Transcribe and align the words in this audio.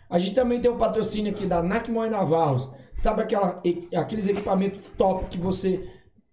A 0.08 0.18
gente 0.18 0.34
também 0.34 0.60
tem 0.60 0.70
o 0.70 0.76
patrocínio 0.76 1.32
aqui 1.32 1.46
da 1.46 1.62
Nakmoy 1.62 2.08
Navarros. 2.08 2.70
Sabe 2.94 3.22
aquela, 3.22 3.60
aqueles 3.96 4.26
equipamentos 4.28 4.80
top 4.96 5.26
que 5.26 5.38
você 5.38 5.86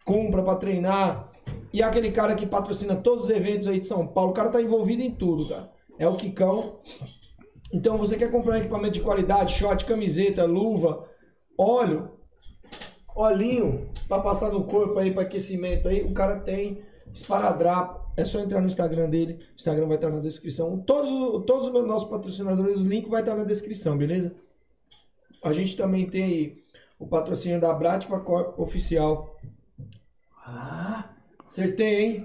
compra 0.05 0.43
para 0.43 0.55
treinar? 0.55 1.29
E 1.73 1.81
aquele 1.81 2.11
cara 2.11 2.35
que 2.35 2.45
patrocina 2.45 2.95
todos 2.95 3.25
os 3.25 3.29
eventos 3.31 3.67
aí 3.67 3.79
de 3.79 3.87
São 3.87 4.05
Paulo. 4.07 4.31
O 4.31 4.33
cara 4.33 4.49
tá 4.49 4.61
envolvido 4.61 5.01
em 5.01 5.09
tudo, 5.11 5.47
cara. 5.49 5.69
É 5.97 6.07
o 6.07 6.15
Kikão. 6.15 6.75
Então 7.73 7.97
você 7.97 8.15
quer 8.17 8.29
comprar 8.31 8.53
um 8.53 8.57
equipamento 8.57 8.93
de 8.93 9.01
qualidade, 9.01 9.53
short, 9.53 9.85
camiseta, 9.85 10.45
luva, 10.45 11.05
óleo, 11.57 12.11
olhinho 13.15 13.89
para 14.07 14.21
passar 14.21 14.51
no 14.51 14.63
corpo 14.65 14.99
aí 14.99 15.11
para 15.13 15.23
aquecimento 15.23 15.87
aí, 15.87 16.01
o 16.03 16.13
cara 16.13 16.39
tem 16.39 16.81
esparadrapo. 17.13 18.01
É 18.17 18.25
só 18.25 18.39
entrar 18.39 18.59
no 18.59 18.67
Instagram 18.67 19.09
dele. 19.09 19.35
O 19.53 19.55
Instagram 19.55 19.87
vai 19.87 19.95
estar 19.95 20.09
na 20.09 20.19
descrição. 20.19 20.77
Todos, 20.81 21.09
os- 21.09 21.45
todos 21.45 21.67
os 21.67 21.87
nossos 21.87 22.09
patrocinadores, 22.09 22.79
o 22.79 22.85
link 22.87 23.09
vai 23.09 23.21
estar 23.21 23.35
na 23.35 23.45
descrição, 23.45 23.97
beleza? 23.97 24.35
A 25.43 25.53
gente 25.53 25.75
também 25.75 26.07
tem 26.07 26.23
aí 26.23 26.63
o 26.99 27.07
patrocínio 27.07 27.59
da 27.59 27.73
Brativa 27.73 28.19
Corp 28.19 28.59
Oficial. 28.59 29.35
Ah, 30.45 31.09
acertei, 31.43 32.05
hein? 32.05 32.17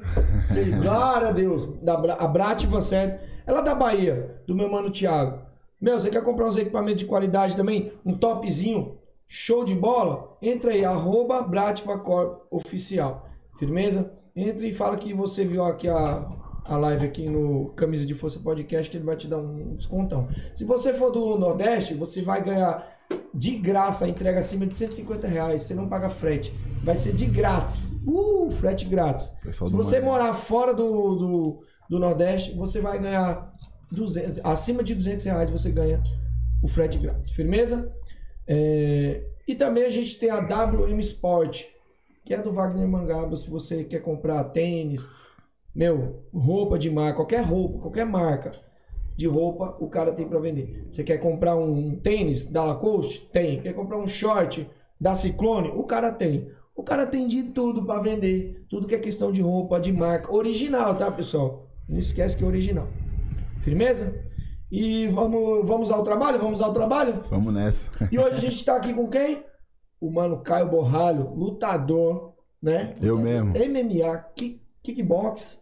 Acertei. 0.42 0.72
Glória 0.78 1.28
a 1.28 1.32
Deus. 1.32 1.64
Da, 1.82 1.94
a 1.94 2.28
Brativa, 2.28 2.82
certo? 2.82 3.24
Ela 3.46 3.60
é 3.60 3.62
da 3.62 3.74
Bahia, 3.74 4.40
do 4.46 4.54
meu 4.54 4.70
mano 4.70 4.90
Thiago. 4.90 5.46
Meu, 5.80 5.98
você 5.98 6.10
quer 6.10 6.22
comprar 6.22 6.46
uns 6.46 6.56
equipamentos 6.56 7.00
de 7.00 7.06
qualidade 7.06 7.56
também? 7.56 7.92
Um 8.04 8.16
topzinho? 8.16 8.98
Show 9.28 9.64
de 9.64 9.74
bola? 9.74 10.36
Entra 10.40 10.72
aí, 10.72 10.84
arroba 10.84 11.42
Brativa 11.42 11.98
Corp 11.98 12.42
Oficial. 12.50 13.28
Firmeza? 13.58 14.12
Entra 14.34 14.66
e 14.66 14.74
fala 14.74 14.96
que 14.96 15.14
você 15.14 15.44
viu 15.44 15.64
aqui 15.64 15.88
a, 15.88 16.28
a 16.64 16.76
live 16.76 17.06
aqui 17.06 17.28
no 17.28 17.70
Camisa 17.70 18.04
de 18.04 18.14
Força 18.14 18.38
Podcast, 18.40 18.90
que 18.90 18.96
ele 18.96 19.04
vai 19.04 19.16
te 19.16 19.26
dar 19.26 19.38
um 19.38 19.74
descontão. 19.74 20.28
Se 20.54 20.64
você 20.64 20.92
for 20.92 21.10
do 21.10 21.38
Nordeste, 21.38 21.94
você 21.94 22.22
vai 22.22 22.42
ganhar 22.42 22.95
de 23.36 23.56
graça 23.58 24.06
a 24.06 24.08
entrega 24.08 24.38
acima 24.38 24.66
de 24.66 24.76
150 24.76 25.28
reais. 25.28 25.62
Você 25.62 25.74
não 25.74 25.88
paga 25.88 26.08
frete. 26.08 26.54
Vai 26.82 26.96
ser 26.96 27.12
de 27.12 27.26
grátis. 27.26 27.94
Uh, 28.06 28.50
frete 28.50 28.86
grátis. 28.86 29.30
Pessoal 29.42 29.68
Se 29.68 29.76
você 29.76 30.00
morar 30.00 30.32
fora 30.34 30.72
do, 30.72 31.14
do, 31.16 31.58
do 31.90 31.98
Nordeste, 31.98 32.54
você 32.56 32.80
vai 32.80 32.98
ganhar 32.98 33.52
200, 33.92 34.40
acima 34.42 34.82
de 34.82 34.94
200 34.94 35.24
reais 35.24 35.50
você 35.50 35.70
ganha 35.70 36.02
o 36.62 36.68
frete 36.68 36.98
grátis. 36.98 37.30
Firmeza? 37.30 37.92
É, 38.46 39.22
e 39.46 39.54
também 39.54 39.84
a 39.84 39.90
gente 39.90 40.18
tem 40.18 40.30
a 40.30 40.40
WM 40.40 40.98
Sport, 41.00 41.64
que 42.24 42.32
é 42.32 42.40
do 42.40 42.52
Wagner 42.52 42.88
Mangaba. 42.88 43.36
Se 43.36 43.50
você 43.50 43.84
quer 43.84 44.00
comprar 44.00 44.42
tênis, 44.44 45.10
meu, 45.74 46.24
roupa 46.32 46.78
de 46.78 46.90
marca, 46.90 47.16
qualquer 47.16 47.44
roupa, 47.44 47.80
qualquer 47.80 48.06
marca 48.06 48.52
de 49.16 49.26
roupa, 49.26 49.76
o 49.80 49.88
cara 49.88 50.12
tem 50.12 50.28
para 50.28 50.38
vender. 50.38 50.86
Você 50.90 51.02
quer 51.02 51.18
comprar 51.18 51.56
um 51.56 51.96
tênis 51.96 52.44
da 52.46 52.62
Lacoste? 52.64 53.28
Tem. 53.32 53.60
Quer 53.60 53.72
comprar 53.72 53.98
um 53.98 54.06
short 54.06 54.68
da 55.00 55.14
Ciclone? 55.14 55.70
O 55.74 55.84
cara 55.84 56.12
tem. 56.12 56.48
O 56.74 56.82
cara 56.82 57.06
tem 57.06 57.26
de 57.26 57.42
tudo 57.44 57.84
para 57.84 58.02
vender. 58.02 58.64
Tudo 58.68 58.86
que 58.86 58.94
é 58.94 58.98
questão 58.98 59.32
de 59.32 59.40
roupa, 59.40 59.80
de 59.80 59.92
marca. 59.92 60.30
Original, 60.32 60.94
tá, 60.94 61.10
pessoal? 61.10 61.70
Não 61.88 61.98
esquece 61.98 62.36
que 62.36 62.44
é 62.44 62.46
original. 62.46 62.86
Firmeza? 63.60 64.22
E 64.70 65.06
vamos, 65.08 65.66
vamos 65.66 65.90
ao 65.90 66.02
trabalho? 66.02 66.38
Vamos 66.38 66.60
ao 66.60 66.72
trabalho? 66.72 67.22
Vamos 67.30 67.54
nessa. 67.54 67.90
E 68.12 68.18
hoje 68.18 68.34
a 68.36 68.40
gente 68.40 68.64
tá 68.64 68.76
aqui 68.76 68.92
com 68.92 69.08
quem? 69.08 69.42
O 69.98 70.10
mano 70.10 70.42
Caio 70.42 70.68
Borralho, 70.68 71.32
lutador, 71.34 72.34
né? 72.62 72.92
Eu 73.00 73.14
Lutador. 73.16 73.44
mesmo. 73.46 73.52
MMA, 73.52 74.18
kick, 74.34 74.60
kickbox. 74.82 75.60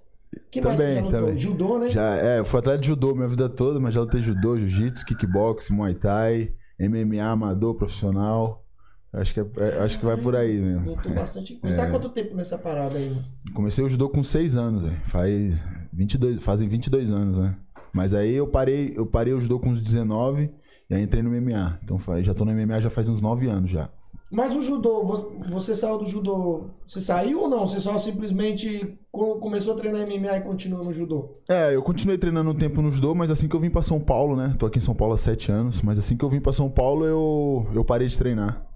Que 0.50 0.60
mais 0.60 0.78
Também, 0.78 0.94
você 0.94 1.00
já 1.00 1.06
lutou? 1.06 1.20
também. 1.20 1.36
Judô, 1.36 1.78
né? 1.78 1.90
Já, 1.90 2.16
é, 2.16 2.38
eu 2.38 2.44
fui 2.44 2.58
atleta 2.60 2.78
de 2.78 2.88
judô 2.88 3.14
minha 3.14 3.28
vida 3.28 3.48
toda, 3.48 3.80
mas 3.80 3.94
já 3.94 4.00
lutei 4.00 4.20
judô, 4.20 4.56
jiu-jitsu, 4.56 5.04
kickbox, 5.06 5.70
muay 5.70 5.94
thai, 5.94 6.52
MMA 6.78 7.24
amador, 7.24 7.74
profissional. 7.74 8.64
Acho 9.12 9.32
que, 9.32 9.40
é- 9.40 9.46
é- 9.58 9.78
acho 9.78 9.98
que 9.98 10.04
vai 10.04 10.16
por 10.16 10.34
aí 10.34 10.58
mesmo. 10.60 10.90
Lutou 10.90 11.14
bastante 11.14 11.54
coisa. 11.54 11.76
É. 11.76 11.80
Tá 11.84 11.90
quanto 11.90 12.08
tempo 12.08 12.34
nessa 12.34 12.58
parada 12.58 12.98
aí? 12.98 13.16
Comecei 13.54 13.84
o 13.84 13.88
judô 13.88 14.08
com 14.08 14.22
6 14.24 14.56
anos, 14.56 14.82
velho. 14.82 14.96
Faz 15.04 15.64
22, 15.92 16.42
fazem 16.42 16.68
22 16.68 17.12
anos, 17.12 17.38
né? 17.38 17.56
Mas 17.92 18.12
aí 18.12 18.34
eu 18.34 18.48
parei, 18.48 18.92
eu 18.96 19.06
parei 19.06 19.32
o 19.32 19.40
judô 19.40 19.60
com 19.60 19.68
uns 19.70 19.80
19 19.80 20.50
e 20.90 20.94
aí 20.94 21.00
entrei 21.02 21.22
no 21.22 21.30
MMA. 21.30 21.78
Então 21.84 21.96
já 22.22 22.34
tô 22.34 22.44
no 22.44 22.50
MMA 22.50 22.80
já 22.80 22.90
faz 22.90 23.08
uns 23.08 23.20
9 23.20 23.46
anos 23.46 23.70
já. 23.70 23.88
Mas 24.34 24.54
o 24.54 24.60
judô, 24.60 25.04
vo- 25.04 25.30
você 25.48 25.74
saiu 25.74 25.96
do 25.98 26.04
judô. 26.04 26.64
Você 26.88 27.00
saiu 27.00 27.40
ou 27.42 27.48
não? 27.48 27.66
Você 27.66 27.78
só 27.78 27.96
simplesmente 27.98 28.98
co- 29.12 29.36
começou 29.36 29.74
a 29.74 29.76
treinar 29.76 30.02
MMA 30.02 30.38
e 30.38 30.40
continuou 30.42 30.84
no 30.84 30.92
judô? 30.92 31.30
É, 31.48 31.74
eu 31.74 31.82
continuei 31.82 32.18
treinando 32.18 32.50
um 32.50 32.54
tempo 32.54 32.82
no 32.82 32.90
judô, 32.90 33.14
mas 33.14 33.30
assim 33.30 33.48
que 33.48 33.54
eu 33.54 33.60
vim 33.60 33.70
pra 33.70 33.80
São 33.82 34.00
Paulo, 34.00 34.34
né? 34.36 34.54
Tô 34.58 34.66
aqui 34.66 34.78
em 34.78 34.82
São 34.82 34.94
Paulo 34.94 35.14
há 35.14 35.16
sete 35.16 35.52
anos, 35.52 35.80
mas 35.82 35.98
assim 35.98 36.16
que 36.16 36.24
eu 36.24 36.28
vim 36.28 36.40
pra 36.40 36.52
São 36.52 36.68
Paulo, 36.68 37.04
eu, 37.06 37.66
eu 37.74 37.84
parei 37.84 38.08
de 38.08 38.18
treinar. 38.18 38.66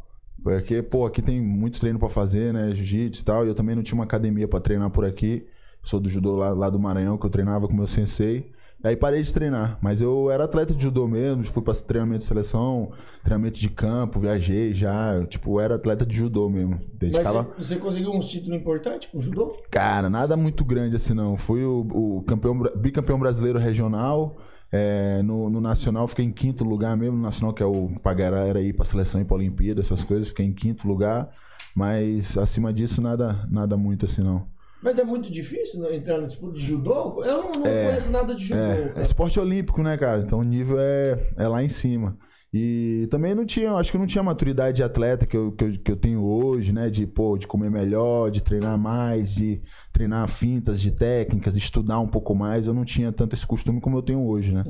Porque, 0.43 0.81
pô, 0.83 1.05
aqui 1.05 1.21
tem 1.21 1.41
muito 1.41 1.81
treino 1.81 1.99
pra 1.99 2.09
fazer, 2.09 2.53
né? 2.53 2.73
Jiu-jitsu 2.73 3.23
e 3.23 3.25
tal, 3.25 3.45
e 3.45 3.49
eu 3.49 3.55
também 3.55 3.75
não 3.75 3.83
tinha 3.83 3.97
uma 3.97 4.05
academia 4.05 4.47
pra 4.47 4.61
treinar 4.61 4.91
por 4.91 5.05
aqui. 5.05 5.45
Sou 5.83 5.99
do 5.99 6.09
judô 6.09 6.37
lá, 6.37 6.51
lá 6.51 6.71
do 6.71 6.79
Maranhão, 6.79 7.19
que 7.19 7.27
eu 7.27 7.31
treinava 7.31 7.67
com 7.67 7.75
meu 7.75 7.87
sensei. 7.89 8.53
Aí 8.83 8.97
parei 8.97 9.21
de 9.23 9.35
treinar, 9.35 9.77
mas 9.83 10.01
eu 10.01 10.31
era 10.31 10.45
atleta 10.45 10.73
de 10.73 10.81
judô 10.81 11.09
mesmo, 11.09 11.43
fui 11.43 11.63
pra 11.63 11.75
treinamento 11.75 12.21
de 12.21 12.25
seleção, 12.27 12.93
treinamento 13.25 13.59
de 13.59 13.69
campo, 13.69 14.21
viajei 14.21 14.73
já, 14.73 15.15
eu, 15.15 15.27
tipo, 15.27 15.59
era 15.59 15.75
atleta 15.75 16.07
de 16.07 16.17
judô 16.17 16.49
mesmo. 16.49 16.79
Mas 16.79 16.89
Dedicava... 16.95 17.43
você, 17.59 17.75
você 17.75 17.77
conseguiu 17.77 18.13
uns 18.13 18.27
títulos 18.27 18.57
importantes 18.57 19.09
com 19.11 19.21
judô? 19.21 19.49
Cara, 19.69 20.09
nada 20.09 20.37
muito 20.37 20.65
grande 20.65 20.95
assim 20.95 21.13
não. 21.13 21.37
Fui 21.37 21.65
o, 21.65 21.81
o 21.93 22.23
campeão, 22.23 22.57
bicampeão 22.77 23.19
brasileiro 23.19 23.59
regional. 23.59 24.37
é, 24.71 25.23
no, 25.23 25.51
no 25.51 25.61
Nacional 25.61 26.07
fiquei 26.07 26.25
em 26.25 26.33
quinto 26.33 26.63
lugar 26.63 26.97
mesmo. 26.97 27.17
No 27.17 27.23
Nacional, 27.23 27.53
que 27.55 27.63
é 27.63 27.67
o 27.67 27.89
pra 28.03 28.15
galera 28.15 28.61
ir 28.61 28.75
pra 28.75 28.85
seleção 28.85 29.21
e 29.21 29.25
pra 29.25 29.37
Olimpíada, 29.37 29.81
essas 29.81 30.05
coisas, 30.05 30.29
fiquei 30.29 30.47
em 30.47 30.53
quinto 30.53 30.87
lugar. 30.87 31.29
Mas 31.75 32.37
acima 32.37 32.73
disso, 32.73 33.01
nada, 33.01 33.47
nada 33.51 33.77
muito 33.77 34.07
assim 34.07 34.23
não. 34.23 34.47
Mas 34.83 34.99
é 34.99 35.05
muito 35.05 35.31
difícil 35.33 35.85
entrar 35.93 36.19
na 36.19 36.27
disputa 36.27 36.55
de 36.55 36.65
judô? 36.65 37.23
Eu 37.25 37.39
não, 37.39 37.53
não 37.53 37.63
conheço 37.63 38.11
nada 38.11 38.35
de 38.35 38.45
judô, 38.45 38.61
É, 38.61 38.89
cara. 38.89 39.01
é 39.01 39.03
esporte 39.03 39.41
olímpico, 39.41 39.83
né, 39.83 39.97
cara? 39.97 40.21
Então 40.21 40.39
o 40.39 40.45
nível 40.45 40.77
é, 40.79 41.17
é 41.37 41.49
lá 41.49 41.63
em 41.63 41.69
cima. 41.69 42.17
E 42.51 43.07
também 43.11 43.35
não 43.35 43.45
tinha, 43.45 43.73
acho 43.73 43.93
que 43.93 43.99
não 43.99 44.07
tinha 44.07 44.23
a 44.23 44.25
maturidade 44.25 44.77
de 44.77 44.83
atleta 44.83 45.27
que 45.27 45.37
eu, 45.37 45.53
que, 45.53 45.65
eu, 45.65 45.73
que 45.85 45.93
eu 45.93 45.97
tenho 45.97 46.25
hoje, 46.25 46.73
né? 46.73 46.89
De, 46.89 47.07
pô, 47.07 47.37
de 47.37 47.47
comer 47.47 47.71
melhor, 47.71 48.31
de 48.31 48.43
treinar 48.43 48.79
mais, 48.79 49.35
de 49.35 49.61
treinar 49.93 50.27
fintas, 50.29 50.81
de 50.81 50.91
técnicas, 50.91 51.53
de 51.53 51.61
estudar 51.61 52.01
um 52.01 52.09
pouco 52.09 52.35
mais. 52.35 52.67
Eu 52.67 52.73
não 52.73 52.87
tinha 52.87 53.13
tanto 53.13 53.35
esse 53.35 53.47
costume 53.47 53.83
como 53.83 53.99
eu 53.99 54.03
tenho 54.03 54.27
hoje, 54.27 54.55
né? 54.55 54.65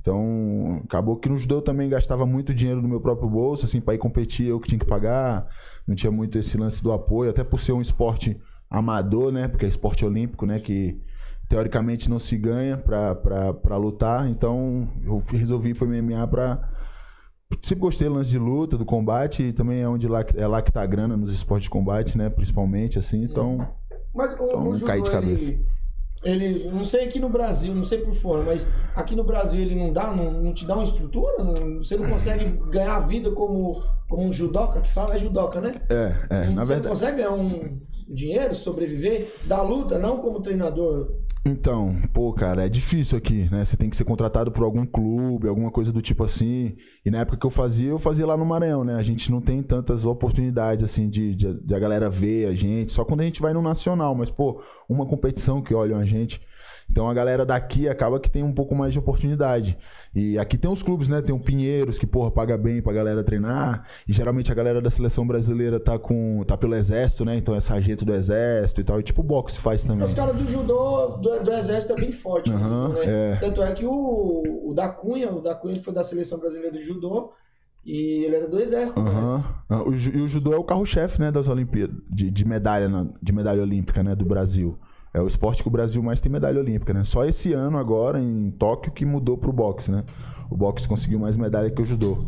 Então, 0.00 0.80
acabou 0.84 1.16
que 1.16 1.28
no 1.28 1.36
judô 1.36 1.56
eu 1.56 1.62
também 1.62 1.88
gastava 1.88 2.24
muito 2.24 2.54
dinheiro 2.54 2.80
do 2.80 2.86
meu 2.86 3.00
próprio 3.00 3.28
bolso, 3.28 3.64
assim, 3.64 3.80
pra 3.80 3.94
ir 3.94 3.98
competir, 3.98 4.46
eu 4.46 4.60
que 4.60 4.68
tinha 4.68 4.78
que 4.78 4.86
pagar. 4.86 5.44
Não 5.88 5.96
tinha 5.96 6.12
muito 6.12 6.38
esse 6.38 6.56
lance 6.56 6.82
do 6.84 6.92
apoio, 6.92 7.30
até 7.30 7.42
por 7.42 7.58
ser 7.58 7.72
um 7.72 7.80
esporte 7.80 8.36
amador, 8.78 9.32
né? 9.32 9.48
Porque 9.48 9.64
é 9.64 9.68
esporte 9.68 10.04
olímpico, 10.04 10.46
né? 10.46 10.58
Que 10.58 11.00
teoricamente 11.48 12.08
não 12.08 12.18
se 12.18 12.36
ganha 12.36 12.76
pra, 12.76 13.14
pra, 13.14 13.54
pra 13.54 13.76
lutar. 13.76 14.28
Então 14.28 14.88
eu 15.04 15.18
resolvi 15.30 15.70
ir 15.70 15.74
pro 15.74 15.86
MMA 15.88 16.26
pra. 16.26 16.70
Sempre 17.62 17.82
gostei 17.82 18.08
do 18.08 18.14
lance 18.14 18.30
de 18.30 18.38
luta, 18.38 18.76
do 18.76 18.84
combate, 18.84 19.44
e 19.44 19.52
também 19.52 19.80
é 19.80 19.88
onde 19.88 20.08
lá, 20.08 20.24
é 20.34 20.46
lá 20.46 20.60
que 20.60 20.72
tá 20.72 20.82
a 20.82 20.86
grana 20.86 21.16
nos 21.16 21.32
esportes 21.32 21.64
de 21.64 21.70
combate, 21.70 22.18
né? 22.18 22.28
Principalmente, 22.28 22.98
assim. 22.98 23.22
Então. 23.22 23.58
Mas 24.14 24.32
o, 24.32 24.44
Então, 24.44 24.68
o 24.68 24.74
judô, 24.74 24.86
caí 24.86 25.02
de 25.02 25.10
cabeça. 25.10 25.50
Ele, 25.52 25.66
ele, 26.24 26.68
não 26.70 26.84
sei 26.84 27.04
aqui 27.04 27.18
no 27.20 27.28
Brasil, 27.28 27.74
não 27.74 27.84
sei 27.84 27.98
por 27.98 28.14
fora, 28.14 28.42
mas 28.42 28.68
aqui 28.96 29.14
no 29.14 29.24
Brasil 29.24 29.60
ele 29.60 29.74
não 29.74 29.92
dá, 29.92 30.12
não, 30.12 30.30
não 30.30 30.52
te 30.54 30.64
dá 30.66 30.74
uma 30.74 30.84
estrutura? 30.84 31.44
Não- 31.44 31.78
você 31.82 31.96
não 31.96 32.08
consegue 32.08 32.44
ganhar 32.70 32.96
a 32.96 33.00
vida 33.00 33.30
como, 33.30 33.72
como 34.08 34.22
um 34.22 34.32
judoca, 34.32 34.80
que 34.80 34.90
fala 34.92 35.14
é 35.14 35.18
judoca, 35.18 35.60
né? 35.60 35.74
É, 35.90 36.14
é. 36.30 36.46
Não- 36.46 36.54
Na 36.54 36.64
você 36.64 36.74
verdade. 36.74 36.82
não 36.82 36.90
consegue 36.90 37.16
ganhar 37.18 37.32
um 37.32 37.78
dinheiro, 38.08 38.54
sobreviver 38.54 39.32
da 39.46 39.60
luta, 39.62 39.98
não 39.98 40.16
como 40.18 40.40
treinador. 40.40 41.12
Então, 41.46 41.94
pô, 42.14 42.32
cara, 42.32 42.64
é 42.64 42.68
difícil 42.70 43.18
aqui, 43.18 43.50
né? 43.50 43.62
Você 43.62 43.76
tem 43.76 43.90
que 43.90 43.96
ser 43.96 44.04
contratado 44.04 44.50
por 44.50 44.64
algum 44.64 44.86
clube, 44.86 45.46
alguma 45.46 45.70
coisa 45.70 45.92
do 45.92 46.00
tipo 46.00 46.24
assim. 46.24 46.74
E 47.04 47.10
na 47.10 47.18
época 47.18 47.36
que 47.36 47.44
eu 47.44 47.50
fazia, 47.50 47.90
eu 47.90 47.98
fazia 47.98 48.26
lá 48.26 48.34
no 48.34 48.46
Maranhão, 48.46 48.82
né? 48.82 48.94
A 48.94 49.02
gente 49.02 49.30
não 49.30 49.42
tem 49.42 49.62
tantas 49.62 50.06
oportunidades, 50.06 50.82
assim, 50.82 51.06
de, 51.06 51.34
de, 51.34 51.60
de 51.60 51.74
a 51.74 51.78
galera 51.78 52.08
ver 52.08 52.46
a 52.46 52.54
gente. 52.54 52.92
Só 52.92 53.04
quando 53.04 53.20
a 53.20 53.24
gente 53.24 53.42
vai 53.42 53.52
no 53.52 53.60
Nacional. 53.60 54.14
Mas, 54.14 54.30
pô, 54.30 54.58
uma 54.88 55.04
competição 55.04 55.60
que 55.60 55.74
olham 55.74 55.98
a 55.98 56.06
gente. 56.06 56.40
Então 56.90 57.08
a 57.08 57.14
galera 57.14 57.44
daqui 57.44 57.88
acaba 57.88 58.20
que 58.20 58.30
tem 58.30 58.42
um 58.42 58.52
pouco 58.52 58.74
mais 58.74 58.92
de 58.92 58.98
oportunidade. 58.98 59.76
E 60.14 60.38
aqui 60.38 60.56
tem 60.56 60.70
os 60.70 60.82
clubes, 60.82 61.08
né? 61.08 61.20
Tem 61.22 61.34
o 61.34 61.40
Pinheiros, 61.40 61.98
que, 61.98 62.06
porra, 62.06 62.30
paga 62.30 62.56
bem 62.56 62.80
pra 62.80 62.92
galera 62.92 63.24
treinar. 63.24 63.84
E 64.06 64.12
geralmente 64.12 64.52
a 64.52 64.54
galera 64.54 64.80
da 64.80 64.90
seleção 64.90 65.26
brasileira 65.26 65.80
tá 65.80 65.98
com. 65.98 66.44
tá 66.46 66.56
pelo 66.56 66.74
exército, 66.74 67.24
né? 67.24 67.36
Então 67.36 67.54
é 67.54 67.60
sargento 67.60 68.04
do 68.04 68.14
exército 68.14 68.80
e 68.80 68.84
tal. 68.84 69.00
E 69.00 69.02
tipo 69.02 69.22
boxe 69.22 69.58
faz 69.58 69.84
também. 69.84 70.04
Os 70.06 70.14
caras 70.14 70.36
do 70.36 70.46
judô, 70.46 71.16
do, 71.20 71.40
do 71.42 71.52
exército 71.52 71.92
é 71.94 71.96
bem 71.96 72.12
forte. 72.12 72.50
judô, 72.50 72.88
né? 72.94 73.00
é. 73.04 73.36
Tanto 73.40 73.62
é 73.62 73.72
que 73.72 73.84
o, 73.84 74.70
o 74.70 74.72
da 74.74 74.88
Cunha, 74.88 75.32
o 75.32 75.40
da 75.40 75.54
Cunha 75.54 75.80
foi 75.82 75.92
da 75.92 76.04
seleção 76.04 76.38
brasileira 76.38 76.70
de 76.76 76.82
judô 76.82 77.32
e 77.84 78.24
ele 78.24 78.36
era 78.36 78.48
do 78.48 78.58
exército. 78.60 79.02
né? 79.02 79.10
Aham. 79.10 79.44
Ah, 79.68 79.82
O, 79.82 79.92
e 79.92 80.20
o 80.22 80.28
judô 80.28 80.52
é 80.52 80.56
o 80.56 80.64
carro-chefe, 80.64 81.20
né, 81.20 81.30
das 81.30 81.48
Olimpíadas, 81.48 81.96
de, 82.08 82.30
de 82.30 82.44
medalha, 82.46 82.88
de 83.22 83.32
medalha 83.32 83.62
olímpica, 83.62 84.02
né, 84.02 84.14
do 84.14 84.24
Brasil. 84.24 84.78
É 85.14 85.20
o 85.20 85.28
esporte 85.28 85.62
que 85.62 85.68
o 85.68 85.70
Brasil 85.70 86.02
mais 86.02 86.20
tem 86.20 86.30
medalha 86.30 86.58
olímpica, 86.58 86.92
né? 86.92 87.04
Só 87.04 87.24
esse 87.24 87.52
ano 87.52 87.78
agora 87.78 88.20
em 88.20 88.50
Tóquio 88.50 88.92
que 88.92 89.06
mudou 89.06 89.38
pro 89.38 89.52
boxe, 89.52 89.92
né? 89.92 90.02
O 90.50 90.56
boxe 90.56 90.88
conseguiu 90.88 91.20
mais 91.20 91.36
medalha 91.36 91.70
que 91.70 91.80
o 91.80 91.84
judô. 91.84 92.26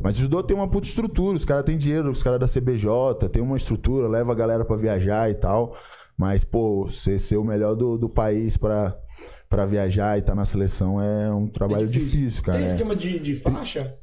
Mas 0.00 0.16
o 0.16 0.20
judô 0.20 0.40
tem 0.40 0.56
uma 0.56 0.68
puta 0.68 0.86
estrutura, 0.86 1.36
os 1.36 1.44
caras 1.44 1.64
têm 1.64 1.76
dinheiro, 1.76 2.08
os 2.08 2.22
caras 2.22 2.38
da 2.38 2.46
CBJ, 2.46 3.28
tem 3.32 3.42
uma 3.42 3.56
estrutura, 3.56 4.06
leva 4.06 4.30
a 4.30 4.34
galera 4.34 4.64
pra 4.64 4.76
viajar 4.76 5.28
e 5.28 5.34
tal. 5.34 5.74
Mas, 6.16 6.44
pô, 6.44 6.84
você 6.86 7.18
ser 7.18 7.36
o 7.36 7.44
melhor 7.44 7.74
do, 7.74 7.98
do 7.98 8.08
país 8.08 8.56
pra, 8.56 8.96
pra 9.48 9.66
viajar 9.66 10.16
e 10.16 10.20
estar 10.20 10.34
na 10.34 10.44
seleção 10.44 11.02
é 11.02 11.32
um 11.32 11.48
trabalho 11.48 11.88
difícil, 11.88 12.44
cara. 12.44 12.58
Tem 12.58 12.66
é. 12.66 12.70
esquema 12.70 12.94
de, 12.94 13.18
de 13.18 13.34
faixa? 13.34 13.96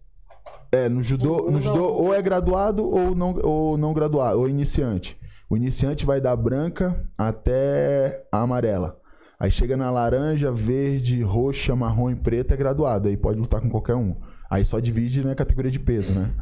É, 0.71 0.89
no 0.89 1.01
judô, 1.01 1.33
Ou 1.33 1.45
no 1.45 1.51
não. 1.51 1.59
judô 1.62 1.85
ou 1.85 2.13
é 2.13 2.21
graduado 2.21 2.83
ou 2.83 3.15
não, 3.15 3.39
ou 3.41 3.77
não 3.77 3.94
graduado, 3.94 4.39
ou 4.39 4.50
iniciante. 4.50 5.18
O 5.50 5.56
iniciante 5.56 6.06
vai 6.06 6.20
da 6.20 6.36
branca 6.36 7.10
até 7.18 8.28
a 8.32 8.42
amarela. 8.42 9.00
Aí 9.40 9.52
chega 9.52 9.78
na 9.78 9.90
laranja, 9.92 10.52
verde, 10.52 11.22
roxa, 11.22 11.76
marrom 11.76 12.10
e 12.10 12.16
preta 12.16 12.54
é 12.54 12.58
graduado. 12.58 13.08
Aí 13.08 13.16
pode 13.16 13.40
lutar 13.40 13.62
com 13.62 13.70
qualquer 13.70 13.96
um. 13.96 14.20
Aí 14.50 14.66
só 14.66 14.80
divide 14.80 15.24
na 15.24 15.36
categoria 15.36 15.72
de 15.72 15.80
peso, 15.80 16.14
né? 16.14 16.34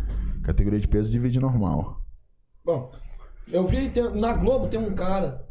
Categoria 0.44 0.80
de 0.80 0.88
peso 0.88 1.12
divide 1.12 1.40
normal. 1.40 2.02
Bom, 2.63 2.92
eu 3.52 3.68
vi 3.68 3.90
tem- 3.90 4.16
na 4.16 4.34
Globo 4.34 4.68
tem 4.68 4.80
um 4.80 4.94
cara, 4.96 5.46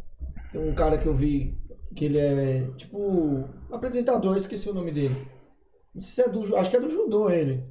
tem 0.51 0.61
um 0.69 0.75
cara 0.75 0.97
que 0.99 1.06
eu 1.06 1.15
vi 1.15 1.56
que 1.95 2.06
ele 2.06 2.19
é 2.19 2.67
tipo 2.77 3.45
apresentador, 3.71 4.37
esqueci 4.37 4.69
o 4.69 4.75
nome 4.75 4.91
dele. 4.91 5.15
Não 5.95 6.03
sei 6.03 6.25
se 6.25 6.29
é 6.31 6.33
do, 6.33 6.56
acho 6.56 6.71
que 6.71 6.77
é 6.77 6.81
do 6.81 6.91
judô 6.91 7.29
ele. 7.31 7.62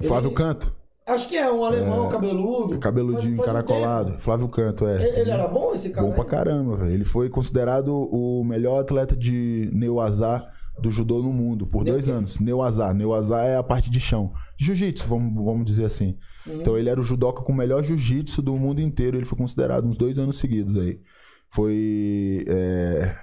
Ele- 0.00 0.08
Flávio 0.08 0.32
Canto, 0.34 0.74
Acho 1.06 1.28
que 1.28 1.36
é 1.36 1.50
um 1.52 1.64
alemão 1.64 2.08
cabeludo. 2.08 2.78
cabeludinho 2.80 3.36
Faz- 3.36 3.46
faz 3.46 3.48
um 3.60 3.62
encaracolado. 3.62 4.18
Flávio 4.18 4.48
Canto, 4.48 4.86
é. 4.88 4.94
Ele, 5.06 5.20
ele 5.20 5.30
era 5.30 5.46
bom 5.46 5.72
esse 5.72 5.90
cara? 5.90 6.06
Bom 6.06 6.12
pra 6.12 6.24
caramba, 6.24 6.76
velho. 6.76 6.90
Ele 6.90 7.04
foi 7.04 7.28
considerado 7.30 7.88
o 7.94 8.42
melhor 8.44 8.80
atleta 8.80 9.16
de 9.16 9.70
Neuazá 9.72 10.44
do 10.80 10.90
judô 10.90 11.22
no 11.22 11.32
mundo 11.32 11.64
por 11.66 11.84
Neu 11.84 11.92
dois 11.94 12.06
quê? 12.06 12.10
anos. 12.10 12.40
Neuazá. 12.40 12.92
Neuazá 12.92 13.40
é 13.42 13.56
a 13.56 13.62
parte 13.62 13.88
de 13.88 14.00
chão. 14.00 14.32
Jiu-jitsu, 14.58 15.06
vamos, 15.06 15.32
vamos 15.44 15.64
dizer 15.64 15.84
assim. 15.84 16.18
Uhum. 16.46 16.56
Então 16.60 16.76
ele 16.76 16.90
era 16.90 17.00
o 17.00 17.04
judoca 17.04 17.40
com 17.42 17.52
o 17.52 17.56
melhor 17.56 17.84
jiu-jitsu 17.84 18.42
do 18.42 18.56
mundo 18.56 18.80
inteiro. 18.80 19.16
Ele 19.16 19.24
foi 19.24 19.38
considerado 19.38 19.86
uns 19.86 19.96
dois 19.96 20.18
anos 20.18 20.38
seguidos 20.38 20.76
aí. 20.76 20.98
Foi. 21.48 22.44
é, 22.48 23.14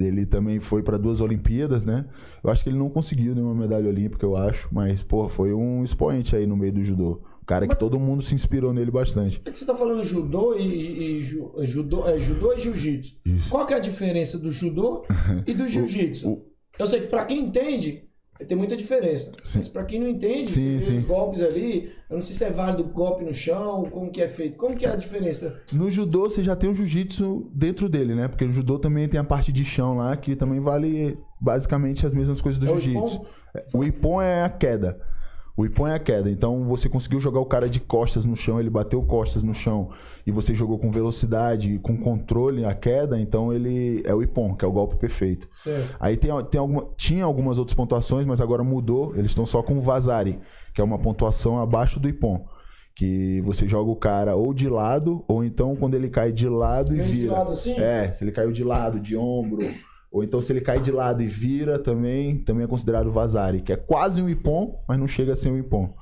Ele 0.00 0.24
também 0.24 0.60
foi 0.60 0.80
para 0.82 0.96
duas 0.96 1.20
Olimpíadas, 1.20 1.84
né? 1.84 2.06
Eu 2.42 2.50
acho 2.50 2.62
que 2.62 2.70
ele 2.70 2.78
não 2.78 2.88
conseguiu 2.88 3.34
nenhuma 3.34 3.54
medalha 3.54 3.88
olímpica, 3.88 4.24
eu 4.24 4.36
acho. 4.36 4.68
Mas, 4.72 5.02
pô, 5.02 5.28
foi 5.28 5.52
um 5.52 5.82
expoente 5.82 6.36
aí 6.36 6.46
no 6.46 6.56
meio 6.56 6.72
do 6.72 6.80
judô. 6.82 7.20
Cara 7.44 7.66
que 7.66 7.76
todo 7.76 7.98
mundo 7.98 8.22
se 8.22 8.32
inspirou 8.34 8.72
nele 8.72 8.90
bastante. 8.92 9.40
É 9.44 9.50
que 9.50 9.58
você 9.58 9.64
tá 9.64 9.74
falando 9.74 10.04
judô 10.04 10.54
e, 10.56 11.16
e 11.18 11.22
ju- 11.22 11.52
é 11.58 11.66
judô, 11.66 12.06
é 12.06 12.20
judô 12.20 12.52
e 12.52 12.60
jiu-jitsu. 12.60 13.16
Qual 13.50 13.66
que 13.66 13.72
é 13.74 13.76
a 13.78 13.80
diferença 13.80 14.38
do 14.38 14.50
judô 14.52 15.02
e 15.46 15.52
do 15.54 15.66
jiu-jitsu? 15.66 16.28
o- 16.28 16.46
Eu 16.78 16.86
sei 16.86 17.00
que 17.00 17.06
pra 17.08 17.24
quem 17.24 17.46
entende, 17.46 18.04
tem 18.46 18.56
muita 18.56 18.76
diferença. 18.76 19.30
Sim. 19.42 19.58
Mas 19.60 19.68
pra 19.68 19.84
quem 19.84 19.98
não 20.00 20.08
entende, 20.08 20.50
Sim, 20.50 20.78
sim. 20.80 20.98
os 20.98 21.04
golpes 21.04 21.40
ali, 21.42 21.90
eu 22.08 22.16
não 22.16 22.20
sei 22.20 22.34
se 22.34 22.44
é 22.44 22.50
válido 22.50 22.84
golpe 22.84 23.24
no 23.24 23.34
chão, 23.34 23.84
como 23.90 24.10
que 24.10 24.22
é 24.22 24.28
feito. 24.28 24.56
Como 24.56 24.76
que 24.76 24.86
é 24.86 24.90
a 24.90 24.96
diferença? 24.96 25.60
No 25.72 25.90
judô 25.90 26.28
você 26.28 26.42
já 26.42 26.54
tem 26.54 26.70
o 26.70 26.74
jiu-jitsu 26.74 27.50
dentro 27.52 27.88
dele, 27.88 28.14
né? 28.14 28.28
Porque 28.28 28.44
o 28.44 28.52
judô 28.52 28.78
também 28.78 29.08
tem 29.08 29.18
a 29.18 29.24
parte 29.24 29.52
de 29.52 29.64
chão 29.64 29.96
lá, 29.96 30.16
que 30.16 30.36
também 30.36 30.60
vale 30.60 31.18
basicamente 31.40 32.06
as 32.06 32.14
mesmas 32.14 32.40
coisas 32.40 32.58
do 32.58 32.66
É 32.66 32.72
o 32.72 32.78
jiu-jitsu. 32.78 33.20
É, 33.54 33.64
O 33.72 33.82
ippon 33.84 34.20
é 34.22 34.44
a 34.44 34.48
queda. 34.50 35.00
O 35.58 35.66
ippon 35.66 35.88
é 35.88 35.94
a 35.96 35.98
queda. 35.98 36.30
Então 36.30 36.62
você 36.62 36.88
conseguiu 36.88 37.18
jogar 37.18 37.40
o 37.40 37.44
cara 37.44 37.68
de 37.68 37.80
costas 37.80 38.24
no 38.24 38.36
chão, 38.36 38.60
ele 38.60 38.70
bateu 38.70 39.02
costas 39.02 39.42
no 39.42 39.52
chão 39.52 39.90
e 40.24 40.30
você 40.30 40.54
jogou 40.54 40.78
com 40.78 40.88
velocidade, 40.88 41.80
com 41.80 41.96
controle 41.98 42.64
a 42.64 42.72
queda, 42.76 43.18
então 43.20 43.52
ele 43.52 44.00
é 44.06 44.14
o 44.14 44.22
ippon, 44.22 44.54
que 44.54 44.64
é 44.64 44.68
o 44.68 44.70
golpe 44.70 44.94
perfeito. 44.94 45.48
Certo. 45.52 45.96
Aí 45.98 46.16
tem, 46.16 46.30
tem 46.44 46.60
alguma, 46.60 46.86
tinha 46.96 47.24
algumas 47.24 47.58
outras 47.58 47.74
pontuações, 47.74 48.24
mas 48.24 48.40
agora 48.40 48.62
mudou. 48.62 49.16
Eles 49.16 49.32
estão 49.32 49.44
só 49.44 49.60
com 49.60 49.76
o 49.78 49.80
Vazari, 49.80 50.38
que 50.72 50.80
é 50.80 50.84
uma 50.84 50.96
pontuação 50.96 51.58
abaixo 51.58 51.98
do 51.98 52.08
Ipon. 52.08 52.46
Que 52.94 53.40
você 53.40 53.66
joga 53.66 53.90
o 53.90 53.96
cara 53.96 54.36
ou 54.36 54.54
de 54.54 54.68
lado, 54.68 55.24
ou 55.26 55.42
então 55.42 55.74
quando 55.74 55.94
ele 55.94 56.08
cai 56.08 56.30
de 56.30 56.48
lado 56.48 56.94
e 56.94 56.98
Vem 56.98 57.06
de 57.06 57.12
vira. 57.12 57.32
lado 57.32 57.50
assim? 57.50 57.72
É, 57.78 58.12
se 58.12 58.22
ele 58.22 58.30
caiu 58.30 58.52
de 58.52 58.62
lado, 58.62 59.00
de 59.00 59.16
ombro. 59.16 59.68
Ou 60.10 60.24
então 60.24 60.40
se 60.40 60.52
ele 60.52 60.60
cai 60.60 60.80
de 60.80 60.90
lado 60.90 61.22
e 61.22 61.26
vira 61.26 61.78
também, 61.78 62.38
também 62.38 62.64
é 62.64 62.68
considerado 62.68 63.10
Vazari, 63.10 63.60
que 63.60 63.72
é 63.72 63.76
quase 63.76 64.22
um 64.22 64.28
Ipon, 64.28 64.82
mas 64.88 64.98
não 64.98 65.06
chega 65.06 65.32
a 65.32 65.34
ser 65.34 65.50
um 65.50 65.58
Ipon. 65.58 65.92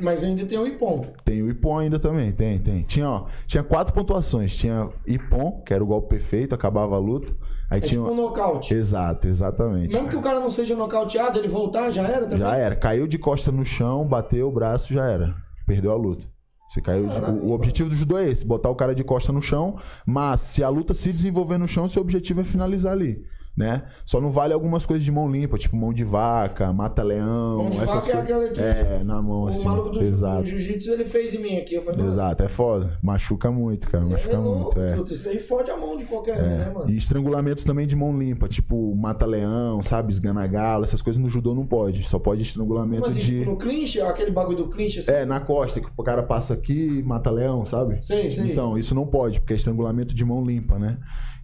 Mas 0.00 0.24
ainda 0.24 0.46
tem 0.46 0.58
o 0.58 0.66
Ipom. 0.66 1.04
Tem 1.22 1.42
o 1.42 1.50
Ipon 1.50 1.78
ainda 1.78 1.98
também, 1.98 2.32
tem, 2.32 2.58
tem. 2.58 2.82
Tinha, 2.82 3.08
ó, 3.08 3.26
tinha 3.46 3.62
quatro 3.62 3.92
pontuações. 3.92 4.56
Tinha 4.56 4.88
Ipon, 5.06 5.60
que 5.66 5.74
era 5.74 5.84
o 5.84 5.86
golpe 5.86 6.08
perfeito, 6.08 6.54
acabava 6.54 6.96
a 6.96 6.98
luta. 6.98 7.32
Aí 7.70 7.78
É 7.78 7.80
tinha. 7.80 8.00
tipo 8.00 8.10
um 8.12 8.16
nocaute. 8.16 8.72
Exato, 8.72 9.26
exatamente. 9.28 9.92
Mesmo 9.92 10.08
que 10.08 10.16
o 10.16 10.22
cara 10.22 10.40
não 10.40 10.48
seja 10.50 10.74
nocauteado, 10.74 11.38
ele 11.38 11.46
voltar, 11.48 11.90
já 11.90 12.02
era 12.08 12.22
também? 12.22 12.38
Já 12.38 12.56
era. 12.56 12.74
Caiu 12.74 13.06
de 13.06 13.18
costa 13.18 13.52
no 13.52 13.64
chão, 13.64 14.06
bateu 14.06 14.48
o 14.48 14.52
braço, 14.52 14.94
já 14.94 15.04
era. 15.06 15.34
Perdeu 15.66 15.92
a 15.92 15.96
luta. 15.96 16.26
Você 16.72 16.80
caiu. 16.80 17.06
o, 17.06 17.48
o 17.48 17.52
objetivo 17.52 17.90
do 17.90 17.94
judô 17.94 18.16
é 18.16 18.30
esse: 18.30 18.46
botar 18.46 18.70
o 18.70 18.74
cara 18.74 18.94
de 18.94 19.04
costa 19.04 19.30
no 19.30 19.42
chão. 19.42 19.76
Mas 20.06 20.40
se 20.40 20.64
a 20.64 20.70
luta 20.70 20.94
se 20.94 21.12
desenvolver 21.12 21.58
no 21.58 21.68
chão, 21.68 21.86
seu 21.86 22.00
objetivo 22.00 22.40
é 22.40 22.44
finalizar 22.44 22.92
ali. 22.92 23.22
Né? 23.54 23.82
Só 24.06 24.18
não 24.18 24.30
vale 24.30 24.54
algumas 24.54 24.86
coisas 24.86 25.04
de 25.04 25.12
mão 25.12 25.30
limpa, 25.30 25.58
tipo 25.58 25.76
mão 25.76 25.92
de 25.92 26.02
vaca, 26.04 26.72
mata-leão, 26.72 27.58
Mão 27.64 27.68
de 27.70 27.76
essas 27.76 28.06
vaca 28.06 28.18
é 28.18 28.22
coisas. 28.24 28.48
aquela 28.48 28.48
que- 28.48 28.60
É, 28.60 29.04
na 29.04 29.20
mão 29.20 29.42
O 29.44 29.48
assim. 29.48 29.68
maluco 29.68 29.90
do, 29.90 30.02
Exato. 30.02 30.46
jiu-jitsu 30.46 30.90
ele 30.90 31.04
fez 31.04 31.34
em 31.34 31.38
mim 31.38 31.58
aqui. 31.58 31.74
Eu 31.74 31.82
falei, 31.82 32.06
Exato, 32.06 32.42
é 32.42 32.48
foda. 32.48 32.98
Machuca 33.02 33.50
muito, 33.50 33.90
cara. 33.90 34.04
Você 34.04 34.12
Machuca 34.14 34.34
é 34.36 34.38
muito. 34.38 34.80
É. 34.80 34.98
Isso 35.12 35.24
daí 35.24 35.38
fode 35.38 35.70
a 35.70 35.76
mão 35.76 35.98
de 35.98 36.04
qualquer 36.06 36.38
um, 36.38 36.46
né, 36.46 36.70
mano? 36.74 36.90
E 36.90 36.96
estrangulamentos 36.96 37.62
também 37.62 37.86
de 37.86 37.94
mão 37.94 38.18
limpa, 38.18 38.48
tipo 38.48 38.94
mata-leão, 38.96 39.82
sabe? 39.82 40.12
Esgana-galo, 40.12 40.84
essas 40.84 41.02
coisas 41.02 41.20
no 41.22 41.28
judô 41.28 41.54
não 41.54 41.66
pode. 41.66 42.04
Só 42.04 42.18
pode 42.18 42.42
estrangulamento 42.42 43.04
assim, 43.06 43.20
de. 43.20 43.38
tipo, 43.40 43.50
no 43.50 43.58
clinch, 43.58 44.00
aquele 44.00 44.30
bagulho 44.30 44.56
do 44.56 44.68
clinch, 44.70 44.98
assim. 45.00 45.10
É, 45.10 45.26
na 45.26 45.40
costa, 45.40 45.78
que 45.78 45.88
o 45.94 46.02
cara 46.02 46.22
passa 46.22 46.54
aqui 46.54 46.72
e 47.00 47.02
mata 47.02 47.30
leão, 47.30 47.66
sabe? 47.66 47.98
Sei, 48.02 48.30
sei. 48.30 48.50
Então, 48.50 48.78
isso 48.78 48.94
não 48.94 49.06
pode, 49.06 49.40
porque 49.40 49.52
é 49.52 49.56
estrangulamento 49.56 50.14
de 50.14 50.24
mão 50.24 50.42
limpa, 50.42 50.78
né? 50.78 50.96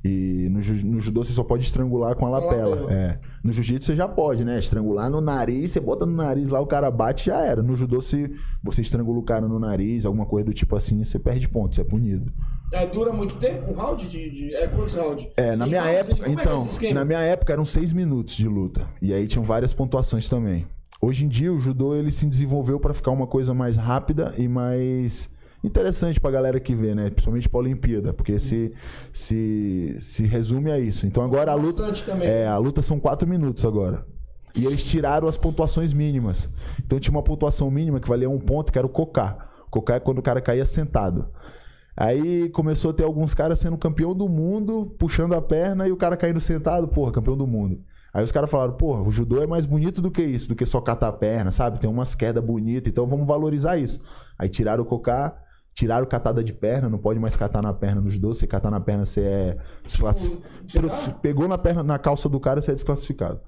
E 0.04 0.48
no, 0.50 0.60
no 0.92 1.00
judô 1.00 1.24
você 1.24 1.32
só 1.32 1.42
pode 1.42 1.64
estrangular 1.64 2.14
com 2.14 2.24
a 2.26 2.28
lapela. 2.30 2.92
É. 2.92 3.18
No 3.42 3.52
jiu-jitsu 3.52 3.86
você 3.86 3.96
já 3.96 4.06
pode, 4.06 4.44
né? 4.44 4.58
Estrangular 4.58 5.10
no 5.10 5.20
nariz, 5.20 5.72
você 5.72 5.80
bota 5.80 6.06
no 6.06 6.14
nariz 6.14 6.50
lá, 6.50 6.60
o 6.60 6.66
cara 6.66 6.90
bate 6.90 7.26
já 7.26 7.44
era. 7.44 7.62
No 7.62 7.74
judô, 7.74 8.00
se 8.00 8.30
você 8.62 8.80
estrangula 8.80 9.18
o 9.18 9.22
cara 9.24 9.48
no 9.48 9.58
nariz, 9.58 10.06
alguma 10.06 10.24
coisa 10.26 10.46
do 10.46 10.54
tipo 10.54 10.76
assim, 10.76 11.02
você 11.02 11.18
perde 11.18 11.48
ponto, 11.48 11.74
você 11.74 11.80
é 11.80 11.84
punido. 11.84 12.32
É, 12.72 12.86
dura 12.86 13.12
muito 13.12 13.34
tempo? 13.36 13.72
Um 13.72 13.74
round 13.74 14.06
de. 14.06 14.30
de- 14.30 14.54
é 14.54 14.66
quantos 14.68 14.94
rounds? 14.94 15.26
É, 15.36 15.56
na 15.56 15.66
E 15.66 15.70
minha 15.70 15.82
como- 15.82 15.92
época, 15.94 16.26
é 16.26 16.28
é 16.28 16.32
então, 16.32 16.66
esquema? 16.66 16.94
na 17.00 17.04
minha 17.04 17.20
época 17.20 17.52
eram 17.52 17.64
seis 17.64 17.92
minutos 17.92 18.36
de 18.36 18.46
luta. 18.46 18.86
E 19.02 19.12
aí 19.12 19.26
tinham 19.26 19.44
várias 19.44 19.72
pontuações 19.72 20.28
também. 20.28 20.66
Hoje 21.00 21.24
em 21.24 21.28
dia 21.28 21.52
o 21.52 21.58
judô 21.58 21.94
ele 21.96 22.10
se 22.12 22.26
desenvolveu 22.26 22.78
para 22.78 22.92
ficar 22.94 23.10
uma 23.10 23.26
coisa 23.26 23.54
mais 23.54 23.76
rápida 23.76 24.34
e 24.36 24.46
mais 24.48 25.30
interessante 25.62 26.20
pra 26.20 26.30
galera 26.30 26.60
que 26.60 26.74
vê, 26.74 26.94
né? 26.94 27.10
Principalmente 27.10 27.48
pra 27.48 27.58
Olimpíada, 27.58 28.12
porque 28.12 28.38
se, 28.38 28.72
se, 29.12 29.96
se 30.00 30.24
resume 30.24 30.70
a 30.70 30.78
isso. 30.78 31.06
Então 31.06 31.24
agora 31.24 31.52
a 31.52 31.54
luta. 31.54 31.92
Também. 32.04 32.28
É, 32.28 32.46
a 32.46 32.58
luta 32.58 32.82
são 32.82 32.98
quatro 32.98 33.28
minutos 33.28 33.64
agora. 33.64 34.06
E 34.56 34.64
eles 34.66 34.82
tiraram 34.84 35.28
as 35.28 35.36
pontuações 35.36 35.92
mínimas. 35.92 36.48
Então 36.84 36.98
tinha 36.98 37.12
uma 37.12 37.22
pontuação 37.22 37.70
mínima 37.70 38.00
que 38.00 38.08
valia 38.08 38.28
um 38.28 38.38
ponto, 38.38 38.72
que 38.72 38.78
era 38.78 38.86
o 38.86 38.90
cocar. 38.90 39.50
Cocar 39.70 39.96
é 39.96 40.00
quando 40.00 40.18
o 40.18 40.22
cara 40.22 40.40
caía 40.40 40.64
sentado. 40.64 41.28
Aí 41.96 42.48
começou 42.50 42.92
a 42.92 42.94
ter 42.94 43.04
alguns 43.04 43.34
caras 43.34 43.58
sendo 43.58 43.76
campeão 43.76 44.14
do 44.14 44.28
mundo, 44.28 44.94
puxando 44.98 45.34
a 45.34 45.42
perna 45.42 45.88
e 45.88 45.92
o 45.92 45.96
cara 45.96 46.16
caindo 46.16 46.40
sentado, 46.40 46.86
porra, 46.86 47.10
campeão 47.10 47.36
do 47.36 47.46
mundo. 47.46 47.80
Aí 48.14 48.22
os 48.22 48.32
caras 48.32 48.48
falaram, 48.50 48.74
porra, 48.74 49.02
o 49.02 49.10
judô 49.10 49.42
é 49.42 49.46
mais 49.46 49.66
bonito 49.66 50.00
do 50.00 50.10
que 50.10 50.22
isso, 50.22 50.48
do 50.48 50.54
que 50.54 50.64
só 50.64 50.80
catar 50.80 51.08
a 51.08 51.12
perna, 51.12 51.50
sabe? 51.50 51.80
Tem 51.80 51.90
umas 51.90 52.14
quedas 52.14 52.42
bonitas, 52.42 52.90
então 52.90 53.06
vamos 53.06 53.26
valorizar 53.26 53.76
isso. 53.76 53.98
Aí 54.38 54.48
tiraram 54.48 54.82
o 54.82 54.86
cocar, 54.86 55.42
tiraram 55.78 56.04
catada 56.06 56.42
de 56.42 56.52
perna, 56.52 56.88
não 56.88 56.98
pode 56.98 57.20
mais 57.20 57.36
catar 57.36 57.62
na 57.62 57.72
perna 57.72 58.00
no 58.00 58.10
judô, 58.10 58.34
se 58.34 58.48
catar 58.48 58.68
na 58.68 58.80
perna 58.80 59.06
você 59.06 59.20
é 59.20 59.56
desclassi- 59.84 60.36
Tipo, 60.66 60.88
se 60.88 61.10
Pegou 61.22 61.46
na 61.46 61.56
perna, 61.56 61.84
na 61.84 61.98
calça 62.00 62.28
do 62.28 62.40
cara, 62.40 62.60
você 62.60 62.72
é 62.72 62.74
desclassificado. 62.74 63.40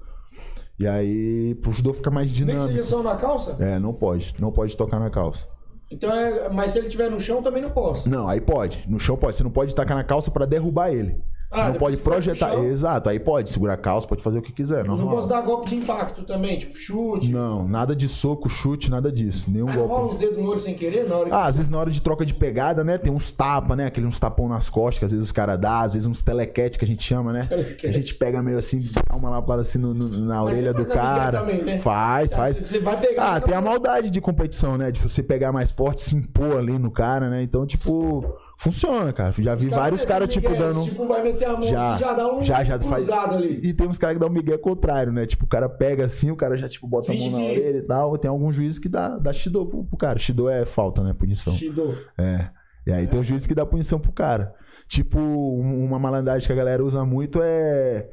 E 0.79 0.87
aí, 0.87 1.53
pro 1.55 1.73
judô 1.73 1.91
ficar 1.91 2.09
mais 2.09 2.29
Nem 2.29 2.37
dinâmico. 2.37 2.67
seja 2.69 2.83
só 2.85 3.03
na 3.03 3.15
calça? 3.15 3.57
É, 3.59 3.77
não 3.77 3.93
pode. 3.93 4.33
Não 4.39 4.49
pode 4.49 4.77
tocar 4.77 4.97
na 4.97 5.09
calça. 5.09 5.45
Então 5.91 6.09
é. 6.09 6.47
Mas 6.49 6.71
se 6.71 6.79
ele 6.79 6.87
estiver 6.87 7.11
no 7.11 7.19
chão, 7.19 7.43
também 7.43 7.61
não 7.61 7.69
posso. 7.71 8.07
Não, 8.09 8.29
aí 8.29 8.39
pode. 8.39 8.89
No 8.89 8.97
chão 8.97 9.17
pode. 9.17 9.35
Você 9.35 9.43
não 9.43 9.51
pode 9.51 9.75
tacar 9.75 9.97
na 9.97 10.03
calça 10.05 10.31
pra 10.31 10.45
derrubar 10.45 10.89
ele. 10.93 11.21
Ah, 11.51 11.67
não 11.69 11.73
pode 11.75 11.97
projetar. 11.97 12.55
Exato, 12.63 13.09
aí 13.09 13.19
pode. 13.19 13.49
Segurar 13.49 13.73
a 13.73 13.77
calça, 13.77 14.07
pode 14.07 14.23
fazer 14.23 14.39
o 14.39 14.41
que 14.41 14.53
quiser. 14.53 14.85
Não 14.85 14.95
normal. 14.95 15.15
posso 15.17 15.27
dar 15.27 15.41
golpe 15.41 15.69
de 15.69 15.75
impacto 15.75 16.23
também, 16.23 16.57
tipo 16.57 16.77
chute. 16.77 17.29
Não, 17.29 17.67
nada 17.67 17.93
de 17.93 18.07
soco, 18.07 18.47
chute, 18.47 18.89
nada 18.89 19.11
disso. 19.11 19.51
Nenhum 19.51 19.67
Aí 19.67 19.75
não 19.75 19.85
rola 19.87 19.99
golpe. 19.99 20.15
uns 20.15 20.19
dedos 20.21 20.37
no 20.37 20.49
olho 20.49 20.61
sem 20.61 20.73
querer 20.75 21.07
na 21.09 21.15
hora 21.17 21.25
que. 21.29 21.35
Ah, 21.35 21.45
às 21.47 21.57
vezes 21.57 21.69
na 21.69 21.77
hora 21.77 21.91
de 21.91 22.01
troca 22.01 22.25
de 22.25 22.33
pegada, 22.33 22.83
né? 22.85 22.97
Tem 22.97 23.11
uns 23.11 23.31
tapas, 23.33 23.75
né? 23.75 23.87
Aqueles 23.87 24.07
uns 24.07 24.19
tapão 24.19 24.47
nas 24.47 24.69
costas 24.69 24.99
que 24.99 25.05
às 25.05 25.11
vezes 25.11 25.25
os 25.25 25.31
caras 25.33 25.57
dão, 25.57 25.71
às 25.81 25.93
vezes 25.93 26.07
uns 26.07 26.21
telequete 26.21 26.79
que 26.79 26.85
a 26.85 26.87
gente 26.87 27.03
chama, 27.03 27.33
né? 27.33 27.45
Telequete. 27.49 27.87
A 27.87 27.91
gente 27.91 28.15
pega 28.15 28.41
meio 28.41 28.57
assim, 28.57 28.79
dá 29.09 29.15
uma 29.17 29.29
lapada 29.29 29.61
assim 29.61 29.77
no- 29.77 29.93
no- 29.93 30.07
na 30.07 30.43
Mas 30.43 30.57
orelha 30.57 30.73
do 30.73 30.85
cara. 30.85 31.39
também, 31.39 31.61
né? 31.63 31.79
Faz, 31.79 32.33
faz. 32.33 32.57
você 32.57 32.79
vai 32.79 32.95
pegar, 32.97 33.35
Ah, 33.35 33.41
tem 33.41 33.53
a 33.53 33.59
maldade 33.61 34.09
de 34.09 34.21
competição, 34.21 34.77
né? 34.77 34.89
De 34.89 34.99
você 35.01 35.21
pegar 35.21 35.51
mais 35.51 35.71
forte, 35.71 35.99
se 36.01 36.15
impor 36.15 36.57
ali 36.57 36.79
no 36.79 36.89
cara, 36.91 37.29
né? 37.29 37.41
Então, 37.43 37.65
tipo, 37.65 38.23
funciona, 38.63 39.11
cara. 39.13 39.31
Já 39.31 39.55
vi 39.55 39.63
Os 39.63 39.69
caras 39.69 39.83
vários 39.83 40.05
caras, 40.05 40.33
tipo, 40.33 40.49
dando. 40.55 40.83
Tipo, 40.83 41.07
vai 41.07 41.23
meter 41.23 41.45
a 41.45 41.53
mão 41.53 41.63
Já, 41.63 41.93
assim, 41.95 42.03
já 42.03 42.13
dá 42.13 42.33
um 42.35 42.41
já, 42.43 42.63
já 42.63 42.79
faz. 42.79 43.09
ali. 43.09 43.59
E 43.63 43.73
tem 43.73 43.87
uns 43.87 43.97
caras 43.97 44.15
que 44.15 44.19
dão 44.19 44.29
um 44.29 44.31
migué 44.33 44.57
contrário, 44.57 45.11
né? 45.11 45.25
Tipo, 45.25 45.45
o 45.45 45.47
cara 45.47 45.67
pega 45.69 46.05
assim, 46.05 46.31
o 46.31 46.35
cara 46.35 46.57
já, 46.57 46.67
tipo, 46.69 46.87
bota 46.87 47.11
a 47.11 47.15
Finge 47.15 47.29
mão 47.29 47.39
na 47.39 47.45
que- 47.47 47.59
orelha 47.59 47.77
e 47.77 47.81
tal. 47.83 48.17
Tem 48.17 48.29
alguns 48.29 48.55
juízes 48.55 48.79
que 48.79 48.87
dá, 48.89 49.17
dá 49.17 49.33
shido 49.33 49.65
pro, 49.65 49.83
pro 49.83 49.97
cara. 49.97 50.17
Shido 50.19 50.49
é 50.49 50.65
falta, 50.65 51.03
né? 51.03 51.13
Punição. 51.13 51.53
Shido. 51.53 51.97
É. 52.17 52.49
E 52.85 52.91
aí 52.91 53.05
tem 53.07 53.19
um 53.19 53.23
juiz 53.23 53.45
que 53.45 53.53
dá 53.53 53.65
punição 53.65 53.99
pro 53.99 54.11
cara. 54.11 54.53
Tipo, 54.91 55.19
um- 55.19 55.85
uma 55.85 55.97
malandragem 55.97 56.45
que 56.45 56.51
a 56.51 56.55
galera 56.55 56.83
usa 56.83 57.05
muito 57.05 57.39
é 57.41 58.09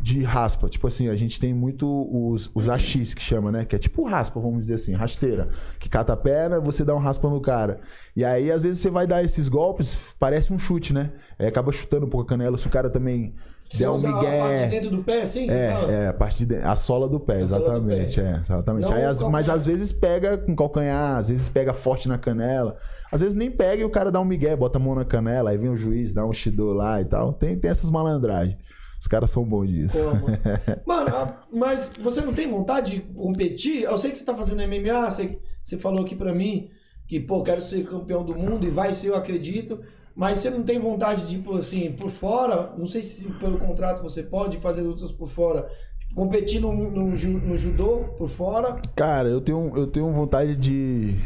de 0.00 0.22
raspa. 0.22 0.68
Tipo 0.68 0.86
assim, 0.86 1.08
a 1.08 1.16
gente 1.16 1.40
tem 1.40 1.52
muito 1.52 1.84
os, 2.08 2.48
os 2.54 2.68
AX 2.68 3.12
que 3.14 3.20
chama, 3.20 3.50
né? 3.50 3.64
Que 3.64 3.74
é 3.74 3.78
tipo 3.80 4.04
raspa, 4.04 4.38
vamos 4.38 4.60
dizer 4.60 4.74
assim, 4.74 4.92
rasteira. 4.94 5.48
Que 5.80 5.88
cata 5.88 6.12
a 6.12 6.16
perna, 6.16 6.60
você 6.60 6.84
dá 6.84 6.94
um 6.94 7.00
raspa 7.00 7.28
no 7.28 7.40
cara. 7.40 7.80
E 8.14 8.24
aí, 8.24 8.48
às 8.52 8.62
vezes, 8.62 8.78
você 8.80 8.88
vai 8.90 9.08
dar 9.08 9.24
esses 9.24 9.48
golpes, 9.48 10.14
parece 10.20 10.52
um 10.52 10.58
chute, 10.58 10.92
né? 10.94 11.10
Aí 11.36 11.48
acaba 11.48 11.72
chutando 11.72 12.06
um 12.06 12.08
pouco 12.08 12.26
a 12.26 12.28
canela. 12.28 12.56
Se 12.56 12.68
o 12.68 12.70
cara 12.70 12.88
também 12.88 13.34
der 13.78 13.90
um 13.90 13.94
usa 13.94 14.08
a 14.08 14.12
parte 14.12 14.26
de 14.28 14.36
migué. 14.36 14.66
dentro 14.68 14.90
do 14.90 15.04
pé, 15.04 15.26
fala? 15.26 15.92
É, 15.92 16.04
é, 16.04 16.06
a 16.08 16.12
parte 16.14 16.38
de 16.38 16.46
dentro, 16.46 16.68
a 16.68 16.76
sola 16.76 17.08
do 17.08 17.20
pé, 17.20 17.42
A 17.42 17.48
sola 17.48 17.60
do 17.60 17.66
exatamente. 17.90 18.20
pé. 18.20 18.26
É, 18.26 18.30
exatamente. 18.36 18.88
Não 18.88 18.92
Aí, 18.96 19.04
as- 19.04 19.22
mas 19.22 19.48
às 19.48 19.66
vezes 19.66 19.92
pega 19.92 20.36
com 20.38 20.54
calcanhar, 20.56 21.16
às 21.18 21.28
vezes 21.28 21.48
pega 21.48 21.72
forte 21.72 22.08
na 22.08 22.18
canela. 22.18 22.76
Às 23.12 23.20
vezes 23.20 23.34
nem 23.34 23.50
pega 23.50 23.82
e 23.82 23.84
o 23.84 23.90
cara 23.90 24.10
dá 24.10 24.20
um 24.20 24.24
migué, 24.24 24.54
bota 24.54 24.78
a 24.78 24.80
mão 24.80 24.94
na 24.94 25.04
canela, 25.04 25.50
aí 25.50 25.56
vem 25.58 25.68
o 25.70 25.76
juiz, 25.76 26.12
dá 26.12 26.24
um 26.24 26.32
shido 26.32 26.72
lá 26.72 27.00
e 27.00 27.04
tal. 27.04 27.32
Tem, 27.32 27.56
tem 27.58 27.70
essas 27.70 27.90
malandragens. 27.90 28.56
Os 29.00 29.06
caras 29.06 29.30
são 29.30 29.44
bons 29.44 29.66
disso. 29.68 29.98
Pô, 29.98 30.10
mano. 30.14 30.38
Mano, 30.86 31.32
mas 31.52 31.90
você 32.00 32.20
não 32.20 32.34
tem 32.34 32.48
vontade 32.50 32.92
de 32.96 33.00
competir? 33.00 33.82
Eu 33.84 33.96
sei 33.96 34.10
que 34.10 34.18
você 34.18 34.24
tá 34.24 34.34
fazendo 34.36 34.62
MMA, 34.62 35.10
você, 35.10 35.38
você 35.62 35.78
falou 35.78 36.02
aqui 36.02 36.14
pra 36.14 36.34
mim 36.34 36.68
que, 37.08 37.18
pô, 37.18 37.42
quero 37.42 37.60
ser 37.62 37.82
campeão 37.84 38.22
do 38.22 38.34
mundo 38.34 38.66
e 38.66 38.70
vai 38.70 38.92
ser, 38.92 39.08
eu 39.08 39.16
acredito. 39.16 39.80
Mas 40.20 40.36
você 40.36 40.50
não 40.50 40.62
tem 40.62 40.78
vontade 40.78 41.26
de, 41.26 41.38
tipo 41.38 41.56
assim, 41.56 41.92
por 41.92 42.10
fora, 42.10 42.74
não 42.76 42.86
sei 42.86 43.02
se 43.02 43.26
pelo 43.40 43.56
contrato 43.56 44.02
você 44.02 44.22
pode 44.22 44.58
fazer 44.58 44.82
lutas 44.82 45.10
por 45.10 45.30
fora, 45.30 45.66
competir 46.14 46.60
no, 46.60 46.74
no, 46.90 47.06
no 47.16 47.56
judô 47.56 48.04
por 48.18 48.28
fora. 48.28 48.78
Cara, 48.94 49.28
eu 49.30 49.40
tenho, 49.40 49.72
eu 49.74 49.86
tenho 49.86 50.12
vontade 50.12 50.54
de. 50.56 51.16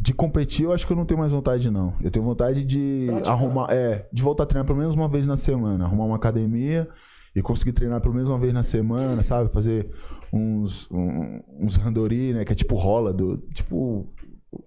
De 0.00 0.14
competir, 0.14 0.64
eu 0.66 0.72
acho 0.72 0.86
que 0.86 0.92
eu 0.92 0.96
não 0.96 1.04
tenho 1.04 1.18
mais 1.18 1.32
vontade, 1.32 1.68
não. 1.68 1.92
Eu 2.00 2.12
tenho 2.12 2.24
vontade 2.24 2.64
de 2.64 3.06
Praticar. 3.08 3.32
arrumar. 3.32 3.66
É, 3.70 4.06
de 4.12 4.22
voltar 4.22 4.44
a 4.44 4.46
treinar 4.46 4.64
pelo 4.64 4.78
menos 4.78 4.94
uma 4.94 5.08
vez 5.08 5.26
na 5.26 5.36
semana. 5.36 5.84
Arrumar 5.84 6.04
uma 6.04 6.14
academia 6.14 6.88
e 7.34 7.42
conseguir 7.42 7.72
treinar 7.72 8.00
pelo 8.00 8.14
menos 8.14 8.28
uma 8.30 8.38
vez 8.38 8.52
na 8.52 8.62
semana, 8.62 9.24
sabe? 9.24 9.52
Fazer 9.52 9.90
uns, 10.32 10.88
um- 10.92 11.40
uns 11.60 11.74
randori, 11.74 12.32
né? 12.32 12.44
Que 12.44 12.52
é 12.52 12.54
tipo 12.54 12.76
rola, 12.76 13.12
do, 13.12 13.38
tipo 13.52 14.06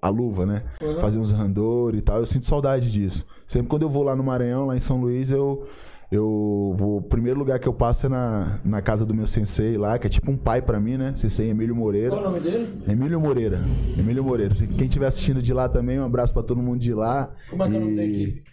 a 0.01 0.09
luva, 0.09 0.45
né? 0.45 0.63
Uhum. 0.81 0.99
Fazer 0.99 1.19
uns 1.19 1.31
randori 1.31 1.99
e 1.99 2.01
tal. 2.01 2.19
Eu 2.19 2.25
sinto 2.25 2.45
saudade 2.45 2.91
disso. 2.91 3.25
Sempre 3.45 3.67
quando 3.67 3.83
eu 3.83 3.89
vou 3.89 4.03
lá 4.03 4.15
no 4.15 4.23
Maranhão, 4.23 4.65
lá 4.65 4.75
em 4.75 4.79
São 4.79 4.99
Luís, 4.99 5.31
eu. 5.31 5.65
Eu 6.11 6.73
vou. 6.75 6.97
O 6.97 7.01
primeiro 7.01 7.39
lugar 7.39 7.57
que 7.57 7.67
eu 7.67 7.73
passo 7.73 8.05
é 8.05 8.09
na, 8.09 8.59
na 8.65 8.81
casa 8.81 9.05
do 9.05 9.13
meu 9.13 9.25
sensei 9.25 9.77
lá, 9.77 9.97
que 9.97 10.07
é 10.07 10.09
tipo 10.09 10.29
um 10.29 10.35
pai 10.35 10.61
pra 10.61 10.77
mim, 10.77 10.97
né? 10.97 11.13
Sensei 11.15 11.49
Emílio 11.49 11.73
Moreira. 11.73 12.09
Qual 12.09 12.21
é 12.21 12.27
o 12.27 12.31
nome 12.31 12.41
dele? 12.41 12.83
Emílio 12.85 13.17
Moreira. 13.17 13.61
Emílio 13.97 14.21
Moreira. 14.21 14.53
Quem 14.53 14.87
estiver 14.87 15.07
assistindo 15.07 15.41
de 15.41 15.53
lá 15.53 15.69
também, 15.69 15.97
um 15.97 16.03
abraço 16.03 16.33
pra 16.33 16.43
todo 16.43 16.61
mundo 16.61 16.81
de 16.81 16.93
lá. 16.93 17.31
Como 17.49 17.63
é 17.63 17.69
que 17.69 17.75
é 17.75 17.77
o 17.77 17.81
nome 17.81 17.95
da 17.95 18.03
equipe? 18.03 18.43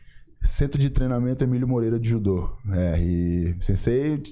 Centro 0.41 0.81
de 0.81 0.89
Treinamento 0.89 1.43
Emílio 1.43 1.67
Moreira 1.67 1.99
de 1.99 2.09
Judô. 2.09 2.49
É, 2.71 3.01
e 3.01 3.57
Sensei, 3.59 4.23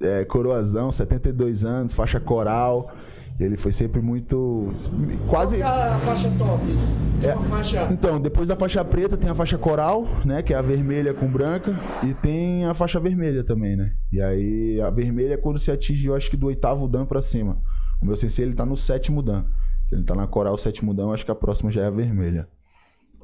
é, 0.00 0.24
coroazão, 0.24 0.92
72 0.92 1.64
anos, 1.64 1.92
faixa 1.92 2.20
coral. 2.20 2.92
Ele 3.38 3.56
foi 3.56 3.70
sempre 3.70 4.00
muito. 4.00 4.68
Quase. 5.28 5.58
Qual 5.58 5.78
é 5.78 5.88
a 5.90 5.98
faixa 5.98 6.32
top? 6.38 6.64
Tem 7.20 7.32
uma 7.32 7.42
faixa. 7.44 7.88
Então, 7.92 8.20
depois 8.20 8.48
da 8.48 8.56
faixa 8.56 8.84
preta 8.84 9.16
tem 9.16 9.28
a 9.28 9.34
faixa 9.34 9.58
coral, 9.58 10.06
né? 10.24 10.42
Que 10.42 10.54
é 10.54 10.56
a 10.56 10.62
vermelha 10.62 11.12
com 11.12 11.26
branca. 11.26 11.78
E 12.02 12.14
tem 12.14 12.64
a 12.64 12.72
faixa 12.72 12.98
vermelha 12.98 13.44
também, 13.44 13.76
né? 13.76 13.92
E 14.10 14.22
aí 14.22 14.80
a 14.80 14.90
vermelha 14.90 15.34
é 15.34 15.36
quando 15.36 15.58
se 15.58 15.70
atinge, 15.70 16.06
eu 16.06 16.14
acho 16.14 16.30
que 16.30 16.36
do 16.36 16.46
oitavo 16.46 16.88
dan 16.88 17.04
pra 17.04 17.20
cima. 17.20 17.60
O 18.00 18.06
meu 18.06 18.16
sensei, 18.16 18.44
ele 18.44 18.54
tá 18.54 18.64
no 18.64 18.76
sétimo 18.76 19.22
dan. 19.22 19.44
Ele 19.92 20.02
tá 20.02 20.14
na 20.14 20.26
coral 20.26 20.56
sétimo 20.56 20.92
dan, 20.92 21.04
eu 21.04 21.12
acho 21.12 21.24
que 21.24 21.30
a 21.30 21.34
próxima 21.34 21.70
já 21.70 21.82
é 21.82 21.86
a 21.86 21.90
vermelha. 21.90 22.48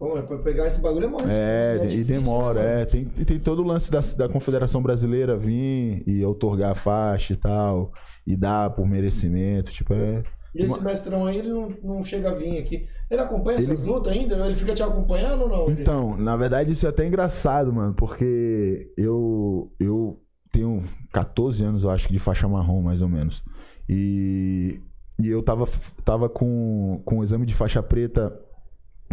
Pô, 0.03 0.21
pra 0.21 0.39
pegar 0.39 0.67
esse 0.67 0.81
bagulho 0.81 1.05
é 1.05 1.09
mó 1.09 1.19
É, 1.29 1.79
difícil, 1.79 2.01
e 2.01 2.05
demora, 2.05 2.61
né, 2.61 2.83
é. 2.83 2.85
Tem, 2.85 3.05
tem 3.05 3.39
todo 3.39 3.63
o 3.63 3.65
lance 3.65 3.89
da, 3.89 4.01
da 4.19 4.29
Confederação 4.29 4.83
Brasileira 4.83 5.37
vir 5.37 6.03
e 6.05 6.25
outorgar 6.25 6.73
a 6.73 6.75
faixa 6.75 7.33
e 7.33 7.37
tal. 7.37 7.93
E 8.27 8.37
dar 8.37 8.71
por 8.71 8.85
merecimento. 8.85 9.71
Tipo, 9.71 9.95
é. 9.95 10.25
E 10.53 10.65
esse 10.65 10.83
mestrão 10.83 11.25
aí, 11.27 11.39
ele 11.39 11.51
não, 11.51 11.73
não 11.85 12.05
chega 12.05 12.31
a 12.31 12.35
vir 12.35 12.59
aqui. 12.59 12.85
Ele 13.09 13.21
acompanha 13.21 13.59
Ele- 13.59 13.67
suas 13.69 13.85
lutas 13.85 14.13
ainda? 14.13 14.45
Ele 14.45 14.57
fica 14.57 14.75
te 14.75 14.83
acompanhando 14.83 15.43
ou 15.43 15.49
não? 15.49 15.71
Então, 15.71 16.17
na 16.17 16.37
verdade, 16.37 16.73
isso 16.73 16.85
é 16.85 16.89
até 16.89 17.07
engraçado, 17.07 17.73
mano, 17.73 17.95
porque 17.95 18.93
eu, 18.97 19.71
eu 19.79 20.21
tenho 20.51 20.83
14 21.13 21.63
anos, 21.63 21.85
eu 21.85 21.91
acho, 21.91 22.09
que 22.09 22.13
de 22.13 22.19
faixa 22.19 22.49
marrom, 22.49 22.83
mais 22.83 23.03
ou 23.03 23.09
menos. 23.09 23.45
E, 23.89 24.81
e 25.23 25.29
eu 25.29 25.45
tava, 25.45 25.65
tava 26.05 26.29
com, 26.29 27.01
com 27.05 27.19
o 27.19 27.23
exame 27.23 27.47
de 27.47 27.55
faixa 27.55 27.81
preta 27.81 28.37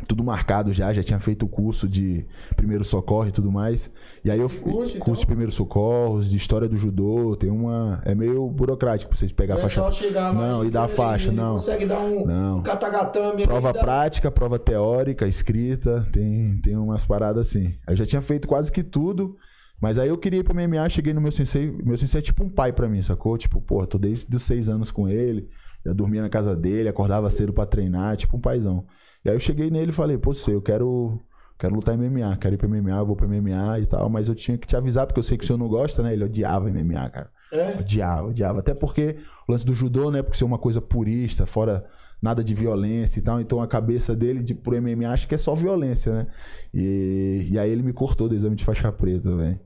tudo 0.07 0.23
marcado 0.23 0.71
já, 0.73 0.91
já 0.93 1.03
tinha 1.03 1.19
feito 1.19 1.45
o 1.45 1.49
curso 1.49 1.87
de 1.87 2.25
primeiro 2.55 2.83
socorro 2.83 3.27
e 3.27 3.31
tudo 3.31 3.51
mais. 3.51 3.89
E 4.23 4.31
aí 4.31 4.39
eu 4.39 4.49
Curso, 4.49 4.95
então? 4.95 5.05
curso 5.05 5.21
de 5.21 5.27
primeiros 5.27 5.55
socorros, 5.55 6.29
de 6.29 6.37
história 6.37 6.67
do 6.67 6.77
judô, 6.77 7.35
tem 7.35 7.49
uma 7.49 8.01
é 8.05 8.13
meio 8.15 8.49
burocrático 8.49 9.09
pra 9.09 9.17
vocês 9.17 9.31
pegar 9.31 9.55
Não 9.55 9.61
a 9.61 9.65
é 9.65 9.69
faixa. 9.69 9.81
só 9.81 9.91
chegar 9.91 10.33
Não, 10.33 10.63
e 10.65 10.69
dar 10.71 10.83
a 10.83 10.87
faixa, 10.87 11.31
não. 11.31 11.53
consegue 11.53 11.85
dar 11.85 11.99
um, 11.99 12.25
Não. 12.25 12.57
um 12.59 12.63
katagatame. 12.63 13.43
Prova 13.43 13.73
dá- 13.73 13.79
prática, 13.79 14.31
prova 14.31 14.57
teórica, 14.59 15.27
escrita, 15.27 16.05
tem, 16.11 16.57
tem 16.61 16.75
umas 16.75 17.05
paradas 17.05 17.47
assim. 17.47 17.73
Eu 17.87 17.95
já 17.95 18.05
tinha 18.05 18.21
feito 18.21 18.47
quase 18.47 18.71
que 18.71 18.83
tudo, 18.83 19.35
mas 19.81 19.97
aí 19.97 20.09
eu 20.09 20.17
queria 20.17 20.39
ir 20.39 20.43
pro 20.43 20.53
MMA, 20.53 20.87
cheguei 20.89 21.13
no 21.13 21.21
meu 21.21 21.31
sensei, 21.31 21.71
meu 21.83 21.97
sensei 21.97 22.19
é 22.19 22.21
tipo 22.21 22.43
um 22.43 22.49
pai 22.49 22.73
pra 22.73 22.87
mim, 22.89 23.01
sacou? 23.01 23.37
Tipo, 23.37 23.61
pô, 23.61 23.85
tô 23.85 23.97
desde 23.97 24.35
os 24.35 24.43
seis 24.43 24.67
anos 24.69 24.91
com 24.91 25.07
ele, 25.07 25.47
já 25.85 25.93
dormia 25.93 26.21
na 26.21 26.29
casa 26.29 26.55
dele, 26.55 26.89
acordava 26.89 27.29
cedo 27.29 27.53
pra 27.53 27.65
treinar, 27.65 28.15
tipo 28.17 28.37
um 28.37 28.41
paizão. 28.41 28.85
E 29.23 29.29
aí 29.29 29.35
eu 29.35 29.39
cheguei 29.39 29.69
nele 29.69 29.89
e 29.89 29.93
falei, 29.93 30.17
pô, 30.17 30.33
sei, 30.33 30.55
eu 30.55 30.61
quero, 30.61 31.19
quero 31.57 31.75
lutar 31.75 31.97
MMA, 31.97 32.37
quero 32.37 32.55
ir 32.55 32.57
pra 32.57 32.67
MMA, 32.67 33.03
vou 33.03 33.15
pra 33.15 33.27
MMA 33.27 33.79
e 33.79 33.85
tal, 33.85 34.09
mas 34.09 34.27
eu 34.27 34.35
tinha 34.35 34.57
que 34.57 34.67
te 34.67 34.75
avisar, 34.75 35.05
porque 35.05 35.19
eu 35.19 35.23
sei 35.23 35.37
que 35.37 35.43
o 35.43 35.47
senhor 35.47 35.59
não 35.59 35.67
gosta, 35.67 36.03
né? 36.03 36.13
Ele 36.13 36.23
odiava 36.23 36.69
MMA, 36.69 37.09
cara. 37.09 37.29
É? 37.51 37.77
Odiava, 37.79 38.27
odiava. 38.27 38.59
Até 38.59 38.73
porque 38.73 39.17
o 39.47 39.51
lance 39.51 39.65
do 39.65 39.73
judô, 39.73 40.11
né? 40.11 40.21
Porque 40.21 40.37
ser 40.37 40.43
uma 40.43 40.59
coisa 40.59 40.81
purista, 40.81 41.45
fora 41.45 41.85
nada 42.21 42.43
de 42.43 42.53
violência 42.53 43.19
e 43.19 43.23
tal. 43.23 43.39
Então 43.39 43.61
a 43.61 43.67
cabeça 43.67 44.15
dele 44.15 44.43
de, 44.43 44.53
pro 44.53 44.79
MMA 44.81 45.09
acha 45.09 45.27
que 45.27 45.35
é 45.35 45.37
só 45.37 45.55
violência, 45.55 46.13
né? 46.13 46.27
E, 46.73 47.47
e 47.51 47.59
aí 47.59 47.69
ele 47.69 47.81
me 47.81 47.93
cortou 47.93 48.29
do 48.29 48.35
exame 48.35 48.55
de 48.55 48.63
faixa 48.63 48.91
preta, 48.91 49.35
velho. 49.35 49.59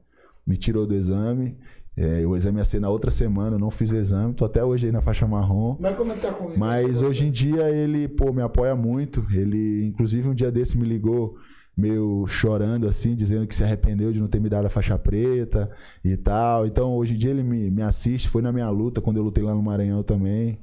Me 0.45 0.57
tirou 0.57 0.85
do 0.85 0.93
exame. 0.93 1.57
É, 1.95 2.21
ia 2.21 2.65
ser 2.65 2.79
na 2.79 2.89
outra 2.89 3.11
semana, 3.11 3.55
eu 3.55 3.59
não 3.59 3.69
fiz 3.69 3.91
o 3.91 3.95
exame. 3.95 4.33
Tô 4.33 4.45
até 4.45 4.63
hoje 4.63 4.87
aí 4.87 4.91
na 4.91 5.01
faixa 5.01 5.27
marrom. 5.27 5.77
Mas 5.79 5.95
como 5.95 6.11
é 6.11 6.15
que 6.15 6.21
tá 6.21 6.35
Mas 6.57 7.01
hoje 7.01 7.27
em 7.27 7.31
dia 7.31 7.69
ele, 7.69 8.07
pô, 8.07 8.33
me 8.33 8.41
apoia 8.41 8.75
muito. 8.75 9.25
Ele, 9.31 9.85
inclusive, 9.85 10.27
um 10.27 10.33
dia 10.33 10.51
desse 10.51 10.77
me 10.77 10.85
ligou 10.85 11.35
meio 11.75 12.25
chorando 12.27 12.87
assim, 12.87 13.15
dizendo 13.15 13.47
que 13.47 13.55
se 13.55 13.63
arrependeu 13.63 14.11
de 14.11 14.19
não 14.19 14.27
ter 14.27 14.39
me 14.39 14.47
dado 14.47 14.65
a 14.65 14.69
faixa 14.69 14.97
preta 14.97 15.69
e 16.03 16.17
tal. 16.17 16.65
Então, 16.65 16.95
hoje 16.95 17.13
em 17.13 17.17
dia 17.17 17.31
ele 17.31 17.43
me, 17.43 17.69
me 17.69 17.81
assiste, 17.81 18.27
foi 18.27 18.41
na 18.41 18.51
minha 18.51 18.69
luta 18.69 19.01
quando 19.01 19.17
eu 19.17 19.23
lutei 19.23 19.43
lá 19.43 19.53
no 19.53 19.61
Maranhão 19.61 20.03
também. 20.03 20.59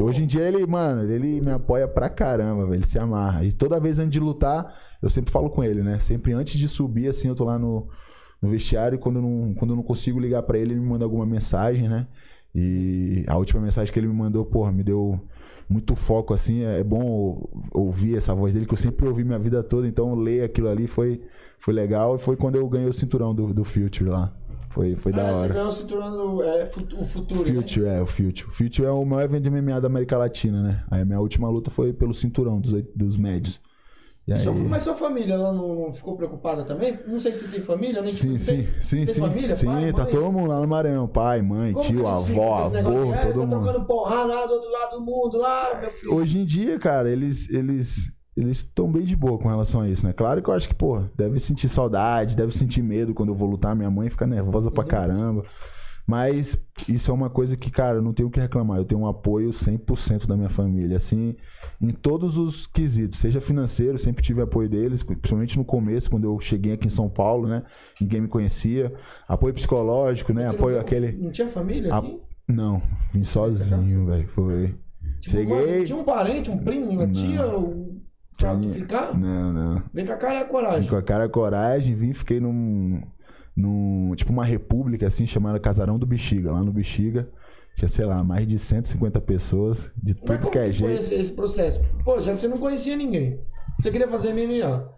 Hoje 0.00 0.24
em 0.24 0.26
dia 0.26 0.42
ele, 0.42 0.66
mano, 0.66 1.10
ele 1.10 1.40
me 1.40 1.50
apoia 1.50 1.86
pra 1.86 2.08
caramba, 2.08 2.64
velho. 2.64 2.76
Ele 2.76 2.86
se 2.86 2.98
amarra. 2.98 3.44
E 3.44 3.52
toda 3.52 3.78
vez 3.80 3.98
antes 3.98 4.10
de 4.10 4.20
lutar, 4.20 4.66
eu 5.00 5.08
sempre 5.08 5.30
falo 5.30 5.50
com 5.50 5.62
ele, 5.62 5.82
né? 5.82 5.98
Sempre 5.98 6.32
antes 6.32 6.58
de 6.58 6.66
subir, 6.68 7.08
assim, 7.08 7.28
eu 7.28 7.34
tô 7.34 7.44
lá 7.44 7.58
no, 7.58 7.88
no 8.42 8.48
vestiário 8.48 8.96
e 8.96 8.98
quando 8.98 9.16
eu 9.16 9.22
não, 9.22 9.54
quando 9.54 9.70
eu 9.70 9.76
não 9.76 9.82
consigo 9.82 10.18
ligar 10.20 10.42
pra 10.42 10.58
ele, 10.58 10.72
ele 10.72 10.80
me 10.80 10.86
manda 10.88 11.04
alguma 11.04 11.24
mensagem, 11.26 11.88
né? 11.88 12.06
E 12.54 13.24
a 13.26 13.36
última 13.36 13.60
mensagem 13.60 13.92
que 13.92 13.98
ele 13.98 14.06
me 14.06 14.14
mandou, 14.14 14.44
porra, 14.44 14.70
me 14.70 14.82
deu 14.84 15.20
muito 15.68 15.94
foco, 15.96 16.32
assim. 16.32 16.62
É 16.62 16.84
bom 16.84 17.48
ouvir 17.72 18.16
essa 18.16 18.32
voz 18.34 18.54
dele, 18.54 18.64
que 18.66 18.74
eu 18.74 18.78
sempre 18.78 19.06
ouvi 19.08 19.24
minha 19.24 19.38
vida 19.38 19.60
toda. 19.62 19.88
Então, 19.88 20.14
ler 20.14 20.44
aquilo 20.44 20.68
ali 20.68 20.86
foi, 20.86 21.20
foi 21.58 21.74
legal. 21.74 22.14
E 22.14 22.18
foi 22.18 22.36
quando 22.36 22.54
eu 22.54 22.68
ganhei 22.68 22.88
o 22.88 22.92
cinturão 22.92 23.34
do, 23.34 23.52
do 23.52 23.64
Future 23.64 24.08
lá. 24.08 24.32
Foi, 24.70 24.94
foi 24.94 25.12
da 25.12 25.30
Ah, 25.30 25.34
você 25.34 25.42
hora. 25.42 25.54
ganhou 25.54 25.68
o 25.68 25.72
cinturão 25.72 26.10
do 26.12 26.42
é, 26.44 26.62
o 26.64 27.04
futuro. 27.04 27.38
né? 27.40 27.54
Future, 27.60 27.86
é, 27.86 28.00
o 28.02 28.06
Future. 28.06 28.46
O 28.46 28.50
Future 28.50 28.86
é 28.86 28.90
o 28.90 29.04
maior 29.04 29.24
evento 29.24 29.42
de 29.44 29.50
MMA 29.50 29.80
da 29.80 29.86
América 29.88 30.16
Latina, 30.16 30.62
né? 30.62 30.84
Aí 30.90 31.02
a 31.02 31.04
minha 31.04 31.20
última 31.20 31.48
luta 31.48 31.70
foi 31.70 31.92
pelo 31.92 32.14
cinturão 32.14 32.60
dos, 32.60 32.72
dos 32.94 33.16
médios. 33.16 33.60
E 34.26 34.32
aí... 34.32 34.38
Sua- 34.40 34.54
mas 34.54 34.82
sua 34.82 34.94
família, 34.94 35.34
ela 35.34 35.52
não, 35.52 35.92
ficou 35.92 36.16
preocupada 36.16 36.64
também? 36.64 36.98
Não 37.06 37.18
sei 37.20 37.32
se 37.32 37.46
tem 37.48 37.60
família, 37.60 38.00
nem 38.00 38.10
Sim, 38.10 38.38
sim, 38.38 38.66
sim, 38.78 39.04
tem 39.04 39.06
sim. 39.14 39.20
família, 39.20 39.54
sim, 39.54 39.66
pai, 39.66 39.92
tá 39.92 40.06
todo 40.06 40.32
mundo 40.32 40.48
lá 40.48 40.60
no 40.60 40.66
Maranhão. 40.68 41.06
Pai, 41.06 41.42
mãe, 41.42 41.72
Como 41.74 41.86
tio, 41.86 42.06
avó, 42.06 42.54
avô, 42.64 42.70
de, 42.70 42.78
"Ah, 43.12 43.20
todo 43.20 43.32
tá 43.32 43.40
mundo. 43.40 43.50
trocando 43.50 43.86
porrada 43.86 44.34
lá 44.34 44.46
do 44.46 44.52
outro 44.54 44.70
lado 44.70 44.98
do 44.98 45.00
mundo, 45.04 45.36
lá, 45.36 45.78
meu 45.78 45.90
filho. 45.90 46.14
Hoje 46.14 46.38
em 46.38 46.44
dia, 46.44 46.78
cara, 46.78 47.10
eles 47.10 47.50
eles 47.50 48.12
eles 48.36 48.58
estão 48.58 48.90
bem 48.90 49.02
de 49.04 49.14
boa 49.14 49.38
com 49.38 49.48
relação 49.48 49.80
a 49.82 49.88
isso, 49.88 50.04
né? 50.06 50.12
Claro 50.12 50.42
que 50.42 50.48
eu 50.50 50.54
acho 50.54 50.66
que, 50.68 50.74
pô, 50.74 51.00
deve 51.16 51.38
sentir 51.38 51.68
saudade, 51.68 52.34
deve 52.34 52.50
sentir 52.52 52.82
medo 52.82 53.14
quando 53.14 53.28
eu 53.28 53.34
vou 53.34 53.48
lutar. 53.48 53.76
Minha 53.76 53.90
mãe 53.90 54.08
fica 54.10 54.26
nervosa 54.26 54.68
Uhum. 54.70 54.74
pra 54.74 54.82
caramba. 54.84 55.44
Mas 56.06 56.58
isso 56.86 57.10
é 57.10 57.14
uma 57.14 57.30
coisa 57.30 57.56
que, 57.56 57.70
cara, 57.70 57.96
eu 57.96 58.02
não 58.02 58.12
tenho 58.12 58.28
o 58.28 58.30
que 58.30 58.38
reclamar. 58.38 58.76
Eu 58.78 58.84
tenho 58.84 59.00
um 59.00 59.06
apoio 59.06 59.50
100% 59.50 60.26
da 60.26 60.36
minha 60.36 60.50
família, 60.50 60.98
assim, 60.98 61.34
em 61.80 61.90
todos 61.90 62.36
os 62.36 62.66
quesitos. 62.66 63.18
Seja 63.18 63.40
financeiro, 63.40 63.98
sempre 63.98 64.22
tive 64.22 64.42
apoio 64.42 64.68
deles, 64.68 65.02
principalmente 65.02 65.56
no 65.56 65.64
começo, 65.64 66.10
quando 66.10 66.24
eu 66.24 66.38
cheguei 66.40 66.74
aqui 66.74 66.86
em 66.86 66.90
São 66.90 67.08
Paulo, 67.08 67.48
né? 67.48 67.62
Ninguém 68.00 68.20
me 68.20 68.28
conhecia. 68.28 68.92
Apoio 69.26 69.54
psicológico, 69.54 70.32
né? 70.34 70.42
Você 70.42 70.48
não 70.48 70.54
Apoio 70.56 70.74
veio- 70.74 70.80
aquele... 70.82 71.12
Não 71.12 71.30
tinha 71.32 71.48
família 71.48 71.94
a- 71.94 71.98
aqui? 71.98 72.20
Não, 72.46 72.82
vim 73.12 73.24
sozinho, 73.24 74.04
velho. 74.04 74.28
Foi. 74.28 74.74
Tipo, 75.20 75.36
Cheguei. 75.36 75.84
Tinha 75.84 75.96
um 75.98 76.04
parente, 76.04 76.50
um 76.50 76.58
primo, 76.58 76.90
uma 76.90 77.08
tia, 77.10 77.46
um... 77.56 77.98
pra 78.38 78.54
tu 78.58 78.68
ficar? 78.68 79.18
Não, 79.18 79.52
não. 79.54 79.82
Vem 79.94 80.04
com 80.04 80.12
a 80.12 80.16
cara 80.16 80.34
e 80.34 80.38
a 80.38 80.44
Vim 80.44 80.50
coragem. 80.50 80.90
com 80.90 80.96
a 80.96 81.02
cara 81.02 81.24
e 81.24 81.26
a 81.26 81.30
coragem, 81.30 81.94
vim, 81.94 82.12
fiquei 82.12 82.40
num, 82.40 83.00
num. 83.56 84.12
Tipo, 84.14 84.32
uma 84.32 84.44
república 84.44 85.06
assim, 85.06 85.26
chamada 85.26 85.58
Casarão 85.60 85.98
do 85.98 86.06
Bexiga. 86.06 86.52
Lá 86.52 86.62
no 86.62 86.72
Bexiga 86.72 87.28
tinha, 87.76 87.88
sei 87.88 88.04
lá, 88.04 88.22
mais 88.22 88.46
de 88.46 88.58
150 88.58 89.20
pessoas, 89.20 89.92
de 90.00 90.12
Mas 90.14 90.20
tudo 90.22 90.38
como 90.40 90.52
que 90.52 90.58
é 90.58 90.68
que 90.70 90.78
foi 90.78 90.88
jeito. 90.88 90.98
esse, 91.00 91.14
esse 91.14 91.32
processo? 91.32 91.82
Pô, 92.04 92.20
já 92.20 92.34
você 92.34 92.46
não 92.48 92.58
conhecia 92.58 92.96
ninguém. 92.96 93.40
Você 93.78 93.90
queria 93.90 94.08
fazer 94.08 94.32
MMA. 94.32 94.88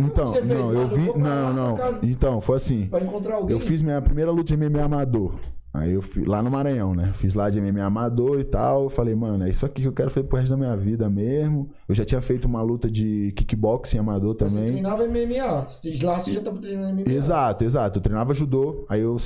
Então, 0.00 0.26
você 0.26 0.42
fez, 0.42 0.58
não, 0.58 0.72
eu 0.72 0.88
pra 0.88 1.12
lá, 1.12 1.18
Não, 1.18 1.52
não. 1.54 1.74
casa. 1.76 2.00
Então, 2.02 2.40
foi 2.40 2.56
assim. 2.56 2.86
Pra 2.88 3.00
encontrar 3.00 3.36
alguém. 3.36 3.54
Eu 3.56 3.60
fiz 3.60 3.80
minha 3.80 4.02
primeira 4.02 4.30
luta 4.32 4.56
de 4.56 4.56
MMA 4.56 4.82
amador. 4.82 5.38
Aí 5.74 5.92
eu 5.92 6.00
fui 6.00 6.24
lá 6.24 6.40
no 6.40 6.52
Maranhão, 6.52 6.94
né? 6.94 7.10
Fiz 7.14 7.34
lá 7.34 7.50
de 7.50 7.60
MMA 7.60 7.82
amador 7.82 8.38
e 8.38 8.44
tal. 8.44 8.84
Eu 8.84 8.88
falei, 8.88 9.12
mano, 9.12 9.44
é 9.44 9.50
isso 9.50 9.66
aqui 9.66 9.82
que 9.82 9.88
eu 9.88 9.92
quero 9.92 10.08
fazer 10.08 10.24
pro 10.24 10.38
resto 10.38 10.50
da 10.50 10.56
minha 10.56 10.76
vida 10.76 11.10
mesmo. 11.10 11.68
Eu 11.88 11.96
já 11.96 12.04
tinha 12.04 12.20
feito 12.20 12.44
uma 12.44 12.62
luta 12.62 12.88
de 12.88 13.32
kickboxing 13.34 13.98
amador 13.98 14.36
Você 14.38 14.54
também. 14.54 14.70
treinava 14.70 15.04
MMA. 15.04 15.44
Lá 15.44 15.66
você 15.66 16.32
já 16.32 16.40
tava 16.40 16.58
treinando 16.58 17.02
MMA. 17.02 17.12
Exato, 17.12 17.64
exato. 17.64 17.98
Eu 17.98 18.02
treinava 18.02 18.32
judô, 18.32 18.84
aí 18.88 19.00
eu 19.00 19.16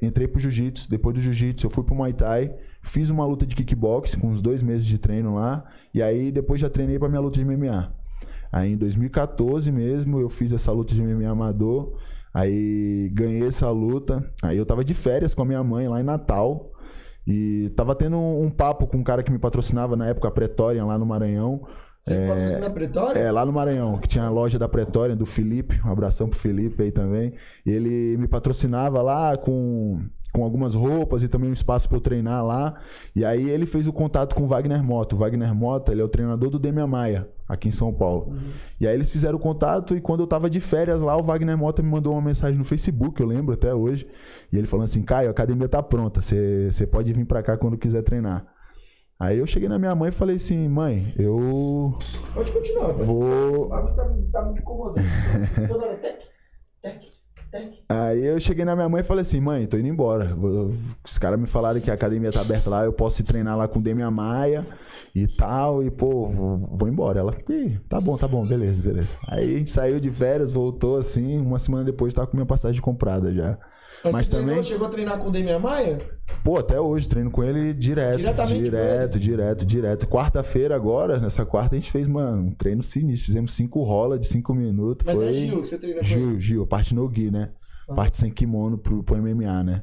entrei 0.00 0.28
pro 0.28 0.38
jiu-jitsu. 0.40 0.88
Depois 0.88 1.12
do 1.12 1.20
jiu-jitsu, 1.20 1.66
eu 1.66 1.70
fui 1.70 1.82
pro 1.82 1.96
Muay 1.96 2.12
Thai. 2.12 2.54
Fiz 2.82 3.10
uma 3.10 3.26
luta 3.26 3.44
de 3.44 3.56
kickbox 3.56 4.14
com 4.14 4.28
uns 4.28 4.40
dois 4.40 4.62
meses 4.62 4.86
de 4.86 4.98
treino 5.00 5.34
lá. 5.34 5.64
E 5.92 6.00
aí 6.00 6.30
depois 6.30 6.60
já 6.60 6.70
treinei 6.70 7.00
pra 7.00 7.08
minha 7.08 7.20
luta 7.20 7.36
de 7.36 7.44
MMA. 7.44 7.92
Aí 8.52 8.72
em 8.72 8.76
2014 8.76 9.72
mesmo, 9.72 10.20
eu 10.20 10.28
fiz 10.28 10.52
essa 10.52 10.70
luta 10.70 10.94
de 10.94 11.02
MMA 11.02 11.28
amador. 11.28 11.94
Aí 12.36 13.08
ganhei 13.14 13.46
essa 13.46 13.70
luta. 13.70 14.22
Aí 14.42 14.58
eu 14.58 14.66
tava 14.66 14.84
de 14.84 14.92
férias 14.92 15.32
com 15.32 15.40
a 15.40 15.46
minha 15.46 15.64
mãe 15.64 15.88
lá 15.88 15.98
em 15.98 16.04
Natal. 16.04 16.70
E 17.26 17.72
tava 17.74 17.94
tendo 17.94 18.18
um, 18.18 18.50
papo 18.50 18.86
com 18.86 18.98
um 18.98 19.02
cara 19.02 19.22
que 19.22 19.32
me 19.32 19.38
patrocinava 19.38 19.96
na 19.96 20.08
época, 20.08 20.28
a 20.28 20.30
Pretória, 20.30 20.84
lá 20.84 20.98
no 20.98 21.06
Maranhão. 21.06 21.66
Você 22.04 22.12
é... 22.12 22.58
na 22.58 22.68
Pretória? 22.68 23.18
É, 23.18 23.32
lá 23.32 23.44
no 23.46 23.54
Maranhão, 23.54 23.96
que 23.96 24.06
tinha 24.06 24.24
a 24.24 24.28
loja 24.28 24.58
da 24.58 24.68
Pretória, 24.68 25.16
do 25.16 25.24
Felipe. 25.24 25.80
Um 25.82 25.90
abração 25.90 26.28
pro 26.28 26.38
Felipe 26.38 26.82
aí 26.82 26.92
também. 26.92 27.32
E 27.64 27.70
ele 27.70 28.18
me 28.18 28.28
patrocinava 28.28 29.00
lá 29.00 29.34
com, 29.38 29.98
com 30.36 30.44
algumas 30.44 30.74
roupas 30.74 31.22
e 31.22 31.28
também 31.28 31.48
um 31.48 31.52
espaço 31.54 31.88
pra 31.88 31.96
eu 31.96 32.00
treinar 32.00 32.44
lá. 32.44 32.74
E 33.14 33.24
aí 33.24 33.48
ele 33.48 33.64
fez 33.64 33.86
o 33.86 33.92
contato 33.92 34.36
com 34.36 34.42
o 34.42 34.46
Wagner 34.46 34.84
Mota. 34.84 35.14
O 35.14 35.18
Wagner 35.18 35.54
Mota, 35.54 35.92
ele 35.92 36.02
é 36.02 36.04
o 36.04 36.08
treinador 36.08 36.50
do 36.50 36.58
Demian 36.58 36.86
Maia, 36.86 37.26
aqui 37.48 37.68
em 37.68 37.72
São 37.72 37.90
Paulo. 37.90 38.36
E 38.78 38.86
aí 38.86 38.94
eles 38.94 39.10
fizeram 39.10 39.38
o 39.38 39.40
contato 39.40 39.96
e 39.96 40.00
quando 40.00 40.20
eu 40.20 40.26
tava 40.26 40.50
de 40.50 40.60
férias 40.60 41.00
lá, 41.00 41.16
o 41.16 41.22
Wagner 41.22 41.56
Mota 41.56 41.82
me 41.82 41.88
mandou 41.88 42.12
uma 42.12 42.20
mensagem 42.20 42.58
no 42.58 42.64
Facebook, 42.64 43.18
eu 43.18 43.26
lembro 43.26 43.54
até 43.54 43.74
hoje. 43.74 44.06
E 44.52 44.58
ele 44.58 44.66
falando 44.66 44.84
assim, 44.84 45.02
Caio, 45.02 45.28
a 45.28 45.30
academia 45.30 45.70
tá 45.70 45.82
pronta, 45.82 46.20
você 46.20 46.86
pode 46.90 47.10
vir 47.14 47.24
pra 47.24 47.42
cá 47.42 47.56
quando 47.56 47.78
quiser 47.78 48.02
treinar. 48.02 48.46
Aí 49.18 49.38
eu 49.38 49.46
cheguei 49.46 49.70
na 49.70 49.78
minha 49.78 49.94
mãe 49.94 50.10
e 50.10 50.12
falei 50.12 50.36
assim, 50.36 50.68
mãe, 50.68 51.14
eu 51.18 51.98
Pode 52.34 52.52
continuar. 52.52 52.92
Vou... 52.92 53.68
O 53.68 53.68
tá, 53.70 54.14
tá 54.30 54.52
me 54.52 54.60
incomodando. 54.60 55.06
Toda 55.66 55.86
hora, 55.86 55.96
tec, 55.96 56.20
tec. 56.82 57.15
Aí 57.88 58.24
eu 58.24 58.38
cheguei 58.40 58.64
na 58.64 58.74
minha 58.74 58.88
mãe 58.88 59.00
e 59.00 59.04
falei 59.04 59.22
assim, 59.22 59.40
mãe, 59.40 59.66
tô 59.66 59.76
indo 59.76 59.88
embora. 59.88 60.36
Os 61.04 61.18
caras 61.18 61.38
me 61.38 61.46
falaram 61.46 61.80
que 61.80 61.90
a 61.90 61.94
academia 61.94 62.32
tá 62.32 62.40
aberta 62.40 62.68
lá, 62.68 62.84
eu 62.84 62.92
posso 62.92 63.22
ir 63.22 63.24
treinar 63.24 63.56
lá 63.56 63.68
com 63.68 63.80
Demian 63.80 64.10
Maia 64.10 64.66
e 65.14 65.26
tal. 65.26 65.82
E, 65.82 65.90
pô, 65.90 66.28
vou, 66.28 66.56
vou 66.56 66.88
embora. 66.88 67.20
Ela, 67.20 67.34
Ih, 67.48 67.78
tá 67.88 68.00
bom, 68.00 68.16
tá 68.16 68.26
bom, 68.26 68.44
beleza, 68.46 68.82
beleza. 68.82 69.14
Aí 69.28 69.54
a 69.54 69.58
gente 69.58 69.70
saiu 69.70 70.00
de 70.00 70.10
férias, 70.10 70.52
voltou 70.52 70.98
assim, 70.98 71.38
uma 71.38 71.58
semana 71.58 71.84
depois 71.84 72.12
tava 72.12 72.26
com 72.26 72.36
minha 72.36 72.46
passagem 72.46 72.80
comprada 72.80 73.32
já. 73.32 73.58
Mas, 74.04 74.12
Mas 74.14 74.28
treinou, 74.28 74.48
também- 74.50 74.62
chegou 74.62 74.86
a 74.86 74.90
treinar 74.90 75.18
com 75.18 75.28
o 75.28 75.30
Demian 75.30 75.58
Maia? 75.58 75.98
Pô, 76.44 76.58
até 76.58 76.80
hoje, 76.80 77.08
treino 77.08 77.30
com 77.30 77.42
ele 77.42 77.72
direto. 77.74 78.18
Diretamente 78.18 78.62
direto, 78.62 79.18
direto, 79.18 79.66
direto. 79.66 80.06
Quarta-feira 80.06 80.76
agora, 80.76 81.18
nessa 81.18 81.44
quarta, 81.44 81.74
a 81.74 81.78
gente 81.78 81.90
fez, 81.90 82.06
mano, 82.06 82.42
um 82.48 82.52
treino 82.52 82.82
sinistro. 82.82 83.26
Fizemos 83.26 83.52
cinco 83.54 83.82
rolas 83.82 84.20
de 84.20 84.26
cinco 84.26 84.54
minutos. 84.54 85.04
Mas 85.06 85.16
foi... 85.18 85.28
é 85.28 85.32
Gil 85.32 85.60
que 85.62 85.68
você 85.68 85.78
treina 85.78 86.00
com 86.00 86.06
ele? 86.06 86.14
Gil, 86.14 86.40
Gil, 86.40 86.62
a 86.62 86.66
parte 86.66 86.94
no 86.94 87.08
Gui, 87.08 87.30
né? 87.30 87.50
Parte 87.94 88.16
sem 88.18 88.30
kimono 88.30 88.78
pro, 88.78 89.02
pro 89.02 89.16
MMA, 89.16 89.62
né? 89.64 89.82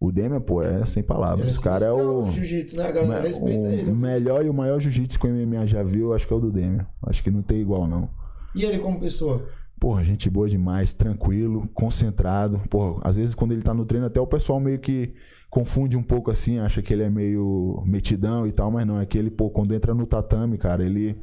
O 0.00 0.12
Demian, 0.12 0.40
pô, 0.40 0.60
é 0.62 0.84
sem 0.84 1.02
palavras. 1.02 1.56
o 1.56 1.60
cara 1.62 1.86
é 1.86 1.92
o, 1.92 2.28
Jiu-jitsu, 2.28 2.76
né, 2.76 2.92
galera? 2.92 3.22
Respeita 3.22 3.60
o 3.60 3.66
ele. 3.66 3.92
melhor 3.92 4.44
e 4.44 4.48
o 4.50 4.54
maior 4.54 4.78
jiu-jitsu 4.78 5.18
que 5.18 5.26
o 5.26 5.30
MMA 5.30 5.66
já 5.66 5.82
viu, 5.82 6.12
acho 6.12 6.26
que 6.26 6.32
é 6.32 6.36
o 6.36 6.40
do 6.40 6.52
Demian. 6.52 6.86
Acho 7.06 7.22
que 7.22 7.30
não 7.30 7.42
tem 7.42 7.60
igual, 7.60 7.86
não. 7.88 8.10
E 8.54 8.64
ele 8.64 8.78
como 8.78 9.00
pessoa? 9.00 9.46
Porra, 9.78 10.04
gente 10.04 10.30
boa 10.30 10.48
demais, 10.48 10.94
tranquilo, 10.94 11.68
concentrado. 11.74 12.58
Porra, 12.70 13.00
às 13.04 13.16
vezes 13.16 13.34
quando 13.34 13.52
ele 13.52 13.62
tá 13.62 13.74
no 13.74 13.84
treino, 13.84 14.06
até 14.06 14.20
o 14.20 14.26
pessoal 14.26 14.58
meio 14.58 14.78
que 14.78 15.14
confunde 15.50 15.96
um 15.96 16.02
pouco 16.02 16.30
assim, 16.30 16.58
acha 16.58 16.82
que 16.82 16.92
ele 16.92 17.02
é 17.02 17.10
meio 17.10 17.82
metidão 17.86 18.46
e 18.46 18.52
tal, 18.52 18.70
mas 18.70 18.86
não, 18.86 19.00
é 19.00 19.06
que 19.06 19.18
ele, 19.18 19.30
pô, 19.30 19.50
quando 19.50 19.74
entra 19.74 19.94
no 19.94 20.06
tatame, 20.06 20.58
cara, 20.58 20.84
ele 20.84 21.20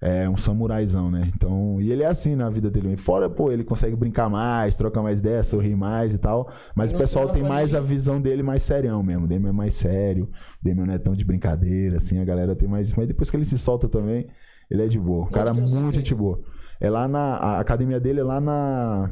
é 0.00 0.28
um 0.28 0.36
samuraizão, 0.36 1.10
né? 1.10 1.30
Então, 1.34 1.80
e 1.80 1.90
ele 1.90 2.02
é 2.02 2.06
assim 2.06 2.36
na 2.36 2.50
vida 2.50 2.70
dele. 2.70 2.96
Fora, 2.96 3.30
pô, 3.30 3.50
ele 3.50 3.64
consegue 3.64 3.96
brincar 3.96 4.28
mais, 4.28 4.76
trocar 4.76 5.02
mais 5.02 5.18
ideia, 5.18 5.42
sorrir 5.42 5.74
mais 5.74 6.12
e 6.12 6.18
tal. 6.18 6.50
Mas 6.74 6.92
Não 6.92 6.98
o 6.98 7.02
pessoal 7.02 7.28
tem 7.30 7.42
mais 7.42 7.74
a 7.74 7.80
visão 7.80 8.20
dele 8.20 8.42
mais 8.42 8.62
serião 8.62 9.02
mesmo. 9.02 9.24
O 9.24 9.28
Demian 9.28 9.50
é 9.50 9.52
mais 9.52 9.74
sério, 9.74 10.24
o 10.24 10.64
Demian 10.64 10.86
não 10.86 10.94
é 10.94 10.98
tão 10.98 11.14
de 11.14 11.24
brincadeira, 11.24 11.96
assim, 11.96 12.18
a 12.18 12.24
galera 12.24 12.54
tem 12.54 12.68
mais. 12.68 12.92
Mas 12.94 13.06
depois 13.06 13.30
que 13.30 13.36
ele 13.36 13.44
se 13.44 13.56
solta 13.56 13.88
também, 13.88 14.26
ele 14.70 14.82
é 14.82 14.86
de 14.86 14.98
boa. 14.98 15.24
O 15.24 15.30
cara 15.30 15.50
é 15.50 15.52
muito 15.52 15.72
tem? 15.72 15.94
gente 15.94 16.14
boa. 16.14 16.40
É 16.80 16.90
lá 16.90 17.06
na. 17.08 17.36
A 17.36 17.60
academia 17.60 17.98
dele 18.00 18.20
é 18.20 18.24
lá 18.24 18.40
na. 18.40 19.10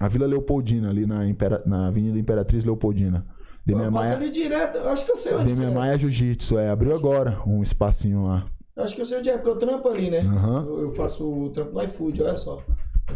A 0.00 0.08
Vila 0.08 0.26
Leopoldina, 0.26 0.88
ali 0.88 1.06
na, 1.06 1.26
Impera, 1.26 1.62
na 1.66 1.88
Avenida 1.88 2.18
Imperatriz 2.18 2.64
Leopoldina. 2.64 3.26
Demian 3.64 3.86
Eu 3.86 3.92
passo 3.92 4.04
Maia. 4.04 4.16
ali 4.16 4.30
direto, 4.30 4.78
eu 4.78 4.88
acho 4.88 5.04
que 5.04 5.12
eu 5.12 5.16
sei 5.16 5.34
onde 5.34 5.44
Demian 5.44 5.70
é. 5.70 5.74
Maia 5.74 5.98
Jiu-Jitsu, 5.98 6.58
é. 6.58 6.70
Abriu 6.70 6.94
agora 6.94 7.38
um 7.46 7.62
espacinho 7.62 8.24
lá. 8.24 8.46
Eu 8.74 8.84
acho 8.84 8.94
que 8.94 9.02
eu 9.02 9.04
sei 9.04 9.18
onde 9.18 9.28
é, 9.28 9.34
porque 9.36 9.50
eu 9.50 9.56
trampo 9.56 9.88
ali, 9.88 10.10
né? 10.10 10.20
Aham. 10.20 10.64
Eu, 10.66 10.82
eu 10.82 10.90
faço 10.90 11.30
o 11.30 11.50
trampo 11.50 11.72
no 11.72 11.82
iFood, 11.82 12.22
olha 12.22 12.36
só. 12.36 12.62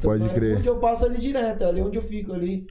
Pode 0.02 0.28
crer. 0.28 0.52
iFood, 0.52 0.68
eu 0.68 0.78
passo 0.78 1.06
ali 1.06 1.18
direto, 1.18 1.64
é 1.64 1.66
ali 1.66 1.80
onde 1.80 1.98
eu 1.98 2.02
fico 2.02 2.32
ali. 2.32 2.66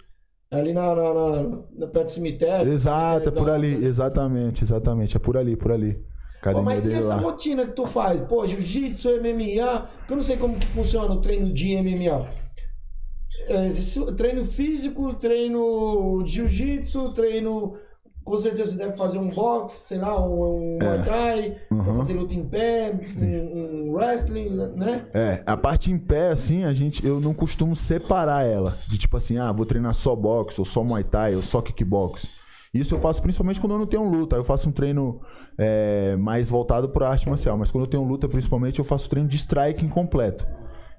Ali 0.52 0.74
na, 0.74 0.96
na, 0.96 1.14
na, 1.14 1.44
na 1.80 1.88
perto 1.88 2.06
do 2.06 2.12
cemitério. 2.12 2.72
Exato, 2.72 3.30
é 3.30 3.32
por 3.32 3.50
ali. 3.50 3.84
Exatamente, 3.84 4.64
exatamente. 4.64 5.18
É 5.18 5.20
por 5.20 5.36
ali, 5.36 5.58
por 5.58 5.72
ali. 5.72 6.00
Pô, 6.52 6.60
Academia 6.60 6.82
mas 6.82 6.92
e 6.92 6.96
essa 6.96 7.16
lá. 7.16 7.22
rotina 7.22 7.66
que 7.66 7.74
tu 7.74 7.88
faz? 7.88 8.20
Pô, 8.22 8.46
jiu-jitsu, 8.46 9.10
MMA, 9.22 9.88
que 10.06 10.14
eu 10.14 10.18
não 10.18 10.24
sei 10.24 10.38
como 10.38 10.60
que 10.60 10.68
funciona 10.68 11.14
o 11.14 11.22
treino 11.22 11.48
de 11.48 11.76
MMA. 11.78 12.30
É, 13.48 13.70
treino 14.16 14.46
físico, 14.46 15.14
treino 15.16 16.24
de 16.24 16.34
jiu-jitsu, 16.34 17.14
treino 17.14 17.78
com 18.26 18.40
certeza 18.40 18.72
você 18.72 18.78
deve 18.78 18.98
fazer 18.98 19.20
um 19.20 19.30
boxe, 19.30 19.88
sei 19.88 20.00
lá, 20.00 20.20
um, 20.20 20.34
um 20.34 20.80
Muay 20.82 21.04
Thai, 21.06 21.58
vai 21.70 21.96
fazer 21.96 22.14
luta 22.14 22.34
em 22.34 22.44
pé, 22.44 22.92
um, 23.22 23.26
um 23.26 23.94
wrestling, 23.94 24.50
né? 24.76 25.06
É, 25.14 25.44
a 25.46 25.56
parte 25.56 25.92
em 25.92 25.98
pé, 26.00 26.30
assim, 26.30 26.64
a 26.64 26.74
gente, 26.74 27.06
eu 27.06 27.20
não 27.20 27.36
costumo 27.36 27.76
separar 27.76 28.44
ela. 28.44 28.76
De 28.88 28.98
tipo 28.98 29.16
assim, 29.16 29.38
ah, 29.38 29.52
vou 29.52 29.64
treinar 29.64 29.94
só 29.94 30.16
boxe, 30.16 30.60
ou 30.60 30.66
só 30.66 30.84
Muay 30.84 31.04
Thai, 31.04 31.36
ou 31.36 31.44
só 31.44 31.62
kickbox. 31.62 32.28
Isso 32.76 32.94
eu 32.94 33.00
faço 33.00 33.22
principalmente 33.22 33.60
quando 33.60 33.72
eu 33.72 33.80
não 33.80 33.86
tenho 33.86 34.04
luta. 34.04 34.36
Eu 34.36 34.44
faço 34.44 34.68
um 34.68 34.72
treino 34.72 35.22
é, 35.58 36.18
mais 36.18 36.50
voltado 36.50 36.90
para 36.90 37.10
arte 37.10 37.30
marcial. 37.30 37.58
Mas 37.58 37.72
quando 37.72 37.86
eu 37.86 37.90
tenho 37.90 38.04
luta, 38.04 38.28
principalmente, 38.28 38.80
eu 38.80 38.86
faço 38.86 39.10
treino 39.10 39.30
de 39.30 39.38
striking 39.38 39.88
completo. 39.88 40.46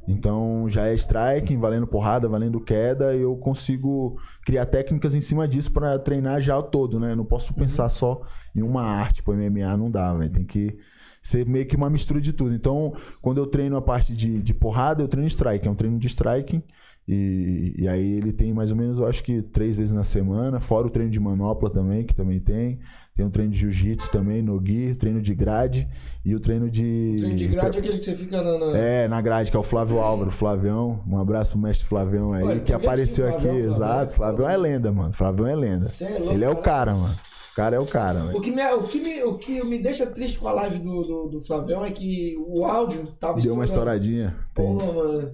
Então 0.08 0.68
já 0.70 0.86
é 0.86 0.94
striking, 0.94 1.58
valendo 1.58 1.86
porrada, 1.86 2.28
valendo 2.28 2.60
queda, 2.60 3.14
e 3.14 3.22
eu 3.22 3.36
consigo 3.36 4.16
criar 4.44 4.64
técnicas 4.64 5.14
em 5.14 5.20
cima 5.20 5.48
disso 5.48 5.72
para 5.72 5.98
treinar 5.98 6.40
já 6.40 6.56
o 6.56 6.62
todo, 6.62 7.00
né? 7.00 7.12
Eu 7.12 7.16
não 7.16 7.24
posso 7.24 7.52
pensar 7.52 7.88
só 7.88 8.22
em 8.54 8.62
uma 8.62 8.82
arte, 8.82 9.16
tipo 9.16 9.34
MMA 9.34 9.76
não 9.76 9.90
dá, 9.90 10.14
velho. 10.14 10.30
Tem 10.30 10.44
que 10.44 10.78
ser 11.20 11.44
meio 11.44 11.66
que 11.66 11.74
uma 11.74 11.90
mistura 11.90 12.20
de 12.20 12.32
tudo. 12.32 12.54
Então, 12.54 12.92
quando 13.20 13.38
eu 13.38 13.46
treino 13.46 13.76
a 13.76 13.82
parte 13.82 14.14
de, 14.14 14.40
de 14.40 14.54
porrada, 14.54 15.02
eu 15.02 15.08
treino 15.08 15.26
striking, 15.26 15.66
é 15.66 15.70
um 15.70 15.74
treino 15.74 15.98
de 15.98 16.06
striking. 16.06 16.62
E, 17.08 17.72
e 17.78 17.88
aí 17.88 18.14
ele 18.16 18.32
tem 18.32 18.52
mais 18.52 18.72
ou 18.72 18.76
menos, 18.76 18.98
eu 18.98 19.06
acho 19.06 19.22
que 19.22 19.40
três 19.40 19.76
vezes 19.76 19.94
na 19.94 20.02
semana, 20.02 20.58
fora 20.58 20.88
o 20.88 20.90
treino 20.90 21.10
de 21.10 21.20
manopla 21.20 21.70
também, 21.70 22.04
que 22.04 22.12
também 22.14 22.40
tem. 22.40 22.80
Tem 23.14 23.24
um 23.24 23.30
treino 23.30 23.52
de 23.52 23.58
jiu-jitsu 23.60 24.10
também, 24.10 24.42
no 24.42 24.60
gi, 24.62 24.94
treino 24.96 25.22
de 25.22 25.34
grade 25.34 25.88
e 26.24 26.34
o 26.34 26.40
treino 26.40 26.68
de. 26.68 27.14
Treino 27.18 27.36
de 27.36 27.46
grade 27.48 27.76
é 27.76 27.80
aquele 27.80 27.98
que 27.98 28.04
você 28.04 28.14
fica 28.16 28.42
na. 28.42 28.58
na- 28.58 28.76
É, 28.76 29.06
na 29.08 29.20
grade, 29.20 29.50
que 29.52 29.56
é 29.56 29.60
o 29.60 29.62
Flávio 29.62 30.00
Álvaro, 30.00 30.30
Flavião. 30.32 31.00
Um 31.08 31.16
abraço 31.16 31.52
pro 31.52 31.60
mestre 31.60 31.86
Flavião 31.86 32.32
aí, 32.32 32.42
Olha, 32.44 32.60
que 32.60 32.72
apareceu 32.72 33.26
aqui, 33.28 33.36
aqui, 33.36 33.46
Flavião, 33.46 33.70
exato. 33.70 34.14
Flavião 34.14 34.50
é 34.50 34.56
lenda, 34.56 34.92
mano. 34.92 35.12
Flavião 35.14 35.46
é 35.46 35.54
lenda. 35.54 35.86
É 36.00 36.18
louco, 36.18 36.32
Ele 36.34 36.44
é 36.44 36.50
o 36.50 36.56
cara. 36.56 36.94
mano. 36.94 37.14
O 37.52 37.56
cara 37.56 37.76
é 37.76 37.78
o 37.78 37.86
cara, 37.86 38.20
velho. 38.24 38.36
O 38.36 38.40
que, 38.42 38.50
me, 38.50 38.62
o, 38.74 38.82
que 38.82 38.98
me, 39.00 39.22
o 39.22 39.34
que 39.36 39.64
me 39.64 39.78
deixa 39.78 40.04
triste 40.06 40.38
com 40.38 40.48
a 40.48 40.52
live 40.52 40.78
do, 40.80 41.02
do, 41.02 41.28
do 41.28 41.40
Flavião 41.40 41.82
é 41.82 41.90
que 41.90 42.36
o 42.48 42.66
áudio 42.66 43.02
tava 43.18 43.40
Deu 43.40 43.54
uma 43.54 43.64
estourando. 43.64 43.96
estouradinha. 44.04 44.36
Tem. 44.52 44.76
Pô, 44.76 44.92
mano. 44.92 45.30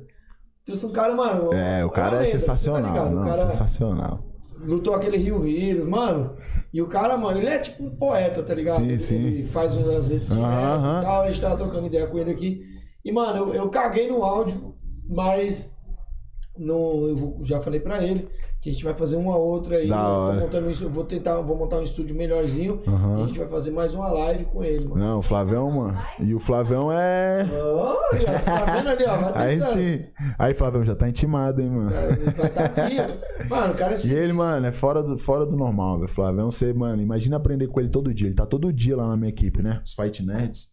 Trouxe 0.65 0.87
um 0.87 0.93
cara, 0.93 1.15
mano. 1.15 1.53
É, 1.53 1.85
o 1.85 1.91
cara 1.91 2.17
é 2.17 2.21
lenda, 2.21 2.31
sensacional. 2.31 2.95
tá? 2.95 3.11
Não, 3.11 3.25
cara 3.25 3.37
sensacional. 3.37 4.25
lutou 4.61 4.95
aquele 4.95 5.17
Rio 5.17 5.41
Rio, 5.41 5.91
mano. 5.91 6.37
E 6.73 6.81
o 6.81 6.87
cara, 6.87 7.17
mano, 7.17 7.39
ele 7.39 7.49
é 7.49 7.59
tipo 7.59 7.83
um 7.85 7.97
poeta, 7.97 8.43
tá 8.43 8.55
ligado? 8.55 8.77
Sim, 8.77 8.85
ele, 8.85 8.99
sim. 8.99 9.17
ele 9.17 9.45
faz 9.49 9.75
umas 9.75 10.07
letras 10.07 10.29
de 10.29 10.35
rap 10.35 10.45
e 10.45 11.03
tal. 11.05 11.23
A 11.23 11.27
gente 11.27 11.41
tava 11.41 11.57
trocando 11.57 11.87
ideia 11.87 12.07
com 12.07 12.19
ele 12.19 12.31
aqui. 12.31 12.63
E, 13.05 13.11
mano, 13.11 13.49
eu, 13.49 13.55
eu 13.55 13.69
caguei 13.69 14.09
no 14.09 14.23
áudio, 14.23 14.75
mas 15.09 15.75
no, 16.57 17.09
eu 17.09 17.41
já 17.43 17.61
falei 17.61 17.81
pra 17.81 18.03
ele 18.03 18.29
que 18.63 18.71
a 18.71 18.73
gente 18.73 18.85
vai 18.85 18.95
fazer 18.95 19.17
uma 19.17 19.37
outra 19.37 19.79
aí. 19.79 19.89
Tô 19.89 20.33
montando 20.35 20.71
isso, 20.71 20.89
vou 20.89 21.03
tentar, 21.03 21.41
vou 21.41 21.57
montar 21.57 21.79
um 21.79 21.83
estúdio 21.83 22.15
melhorzinho 22.15 22.81
Aham. 22.87 23.19
e 23.19 23.23
a 23.25 23.27
gente 23.27 23.39
vai 23.41 23.49
fazer 23.49 23.73
mais 23.73 23.93
uma 23.93 24.09
live 24.13 24.45
com 24.45 24.63
ele, 24.63 24.89
mano. 24.89 25.05
Não, 25.05 25.19
o 25.19 25.23
Flavião, 25.23 25.69
mano. 25.69 26.01
E 26.21 26.33
o 26.33 26.39
Flavião 26.39 26.93
é. 26.93 27.45
Olha, 27.53 28.39
você 28.39 28.51
tá 28.51 28.65
vendo 28.67 28.89
ali, 28.89 29.05
ó? 29.05 29.17
Vai 29.17 29.33
Aí 29.51 29.61
sim. 29.61 30.05
Aí, 30.39 30.55
Flavião, 30.55 30.85
já 30.85 30.95
tá 30.95 31.09
intimado, 31.09 31.61
hein, 31.61 31.71
mano. 31.71 31.91
Vai 31.91 32.47
estar 32.47 32.65
aqui. 32.67 32.97
Mano, 33.51 33.73
o 33.73 33.77
cara 33.77 33.95
é 33.95 34.07
E 34.07 34.15
ele, 34.15 34.33
mano, 34.33 34.65
é 34.65 34.71
fora 34.71 35.03
do, 35.03 35.19
fora 35.19 35.45
do 35.45 35.57
normal, 35.57 35.97
velho. 35.99 36.09
Flavião, 36.09 36.49
você, 36.49 36.73
mano, 36.73 37.03
imagina 37.03 37.37
aprender 37.37 37.67
com 37.67 37.81
ele 37.81 37.89
todo 37.89 38.15
dia. 38.15 38.29
Ele 38.29 38.37
tá 38.37 38.47
todo 38.47 38.73
dia 38.73 38.97
lá 38.97 39.09
na 39.09 39.17
minha 39.17 39.31
equipe, 39.31 39.61
né? 39.61 39.83
Os 39.85 39.95
Fight 39.95 40.25
Nerds. 40.25 40.69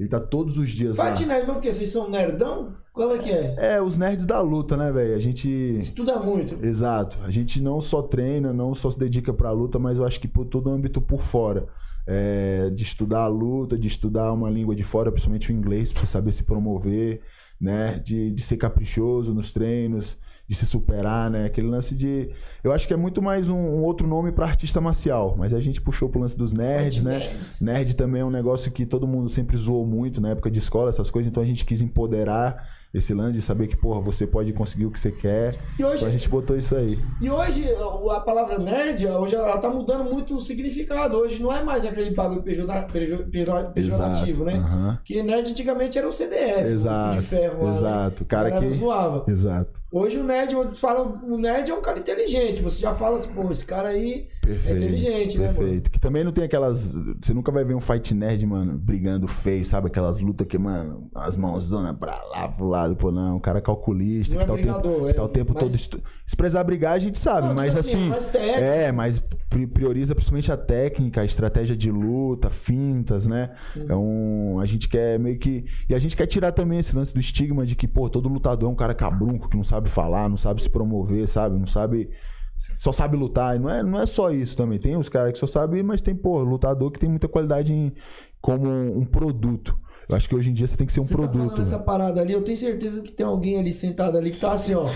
Ele 0.00 0.08
tá 0.08 0.18
todos 0.18 0.56
os 0.56 0.70
dias 0.70 0.96
lá. 0.96 1.14
Fight 1.14 1.26
Night, 1.26 1.46
mas 1.46 1.54
por 1.54 1.60
quê? 1.60 1.70
Vocês 1.70 1.90
são 1.90 2.08
nerdão? 2.08 2.72
Qual 2.90 3.14
é 3.14 3.18
que 3.18 3.30
é? 3.30 3.54
É, 3.58 3.82
os 3.82 3.98
nerds 3.98 4.24
da 4.24 4.40
luta, 4.40 4.74
né, 4.74 4.90
velho? 4.90 5.14
A 5.14 5.18
gente. 5.18 5.46
Estuda 5.76 6.18
muito. 6.18 6.56
Exato. 6.64 7.18
A 7.22 7.30
gente 7.30 7.60
não 7.60 7.82
só 7.82 8.00
treina, 8.00 8.50
não 8.50 8.74
só 8.74 8.90
se 8.90 8.98
dedica 8.98 9.30
pra 9.30 9.50
luta, 9.50 9.78
mas 9.78 9.98
eu 9.98 10.06
acho 10.06 10.18
que 10.18 10.26
por 10.26 10.46
todo 10.46 10.70
o 10.70 10.72
âmbito 10.72 11.02
por 11.02 11.20
fora. 11.20 11.66
É, 12.06 12.70
de 12.70 12.82
estudar 12.82 13.24
a 13.24 13.26
luta, 13.26 13.78
de 13.78 13.86
estudar 13.86 14.32
uma 14.32 14.48
língua 14.48 14.74
de 14.74 14.82
fora, 14.82 15.12
principalmente 15.12 15.52
o 15.52 15.54
inglês, 15.54 15.92
pra 15.92 16.00
você 16.00 16.06
saber 16.06 16.32
se 16.32 16.44
promover, 16.44 17.20
né? 17.60 17.98
De, 17.98 18.30
de 18.30 18.42
ser 18.42 18.56
caprichoso 18.56 19.34
nos 19.34 19.52
treinos, 19.52 20.16
de 20.48 20.54
se 20.54 20.66
superar, 20.66 21.30
né? 21.30 21.44
Aquele 21.44 21.68
lance 21.68 21.94
de. 21.94 22.30
Eu 22.64 22.72
acho 22.72 22.88
que 22.88 22.94
é 22.94 22.96
muito 22.96 23.20
mais 23.20 23.50
um, 23.50 23.56
um 23.56 23.82
outro 23.84 24.08
nome 24.08 24.32
pra 24.32 24.46
artista 24.46 24.80
marcial, 24.80 25.36
mas 25.36 25.52
a 25.52 25.60
gente 25.60 25.80
puxou 25.82 26.08
pro 26.08 26.20
lance 26.20 26.36
dos 26.36 26.52
nerds, 26.52 27.02
né? 27.02 27.18
Nerds. 27.18 27.60
Nerd 27.60 27.96
também 27.96 28.22
é 28.22 28.24
um 28.24 28.30
negócio 28.30 28.72
que 28.72 28.86
todo 28.86 29.06
mundo 29.06 29.28
sempre 29.28 29.56
zoou 29.56 29.86
muito 29.86 30.20
na 30.20 30.30
época 30.30 30.50
de 30.50 30.58
escola, 30.58 30.88
essas 30.88 31.10
coisas, 31.10 31.30
então 31.30 31.42
a 31.42 31.46
gente 31.46 31.64
quis 31.64 31.82
empoderar 31.82 32.66
esse 32.92 33.14
lance 33.14 33.34
de 33.34 33.42
saber 33.42 33.66
que, 33.68 33.76
porra, 33.76 34.00
você 34.00 34.26
pode 34.26 34.52
conseguir 34.52 34.86
o 34.86 34.90
que 34.90 34.98
você 34.98 35.12
quer. 35.12 35.56
E 35.78 35.84
hoje- 35.84 35.96
Então 35.96 36.08
a 36.08 36.12
gente 36.12 36.28
botou 36.28 36.56
isso 36.56 36.74
aí. 36.74 36.98
E 37.20 37.30
hoje 37.30 37.64
a 38.10 38.20
palavra 38.20 38.58
nerd, 38.58 39.06
hoje 39.06 39.34
ela 39.34 39.58
tá 39.58 39.68
mudando 39.70 40.04
muito 40.10 40.36
o 40.36 40.40
significado. 40.40 41.16
Hoje 41.16 41.42
não 41.42 41.52
é 41.52 41.62
mais 41.62 41.84
aquele 41.84 42.10
bagulho 42.14 42.42
pejora- 42.42 42.82
pejo- 42.92 43.24
pejo- 43.30 43.70
pejorativo, 43.74 44.44
né? 44.44 44.98
Que 45.04 45.22
nerd 45.22 45.50
antigamente 45.50 45.98
era 45.98 46.08
o 46.08 46.12
CDF, 46.12 46.66
Exato, 46.68 47.18
o 47.18 47.20
de 47.20 47.26
ferro 47.26 47.64
lá, 47.64 47.70
né? 47.70 47.76
exato. 47.76 48.22
O 48.22 48.26
cara 48.26 48.50
que- 48.60 48.70
zoava. 48.70 49.24
Exato. 49.28 49.80
Hoje 49.92 50.18
o 50.18 50.24
nerd, 50.24 50.54
quando 50.54 50.74
fala, 50.74 51.02
o 51.02 51.36
nerd 51.36 51.70
é 51.70 51.74
um 51.74 51.80
cara 51.82 51.98
inteligente. 51.98 52.62
Você 52.62 52.80
já 52.80 52.94
fala 52.94 53.16
assim, 53.16 53.28
pô, 53.32 53.50
esse 53.50 53.64
cara 53.64 53.88
aí 53.88 54.26
Perfeito. 54.42 54.74
é 54.74 54.78
inteligente, 54.78 55.38
né, 55.38 55.46
mano? 55.46 55.58
Perfeito. 55.58 55.90
Que 55.90 55.98
também 56.00 56.22
não 56.24 56.32
tem 56.32 56.44
aquelas. 56.44 56.94
Você 57.20 57.32
nunca 57.34 57.50
vai 57.52 57.64
ver 57.64 57.74
um 57.74 57.80
fight 57.80 58.14
nerd, 58.14 58.44
mano, 58.46 58.78
brigando 58.78 59.26
feio, 59.26 59.64
sabe? 59.66 59.88
Aquelas 59.88 60.20
lutas 60.20 60.46
que, 60.46 60.58
mano, 60.58 61.08
as 61.14 61.36
mãozonas 61.36 61.96
pra 61.98 62.20
lá, 62.30 62.48
pro 62.48 62.66
lado, 62.80 62.96
pô, 62.96 63.10
não. 63.12 63.36
O 63.36 63.40
cara 63.40 63.58
é 63.58 63.62
calculista, 63.62 64.34
Não 64.36 64.44
que 64.44 64.44
é 64.44 64.46
tá, 64.46 64.52
o 64.52 64.56
tempo, 64.56 64.78
brigador, 64.80 65.06
que 65.08 65.14
tá 65.14 65.22
é 65.22 65.24
o 65.24 65.28
tempo 65.28 65.52
mais- 65.54 65.64
todo. 65.64 65.74
Estu... 65.74 66.00
Se 66.26 66.36
precisar 66.36 66.64
brigar, 66.64 66.92
a 66.94 66.98
gente 66.98 67.18
sabe, 67.18 67.48
Não, 67.48 67.54
mas 67.54 67.68
tipo 67.68 67.80
assim, 67.80 68.12
assim. 68.12 68.38
é 68.38 68.84
é, 68.86 68.92
mas 68.92 69.18
pri- 69.48 69.66
prioriza 69.66 70.14
principalmente 70.14 70.50
a 70.50 70.56
técnica, 70.56 71.20
a 71.20 71.24
estratégia 71.24 71.76
de 71.76 71.90
luta, 71.90 72.50
fintas, 72.50 73.26
né? 73.26 73.50
É 73.88 73.94
um. 73.94 74.58
A 74.60 74.66
gente 74.66 74.88
quer 74.88 75.18
meio 75.18 75.38
que. 75.38 75.64
E 75.88 75.94
a 75.94 75.98
gente 75.98 76.16
quer 76.16 76.26
tirar 76.26 76.52
também 76.52 76.78
esse 76.78 76.94
lance 76.96 77.12
do 77.14 77.20
estigma 77.20 77.64
de 77.66 77.74
que, 77.76 77.86
pô, 77.88 78.08
todo 78.08 78.28
lutador 78.28 78.68
é 78.68 78.72
um 78.72 78.76
cara 78.76 78.94
cabrunco, 78.94 79.48
que 79.48 79.56
não 79.56 79.64
sabe 79.64 79.88
falar, 79.88 80.28
não 80.28 80.36
sabe 80.36 80.62
se 80.62 80.70
promover, 80.70 81.28
sabe? 81.28 81.58
Não 81.58 81.66
sabe. 81.66 82.10
Só 82.56 82.92
sabe 82.92 83.16
lutar. 83.16 83.56
E 83.56 83.58
não 83.58 83.70
é, 83.70 83.82
não 83.82 84.00
é 84.02 84.04
só 84.06 84.30
isso 84.30 84.54
também. 84.56 84.78
Tem 84.78 84.94
os 84.96 85.08
caras 85.08 85.32
que 85.32 85.38
só 85.38 85.46
sabem, 85.46 85.82
mas 85.82 86.02
tem, 86.02 86.14
pô, 86.14 86.42
lutador 86.42 86.90
que 86.90 86.98
tem 86.98 87.08
muita 87.08 87.26
qualidade 87.26 87.72
em- 87.72 87.92
como 88.40 88.68
um 88.68 89.04
produto. 89.04 89.74
Eu 90.10 90.16
acho 90.16 90.28
que 90.28 90.34
hoje 90.34 90.50
em 90.50 90.52
dia 90.52 90.66
você 90.66 90.76
tem 90.76 90.86
que 90.86 90.92
ser 90.92 91.00
um 91.00 91.04
Você 91.04 91.14
tá 91.14 91.22
falando 91.22 91.32
produto. 91.38 91.62
essa 91.62 91.76
velho. 91.76 91.84
parada 91.84 92.20
ali, 92.20 92.32
eu 92.32 92.42
tenho 92.42 92.56
certeza 92.56 93.00
que 93.02 93.12
tem 93.12 93.24
alguém 93.24 93.58
ali 93.58 93.72
sentado 93.72 94.18
ali 94.18 94.30
que 94.32 94.40
tá 94.40 94.52
assim, 94.52 94.74
ó. 94.74 94.88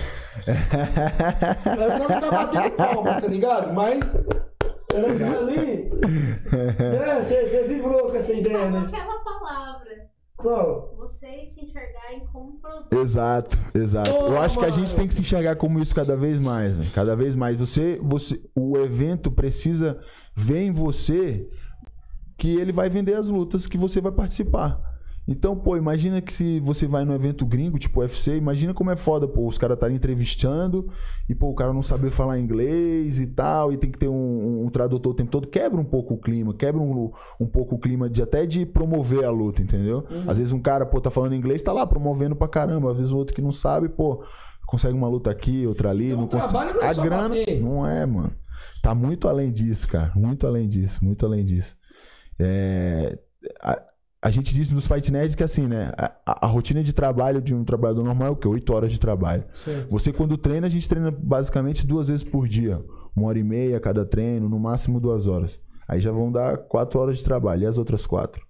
Ela 1.64 1.98
só 1.98 2.08
não 2.08 2.20
tá 2.20 2.30
batendo 2.30 2.70
palma, 2.72 3.20
tá 3.20 3.26
ligado? 3.28 3.72
Mas 3.72 4.14
ela 4.92 5.18
tá 5.18 5.38
ali. 5.38 5.90
É, 6.52 7.22
você 7.22 7.46
você 7.48 7.62
vibrou 7.68 8.06
com 8.08 8.16
essa 8.16 8.32
ideia, 8.32 8.70
né? 8.70 8.78
Aquela 8.80 9.18
palavra, 9.24 10.08
Qual? 10.36 10.94
vocês 10.98 11.54
se 11.54 11.64
enxergarem 11.64 12.26
como 12.32 12.58
produto. 12.60 12.92
Exato, 12.92 13.58
exato. 13.74 14.10
Pô, 14.10 14.26
eu 14.26 14.40
acho 14.40 14.58
que 14.58 14.64
a 14.64 14.68
mano. 14.68 14.80
gente 14.80 14.96
tem 14.96 15.06
que 15.06 15.14
se 15.14 15.20
enxergar 15.20 15.56
como 15.56 15.78
isso 15.78 15.94
cada 15.94 16.16
vez 16.16 16.38
mais, 16.40 16.76
velho. 16.76 16.90
Cada 16.92 17.14
vez 17.14 17.36
mais. 17.36 17.56
Você, 17.58 18.00
você, 18.02 18.40
o 18.54 18.76
evento 18.78 19.30
precisa 19.30 19.96
ver 20.34 20.62
em 20.62 20.72
você 20.72 21.48
que 22.36 22.56
ele 22.56 22.72
vai 22.72 22.88
vender 22.88 23.14
as 23.14 23.28
lutas 23.28 23.66
que 23.66 23.78
você 23.78 24.00
vai 24.00 24.10
participar. 24.12 24.93
Então, 25.26 25.56
pô, 25.56 25.76
imagina 25.76 26.20
que 26.20 26.32
se 26.32 26.60
você 26.60 26.86
vai 26.86 27.04
num 27.04 27.14
evento 27.14 27.46
gringo, 27.46 27.78
tipo 27.78 28.00
UFC, 28.00 28.36
imagina 28.36 28.74
como 28.74 28.90
é 28.90 28.96
foda, 28.96 29.26
pô, 29.26 29.46
os 29.46 29.56
caras 29.56 29.76
estarem 29.76 29.96
entrevistando 29.96 30.86
e, 31.28 31.34
pô, 31.34 31.48
o 31.48 31.54
cara 31.54 31.72
não 31.72 31.80
saber 31.80 32.10
falar 32.10 32.38
inglês 32.38 33.20
e 33.20 33.26
tal, 33.28 33.72
e 33.72 33.76
tem 33.78 33.90
que 33.90 33.98
ter 33.98 34.08
um, 34.08 34.64
um 34.64 34.68
tradutor 34.68 35.12
o 35.12 35.16
tempo 35.16 35.30
todo. 35.30 35.48
Quebra 35.48 35.80
um 35.80 35.84
pouco 35.84 36.14
o 36.14 36.18
clima, 36.18 36.54
quebra 36.54 36.80
um, 36.80 37.10
um 37.40 37.46
pouco 37.46 37.76
o 37.76 37.78
clima 37.78 38.08
de 38.08 38.22
até 38.22 38.44
de 38.44 38.66
promover 38.66 39.24
a 39.24 39.30
luta, 39.30 39.62
entendeu? 39.62 40.04
Às 40.26 40.38
vezes 40.38 40.52
um 40.52 40.60
cara, 40.60 40.84
pô, 40.84 41.00
tá 41.00 41.10
falando 41.10 41.34
inglês, 41.34 41.62
tá 41.62 41.72
lá 41.72 41.86
promovendo 41.86 42.36
pra 42.36 42.46
caramba. 42.46 42.90
Às 42.90 42.98
vezes 42.98 43.12
o 43.12 43.16
outro 43.16 43.34
que 43.34 43.40
não 43.40 43.52
sabe, 43.52 43.88
pô, 43.88 44.22
consegue 44.66 44.94
uma 44.94 45.08
luta 45.08 45.30
aqui, 45.30 45.66
outra 45.66 45.90
ali. 45.90 46.06
Então, 46.06 46.20
não 46.20 46.28
consegue. 46.28 46.72
não 46.74 46.82
é 46.82 46.88
a 46.88 46.94
grana 46.94 47.28
bater. 47.30 47.62
não 47.62 47.86
é, 47.86 48.04
mano. 48.04 48.32
Tá 48.82 48.94
muito 48.94 49.26
além 49.28 49.50
disso, 49.50 49.88
cara. 49.88 50.12
Muito 50.14 50.46
além 50.46 50.68
disso, 50.68 51.02
muito 51.02 51.24
além 51.24 51.44
disso. 51.44 51.76
É, 52.38 53.18
a, 53.62 53.82
a 54.24 54.30
gente 54.30 54.54
disse 54.54 54.74
nos 54.74 54.88
Fight 54.88 55.12
Nerds 55.12 55.34
que 55.34 55.42
assim, 55.44 55.68
né? 55.68 55.92
A, 55.98 56.46
a- 56.46 56.46
rotina 56.46 56.82
de 56.82 56.92
trabalho 56.92 57.42
de 57.42 57.54
um 57.54 57.62
trabalhador 57.62 58.02
normal 58.02 58.28
é 58.28 58.30
o 58.30 58.36
quê? 58.36 58.48
8 58.48 58.72
horas 58.72 58.90
de 58.90 58.98
trabalho. 58.98 59.44
Você, 59.90 60.12
quando 60.12 60.36
treina, 60.38 60.66
a 60.66 60.70
gente 60.70 60.88
treina 60.88 61.10
basicamente 61.10 61.86
duas 61.86 62.08
vezes 62.08 62.24
por 62.24 62.48
dia. 62.48 62.82
Uma 63.14 63.28
hora 63.28 63.38
e 63.38 63.42
meia 63.44 63.78
cada 63.78 64.04
treino, 64.04 64.48
no 64.48 64.58
máximo 64.58 64.98
duas 64.98 65.26
horas. 65.26 65.60
Aí 65.86 66.00
já 66.00 66.10
vão 66.10 66.32
dar 66.32 66.56
quatro 66.56 66.98
horas 66.98 67.18
de 67.18 67.24
trabalho. 67.24 67.62
E 67.62 67.66
as 67.66 67.76
outras 67.76 68.06
quatro? 68.06 68.42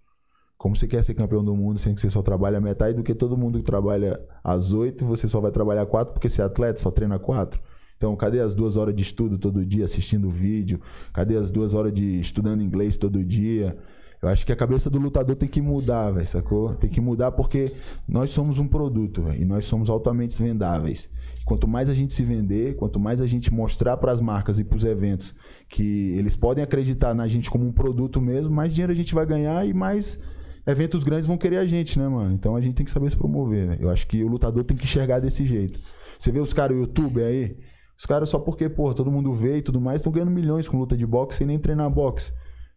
Como 0.56 0.76
você 0.76 0.86
quer 0.86 1.02
ser 1.02 1.14
campeão 1.14 1.44
do 1.44 1.54
mundo 1.56 1.78
sem 1.80 1.92
que 1.94 2.00
você 2.00 2.08
só 2.08 2.22
trabalhe 2.22 2.54
a 2.56 2.60
metade 2.60 2.96
do 2.96 3.02
que 3.02 3.12
todo 3.14 3.36
mundo 3.36 3.58
que 3.58 3.64
trabalha 3.64 4.18
às 4.44 4.72
oito, 4.72 5.04
você 5.04 5.26
só 5.26 5.40
vai 5.40 5.50
trabalhar 5.50 5.84
quatro 5.86 6.14
porque 6.14 6.28
você 6.30 6.40
é 6.40 6.44
atleta, 6.44 6.80
só 6.80 6.90
treina 6.92 7.18
quatro. 7.18 7.60
Então, 7.96 8.14
cadê 8.16 8.38
as 8.40 8.54
duas 8.54 8.76
horas 8.76 8.94
de 8.94 9.02
estudo 9.02 9.38
todo 9.38 9.66
dia, 9.66 9.84
assistindo 9.84 10.30
vídeo? 10.30 10.80
Cadê 11.12 11.36
as 11.36 11.50
duas 11.50 11.74
horas 11.74 11.92
de 11.92 12.20
estudando 12.20 12.62
inglês 12.62 12.96
todo 12.96 13.24
dia? 13.24 13.76
Eu 14.24 14.30
acho 14.30 14.46
que 14.46 14.52
a 14.52 14.56
cabeça 14.56 14.88
do 14.88 14.98
lutador 14.98 15.36
tem 15.36 15.46
que 15.46 15.60
mudar, 15.60 16.10
velho, 16.10 16.26
sacou? 16.26 16.74
Tem 16.74 16.88
que 16.88 16.98
mudar 16.98 17.32
porque 17.32 17.70
nós 18.08 18.30
somos 18.30 18.58
um 18.58 18.66
produto, 18.66 19.20
velho, 19.20 19.42
e 19.42 19.44
nós 19.44 19.66
somos 19.66 19.90
altamente 19.90 20.42
vendáveis. 20.42 21.10
Quanto 21.44 21.68
mais 21.68 21.90
a 21.90 21.94
gente 21.94 22.14
se 22.14 22.24
vender, 22.24 22.74
quanto 22.74 22.98
mais 22.98 23.20
a 23.20 23.26
gente 23.26 23.52
mostrar 23.52 23.98
pras 23.98 24.22
marcas 24.22 24.58
e 24.58 24.64
pros 24.64 24.82
eventos 24.82 25.34
que 25.68 26.16
eles 26.16 26.36
podem 26.36 26.64
acreditar 26.64 27.12
na 27.12 27.28
gente 27.28 27.50
como 27.50 27.66
um 27.66 27.72
produto 27.72 28.18
mesmo, 28.18 28.54
mais 28.54 28.72
dinheiro 28.72 28.94
a 28.94 28.96
gente 28.96 29.14
vai 29.14 29.26
ganhar 29.26 29.66
e 29.66 29.74
mais 29.74 30.18
eventos 30.66 31.04
grandes 31.04 31.26
vão 31.26 31.36
querer 31.36 31.58
a 31.58 31.66
gente, 31.66 31.98
né, 31.98 32.08
mano? 32.08 32.34
Então 32.34 32.56
a 32.56 32.62
gente 32.62 32.76
tem 32.76 32.86
que 32.86 32.90
saber 32.90 33.10
se 33.10 33.16
promover. 33.18 33.78
Eu 33.78 33.90
acho 33.90 34.06
que 34.06 34.24
o 34.24 34.28
lutador 34.28 34.64
tem 34.64 34.74
que 34.74 34.84
enxergar 34.84 35.20
desse 35.20 35.44
jeito. 35.44 35.78
Você 36.18 36.32
vê 36.32 36.40
os 36.40 36.54
caras 36.54 36.74
no 36.74 36.82
YouTube 36.82 37.22
aí, 37.22 37.58
os 37.94 38.06
caras 38.06 38.30
só 38.30 38.38
porque, 38.38 38.70
pô, 38.70 38.94
todo 38.94 39.10
mundo 39.10 39.30
vê 39.34 39.58
e 39.58 39.62
tudo 39.62 39.82
mais, 39.82 40.00
estão 40.00 40.10
ganhando 40.10 40.30
milhões 40.30 40.66
com 40.66 40.78
luta 40.78 40.96
de 40.96 41.06
boxe 41.06 41.36
sem 41.36 41.46
nem 41.46 41.58
treinar 41.58 41.90
boxe. 41.90 42.32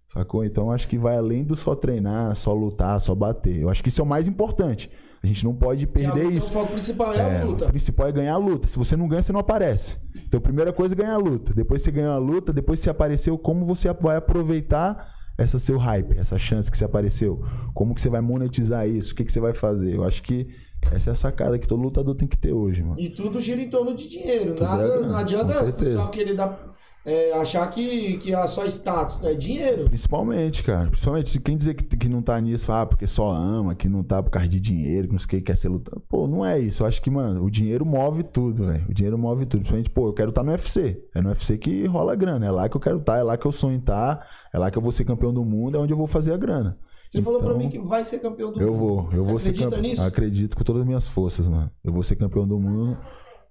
Sacou? 0.07 0.45
Então 0.45 0.71
acho 0.71 0.87
que 0.87 0.97
vai 0.97 1.17
além 1.17 1.43
do 1.43 1.55
só 1.55 1.75
treinar, 1.75 2.33
só 2.35 2.53
lutar, 2.53 2.99
só 3.01 3.13
bater. 3.13 3.61
Eu 3.61 3.69
acho 3.69 3.83
que 3.83 3.89
isso 3.89 3.99
é 3.99 4.03
o 4.03 4.07
mais 4.07 4.27
importante. 4.27 4.89
A 5.21 5.27
gente 5.27 5.43
não 5.43 5.53
pode 5.53 5.83
a 5.83 5.87
perder 5.87 6.31
isso. 6.31 6.47
O 6.47 6.53
foco 6.53 6.71
principal 6.71 7.13
é, 7.13 7.17
É, 7.17 7.41
a 7.41 7.45
luta. 7.45 7.65
O 7.65 7.67
principal 7.67 8.07
é 8.07 8.11
ganhar 8.11 8.33
a 8.33 8.37
luta. 8.37 8.67
Se 8.67 8.77
você 8.77 8.95
não 8.95 9.07
ganha, 9.07 9.21
você 9.21 9.33
não 9.33 9.41
aparece. 9.41 9.99
Então, 10.25 10.37
a 10.37 10.41
primeira 10.41 10.71
coisa 10.71 10.93
é 10.95 10.97
ganhar 10.97 11.15
a 11.15 11.17
luta. 11.17 11.53
Depois 11.53 11.81
você 11.81 11.91
ganhou 11.91 12.13
a 12.13 12.17
luta, 12.17 12.53
depois 12.53 12.79
você 12.79 12.89
apareceu, 12.89 13.37
como 13.37 13.65
você 13.65 13.91
vai 13.93 14.15
aproveitar 14.15 15.11
essa 15.37 15.59
seu 15.59 15.77
hype, 15.77 16.17
essa 16.17 16.39
chance 16.39 16.71
que 16.71 16.77
você 16.77 16.85
apareceu? 16.85 17.39
Como 17.73 17.93
que 17.93 18.01
você 18.01 18.09
vai 18.09 18.21
monetizar 18.21 18.87
isso? 18.87 19.13
O 19.13 19.15
que, 19.15 19.25
que 19.25 19.31
você 19.31 19.39
vai 19.39 19.53
fazer? 19.53 19.95
Eu 19.95 20.03
acho 20.03 20.23
que 20.23 20.47
essa 20.91 21.09
é 21.09 21.13
a 21.13 21.15
sacada 21.15 21.59
que 21.59 21.67
todo 21.67 21.81
lutador 21.81 22.15
tem 22.15 22.27
que 22.27 22.37
ter 22.37 22.53
hoje, 22.53 22.81
mano. 22.81 22.99
E 22.99 23.09
tudo 23.09 23.39
gira 23.41 23.61
em 23.61 23.69
torno 23.69 23.95
de 23.95 24.07
dinheiro. 24.07 24.55
Tudo 24.55 24.63
é 24.63 24.67
Nada, 24.67 24.87
grana, 24.87 25.07
não 25.07 25.17
adianta 25.17 25.53
só 25.71 26.07
querer 26.07 26.33
dar, 26.33 26.73
é, 27.09 27.31
achar 27.39 27.65
que, 27.71 28.17
que 28.17 28.35
é 28.35 28.47
só 28.47 28.65
status, 28.65 29.23
é 29.23 29.33
dinheiro. 29.33 29.85
Principalmente, 29.85 30.61
cara. 30.61 30.89
Principalmente 30.89 31.29
se 31.29 31.39
quem 31.39 31.55
dizer 31.55 31.73
que, 31.73 31.95
que 31.95 32.09
não 32.09 32.21
tá 32.21 32.37
nisso, 32.41 32.69
ah, 32.71 32.85
porque 32.85 33.07
só 33.07 33.29
ama, 33.29 33.73
que 33.73 33.87
não 33.87 34.03
tá 34.03 34.21
por 34.21 34.29
causa 34.29 34.49
de 34.49 34.59
dinheiro, 34.59 35.07
que 35.07 35.13
não 35.13 35.19
sei 35.19 35.25
o 35.25 35.29
que, 35.29 35.41
quer 35.41 35.55
ser 35.55 35.69
lutador. 35.69 36.03
Pô, 36.09 36.27
não 36.27 36.45
é 36.45 36.59
isso. 36.59 36.83
Eu 36.83 36.87
acho 36.87 37.01
que, 37.01 37.09
mano, 37.09 37.41
o 37.43 37.49
dinheiro 37.49 37.85
move 37.85 38.23
tudo, 38.23 38.65
velho. 38.65 38.85
O 38.89 38.93
dinheiro 38.93 39.17
move 39.17 39.45
tudo. 39.45 39.61
Principalmente, 39.61 39.89
pô, 39.89 40.09
eu 40.09 40.13
quero 40.13 40.29
estar 40.29 40.43
no 40.43 40.51
UFC. 40.51 41.01
É 41.15 41.21
no 41.21 41.29
UFC 41.29 41.57
que 41.57 41.85
rola 41.87 42.13
grana. 42.13 42.45
É 42.45 42.51
lá 42.51 42.67
que 42.67 42.75
eu 42.75 42.81
quero 42.81 42.97
estar, 42.99 43.17
é 43.17 43.23
lá 43.23 43.37
que 43.37 43.47
eu 43.47 43.51
sonho 43.53 43.77
estar, 43.77 44.27
é 44.53 44.57
lá 44.59 44.69
que 44.69 44.77
eu 44.77 44.81
vou 44.81 44.91
ser 44.91 45.05
campeão 45.05 45.33
do 45.33 45.45
mundo, 45.45 45.77
é 45.77 45.79
onde 45.79 45.93
eu 45.93 45.97
vou 45.97 46.07
fazer 46.07 46.33
a 46.33 46.37
grana. 46.37 46.77
Você 47.09 47.21
falou 47.21 47.39
pra 47.39 47.47
Então, 47.47 47.57
mim 47.59 47.69
que 47.69 47.79
vai 47.79 48.03
ser 48.03 48.19
campeão 48.19 48.51
do 48.51 48.61
Eu 48.61 48.67
mundo. 48.67 48.77
vou, 48.77 48.97
eu 49.13 49.23
Você 49.23 49.29
vou 49.29 49.39
ser 49.39 49.53
campeão. 49.53 50.05
Acredito 50.05 50.57
com 50.57 50.63
todas 50.65 50.81
as 50.81 50.85
minhas 50.85 51.07
forças, 51.07 51.47
mano. 51.47 51.71
Eu 51.81 51.93
vou 51.93 52.03
ser 52.03 52.17
campeão 52.17 52.45
do 52.45 52.59
mundo. 52.59 52.97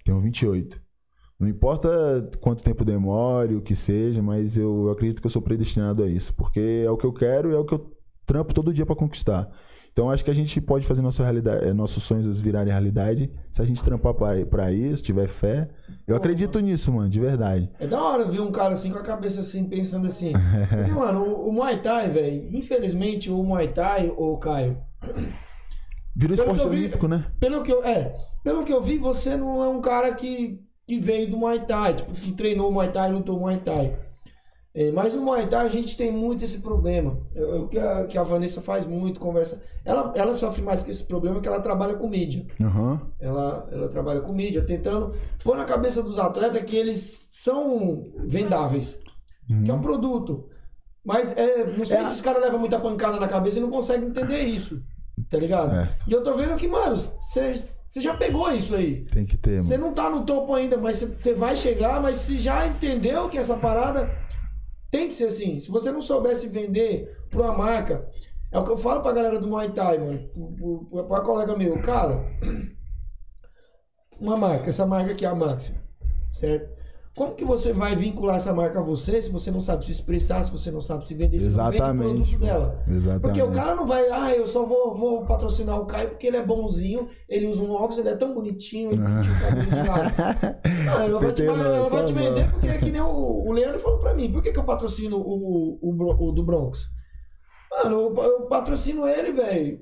Tenho 0.05 0.21
28. 0.21 0.79
Não 1.38 1.49
importa 1.49 1.88
quanto 2.40 2.64
tempo 2.64 2.85
demore, 2.85 3.55
o 3.57 3.61
que 3.61 3.75
seja, 3.77 4.22
mas 4.22 4.57
eu, 4.57 4.87
eu 4.87 4.90
acredito 4.90 5.20
que 5.20 5.27
eu 5.27 5.31
sou 5.31 5.42
predestinado 5.42 6.03
a 6.03 6.09
isso. 6.09 6.33
Porque 6.35 6.83
é 6.87 6.90
o 6.90 6.96
que 6.96 7.05
eu 7.05 7.12
quero 7.12 7.51
e 7.51 7.55
é 7.55 7.59
o 7.59 7.64
que 7.64 7.75
eu 7.75 7.92
trampo 8.25 8.55
todo 8.55 8.72
dia 8.72 8.87
pra 8.87 8.96
conquistar. 8.96 9.49
Então 9.92 10.11
acho 10.11 10.22
que 10.25 10.31
a 10.31 10.35
gente 10.35 10.61
pode 10.61 10.87
fazer 10.87 11.01
nossa 11.01 11.22
realidade, 11.22 11.64
eh, 11.68 11.72
nossos 11.72 12.03
sonhos 12.03 12.40
virarem 12.42 12.70
realidade 12.72 13.31
se 13.51 13.62
a 13.62 13.64
gente 13.64 13.83
trampar 13.83 14.12
pra- 14.12 14.44
pra 14.44 14.70
isso, 14.72 15.03
tiver 15.03 15.27
fé. 15.27 15.68
Eu 16.07 16.16
acredito 16.16 16.61
nisso, 16.61 16.92
mano, 16.92 17.09
de 17.09 17.18
verdade. 17.18 17.70
É 17.79 17.87
da 17.87 18.03
hora 18.03 18.27
ver 18.31 18.40
um 18.40 18.51
cara 18.51 18.75
assim 18.75 18.90
com 18.90 18.99
a 18.99 19.03
cabeça 19.03 19.40
assim, 19.40 19.64
pensando 19.64 20.07
assim. 20.07 20.33
Porque, 20.35 20.90
mano, 20.92 21.20
o, 21.22 21.49
o 21.49 21.53
Muay 21.53 21.81
Thai, 21.81 22.11
velho, 22.11 22.55
infelizmente 22.57 23.31
o 23.31 23.42
Muay 23.42 23.68
Thai, 23.68 24.12
ô 24.14 24.37
Caio, 24.38 24.77
Virou 26.14 26.35
esporte 26.35 26.62
eu 26.62 26.70
vi- 26.70 26.77
olímpico, 26.79 27.09
né? 27.09 27.27
pelo 27.38 27.62
que 27.62 27.72
eu, 27.72 27.83
é, 27.85 28.14
pelo 28.42 28.64
que 28.64 28.72
eu 28.72 28.83
vi, 28.83 28.96
você 28.99 29.37
não 29.37 29.62
é 29.62 29.68
um 29.68 29.81
cara 29.81 30.14
que, 30.14 30.61
que 30.87 30.99
veio 30.99 31.31
do 31.31 31.37
Muay 31.37 31.61
Thai, 31.66 31.94
tipo, 31.94 32.12
que 32.12 32.33
treinou 32.33 32.70
Muay 32.70 32.90
Thai, 32.90 33.11
lutou 33.12 33.38
Muay 33.40 33.59
Thai. 33.59 33.99
É, 34.72 34.92
mas 34.92 35.14
no 35.14 35.22
Muay 35.22 35.46
Thai 35.46 35.64
a 35.64 35.68
gente 35.70 35.96
tem 35.96 36.12
muito 36.12 36.44
esse 36.44 36.59
problema. 36.59 37.18
O 37.35 37.66
que 37.66 37.79
a, 37.79 38.05
que 38.05 38.18
a 38.18 38.22
Vanessa 38.22 38.61
faz 38.61 38.85
muito, 38.87 39.18
conversa. 39.18 39.62
Ela, 39.85 40.12
ela 40.14 40.35
sofre 40.35 40.61
mais 40.62 40.85
com 40.85 40.90
esse 40.90 41.03
problema 41.03 41.40
que 41.40 41.49
ela 41.49 41.61
trabalha 41.61 41.94
com 41.94 42.07
mídia. 42.09 42.46
Aham. 42.61 43.01
Ela, 43.18 43.68
ela 43.72 43.88
trabalha 43.88 44.20
com 44.20 44.35
mídia, 44.35 44.62
tentando 44.62 45.14
pôr 45.42 45.57
na 45.57 45.64
cabeça 45.64 46.03
dos 46.03 46.18
atletas 46.18 46.62
que 46.62 46.77
eles 46.77 47.27
são 47.31 48.05
vendáveis. 48.18 48.99
Que 49.64 49.70
é 49.70 49.75
um 49.75 49.81
produto. 49.81 50.49
Mas 51.03 51.33
é, 51.38 51.64
não 51.79 51.87
sei 51.87 51.99
É. 52.01 52.05
se 52.05 52.14
os 52.14 52.20
caras 52.20 52.42
levam 52.42 52.59
muita 52.59 52.79
pancada 52.79 53.18
na 53.18 53.29
cabeça 53.29 53.59
e 53.59 53.62
não 53.62 53.70
conseguem 53.70 54.09
entender 54.09 54.42
isso. 54.42 54.83
Tá 55.31 55.39
ligado? 55.39 55.71
Certo. 55.71 56.05
E 56.09 56.13
eu 56.13 56.23
tô 56.23 56.35
vendo 56.37 56.57
que, 56.57 56.69
mano, 56.69 56.97
você 56.97 57.55
já 58.01 58.15
pegou 58.17 58.51
isso 58.53 58.75
aí. 58.75 59.05
Tem 59.07 59.25
que 59.25 59.37
ter, 59.39 59.63
Você 59.63 59.79
não 59.79 59.93
tá 59.95 60.09
no 60.11 60.25
topo 60.27 60.55
ainda, 60.55 60.77
mas 60.77 61.01
você 61.01 61.35
vai 61.35 61.57
chegar, 61.57 62.01
mas 62.03 62.19
você 62.19 62.37
já 62.39 62.67
entendeu 62.67 63.29
que 63.29 63.39
essa 63.39 63.57
parada 63.57 64.09
tem 64.91 65.09
que 65.09 65.15
ser 65.15 65.25
assim. 65.25 65.59
Se 65.59 65.71
você 65.71 65.91
não 65.91 66.01
soubesse 66.03 66.49
vender 66.49 67.17
pra 67.31 67.43
uma 67.43 67.57
marca, 67.57 68.07
é 68.53 68.59
o 68.59 68.65
que 68.65 68.71
eu 68.71 68.77
falo 68.77 69.01
pra 69.01 69.13
galera 69.13 69.39
do 69.39 69.49
Muay 69.49 69.71
Thai, 69.71 69.99
mano. 69.99 70.21
Pro- 70.57 71.05
Pra 71.09 71.21
colega 71.21 71.57
meu, 71.57 71.81
cara, 71.81 72.23
uma 74.21 74.37
marca, 74.37 74.69
essa 74.71 74.87
marca 74.87 75.13
aqui 75.13 75.25
é 75.25 75.29
a 75.29 75.35
Máxima, 75.35 75.79
certo? 76.31 76.76
Como 77.17 77.35
que 77.35 77.47
você 77.47 77.73
vai 77.73 77.97
vincular 77.97 78.37
essa 78.37 78.53
marca 78.53 78.79
a 78.79 78.83
você 78.83 79.23
se 79.23 79.31
você 79.31 79.51
não 79.51 79.63
sabe 79.63 79.87
se 79.87 79.91
expressar, 79.91 80.45
se 80.45 80.51
você 80.51 80.71
não 80.71 80.83
sabe 80.83 81.07
se 81.07 81.15
vender, 81.15 81.41
se 81.41 81.49
não 81.49 81.65
vende 81.65 81.71
o 81.71 81.77
Exatamente. 81.77 82.15
produto 82.15 82.39
dela? 82.39 82.85
Exatamente. 82.87 83.21
Porque 83.23 83.43
o 83.43 83.51
cara 83.51 83.75
não 83.75 83.87
vai, 83.87 84.07
ah, 84.11 84.35
eu 84.35 84.47
só 84.47 84.67
vou, 84.67 84.95
vou 84.95 85.25
patrocinar 85.25 85.81
o 85.81 85.87
Caio 85.87 86.11
porque 86.11 86.27
ele 86.27 86.37
é 86.37 86.45
bonzinho, 86.45 87.09
ele 87.27 87.47
usa 87.47 87.63
um 87.63 87.73
óculos, 87.73 87.97
ele 87.97 88.11
é 88.11 88.17
tão 88.17 88.35
bonitinho, 88.35 88.91
ele 88.93 89.01
tinha 89.03 89.35
o 89.35 89.41
cabelo 89.41 89.71
de 89.71 89.89
lado. 89.89 90.15
Ela 91.07 91.21
vai 91.21 91.33
te, 91.33 92.07
te 92.07 92.13
vender 92.13 92.45
não. 92.45 92.51
porque 92.51 92.69
é 92.69 92.77
que 92.77 92.91
nem 92.91 93.01
o, 93.01 93.49
o 93.49 93.53
Leandro 93.53 93.79
falou 93.79 93.99
pra 93.99 94.13
mim, 94.13 94.31
por 94.31 94.43
que, 94.43 94.53
que 94.53 94.59
eu 94.59 94.65
patrocino 94.65 95.17
o, 95.17 95.79
o, 95.81 96.29
o 96.29 96.33
do 96.33 96.45
Bronx? 96.45 96.91
Mano, 97.71 98.13
eu, 98.15 98.23
eu 98.23 98.43
patrocino 98.43 99.09
ele, 99.09 99.33
velho. 99.33 99.81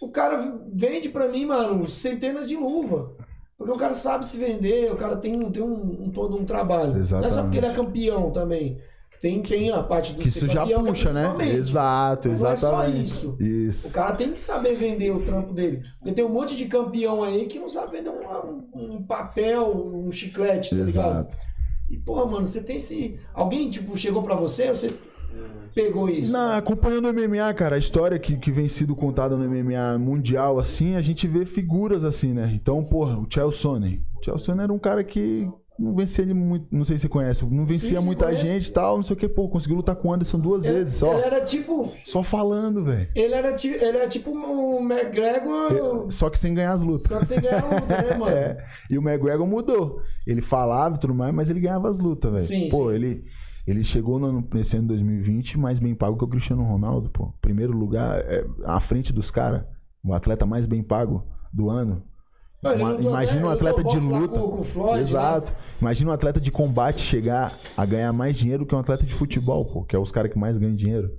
O 0.00 0.10
cara 0.10 0.58
vende 0.72 1.10
pra 1.10 1.28
mim, 1.28 1.44
mano, 1.44 1.86
centenas 1.86 2.48
de 2.48 2.56
luva. 2.56 3.14
Porque 3.60 3.72
o 3.74 3.78
cara 3.78 3.92
sabe 3.94 4.26
se 4.26 4.38
vender, 4.38 4.90
o 4.90 4.96
cara 4.96 5.16
tem, 5.18 5.36
um- 5.36 5.50
tem 5.52 5.62
um, 5.62 6.04
um 6.04 6.10
todo 6.10 6.34
um 6.34 6.46
trabalho. 6.46 6.94
Não 6.94 7.00
é 7.02 7.04
só 7.04 7.18
Exatamente. 7.18 7.42
porque 7.42 7.58
ele 7.58 7.66
é 7.66 7.74
campeão 7.74 8.30
também. 8.30 8.78
Tem, 9.20 9.42
tem 9.42 9.70
a 9.70 9.82
parte 9.82 10.14
do 10.14 10.22
Que 10.22 10.28
isso 10.28 10.48
já 10.48 10.64
puxa, 10.66 11.12
né? 11.12 11.34
Exato, 11.52 12.28
Não 12.28 12.34
é 12.34 12.38
só 12.38 12.52
exatamente. 12.54 13.02
isso. 13.04 13.36
O 13.38 13.42
Isso. 13.42 13.92
cara 13.92 14.16
tem 14.16 14.32
que 14.32 14.40
saber 14.40 14.74
vender 14.76 15.10
o 15.10 15.20
trampo 15.20 15.52
dele. 15.52 15.82
Porque 15.98 16.12
tem 16.12 16.24
um 16.24 16.30
monte 16.30 16.56
de 16.56 16.64
campeão 16.64 17.22
aí 17.22 17.44
que 17.44 17.58
não 17.58 17.68
sabe 17.68 17.92
vender 17.98 18.08
um, 18.08 18.62
um 18.72 19.02
papel, 19.02 19.76
um 19.76 20.10
chiclete, 20.10 20.70
tá 20.70 20.76
ligado? 20.76 20.88
Exato. 20.88 21.36
E, 21.90 21.98
porra, 21.98 22.24
mano, 22.24 22.46
você 22.46 22.62
tem 22.62 22.76
esse. 22.78 23.20
Alguém, 23.34 23.68
tipo, 23.68 23.94
chegou 23.94 24.22
pra 24.22 24.36
você, 24.36 24.68
você 24.68 24.88
pegou 25.74 26.08
isso? 26.08 26.32
Na, 26.32 26.56
acompanhando 26.56 27.08
o 27.08 27.12
MMA, 27.12 27.52
cara, 27.54 27.76
a 27.76 27.78
história 27.78 28.18
que, 28.18 28.36
que 28.36 28.50
vem 28.50 28.68
sido 28.68 28.94
contada 28.96 29.36
no 29.36 29.48
MMA 29.48 29.98
mundial, 29.98 30.58
assim, 30.58 30.96
a 30.96 31.00
gente 31.02 31.26
vê 31.26 31.44
figuras 31.44 32.04
assim, 32.04 32.32
né? 32.34 32.50
Então, 32.54 32.82
porra, 32.84 33.16
o 33.18 33.26
Chael 33.28 33.52
Sonnen. 33.52 34.02
O 34.20 34.24
Chael 34.24 34.38
Sonnen 34.38 34.64
era 34.64 34.72
um 34.72 34.78
cara 34.78 35.02
que 35.04 35.48
não 35.78 35.94
vencia 35.94 36.20
ele 36.20 36.34
muito, 36.34 36.66
não 36.70 36.84
sei 36.84 36.96
se 36.98 37.02
você 37.02 37.08
conhece, 37.08 37.42
não 37.46 37.64
vencia 37.64 37.98
sim, 38.00 38.04
muita 38.04 38.26
conheço. 38.26 38.44
gente 38.44 38.66
e 38.66 38.72
tal, 38.72 38.96
não 38.96 39.02
sei 39.02 39.16
o 39.16 39.18
que, 39.18 39.26
pô, 39.26 39.48
conseguiu 39.48 39.76
lutar 39.78 39.96
com 39.96 40.08
o 40.08 40.12
Anderson 40.12 40.38
duas 40.38 40.64
ele, 40.66 40.74
vezes 40.74 40.96
só. 40.96 41.14
ele 41.14 41.22
era 41.22 41.40
tipo. 41.40 41.90
Só 42.04 42.22
falando, 42.22 42.84
velho. 42.84 43.08
Ele 43.14 43.32
era, 43.32 43.54
ti- 43.54 43.68
ele 43.68 43.96
era 43.96 44.06
tipo 44.06 44.30
um 44.30 44.80
McGregor. 44.92 46.10
Só 46.10 46.28
que 46.28 46.38
sem 46.38 46.52
ganhar 46.52 46.72
as 46.72 46.82
lutas. 46.82 47.04
Só 47.08 47.18
que 47.20 47.26
você 47.26 47.40
ganha 47.40 47.60
a 47.60 47.64
luta, 47.64 48.02
né, 48.02 48.16
mano? 48.18 48.36
É. 48.36 48.58
E 48.90 48.98
o 48.98 49.02
McGregor 49.02 49.46
mudou. 49.46 50.00
Ele 50.26 50.42
falava 50.42 50.96
e 50.96 50.98
tudo 50.98 51.14
mais, 51.14 51.34
mas 51.34 51.48
ele 51.48 51.60
ganhava 51.60 51.88
as 51.88 51.98
lutas, 51.98 52.30
velho. 52.30 52.44
Sim, 52.44 52.68
Pô, 52.68 52.88
sim. 52.90 52.94
ele. 52.96 53.24
Ele 53.66 53.84
chegou 53.84 54.18
no 54.18 54.26
ano, 54.26 54.48
nesse 54.54 54.76
ano 54.76 54.88
2020 54.88 55.58
mais 55.58 55.78
bem 55.78 55.94
pago 55.94 56.16
que 56.16 56.24
o 56.24 56.28
Cristiano 56.28 56.62
Ronaldo, 56.64 57.10
pô. 57.10 57.32
Primeiro 57.40 57.72
lugar, 57.76 58.18
é, 58.20 58.44
à 58.64 58.80
frente 58.80 59.12
dos 59.12 59.30
caras. 59.30 59.64
O 60.04 60.14
atleta 60.14 60.46
mais 60.46 60.66
bem 60.66 60.82
pago 60.82 61.26
do 61.52 61.68
ano. 61.68 62.02
Uma- 62.62 62.94
imagina 63.00 63.40
até- 63.40 63.46
um 63.46 63.50
atleta 63.50 63.84
de 63.84 63.96
luta. 63.98 64.40
com- 64.40 64.48
com 64.50 64.60
o 64.60 64.64
Floyd, 64.64 64.96
né? 64.96 65.00
Exato. 65.00 65.54
Imagina 65.80 66.10
um 66.10 66.14
atleta 66.14 66.40
de 66.40 66.50
combate 66.50 67.00
chegar 67.00 67.54
a 67.76 67.86
ganhar 67.86 68.12
mais 68.12 68.36
dinheiro 68.36 68.66
que 68.66 68.74
um 68.74 68.78
atleta 68.78 69.04
de 69.06 69.14
futebol, 69.14 69.64
pô, 69.64 69.82
que 69.84 69.96
é 69.96 69.98
os 69.98 70.10
caras 70.12 70.30
que 70.30 70.38
mais 70.38 70.58
ganham 70.58 70.74
dinheiro. 70.74 71.10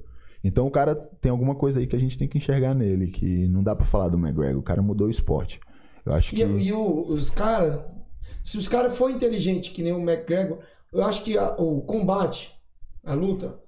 Então 0.44 0.66
o 0.68 0.72
cara 0.72 0.96
tem 0.96 1.32
alguma 1.32 1.54
coisa 1.56 1.80
aí 1.80 1.86
que 1.88 1.96
a 1.96 2.00
gente 2.00 2.18
tem 2.18 2.28
que 2.28 2.38
enxergar 2.38 2.74
nele, 2.74 3.08
que 3.08 3.48
não 3.48 3.64
dá 3.64 3.76
pra 3.76 3.86
falar 3.86 4.10
do 4.10 4.18
McGregor. 4.18 4.60
O 4.60 4.64
cara 4.64 4.82
mudou 4.82 5.08
o 5.08 5.12
esporte. 5.12 5.60
Eu 6.06 6.14
acho 6.14 6.36
que. 6.36 6.44
E, 6.44 6.68
e 6.68 6.74
o- 6.74 7.04
os 7.08 7.30
caras, 7.30 7.80
se 8.44 8.58
os 8.58 8.68
caras 8.68 8.96
for 8.98 9.10
inteligente 9.12 9.72
que 9.72 9.84
nem 9.84 9.94
o 9.94 10.00
McGregor, 10.00 10.60
eu 10.92 11.04
acho 11.04 11.24
que 11.24 11.38
a- 11.38 11.56
o 11.58 11.82
combate, 11.82 12.52
a 13.06 13.14
luta, 13.14 13.60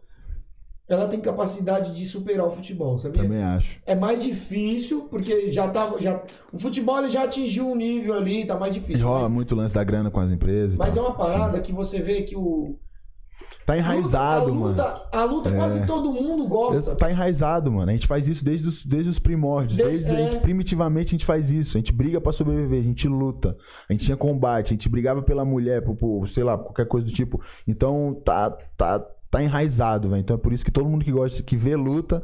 ela 0.88 1.08
tem 1.08 1.20
capacidade 1.22 1.96
de 1.96 2.06
superar 2.06 2.46
o 2.46 2.52
futebol, 2.52 3.00
sabia? 3.00 3.24
Também 3.24 3.42
acho. 3.42 3.80
É 3.86 3.96
mais 3.96 4.22
difícil, 4.22 5.04
porque 5.10 5.50
já 5.50 5.68
tava. 5.70 6.00
Já, 6.02 6.22
o 6.52 6.60
futebol 6.60 7.08
já 7.08 7.24
atingiu 7.24 7.70
um 7.70 7.76
nível 7.76 8.14
ali, 8.16 8.46
tá 8.46 8.58
mais 8.60 8.76
E 8.76 8.80
difícil. 8.80 9.08
rola 9.08 9.22
Mas, 9.24 9.32
muito 9.32 9.56
lance 9.56 9.74
da 9.74 9.84
grana 9.84 10.12
com 10.12 10.20
as 10.20 10.32
empresas. 10.32 10.76
e 10.76 10.80
mas 10.80 10.96
é 10.96 11.00
tal. 11.00 11.10
uma 11.10 11.16
parada 11.18 11.60
que 11.62 11.72
você 11.72 12.00
vê 12.00 12.24
que 12.24 12.36
o. 12.36 12.78
Tá 13.66 13.78
enraizado, 13.78 14.52
a 14.52 14.54
luta, 14.54 14.54
mano. 14.54 14.82
É. 14.82 14.82
A 14.82 14.94
luta, 14.94 15.10
a 15.18 15.24
luta 15.26 15.52
quase 15.52 15.86
todo 15.88 16.12
mundo 16.12 16.48
gosta. 16.48 16.96
Tá 16.96 17.10
enraizado, 17.10 17.72
mano. 17.72 17.90
A 17.90 17.94
gente 17.94 18.08
faz 18.08 18.28
isso 18.28 18.44
desde 18.44 18.68
os, 18.68 18.86
desde 18.86 19.10
os 19.10 19.20
primórdios. 19.20 19.78
Desde- 19.78 19.94
Desde, 20.00 20.12
a 20.12 20.18
gente, 20.18 20.36
é. 20.36 20.40
primitivamente, 20.40 21.08
a 21.10 21.12
gente 21.12 21.26
faz 21.26 21.50
isso. 21.52 21.78
A 21.78 21.80
gente 21.80 21.94
briga 21.94 22.20
pra 22.20 22.34
sobreviver, 22.34 22.80
a 22.82 22.84
gente 22.84 23.08
luta. 23.08 23.56
A 23.90 23.94
gente 23.94 24.06
tinha 24.06 24.18
combate, 24.18 24.68
a 24.68 24.70
gente 24.76 24.90
brigava 24.90 25.22
pela 25.22 25.46
mulher, 25.46 25.82
por, 25.82 25.96
por, 25.96 26.28
sei 26.28 26.44
lá, 26.44 26.58
qualquer 26.58 26.88
coisa 26.88 27.06
do 27.06 27.14
tipo. 27.14 27.42
Então, 27.68 28.20
tá, 28.26 28.52
tá, 28.78 29.00
tá 29.32 29.42
enraizado, 29.44 30.10
velho. 30.10 30.20
Então 30.20 30.36
é 30.36 30.40
por 30.40 30.52
isso 30.52 30.66
que 30.66 30.72
todo 30.72 30.90
mundo 30.90 31.06
que 31.06 31.12
gosta, 31.12 31.42
que 31.42 31.56
vê 31.56 31.76
luta, 31.76 32.22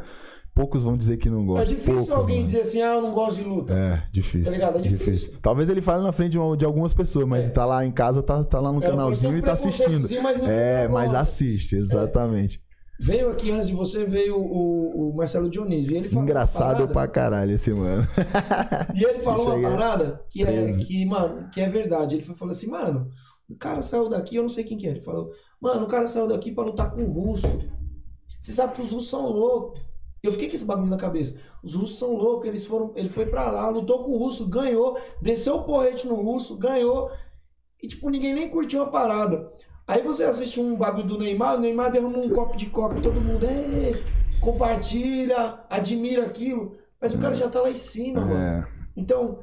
poucos 0.54 0.84
vão 0.84 0.98
dizer 0.98 1.18
que 1.18 1.30
não 1.30 1.42
É 1.42 1.46
gostam. 1.46 1.66
difícil 1.68 1.94
poucos, 1.96 2.12
alguém 2.12 2.36
mano. 2.38 2.46
dizer 2.48 2.62
assim, 2.62 2.82
ah, 2.82 2.96
eu 2.96 3.02
não 3.02 3.14
gosto 3.14 3.38
de 3.38 3.44
luta. 3.48 3.74
É, 3.74 4.04
difícil. 4.12 4.46
Tá 4.46 4.52
ligado? 4.52 4.78
É 4.80 4.82
difícil. 4.82 5.34
Talvez 5.42 5.70
ele 5.70 5.82
fale 5.82 6.04
na 6.04 6.12
frente 6.12 6.32
de, 6.32 6.38
uma- 6.40 6.58
de 6.58 6.66
algumas 6.66 6.94
pessoas, 6.94 7.28
mas 7.28 7.50
tá 7.52 7.66
lá 7.66 7.86
em 7.86 7.92
casa, 7.92 8.22
tá, 8.22 8.44
tá 8.44 8.60
lá 8.60 8.72
no 8.72 8.84
É, 8.84 8.88
canalzinho 8.88 9.38
e 9.38 9.42
tá 9.42 9.54
assistindo. 9.54 10.08
mas 10.22 10.40
É, 10.44 10.88
mas 10.90 11.14
assiste, 11.14 11.76
exatamente. 11.76 12.62
Veio 13.02 13.30
aqui 13.32 13.50
antes 13.50 13.68
de 13.68 13.74
você, 13.74 14.04
veio 14.04 14.36
o, 14.38 15.12
o 15.12 15.16
Marcelo 15.16 15.50
Dionísio. 15.50 15.94
E 15.94 15.96
ele 15.98 16.10
falou 16.10 16.24
Engraçado 16.24 16.74
parada- 16.80 16.88
pra 16.94 17.08
caralho 17.08 17.52
esse 17.54 17.72
mano. 17.72 18.06
E 18.94 19.04
ele 19.06 19.20
falou 19.20 19.56
uma 19.56 19.70
parada 19.70 20.22
que 20.30 20.44
é, 20.44 20.68
que, 20.80 21.06
mano, 21.06 21.50
que 21.50 21.62
é 21.62 21.70
verdade. 21.70 22.16
Ele 22.16 22.24
falou 22.24 22.52
assim, 22.52 22.68
mano, 22.68 23.08
o 23.50 23.56
cara 23.56 23.82
saiu 23.82 24.10
daqui, 24.10 24.36
eu 24.36 24.42
não 24.42 24.50
sei 24.50 24.66
quem 24.66 24.78
que 24.78 24.86
é. 24.86 24.90
Ele 24.92 25.00
falou, 25.02 25.32
mano, 25.62 25.86
o 25.86 25.88
cara 25.88 26.10
saiu 26.10 26.28
daqui 26.28 26.52
pra 26.52 26.66
lutar 26.66 26.92
com 26.92 27.02
o 27.02 27.10
russo. 27.10 27.48
Você 28.38 28.52
sabe 28.52 28.74
que 28.76 28.82
os 28.82 28.92
russos 28.92 29.10
são 29.10 29.28
loucos. 29.30 29.80
Eu 30.24 30.32
fiquei 30.32 30.50
com 30.50 30.56
esse 30.56 30.66
bagulho 30.66 30.90
na 30.90 30.98
cabeça. 30.98 31.40
Os 31.64 31.74
russos 31.76 31.98
são 32.00 32.14
loucos, 32.16 32.48
eles 32.48 32.66
foram, 32.66 32.92
ele 32.96 33.10
foi 33.10 33.26
pra 33.26 33.50
lá, 33.50 33.70
lutou 33.70 34.04
com 34.04 34.12
o 34.12 34.18
russo, 34.18 34.48
ganhou, 34.48 34.98
desceu 35.22 35.56
o 35.58 35.64
porrete 35.64 36.08
no 36.08 36.16
russo, 36.16 36.58
ganhou. 36.58 37.10
E 37.82 37.88
tipo, 37.88 38.10
ninguém 38.10 38.34
nem 38.34 38.50
curtiu 38.50 38.82
a 38.84 38.88
parada. 38.88 39.52
Aí 39.88 40.02
você 40.04 40.24
assiste 40.26 40.60
um 40.60 40.76
bagulho 40.78 41.08
do 41.08 41.18
Neymar, 41.18 41.56
o 41.56 41.60
Neymar 41.60 41.92
derrama 41.92 42.18
um 42.20 42.30
copo 42.30 42.56
de 42.58 42.68
coca, 42.68 43.00
todo 43.02 43.20
mundo 43.20 43.46
"Ê, 43.46 43.94
compartilha, 44.40 45.60
admira 45.70 46.26
aquilo. 46.26 46.76
Mas 47.02 47.14
o 47.14 47.18
cara 47.20 47.34
já 47.36 47.48
tá 47.50 47.62
lá 47.62 47.70
em 47.70 47.76
cima, 47.76 48.20
mano. 48.22 48.36
É, 48.36 48.68
Então, 48.96 49.40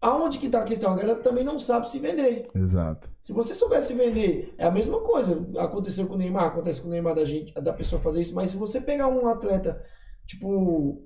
aonde 0.00 0.38
que 0.38 0.48
tá 0.48 0.60
a 0.60 0.64
questão? 0.64 0.92
A 0.92 0.96
galera 0.96 1.20
também 1.20 1.44
não 1.44 1.58
sabe 1.60 1.88
se 1.88 1.98
vender. 2.00 2.44
exato. 2.54 3.08
Se 3.22 3.32
você 3.32 3.54
soubesse 3.54 3.94
vender, 3.94 4.52
é 4.58 4.66
a 4.66 4.70
mesma 4.70 5.00
coisa. 5.00 5.46
Aconteceu 5.58 6.06
com 6.06 6.14
o 6.14 6.18
Neymar, 6.18 6.46
acontece 6.46 6.80
com 6.80 6.88
o 6.88 6.90
Neymar 6.90 7.14
da 7.14 7.24
gente, 7.24 7.52
da 7.54 7.72
pessoa 7.72 8.02
fazer 8.02 8.20
isso, 8.20 8.34
mas 8.34 8.50
se 8.50 8.56
você 8.56 8.80
pegar 8.80 9.06
um 9.08 9.26
atleta, 9.28 9.80
tipo 10.28 11.02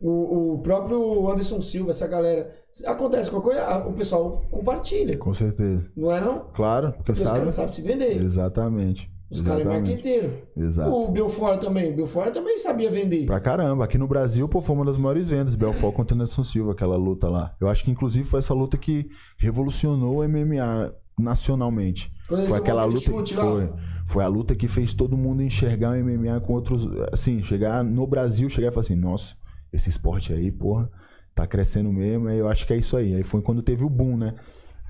o, 0.00 0.54
o 0.54 0.58
próprio 0.58 1.28
Anderson 1.28 1.60
Silva, 1.60 1.90
essa 1.90 2.06
galera, 2.06 2.48
acontece 2.86 3.30
qualquer 3.30 3.64
coisa, 3.64 3.88
o 3.88 3.92
pessoal 3.94 4.44
compartilha. 4.50 5.16
Com 5.18 5.34
certeza. 5.34 5.90
Não 5.96 6.12
é 6.12 6.20
não? 6.20 6.46
Claro, 6.52 6.92
porque 6.92 6.98
Porque 6.98 7.12
os 7.12 7.18
sabe. 7.18 7.38
caras 7.40 7.54
sabem 7.54 7.72
se 7.72 7.82
vender. 7.82 8.16
Exatamente. 8.16 9.10
Os 9.30 9.42
caras 9.42 9.60
é 9.60 9.64
marqueteiro. 9.64 10.30
Exato. 10.56 10.90
O 10.90 11.08
Belfort 11.08 11.60
também. 11.60 11.92
O 11.92 11.96
Belfort 11.96 12.32
também 12.32 12.56
sabia 12.56 12.90
vender. 12.90 13.26
Pra 13.26 13.40
caramba. 13.40 13.84
Aqui 13.84 13.98
no 13.98 14.06
Brasil, 14.08 14.48
pô, 14.48 14.62
foi 14.62 14.74
uma 14.74 14.86
das 14.86 14.96
maiores 14.96 15.28
vendas. 15.28 15.54
Belfort 15.54 15.94
contra 15.94 16.14
Anderson 16.14 16.42
Silva, 16.42 16.72
aquela 16.72 16.96
luta 16.96 17.28
lá. 17.28 17.54
Eu 17.60 17.68
acho 17.68 17.84
que, 17.84 17.90
inclusive, 17.90 18.26
foi 18.26 18.38
essa 18.38 18.54
luta 18.54 18.78
que 18.78 19.06
revolucionou 19.38 20.20
o 20.20 20.28
MMA 20.28 20.94
nacionalmente. 21.18 22.10
Foi 22.26 22.58
aquela 22.58 22.84
luta 22.84 23.00
que 23.00 23.06
chute 23.06 23.34
lá. 23.34 23.42
foi. 23.42 23.72
Foi 24.06 24.24
a 24.24 24.28
luta 24.28 24.54
que 24.54 24.68
fez 24.68 24.92
todo 24.94 25.16
mundo 25.16 25.42
enxergar 25.42 25.90
o 25.92 26.04
MMA 26.04 26.40
com 26.40 26.52
outros. 26.52 26.86
Assim, 27.12 27.42
chegar 27.42 27.82
no 27.84 28.06
Brasil, 28.06 28.48
chegar 28.48 28.68
e 28.68 28.70
falar 28.70 28.82
assim, 28.82 28.96
nossa, 28.96 29.34
esse 29.72 29.88
esporte 29.88 30.32
aí, 30.32 30.50
porra, 30.52 30.90
tá 31.34 31.46
crescendo 31.46 31.92
mesmo. 31.92 32.28
Aí 32.28 32.38
eu 32.38 32.48
acho 32.48 32.66
que 32.66 32.72
é 32.72 32.76
isso 32.76 32.96
aí. 32.96 33.14
Aí 33.14 33.22
foi 33.22 33.40
quando 33.42 33.62
teve 33.62 33.84
o 33.84 33.88
boom, 33.90 34.16
né? 34.16 34.34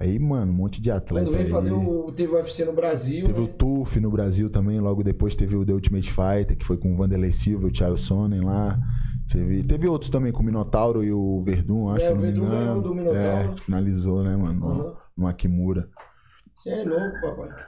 Aí, 0.01 0.17
mano, 0.17 0.53
um 0.53 0.55
monte 0.55 0.81
de 0.81 0.93
atleta. 0.93 1.27
Quando 1.27 1.37
veio 1.37 1.49
fazer 1.51 1.73
o. 1.73 2.12
Teve 2.12 2.33
o 2.33 2.37
UFC 2.37 2.64
no 2.64 2.73
Brasil. 2.73 3.25
Teve 3.27 3.41
né? 3.41 3.45
o 3.45 3.49
TUF 3.49 3.99
no 3.99 4.11
Brasil 4.12 4.49
também, 4.49 4.79
logo 4.79 5.03
depois 5.03 5.35
teve 5.35 5.57
o 5.57 5.64
The 5.64 5.73
Ultimate 5.73 6.09
Fighter, 6.09 6.57
que 6.57 6.64
foi 6.64 6.77
com 6.77 6.93
o 6.93 6.95
Vanderlei 6.95 7.33
Silva 7.33 7.67
e 7.67 7.71
o 7.71 7.73
Thiago 7.73 7.97
Sonnen 7.97 8.41
lá. 8.41 8.79
Teve, 9.29 9.64
teve 9.64 9.88
outros 9.88 10.09
também, 10.09 10.31
com 10.31 10.41
o 10.43 10.47
Minotauro 10.47 11.03
e 11.03 11.12
o 11.12 11.41
Verdun, 11.41 11.88
acho, 11.91 12.05
É, 12.05 12.09
se 12.09 12.12
o 12.12 12.17
Verdun 12.17 12.49
ganhou 12.49 12.81
do 12.81 12.95
Minotauro. 12.95 13.19
É, 13.19 13.55
finalizou, 13.59 14.23
né, 14.23 14.37
mano, 14.37 14.61
no, 14.61 14.67
Uhum. 14.85 14.93
no 15.17 15.27
Akimura. 15.27 15.88
Você 16.59 16.71
é 16.71 16.85
louco, 16.85 17.21
papai. 17.21 17.66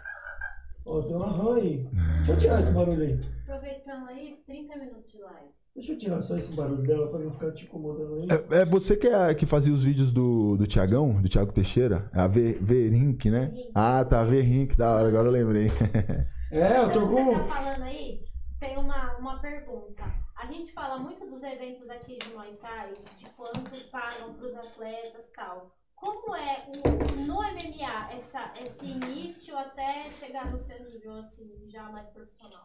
Ó, 0.85 1.03
tem 1.03 1.15
uma 1.17 1.31
rã 1.31 1.55
aí. 1.57 1.87
Deixa 2.27 2.33
eu 2.33 2.39
tirar 2.39 2.61
esse 2.61 2.73
barulho 2.73 3.03
aí. 3.03 3.21
Aproveitando 3.47 4.09
aí, 4.09 4.43
30 4.47 4.77
minutos 4.77 5.13
de 5.13 5.19
live. 5.21 5.49
Deixa 5.75 5.93
eu 5.93 5.99
tirar 5.99 6.21
só 6.23 6.37
esse 6.37 6.53
barulho 6.57 6.83
dela 6.83 7.09
pra 7.09 7.19
não 7.21 7.31
ficar 7.31 7.53
te 7.53 7.65
incomodando 7.65 8.15
aí. 8.17 8.27
É, 8.51 8.63
é 8.63 8.65
você 8.65 8.97
que, 8.97 9.07
é, 9.07 9.33
que 9.35 9.47
fazia 9.47 9.73
os 9.73 9.85
vídeos 9.85 10.11
do, 10.11 10.57
do 10.57 10.67
Tiagão, 10.67 11.21
do 11.23 11.29
Thiago 11.29 11.53
Teixeira? 11.53 12.11
A 12.13 12.27
Ve- 12.27 12.59
Verink, 12.61 13.31
né? 13.31 13.47
Verink. 13.47 13.71
Ah, 13.75 14.05
tá, 14.05 14.25
Verink, 14.25 14.77
da 14.77 14.97
hora, 14.97 15.09
agora 15.09 15.29
eu 15.29 15.33
lembrei. 15.33 15.69
É, 16.53 16.79
eu 16.79 16.91
tô 16.91 17.05
Então, 17.05 17.09
você 17.09 17.15
com. 17.25 17.39
tá 17.39 17.45
falando 17.45 17.83
aí, 17.85 18.25
tem 18.59 18.77
uma, 18.77 19.17
uma 19.19 19.41
pergunta. 19.41 20.03
A 20.35 20.47
gente 20.47 20.73
fala 20.73 20.99
muito 20.99 21.25
dos 21.31 21.45
eventos 21.45 21.89
aqui 21.89 22.19
de 22.19 22.35
Muay 22.35 22.57
Thai, 22.61 22.93
de 23.17 23.27
quanto 23.37 23.71
pagam 23.93 24.35
pros 24.35 24.57
atletas 24.57 25.27
e 25.27 25.33
tal. 25.33 25.71
Como 26.01 26.35
é 26.35 26.65
o, 26.67 27.21
no 27.27 27.35
MMA 27.35 28.15
essa, 28.15 28.51
esse 28.63 28.87
início 28.87 29.57
até 29.57 30.05
chegar 30.11 30.51
no 30.51 30.57
seu 30.57 30.83
nível, 30.85 31.15
assim, 31.19 31.69
já 31.69 31.83
mais 31.91 32.07
profissional? 32.07 32.65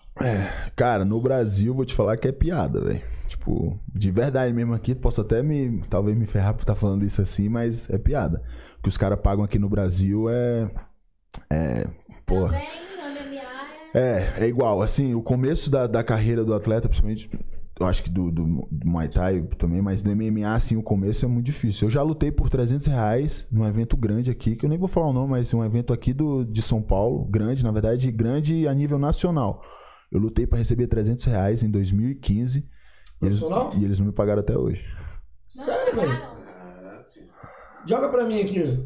Cara, 0.75 1.03
no 1.03 1.19
Brasil, 1.19 1.73
vou 1.73 1.85
te 1.85 1.93
falar 1.93 2.15
que 2.15 2.29
é 2.29 2.31
piada, 2.31 2.79
velho. 2.79 3.01
Tipo, 3.27 3.77
de 3.93 4.09
verdade 4.09 4.53
mesmo 4.53 4.73
aqui, 4.73 4.95
posso 4.95 5.19
até 5.19 5.43
me. 5.43 5.81
Talvez 5.89 6.17
me 6.17 6.25
ferrar 6.25 6.53
por 6.53 6.61
estar 6.61 6.75
falando 6.75 7.03
isso 7.03 7.21
assim, 7.21 7.49
mas 7.49 7.89
é 7.89 7.97
piada. 7.97 8.41
O 8.79 8.83
que 8.83 8.89
os 8.89 8.97
caras 8.97 9.19
pagam 9.19 9.43
aqui 9.43 9.59
no 9.59 9.67
Brasil 9.67 10.29
é. 10.29 10.71
É. 11.49 11.87
Porra. 12.25 12.53
Também 12.53 12.69
no 12.95 13.03
MMA 13.11 13.41
é... 13.93 14.39
É, 14.39 14.45
é 14.45 14.47
igual. 14.47 14.81
Assim, 14.81 15.13
o 15.13 15.21
começo 15.21 15.69
da, 15.69 15.87
da 15.87 16.03
carreira 16.03 16.45
do 16.45 16.53
atleta, 16.53 16.87
principalmente. 16.87 17.29
Eu 17.77 17.85
acho 17.87 18.03
que 18.03 18.09
do, 18.09 18.31
do, 18.31 18.45
do 18.71 18.87
Muay 18.87 19.09
Thai 19.09 19.41
também, 19.57 19.81
mas 19.81 20.01
do 20.01 20.09
MMA, 20.15 20.55
assim, 20.55 20.77
o 20.77 20.83
começo 20.83 21.25
é 21.25 21.27
muito 21.27 21.45
difícil. 21.45 21.87
Eu 21.87 21.91
já 21.91 22.01
lutei 22.01 22.31
por 22.31 22.49
300 22.49 22.87
reais 22.87 23.45
num 23.51 23.67
evento 23.67 23.97
grande 23.97 24.31
aqui, 24.31 24.55
que 24.55 24.65
eu 24.65 24.69
nem 24.69 24.77
vou 24.77 24.87
falar 24.87 25.07
o 25.07 25.13
nome, 25.13 25.31
mas 25.31 25.53
um 25.53 25.63
evento 25.63 25.91
aqui 25.91 26.13
do, 26.13 26.45
de 26.45 26.61
São 26.61 26.81
Paulo, 26.81 27.25
grande, 27.25 27.63
na 27.63 27.71
verdade, 27.71 28.09
grande 28.11 28.65
a 28.65 28.73
nível 28.73 28.97
nacional. 28.97 29.61
Eu 30.09 30.21
lutei 30.21 30.47
pra 30.47 30.57
receber 30.57 30.87
300 30.87 31.25
reais 31.25 31.63
em 31.63 31.69
2015. 31.69 32.65
E 33.21 33.25
eles, 33.25 33.41
e 33.77 33.83
eles 33.83 33.99
não 33.99 34.07
me 34.07 34.13
pagaram 34.13 34.39
até 34.39 34.57
hoje. 34.57 34.85
Sério, 35.49 35.95
velho? 35.95 36.11
pagaram? 36.11 36.35
Joga 37.85 38.09
pra 38.09 38.25
mim 38.25 38.41
aqui. 38.41 38.83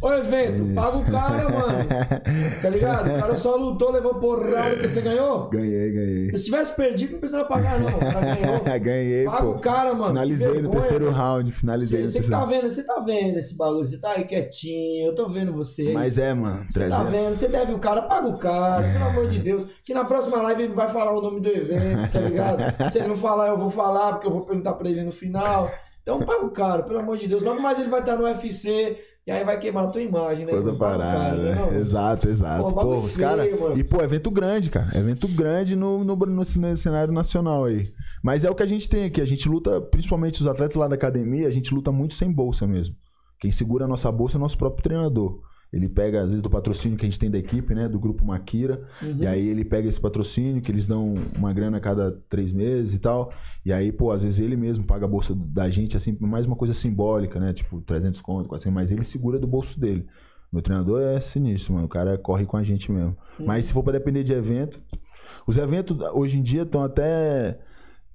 Ô 0.00 0.12
evento, 0.12 0.74
paga 0.74 0.96
o 0.98 1.04
cara, 1.04 1.48
mano. 1.48 1.88
Tá 2.60 2.68
ligado? 2.68 3.08
O 3.10 3.20
cara 3.20 3.36
só 3.36 3.56
lutou, 3.56 3.90
levou 3.92 4.14
porrada 4.16 4.76
que 4.76 4.88
você 4.90 5.00
ganhou. 5.00 5.48
Ganhei, 5.48 5.92
ganhei. 5.92 6.36
Se 6.36 6.44
tivesse 6.46 6.72
perdido, 6.74 7.12
não 7.12 7.18
precisava 7.20 7.48
pagar, 7.48 7.80
não. 7.80 7.96
O 7.96 8.00
cara 8.00 8.34
ganhou. 8.34 8.60
ganhei, 8.80 9.24
Paga 9.24 9.42
pô. 9.42 9.50
o 9.50 9.58
cara, 9.58 9.94
mano. 9.94 10.08
Finalizei 10.08 10.62
no 10.62 10.70
terceiro 10.70 11.06
mano. 11.06 11.16
round, 11.16 11.50
finalizei 11.52 12.06
Você, 12.06 12.18
no 12.18 12.24
você 12.24 12.30
tá 12.30 12.44
vendo, 12.44 12.70
você 12.70 12.82
tá 12.82 13.00
vendo 13.00 13.38
esse 13.38 13.56
bagulho, 13.56 13.86
você 13.86 13.98
tá 13.98 14.10
aí 14.12 14.24
quietinho, 14.24 15.06
eu 15.08 15.14
tô 15.14 15.28
vendo 15.28 15.52
você. 15.52 15.92
Mas 15.92 16.18
é, 16.18 16.34
mano, 16.34 16.64
Você 16.70 16.80
300. 16.80 16.98
tá 16.98 17.04
vendo, 17.04 17.34
você 17.34 17.48
deve 17.48 17.72
o 17.72 17.78
cara, 17.78 18.02
paga 18.02 18.26
o 18.28 18.38
cara, 18.38 18.82
pelo 18.92 19.04
amor 19.04 19.28
de 19.28 19.38
Deus. 19.38 19.66
Que 19.84 19.94
na 19.94 20.04
próxima 20.04 20.42
live 20.42 20.64
ele 20.64 20.74
vai 20.74 20.88
falar 20.88 21.12
o 21.16 21.22
nome 21.22 21.40
do 21.40 21.48
evento, 21.48 22.12
tá 22.12 22.20
ligado? 22.20 22.58
Se 22.92 22.98
ele 22.98 23.08
não 23.08 23.16
falar, 23.16 23.48
eu 23.48 23.58
vou 23.58 23.70
falar, 23.70 24.12
porque 24.14 24.26
eu 24.26 24.32
vou 24.32 24.44
perguntar 24.44 24.74
pra 24.74 24.88
ele 24.88 25.02
no 25.04 25.12
final. 25.12 25.70
Então 26.02 26.18
paga 26.20 26.44
o 26.44 26.50
cara, 26.50 26.82
pelo 26.82 27.00
amor 27.00 27.16
de 27.16 27.26
Deus. 27.26 27.42
Logo 27.42 27.60
mais 27.62 27.78
ele 27.78 27.88
vai 27.88 28.00
estar 28.00 28.14
no 28.16 28.24
UFC 28.24 28.96
e 29.26 29.32
aí 29.32 29.42
vai 29.42 29.58
queimar 29.58 29.84
a 29.84 29.86
tua 29.88 30.00
imagem, 30.00 30.46
né? 30.46 30.52
Toda 30.52 30.72
o 30.72 30.78
cara, 30.78 30.98
parada, 30.98 31.36
né? 31.36 31.78
Exato, 31.78 32.28
exato. 32.28 32.62
Pô, 32.62 32.72
Pô, 32.72 32.98
os 32.98 33.16
caras. 33.16 33.48
E, 33.76 33.82
pô, 33.82 34.00
evento 34.00 34.30
grande, 34.30 34.70
cara. 34.70 34.96
Evento 34.96 35.26
grande 35.26 35.74
no, 35.74 36.04
no, 36.04 36.14
no, 36.14 36.26
no 36.26 36.44
cenário 36.44 37.12
nacional 37.12 37.64
aí. 37.64 37.82
Mas 38.22 38.44
é 38.44 38.50
o 38.50 38.54
que 38.54 38.62
a 38.62 38.66
gente 38.66 38.88
tem 38.88 39.04
aqui. 39.04 39.20
A 39.20 39.26
gente 39.26 39.48
luta, 39.48 39.80
principalmente 39.80 40.40
os 40.40 40.46
atletas 40.46 40.76
lá 40.76 40.86
da 40.86 40.94
academia, 40.94 41.48
a 41.48 41.50
gente 41.50 41.74
luta 41.74 41.90
muito 41.90 42.14
sem 42.14 42.30
bolsa 42.30 42.68
mesmo. 42.68 42.94
Quem 43.40 43.50
segura 43.50 43.84
a 43.84 43.88
nossa 43.88 44.12
bolsa 44.12 44.36
é 44.36 44.38
o 44.38 44.40
nosso 44.40 44.56
próprio 44.56 44.84
treinador. 44.84 45.40
Ele 45.72 45.88
pega, 45.88 46.20
às 46.20 46.30
vezes, 46.30 46.42
do 46.42 46.48
patrocínio 46.48 46.96
que 46.96 47.04
a 47.04 47.08
gente 47.08 47.18
tem 47.18 47.30
da 47.30 47.38
equipe, 47.38 47.74
né? 47.74 47.88
Do 47.88 47.98
grupo 47.98 48.24
Maquira. 48.24 48.82
Uhum. 49.02 49.16
E 49.18 49.26
aí 49.26 49.48
ele 49.48 49.64
pega 49.64 49.88
esse 49.88 50.00
patrocínio, 50.00 50.62
que 50.62 50.70
eles 50.70 50.86
dão 50.86 51.14
uma 51.36 51.52
grana 51.52 51.78
a 51.78 51.80
cada 51.80 52.12
três 52.28 52.52
meses 52.52 52.94
e 52.94 52.98
tal. 52.98 53.32
E 53.64 53.72
aí, 53.72 53.90
pô, 53.92 54.12
às 54.12 54.22
vezes 54.22 54.40
ele 54.40 54.56
mesmo 54.56 54.86
paga 54.86 55.04
a 55.04 55.08
bolsa 55.08 55.34
da 55.34 55.68
gente, 55.68 55.96
assim, 55.96 56.16
mais 56.20 56.46
uma 56.46 56.56
coisa 56.56 56.72
simbólica, 56.72 57.40
né? 57.40 57.52
Tipo, 57.52 57.80
300 57.80 58.20
conto, 58.20 58.48
400, 58.48 58.74
mas 58.74 58.90
ele 58.90 59.02
segura 59.02 59.38
do 59.38 59.46
bolso 59.46 59.78
dele. 59.78 60.06
Meu 60.52 60.62
treinador 60.62 61.02
é 61.02 61.20
sinistro, 61.20 61.74
mano. 61.74 61.86
O 61.86 61.88
cara 61.88 62.16
corre 62.16 62.46
com 62.46 62.56
a 62.56 62.64
gente 62.64 62.90
mesmo. 62.90 63.16
Mas 63.38 63.66
se 63.66 63.72
for 63.72 63.82
pra 63.82 63.92
depender 63.92 64.22
de 64.22 64.32
evento, 64.32 64.80
os 65.46 65.56
eventos 65.58 65.96
hoje 66.14 66.38
em 66.38 66.42
dia 66.42 66.62
estão 66.62 66.82
até. 66.82 67.58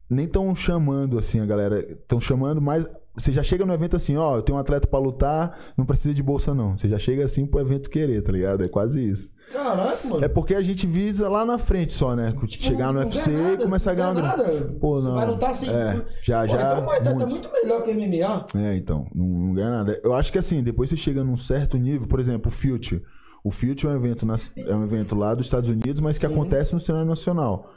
Nem 0.10 0.28
tão 0.28 0.54
chamando 0.56 1.20
assim 1.20 1.40
a 1.40 1.46
galera. 1.46 1.80
Estão 1.80 2.20
chamando 2.20 2.62
mais. 2.62 2.88
Você 3.16 3.34
já 3.34 3.44
chega 3.44 3.66
no 3.66 3.74
evento 3.74 3.98
assim, 3.98 4.16
ó, 4.16 4.38
eu 4.38 4.42
tenho 4.42 4.58
um 4.58 4.62
atleta 4.62 4.88
pra 4.88 4.98
lutar, 4.98 5.58
não 5.78 5.86
precisa 5.86 6.14
de 6.14 6.24
bolsa 6.24 6.54
não. 6.56 6.78
Você 6.78 6.88
já 6.88 6.98
chega 6.98 7.26
assim 7.26 7.46
pro 7.46 7.60
evento 7.60 7.90
querer, 7.90 8.22
tá 8.22 8.32
ligado? 8.32 8.64
É 8.64 8.70
quase 8.70 9.06
isso. 9.06 9.30
Caraca, 9.52 10.08
mano. 10.08 10.24
É 10.24 10.30
porque 10.30 10.56
a 10.56 10.62
gente 10.62 10.88
visa 10.88 11.28
lá 11.28 11.44
na 11.44 11.58
frente 11.58 11.92
só, 11.92 12.16
né? 12.16 12.34
chegar 12.48 12.94
no 12.94 13.00
UFC 13.02 13.30
nada, 13.32 13.54
e 13.54 13.58
começar 13.66 13.92
a 13.92 13.94
ganhar 13.96 14.14
não 14.14 14.22
uma 14.22 14.36
grana. 14.36 14.54
nada. 14.54 14.76
Pô, 14.80 14.96
Você 15.02 15.08
não. 15.08 15.16
vai 15.16 15.26
lutar 15.28 15.54
sem. 15.54 15.70
É, 15.70 16.02
já, 16.24 16.42
Pô, 16.42 16.48
já. 16.48 16.80
Então, 16.80 16.86
tá, 16.86 17.02
tá 17.20 17.26
muito 17.28 17.52
melhor 17.52 17.84
que 17.84 17.92
o 17.92 17.94
MMA. 17.94 18.46
É, 18.56 18.76
então, 18.78 19.06
não, 19.14 19.26
não 19.28 19.54
ganha 19.54 19.70
nada. 19.72 20.00
Eu 20.04 20.14
acho 20.14 20.32
que 20.32 20.38
assim, 20.40 20.64
depois 20.64 20.90
você 20.90 20.96
chega 20.96 21.22
num 21.24 21.36
certo 21.36 21.78
nível, 21.78 22.08
por 22.08 22.20
exemplo, 22.20 22.50
o 22.50 22.52
Future. 22.54 23.04
O 23.44 23.52
Future 23.52 23.88
é 23.88 23.90
um 23.90 23.96
evento, 23.98 24.26
nas- 24.26 24.52
é 24.56 24.74
um 24.76 24.84
evento 24.84 25.16
lá 25.16 25.34
dos 25.36 25.48
Estados 25.48 25.68
Unidos, 25.68 26.00
mas 26.00 26.18
que 26.18 26.26
acontece 26.26 26.74
no 26.74 26.80
cenário 26.80 27.08
nacional. 27.10 27.70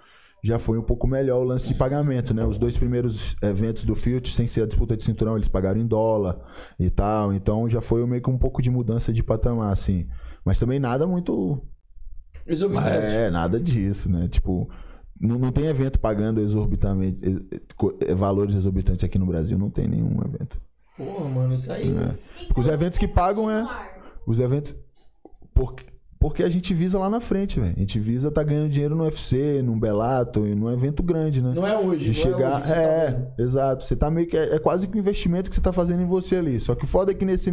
Já 0.44 0.58
foi 0.58 0.76
um 0.78 0.82
pouco 0.82 1.06
melhor 1.06 1.40
o 1.40 1.44
lance 1.44 1.68
de 1.68 1.74
pagamento, 1.74 2.34
né? 2.34 2.44
Os 2.44 2.58
dois 2.58 2.76
primeiros 2.76 3.34
eventos 3.40 3.84
do 3.84 3.94
Future, 3.94 4.30
sem 4.30 4.46
ser 4.46 4.62
a 4.64 4.66
disputa 4.66 4.94
de 4.94 5.02
cinturão, 5.02 5.36
eles 5.36 5.48
pagaram 5.48 5.80
em 5.80 5.86
dólar 5.86 6.38
e 6.78 6.90
tal. 6.90 7.32
Então 7.32 7.66
já 7.66 7.80
foi 7.80 8.06
meio 8.06 8.20
que 8.20 8.30
um 8.30 8.36
pouco 8.36 8.60
de 8.60 8.68
mudança 8.70 9.10
de 9.10 9.22
patamar, 9.22 9.72
assim. 9.72 10.06
Mas 10.44 10.58
também 10.60 10.78
nada 10.78 11.06
muito 11.06 11.62
Exorbitante. 12.46 13.14
é, 13.14 13.30
nada 13.30 13.58
disso, 13.58 14.10
né? 14.12 14.28
Tipo, 14.28 14.68
Não, 15.18 15.38
não 15.38 15.50
tem 15.50 15.64
evento 15.64 15.98
pagando 15.98 16.40
exorbitamente, 16.42 17.24
eh, 17.24 17.56
eh, 17.56 18.10
eh, 18.10 18.14
valores 18.14 18.54
exorbitantes 18.54 19.02
aqui 19.02 19.18
no 19.18 19.24
Brasil. 19.24 19.56
Não 19.56 19.70
tem 19.70 19.88
nenhum 19.88 20.20
evento. 20.26 20.60
Porra, 20.94 21.28
mano, 21.30 21.54
isso 21.54 21.72
aí. 21.72 21.88
E 21.88 22.46
Porque 22.48 22.60
os 22.60 22.66
eventos 22.66 22.98
que 22.98 23.06
é 23.06 23.08
pagam 23.08 23.50
é-? 23.50 23.66
Os 24.26 24.38
eventos. 24.40 24.76
Porque, 25.54 25.86
porque 26.24 26.42
a 26.42 26.48
gente 26.48 26.72
visa 26.72 26.98
lá 26.98 27.10
na 27.10 27.20
frente, 27.20 27.60
velho. 27.60 27.74
A 27.76 27.78
gente 27.80 28.00
visa 28.00 28.30
tá 28.30 28.42
ganhando 28.42 28.70
dinheiro 28.70 28.96
no 28.96 29.04
UFC, 29.04 29.60
num 29.60 29.78
Bellator, 29.78 30.46
e 30.48 30.54
num 30.54 30.72
evento 30.72 31.02
grande, 31.02 31.42
né? 31.42 31.52
Não 31.54 31.66
é 31.66 31.76
hoje, 31.78 32.06
De 32.06 32.06
não 32.08 32.14
chegar. 32.14 32.50
é 32.50 32.54
hoje 32.54 32.62
que 32.62 32.68
você 32.68 32.74
tá 32.74 32.80
É, 32.80 33.10
vendo. 33.10 33.26
exato. 33.38 33.84
Você 33.84 33.94
tá 33.94 34.10
meio 34.10 34.26
que. 34.26 34.34
É, 34.34 34.54
é 34.54 34.58
quase 34.58 34.88
que 34.88 34.96
um 34.96 34.98
investimento 34.98 35.50
que 35.50 35.54
você 35.54 35.60
tá 35.60 35.70
fazendo 35.70 36.00
em 36.00 36.06
você 36.06 36.36
ali. 36.36 36.58
Só 36.60 36.74
que 36.74 36.84
o 36.84 36.86
foda 36.86 37.12
é 37.12 37.14
que 37.14 37.26
nesse 37.26 37.52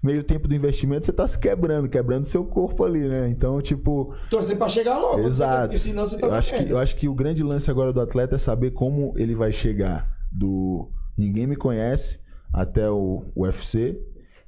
meio 0.00 0.22
tempo 0.22 0.46
do 0.46 0.54
investimento 0.54 1.04
você 1.04 1.12
tá 1.12 1.26
se 1.26 1.36
quebrando, 1.36 1.88
quebrando 1.88 2.22
seu 2.22 2.44
corpo 2.44 2.84
ali, 2.84 3.08
né? 3.08 3.28
Então, 3.28 3.60
tipo. 3.60 4.14
Torcer 4.30 4.56
pra 4.56 4.68
chegar 4.68 4.98
logo. 4.98 5.26
Exato. 5.26 5.70
Porque 5.72 5.78
senão 5.80 6.06
você 6.06 6.16
tá 6.16 6.28
eu, 6.28 6.32
acho 6.34 6.54
que, 6.54 6.70
eu 6.70 6.78
acho 6.78 6.94
que 6.96 7.08
o 7.08 7.14
grande 7.16 7.42
lance 7.42 7.68
agora 7.68 7.92
do 7.92 8.00
atleta 8.00 8.36
é 8.36 8.38
saber 8.38 8.70
como 8.70 9.14
ele 9.16 9.34
vai 9.34 9.52
chegar 9.52 10.08
do 10.30 10.88
ninguém 11.18 11.48
me 11.48 11.56
conhece 11.56 12.20
até 12.52 12.88
o 12.88 13.24
UFC 13.34 13.98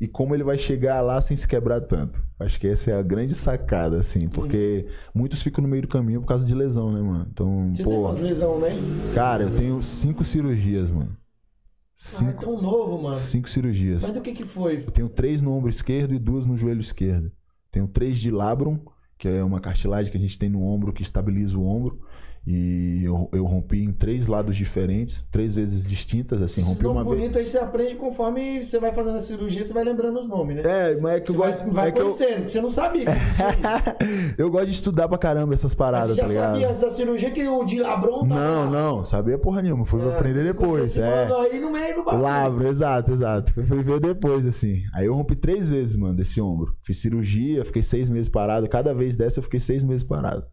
e 0.04 0.08
como 0.08 0.34
ele 0.34 0.44
vai 0.44 0.58
chegar 0.58 1.00
lá 1.00 1.18
sem 1.20 1.34
se 1.34 1.48
quebrar 1.48 1.80
tanto. 1.80 2.22
Acho 2.38 2.60
que 2.60 2.66
essa 2.68 2.90
é 2.90 2.94
a 2.94 3.02
grande 3.02 3.34
sacada, 3.34 3.98
assim, 3.98 4.28
porque 4.28 4.86
muitos 5.14 5.42
ficam 5.42 5.62
no 5.62 5.68
meio 5.68 5.82
do 5.82 5.88
caminho 5.88 6.20
por 6.20 6.26
causa 6.26 6.44
de 6.44 6.54
lesão, 6.54 6.92
né, 6.92 7.00
mano? 7.00 7.26
Então, 7.32 7.70
Você 7.72 7.82
tem 7.82 7.92
pô, 7.92 8.02
umas 8.02 8.18
lesão, 8.18 8.58
né? 8.60 8.70
cara, 9.14 9.44
eu 9.44 9.50
tenho 9.56 9.82
cinco 9.82 10.22
cirurgias, 10.22 10.90
mano. 10.90 11.10
Ah, 11.10 11.16
é 11.16 11.20
Cinco, 11.94 12.44
tão 12.44 12.60
novo, 12.60 13.02
mano. 13.02 13.14
cinco 13.14 13.48
cirurgias. 13.48 14.02
Mas 14.02 14.12
do 14.12 14.20
que 14.20 14.32
que 14.32 14.44
foi? 14.44 14.76
Eu 14.76 14.90
tenho 14.90 15.08
três 15.08 15.40
no 15.40 15.52
ombro 15.52 15.70
esquerdo 15.70 16.12
e 16.12 16.18
duas 16.18 16.44
no 16.44 16.56
joelho 16.56 16.80
esquerdo. 16.80 17.32
Tenho 17.70 17.86
três 17.88 18.18
de 18.18 18.30
labrum, 18.30 18.78
que 19.16 19.26
é 19.28 19.42
uma 19.42 19.60
cartilagem 19.60 20.10
que 20.12 20.18
a 20.18 20.20
gente 20.20 20.38
tem 20.38 20.50
no 20.50 20.62
ombro 20.62 20.92
que 20.92 21.02
estabiliza 21.02 21.56
o 21.56 21.64
ombro. 21.64 22.00
E 22.46 23.00
eu, 23.02 23.26
eu 23.32 23.44
rompi 23.46 23.82
em 23.82 23.90
três 23.90 24.26
lados 24.26 24.54
diferentes, 24.54 25.24
três 25.30 25.54
vezes 25.54 25.86
distintas, 25.86 26.42
assim, 26.42 26.60
Esses 26.60 26.72
rompi 26.72 26.86
uma 26.86 27.02
vez. 27.02 27.06
bonitos 27.16 27.38
aí 27.38 27.46
você 27.46 27.56
aprende 27.58 27.94
conforme 27.94 28.62
você 28.62 28.78
vai 28.78 28.92
fazendo 28.92 29.16
a 29.16 29.20
cirurgia, 29.20 29.64
você 29.64 29.72
vai 29.72 29.82
lembrando 29.82 30.20
os 30.20 30.28
nomes, 30.28 30.56
né? 30.56 30.62
É, 30.64 30.96
mas 31.00 31.14
é 31.14 31.20
que 31.20 31.28
Você 31.28 31.32
eu 31.32 31.38
vai, 31.40 31.50
gosto. 31.52 31.70
vai 31.72 31.86
é 31.86 31.88
eu, 31.88 31.94
conhecendo, 31.94 32.44
que 32.44 32.50
você 32.50 32.60
não 32.60 32.68
sabia. 32.68 33.06
eu 34.36 34.50
gosto 34.50 34.66
de 34.66 34.72
estudar 34.74 35.08
pra 35.08 35.16
caramba 35.18 35.54
essas 35.54 35.72
Mas 35.72 35.74
paradas, 35.74 36.08
você 36.10 36.14
já 36.16 36.22
tá 36.22 36.28
ligado? 36.28 36.50
sabia 36.52 36.68
antes 36.70 36.82
da 36.82 36.90
cirurgia 36.90 37.30
que 37.30 37.48
o 37.48 37.64
de 37.64 37.80
Labron 37.80 38.20
tá 38.22 38.26
Não, 38.34 38.64
lá. 38.64 38.70
não, 38.70 39.04
sabia 39.04 39.38
porra 39.38 39.62
nenhuma. 39.62 39.84
Fui 39.84 40.00
É, 40.02 40.08
aprender 40.14 40.44
depois. 40.44 40.96
É. 40.98 41.30
aí 41.50 41.58
no 41.60 41.70
meio 41.72 42.02
do. 42.04 42.04
Lavro, 42.16 42.66
exato, 42.68 43.12
exato. 43.12 43.52
Fui 43.54 43.82
ver 43.82 44.00
depois, 44.00 44.44
assim. 44.46 44.82
Aí 44.94 45.06
eu 45.06 45.14
rompi 45.14 45.34
três 45.34 45.70
vezes, 45.70 45.96
mano, 45.96 46.14
desse 46.14 46.40
ombro. 46.40 46.76
Fiz 46.82 46.98
cirurgia, 47.00 47.64
fiquei 47.64 47.82
seis 47.82 48.08
meses 48.10 48.28
parado. 48.28 48.68
Cada 48.68 48.92
vez 48.94 49.16
dessa 49.16 49.38
eu 49.38 49.42
fiquei 49.42 49.60
seis 49.60 49.82
meses 49.82 50.04
parado. 50.04 50.44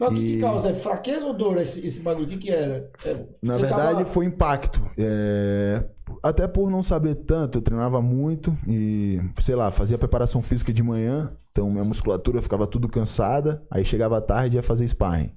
Mas 0.00 0.08
o 0.10 0.14
que, 0.14 0.20
que 0.20 0.32
E- 0.36 0.40
causa? 0.40 0.70
É 0.70 0.74
fraqueza 0.74 1.26
ou 1.26 1.34
dor 1.34 1.56
esse, 1.58 1.84
esse 1.86 2.00
bagulho? 2.00 2.26
O 2.26 2.28
que, 2.28 2.36
que 2.38 2.50
era? 2.50 2.78
É, 3.04 3.26
Na 3.42 3.54
você 3.54 3.60
verdade, 3.60 3.92
tava- 3.98 4.04
foi 4.06 4.26
impacto. 4.26 4.80
É, 4.98 5.84
Até 6.22 6.46
por 6.46 6.70
não 6.70 6.82
saber 6.82 7.14
tanto, 7.16 7.58
eu 7.58 7.62
treinava 7.62 8.00
muito 8.02 8.56
e, 8.66 9.20
sei 9.40 9.54
lá, 9.54 9.70
fazia 9.70 9.96
preparação 9.98 10.40
física 10.42 10.72
de 10.72 10.82
manhã, 10.82 11.32
então 11.50 11.70
minha 11.70 11.84
musculatura 11.84 12.40
ficava 12.42 12.66
tudo 12.66 12.86
cansada, 12.88 13.62
aí 13.70 13.84
chegava 13.84 14.18
à 14.18 14.20
tarde 14.20 14.56
e 14.56 14.58
ia 14.58 14.62
fazer 14.62 14.86
sparring. 14.86 15.30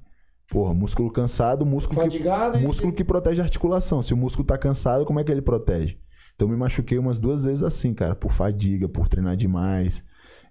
Porra, 0.49 0.73
músculo 0.75 1.11
cansado, 1.11 1.65
músculo 1.65 1.99
que, 2.01 2.05
Fadigado 2.05 2.57
e- 2.57 2.61
músculo 2.61 2.93
que 2.93 3.03
protege 3.03 3.41
a 3.41 3.43
articulação. 3.45 4.01
Se 4.01 4.13
o 4.13 4.17
músculo 4.17 4.45
tá 4.45 4.57
cansado, 4.57 5.05
como 5.05 5.19
é 5.19 5.23
que 5.23 5.31
ele 5.31 5.41
protege? 5.41 5.97
Então 6.35 6.47
eu 6.47 6.51
me 6.51 6.57
machuquei 6.57 6.99
umas 6.99 7.17
duas 7.17 7.43
vezes 7.43 7.63
assim, 7.63 7.93
cara, 7.93 8.13
por 8.13 8.31
fadiga, 8.31 8.87
por 8.89 9.07
treinar 9.07 9.35
demais. 9.37 10.03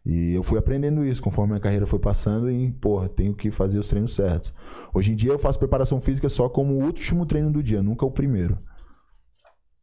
E 0.05 0.35
eu 0.35 0.43
fui 0.43 0.59
aprendendo 0.59 1.05
isso 1.05 1.23
conforme 1.23 1.53
minha 1.53 1.61
carreira 1.61 1.87
foi 1.87 1.99
passando 1.99 2.51
e, 2.51 2.71
porra, 2.73 3.09
tenho 3.09 3.35
que 3.35 3.51
fazer 3.51 3.79
os 3.79 3.89
treinos 3.89 4.15
certos. 4.15 4.53
Hoje 4.93 5.13
em 5.13 5.15
dia 5.15 5.33
eu 5.33 5.39
faço 5.39 5.59
preparação 5.59 5.99
física 5.99 6.29
só 6.29 6.49
como 6.49 6.75
o 6.75 6.85
último 6.85 7.25
treino 7.25 7.51
do 7.51 7.63
dia, 7.63 7.83
nunca 7.83 8.05
o 8.05 8.11
primeiro. 8.11 8.59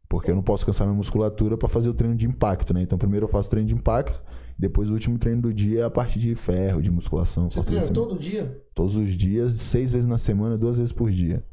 Porque 0.07 0.29
eu 0.29 0.35
não 0.35 0.43
posso 0.43 0.65
cansar 0.65 0.85
minha 0.85 0.97
musculatura 0.97 1.57
pra 1.57 1.67
fazer 1.67 1.89
o 1.89 1.93
treino 1.93 2.15
de 2.15 2.27
impacto, 2.27 2.73
né? 2.73 2.81
Então 2.81 2.99
primeiro 2.99 3.25
eu 3.25 3.29
faço 3.29 3.49
treino 3.49 3.67
de 3.67 3.73
impacto, 3.73 4.21
depois 4.59 4.91
o 4.91 4.93
último 4.93 5.17
treino 5.17 5.41
do 5.41 5.53
dia 5.53 5.79
é 5.79 5.83
a 5.83 5.89
parte 5.89 6.19
de 6.19 6.35
ferro, 6.35 6.81
de 6.81 6.91
musculação, 6.91 7.49
Você 7.49 7.63
treina 7.63 7.87
todo 7.87 8.19
dia? 8.19 8.61
Todos 8.75 8.97
os 8.97 9.09
dias, 9.09 9.53
seis 9.53 9.93
vezes 9.93 10.05
na 10.05 10.19
semana, 10.19 10.55
duas 10.55 10.77
vezes 10.77 10.91
por 10.91 11.09
dia. 11.09 11.43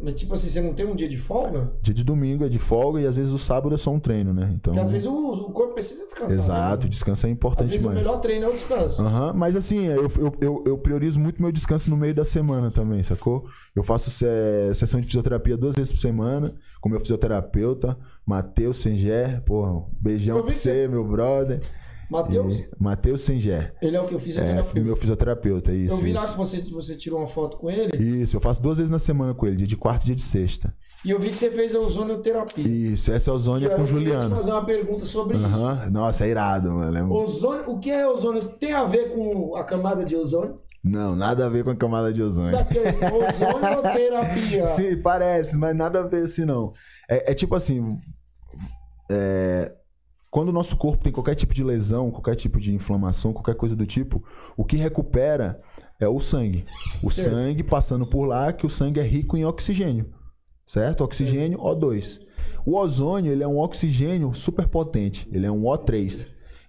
Mas 0.00 0.14
tipo 0.14 0.34
assim, 0.34 0.48
você 0.48 0.60
não 0.60 0.74
tem 0.74 0.84
um 0.84 0.94
dia 0.94 1.08
de 1.08 1.16
folga? 1.16 1.70
Dia 1.80 1.94
de 1.94 2.02
domingo 2.04 2.44
é 2.44 2.48
de 2.48 2.58
folga 2.58 3.00
e 3.00 3.06
às 3.06 3.14
vezes 3.16 3.32
o 3.32 3.38
sábado 3.38 3.74
é 3.74 3.78
só 3.78 3.90
um 3.92 4.00
treino, 4.00 4.34
né? 4.34 4.50
Então. 4.54 4.72
Porque 4.74 4.80
às 4.84 4.90
vezes 4.90 5.06
o, 5.06 5.14
o 5.14 5.50
corpo 5.52 5.72
precisa 5.74 6.04
descansar. 6.04 6.36
Exato, 6.36 6.84
Né? 6.86 6.90
descanso 6.90 7.26
é 7.26 7.28
Às 7.30 7.32
importante 7.32 7.68
vezes 7.70 7.86
o 7.86 7.90
melhor 7.90 8.20
treino 8.20 8.44
é 8.46 8.48
o 8.48 8.52
descanso. 8.52 9.00
Aham, 9.00 9.32
mas 9.34 9.54
assim, 9.54 9.84
eu, 9.86 10.02
eu, 10.18 10.32
eu, 10.40 10.64
eu 10.66 10.78
priorizo 10.78 11.20
muito 11.20 11.40
meu 11.40 11.52
descanso 11.52 11.88
no 11.90 11.96
meio 11.96 12.12
da 12.14 12.24
semana 12.24 12.70
também, 12.72 13.02
sacou? 13.04 13.44
Eu 13.74 13.84
faço 13.84 14.10
se- 14.10 14.74
sessão 14.74 15.00
de 15.00 15.06
fisioterapia 15.06 15.56
duas 15.56 15.76
vezes 15.76 15.92
por 15.92 16.00
semana 16.00 16.52
com 16.80 16.88
meu 16.88 16.98
fisioterapeuta, 17.00 17.96
Matheus 18.26 18.78
Senger. 18.78 19.42
Porra, 19.42 19.84
beijão 20.00 20.42
pra 20.42 20.52
você, 20.52 20.88
meu 20.88 21.04
brother. 21.06 21.60
Matheus, 22.10 22.54
E- 22.54 22.68
Matheus 22.78 23.20
Senger. 23.22 23.74
ele 23.82 23.96
é 23.96 24.00
o 24.00 24.06
que 24.06 24.14
eu 24.14 24.18
fiz 24.18 24.36
aqui 24.36 24.78
É, 24.78 24.80
meu 24.82 24.94
fisioterapeuta, 24.96 25.72
isso. 25.72 25.94
Eu 25.94 25.98
vi 25.98 26.12
lá 26.12 26.22
isso. 26.22 26.32
que 26.32 26.38
você, 26.38 26.60
você 26.62 26.96
tirou 26.96 27.18
uma 27.18 27.26
foto 27.26 27.56
com 27.56 27.70
ele 27.70 27.96
Isso, 28.22 28.36
eu 28.36 28.40
faço 28.40 28.62
duas 28.62 28.78
vezes 28.78 28.90
na 28.90 28.98
semana 28.98 29.34
com 29.34 29.46
ele, 29.46 29.56
dia 29.56 29.66
de 29.66 29.76
quarta 29.76 30.04
e 30.04 30.06
dia 30.06 30.14
de 30.16 30.22
sexta. 30.22 30.74
e 31.04 31.10
eu 31.10 31.18
vi 31.20 31.30
que 31.30 31.36
você 31.36 31.50
fez 31.50 31.74
a 31.74 31.78
ozonioterapia. 31.80 32.66
Isso, 32.66 33.12
essa 33.12 33.30
é 33.30 33.32
a 33.32 33.34
Ozônia 33.34 33.66
Eu 33.68 33.76
com 33.76 33.82
o 33.82 33.84
queria 33.86 34.00
te 34.00 34.04
Juliano. 34.04 34.36
fazer 34.36 34.50
uma 34.52 34.64
pergunta 34.64 35.04
sobre 35.04 35.36
isso. 35.36 35.46
Aham, 35.46 35.90
Nossa, 35.90 36.24
é 36.24 36.28
irado, 36.30 36.72
mano. 36.72 36.96
É- 36.96 37.02
Ozônio, 37.02 37.70
o 37.70 37.78
que 37.78 37.90
é 37.90 38.06
ozônio? 38.08 38.42
Tem 38.42 38.72
a 38.72 38.84
ver 38.84 39.12
com 39.14 39.54
a 39.56 39.64
camada 39.64 40.04
de 40.04 40.16
ozônio? 40.16 40.56
Não, 40.84 41.16
nada 41.16 41.46
a 41.46 41.48
ver 41.48 41.64
com 41.64 41.70
a 41.70 41.76
camada 41.76 42.12
de 42.12 42.22
ozônio. 42.22 42.52
Daqueles 42.52 42.94
ozonioterapia. 43.00 44.66
Sim, 44.76 45.00
parece, 45.00 45.56
mas 45.56 45.74
nada 45.74 46.00
a 46.00 46.06
ver 46.06 46.24
assim, 46.24 46.44
não. 46.44 46.72
É, 47.08 47.32
é 47.32 47.34
tipo 47.34 47.54
assim. 47.54 47.98
é, 49.10 49.72
quando 50.34 50.48
o 50.48 50.52
nosso 50.52 50.76
corpo 50.76 51.04
tem 51.04 51.12
qualquer 51.12 51.36
tipo 51.36 51.54
de 51.54 51.62
lesão, 51.62 52.10
qualquer 52.10 52.34
tipo 52.34 52.58
de 52.58 52.74
inflamação, 52.74 53.32
qualquer 53.32 53.54
coisa 53.54 53.76
do 53.76 53.86
tipo, 53.86 54.20
o 54.56 54.64
que 54.64 54.76
recupera 54.76 55.60
é 56.00 56.08
o 56.08 56.18
sangue. 56.18 56.64
O 57.00 57.08
Certo. 57.08 57.30
sangue 57.30 57.62
passando 57.62 58.04
por 58.04 58.26
lá, 58.26 58.52
que 58.52 58.66
o 58.66 58.68
sangue 58.68 58.98
é 58.98 59.04
rico 59.04 59.36
em 59.36 59.44
oxigênio. 59.44 60.12
Certo? 60.66 61.04
Oxigênio 61.04 61.60
O2. 61.60 62.18
O 62.66 62.74
ozônio, 62.74 63.30
ele 63.30 63.44
é 63.44 63.46
um 63.46 63.60
oxigênio 63.60 64.34
super 64.34 64.66
potente. 64.66 65.28
Ele 65.30 65.46
é 65.46 65.52
um 65.52 65.62
O3. 65.62 66.26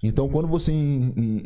Então, 0.08 0.28
quando 0.30 0.48
você 0.48 0.72
em- 0.72 1.14
em- 1.16 1.42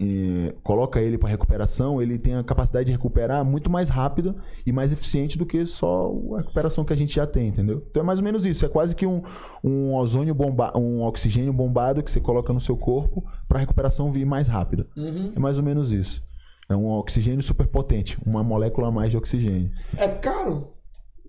em- 0.48 0.52
coloca 0.64 1.00
ele 1.02 1.18
para 1.18 1.30
recuperação, 1.30 2.02
ele 2.02 2.18
tem 2.18 2.36
a 2.36 2.44
capacidade 2.44 2.86
de 2.88 2.92
recuperar 2.92 3.44
muito 3.46 3.70
mais 3.70 3.90
rápido 3.90 4.36
e 4.66 4.72
mais 4.72 4.92
eficiente 4.92 5.38
do 5.38 5.46
que 5.46 5.66
só 5.66 6.12
a 6.36 6.38
recuperação 6.40 6.84
que 6.84 6.94
a 6.94 6.96
gente 6.96 7.16
já 7.16 7.26
tem, 7.26 7.48
entendeu? 7.50 7.84
Então 7.90 8.04
é 8.04 8.06
mais 8.06 8.20
ou 8.20 8.26
menos 8.26 8.46
isso. 8.46 8.66
É 8.66 8.70
quase 8.70 8.96
que 8.96 9.06
um, 9.06 9.22
um 9.64 9.94
ozônio 9.96 10.34
bomba, 10.34 10.72
um 10.78 11.02
oxigênio 11.04 11.54
bombado 11.54 12.02
que 12.04 12.12
você 12.12 12.20
coloca 12.20 12.52
no 12.54 12.60
seu 12.60 12.76
corpo 12.78 13.24
para 13.48 13.58
a 13.58 13.62
recuperação 13.62 14.12
vir 14.12 14.26
mais 14.26 14.48
rápida. 14.48 14.88
Uhum. 14.98 15.32
É 15.36 15.40
mais 15.40 15.58
ou 15.58 15.64
menos 15.64 15.92
isso. 15.92 16.22
É 16.70 16.76
um 16.76 16.88
oxigênio 16.92 17.42
super 17.42 17.66
potente, 17.68 18.18
uma 18.26 18.44
molécula 18.44 18.90
a 18.90 18.92
mais 18.92 19.10
de 19.10 19.18
oxigênio. 19.18 19.72
É 19.98 20.08
caro 20.08 20.68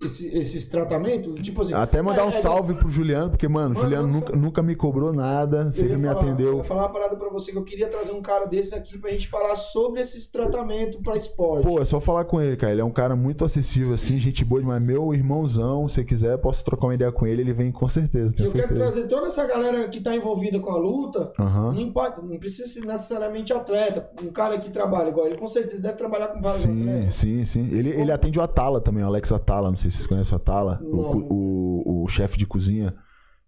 esse- 0.05 0.27
esses 0.35 0.67
tratamentos? 0.67 1.41
Tipo 1.41 1.61
assim, 1.61 1.73
Até 1.73 2.01
mandar 2.01 2.21
é- 2.21 2.25
um 2.25 2.29
é- 2.29 2.31
salve 2.31 2.73
pro 2.73 2.89
Juliano, 2.89 3.29
porque, 3.29 3.47
mano, 3.47 3.67
o 3.67 3.69
Manda 3.69 3.81
Juliano 3.81 4.07
nunca, 4.07 4.35
nunca 4.35 4.61
me 4.63 4.75
cobrou 4.75 5.13
nada, 5.13 5.63
Eu 5.65 5.71
sempre 5.71 5.97
me 5.97 6.07
falar- 6.07 6.13
Eu 6.13 6.19
atendeu. 6.31 6.57
ia 6.57 6.63
falar 6.63 6.81
uma 6.83 6.89
parada 6.93 7.15
pra 7.15 7.29
você 7.29 7.51
que 7.51 7.57
eu 7.57 7.63
queria 7.63 7.87
trazer 7.87 8.11
um 8.11 8.21
cara 8.21 8.45
desse 8.45 8.73
aqui 8.75 8.97
pra 8.97 9.11
gente 9.11 9.27
falar 9.27 9.55
sobre 9.55 10.01
esses 10.01 10.27
tratamentos 10.27 10.99
pra 11.03 11.15
esporte. 11.15 11.67
Pô, 11.67 11.79
é 11.79 11.85
só 11.85 11.99
falar 11.99 12.25
com 12.25 12.41
ele, 12.41 12.55
cara. 12.57 12.71
Ele 12.73 12.81
é 12.81 12.85
um 12.85 12.91
cara 12.91 13.15
muito 13.15 13.43
acessível, 13.45 13.93
assim, 13.93 14.17
gente 14.17 14.43
boa 14.45 14.61
demais. 14.61 14.81
Meu 14.81 15.13
irmãozão, 15.13 15.87
se 15.87 16.03
quiser, 16.03 16.37
posso 16.37 16.63
trocar 16.65 16.87
uma 16.87 16.93
ideia 16.95 17.11
com 17.11 17.25
ele, 17.27 17.41
ele 17.41 17.53
vem 17.53 17.71
com 17.71 17.87
certeza, 17.87 18.33
eu 18.33 18.35
quero 18.37 18.49
certeza. 18.51 18.79
trazer 18.79 19.07
toda 19.07 19.27
essa 19.27 19.45
galera 19.45 19.87
que 19.87 19.99
tá 20.01 20.15
envolvida 20.15 20.59
com 20.59 20.71
a 20.71 20.77
luta. 20.77 21.31
Aham. 21.39 21.73
Não 21.73 21.79
importa, 21.81 22.21
não 22.21 22.37
precisa 22.37 22.67
ser 22.67 22.85
necessariamente 22.85 23.53
atleta. 23.53 24.09
Um 24.23 24.31
cara 24.31 24.57
que 24.57 24.69
trabalha 24.71 25.09
igual 25.09 25.27
ele, 25.27 25.37
com 25.37 25.47
certeza 25.47 25.81
deve 25.81 25.95
trabalhar 25.95 26.27
com 26.27 26.41
vários 26.41 26.61
Sim, 26.61 26.81
atletas. 26.89 27.15
sim, 27.15 27.45
sim. 27.45 27.69
Ele, 27.71 27.89
ele 27.89 28.11
atende 28.11 28.39
o 28.39 28.41
Atala 28.41 28.79
também, 28.81 29.03
o 29.03 29.07
Alex 29.07 29.31
Atala. 29.31 29.69
Não 29.69 29.75
sei 29.75 29.90
se 29.91 29.97
vocês 29.97 30.07
conhecem 30.07 30.33
o 30.33 30.37
Atala. 30.37 30.79
O, 30.83 31.33
o, 31.33 32.03
o 32.03 32.07
chefe 32.07 32.37
de 32.37 32.45
cozinha, 32.45 32.93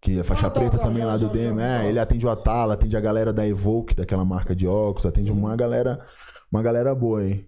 que 0.02 0.20
é 0.20 0.24
faixa 0.24 0.48
Ah, 0.48 0.50
tá, 0.50 0.60
preta 0.60 0.78
tá, 0.78 0.84
também 0.84 1.04
lá 1.06 1.18
do 1.18 1.30
DM. 1.30 1.60
É, 1.62 1.88
ele 1.88 2.00
atende 2.00 2.26
o 2.26 2.30
Atala, 2.30 2.74
atende 2.74 2.96
a 2.98 3.02
galera 3.02 3.32
da 3.34 3.48
Evoque, 3.48 3.96
daquela 3.96 4.26
marca 4.26 4.56
de 4.56 4.68
óculos, 4.68 5.06
atende 5.06 5.32
Uhum. 5.32 5.40
uma 5.40 5.56
galera, 5.56 6.00
uma 6.52 6.62
galera 6.62 6.94
boa 6.94 7.22
aí. 7.22 7.46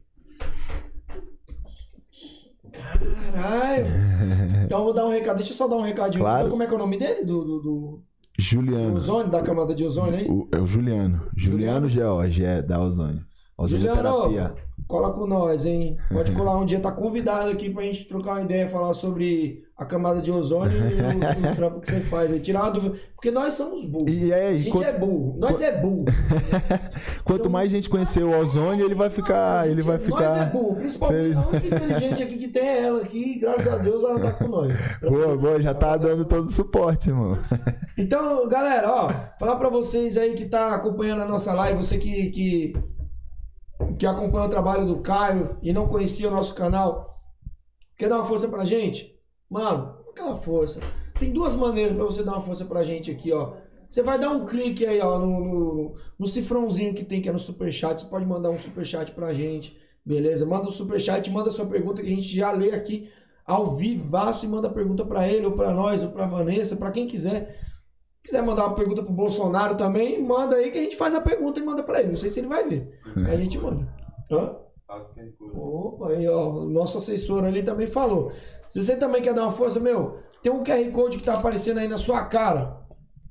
Caralho! 2.71 3.85
então 4.65 4.79
eu 4.79 4.83
vou 4.85 4.93
dar 4.93 5.05
um 5.05 5.09
recado. 5.09 5.37
Deixa 5.37 5.51
eu 5.51 5.55
só 5.57 5.67
dar 5.67 5.75
um 5.77 5.81
recadinho. 5.81 6.23
Claro. 6.23 6.39
Então, 6.39 6.51
como 6.51 6.63
é 6.63 6.67
que 6.67 6.73
é 6.73 6.75
o 6.75 6.79
nome 6.79 6.97
dele? 6.97 7.23
Do, 7.25 7.43
do, 7.43 7.59
do- 7.61 8.03
Juliano. 8.37 8.95
ozônio, 8.97 9.31
da 9.31 9.41
camada 9.41 9.73
de 9.73 9.83
ozônio 9.85 10.15
aí? 10.17 10.27
O- 10.29 10.47
é 10.51 10.57
o 10.59 10.67
Juliano. 10.67 11.27
Juliano 11.37 11.87
George, 11.87 12.43
é, 12.43 12.61
da 12.61 12.81
Ozônio. 12.81 13.21
Ozonioterapia. 13.57 14.53
Cola 14.88 15.11
com 15.11 15.25
nós, 15.25 15.65
hein? 15.65 15.97
Pode 16.11 16.31
colar 16.33 16.57
um 16.57 16.65
dia, 16.65 16.79
tá 16.79 16.91
convidado 16.91 17.49
aqui 17.49 17.69
pra 17.69 17.83
gente 17.83 18.05
trocar 18.05 18.33
uma 18.33 18.41
ideia, 18.41 18.67
falar 18.67 18.93
sobre 18.93 19.63
a 19.77 19.83
camada 19.83 20.21
de 20.21 20.31
ozônio 20.31 20.77
e 20.77 21.47
o, 21.47 21.51
o 21.51 21.55
trampo 21.55 21.79
que 21.79 21.88
você 21.88 21.99
faz 22.01 22.31
aí. 22.31 22.39
Tirar 22.39 22.63
uma 22.63 22.71
dúvida. 22.71 22.95
Porque 23.13 23.29
nós 23.29 23.55
somos 23.55 23.83
burros. 23.83 24.09
E 24.09 24.31
é, 24.31 24.49
a 24.49 24.53
gente 24.53 24.69
quanto, 24.69 24.88
é 24.88 24.97
burro. 24.97 25.36
Nós 25.38 25.59
é 25.59 25.71
burro. 25.77 26.05
quanto 27.25 27.49
mais 27.49 27.71
gente 27.71 27.89
conhecer 27.89 28.23
o 28.23 28.38
ozônio, 28.39 28.86
ele 28.86 28.95
vai 28.95 29.09
ficar. 29.09 29.67
Ele 29.67 29.81
vai 29.81 29.97
Nós 29.97 30.03
é 30.03 30.05
ficar. 30.05 30.51
burro. 30.51 30.75
Principalmente 30.75 31.17
feliz. 31.17 31.38
a 31.38 31.47
única 31.47 31.67
inteligente 31.67 32.23
aqui 32.23 32.38
que 32.38 32.47
tem 32.47 32.67
é 32.67 32.83
ela 32.83 33.01
aqui. 33.01 33.39
Graças 33.39 33.67
a 33.67 33.77
Deus 33.77 34.03
ela 34.03 34.19
tá 34.19 34.31
com 34.31 34.47
nós. 34.47 34.97
Boa, 35.01 35.36
boa, 35.36 35.61
já 35.61 35.73
tá 35.73 35.97
dando 35.97 36.23
todo 36.23 36.45
o 36.45 36.51
suporte, 36.51 37.09
irmão. 37.09 37.38
Então, 37.97 38.47
galera, 38.47 38.89
ó, 38.89 39.09
falar 39.39 39.55
pra 39.55 39.69
vocês 39.69 40.15
aí 40.15 40.36
que 40.36 40.45
tá 40.45 40.75
acompanhando 40.75 41.23
a 41.23 41.27
nossa 41.27 41.53
live, 41.53 41.83
você 41.83 41.97
que, 41.97 42.29
que, 42.29 42.73
que 43.97 44.05
acompanha 44.05 44.45
o 44.45 44.49
trabalho 44.49 44.86
do 44.86 44.99
Caio 45.01 45.57
e 45.61 45.71
não 45.73 45.88
conhecia 45.88 46.28
o 46.28 46.32
nosso 46.32 46.53
canal, 46.53 47.19
quer 47.97 48.09
dar 48.09 48.17
uma 48.17 48.26
força 48.26 48.47
pra 48.47 48.65
gente? 48.65 49.15
Mano, 49.49 49.97
aquela 50.09 50.36
força. 50.36 50.80
Tem 51.19 51.32
duas 51.32 51.55
maneiras 51.55 51.95
pra 51.95 52.05
você 52.05 52.23
dar 52.23 52.34
uma 52.34 52.41
força 52.41 52.65
pra 52.65 52.84
gente 52.84 53.09
aqui, 53.11 53.32
ó. 53.32 53.53
Você 53.89 54.03
vai 54.03 54.19
dar 54.19 54.30
um 54.30 54.45
clique 54.45 54.86
aí, 54.86 54.99
ó, 54.99 55.19
no, 55.19 55.39
no, 55.39 55.95
no 56.19 56.28
cifrãozinho 56.28 56.93
que 56.93 57.05
tem 57.05 57.21
que 57.21 57.30
é 57.30 57.32
no 57.32 57.39
superchat. 57.39 58.01
Você 58.01 58.07
pode 58.07 58.26
mandar 58.26 58.49
um 58.49 58.59
superchat 58.59 59.11
pra 59.13 59.34
gente, 59.34 59.78
beleza? 60.05 60.45
Manda 60.45 60.67
um 60.67 60.71
superchat, 60.71 61.30
manda 61.32 61.49
sua 61.49 61.65
pergunta 61.65 62.01
que 62.01 62.07
a 62.07 62.15
gente 62.15 62.36
já 62.36 62.51
lê 62.51 62.71
aqui 62.71 63.09
ao 63.45 63.76
vivaço 63.76 64.45
e 64.45 64.49
manda 64.49 64.69
pergunta 64.69 65.05
pra 65.05 65.28
ele, 65.28 65.45
ou 65.45 65.53
pra 65.53 65.73
nós, 65.73 66.03
ou 66.03 66.09
pra 66.09 66.26
Vanessa, 66.26 66.76
pra 66.76 66.91
quem 66.91 67.07
quiser. 67.07 67.57
Quiser 68.26 68.41
mandar 68.41 68.65
uma 68.65 68.73
pergunta 68.73 69.03
pro 69.03 69.13
Bolsonaro 69.13 69.76
também, 69.76 70.19
manda 70.19 70.55
aí 70.55 70.71
que 70.71 70.80
a 70.80 70.82
gente 70.82 70.97
faz 70.97 71.13
a 71.13 71.21
pergunta 71.21 71.59
e 71.59 71.63
manda 71.63 71.84
pra 71.84 71.99
ele. 71.99 72.09
Não 72.09 72.17
sei 72.17 72.32
se 72.32 72.39
ele 72.39 72.47
vai 72.47 72.67
ver. 72.67 72.99
Aí 73.17 73.36
a 73.36 73.38
gente 73.38 73.59
manda. 73.59 73.88
Hã? 74.32 74.55
Opa, 75.53 76.09
aí, 76.09 76.28
ó, 76.28 76.49
o 76.49 76.65
nosso 76.67 76.97
assessor 76.97 77.43
ali 77.43 77.61
também 77.61 77.86
falou. 77.86 78.32
Se 78.67 78.82
você 78.82 78.95
também 78.95 79.21
quer 79.21 79.32
dar 79.36 79.43
uma 79.43 79.51
força, 79.51 79.80
meu, 79.80 80.17
tem 80.41 80.51
um 80.51 80.63
QR 80.63 80.89
Code 80.91 81.19
que 81.19 81.23
tá 81.23 81.36
aparecendo 81.36 81.78
aí 81.78 81.88
na 81.88 81.99
sua 81.99 82.23
cara. 82.23 82.82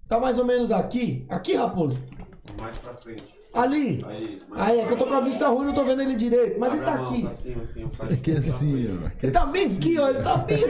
Tá 0.09 0.21
mais 0.21 0.39
ou 0.39 0.45
menos 0.45 0.71
aqui. 0.71 1.27
Aqui, 1.29 1.57
Raposo. 1.57 1.99
Mais 2.57 2.77
pra 2.79 2.95
frente. 2.95 3.25
Ali. 3.53 3.99
Aí, 4.07 4.39
Aí, 4.53 4.81
é 4.81 4.87
que 4.87 4.93
eu 4.93 4.97
tô 4.97 5.07
com 5.07 5.15
a 5.15 5.21
vista 5.21 5.49
ruim, 5.49 5.67
não 5.67 5.75
tô 5.75 5.85
vendo 5.85 6.03
ele 6.03 6.15
direito. 6.15 6.61
Mas 6.61 6.73
ele 6.73 6.85
tá 6.85 6.99
mão 6.99 7.05
aqui. 7.05 7.35
Cima, 7.35 7.63
assim, 7.63 7.83
eu 7.83 7.91
faço 7.91 8.15
Aqui 8.15 8.31
assim, 8.31 9.01
ó. 9.03 9.11
Ele 9.21 9.33
tá 9.33 9.47
bem 9.47 9.77
aqui, 9.77 9.99
ó. 9.99 10.09
Ele 10.09 10.23
tá 10.23 10.37
bem 10.37 10.65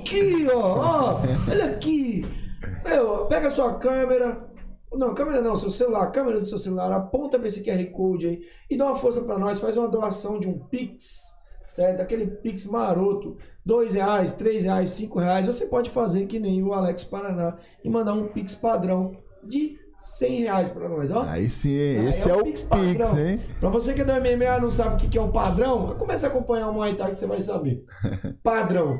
aqui, 0.00 0.46
ó. 0.52 0.58
ó. 0.58 1.20
Olha 1.50 1.64
aqui. 1.64 2.47
Meu, 2.84 3.26
pega 3.26 3.48
a 3.48 3.50
sua 3.50 3.74
câmera. 3.74 4.46
Não, 4.92 5.14
câmera 5.14 5.42
não, 5.42 5.54
seu 5.54 5.70
celular, 5.70 6.10
câmera 6.10 6.40
do 6.40 6.46
seu 6.46 6.58
celular, 6.58 6.90
aponta 6.92 7.38
pra 7.38 7.46
esse 7.46 7.62
QR 7.62 7.84
Code 7.90 8.26
aí 8.26 8.40
e 8.70 8.76
dá 8.76 8.86
uma 8.86 8.96
força 8.96 9.20
pra 9.20 9.38
nós, 9.38 9.60
faz 9.60 9.76
uma 9.76 9.86
doação 9.86 10.38
de 10.38 10.48
um 10.48 10.58
Pix, 10.58 11.34
certo? 11.66 12.00
Aquele 12.00 12.26
Pix 12.26 12.64
maroto, 12.64 13.36
dois 13.64 13.92
reais, 13.92 14.32
três 14.32 14.64
reais, 14.64 14.88
cinco 14.90 15.18
reais, 15.18 15.46
você 15.46 15.66
pode 15.66 15.90
fazer 15.90 16.24
que 16.24 16.40
nem 16.40 16.62
o 16.62 16.72
Alex 16.72 17.04
Paraná 17.04 17.56
e 17.84 17.90
mandar 17.90 18.14
um 18.14 18.28
Pix 18.28 18.54
padrão 18.54 19.12
de 19.44 19.76
100 19.98 20.40
reais 20.42 20.70
pra 20.70 20.88
nós, 20.88 21.10
ó. 21.10 21.22
Aí 21.24 21.50
sim? 21.50 21.76
Aí 21.76 22.06
esse 22.06 22.30
é, 22.30 22.34
o 22.34 22.44
Pix 22.44 22.62
Pix, 22.62 22.96
padrão. 22.96 23.18
hein? 23.18 23.40
Pra 23.60 23.68
você 23.68 23.92
que 23.92 24.00
é 24.00 24.04
do 24.04 24.12
MMA 24.12 24.56
e 24.56 24.60
não 24.60 24.70
sabe 24.70 24.94
o 24.94 25.08
que 25.08 25.18
é 25.18 25.20
o 25.20 25.28
padrão, 25.32 25.94
comece 25.98 26.24
a 26.24 26.28
acompanhar 26.30 26.68
o 26.68 26.72
Muay 26.72 26.94
Thai 26.94 27.10
que 27.10 27.18
você 27.18 27.26
vai 27.26 27.40
saber. 27.40 27.84
Padrão. 28.42 28.96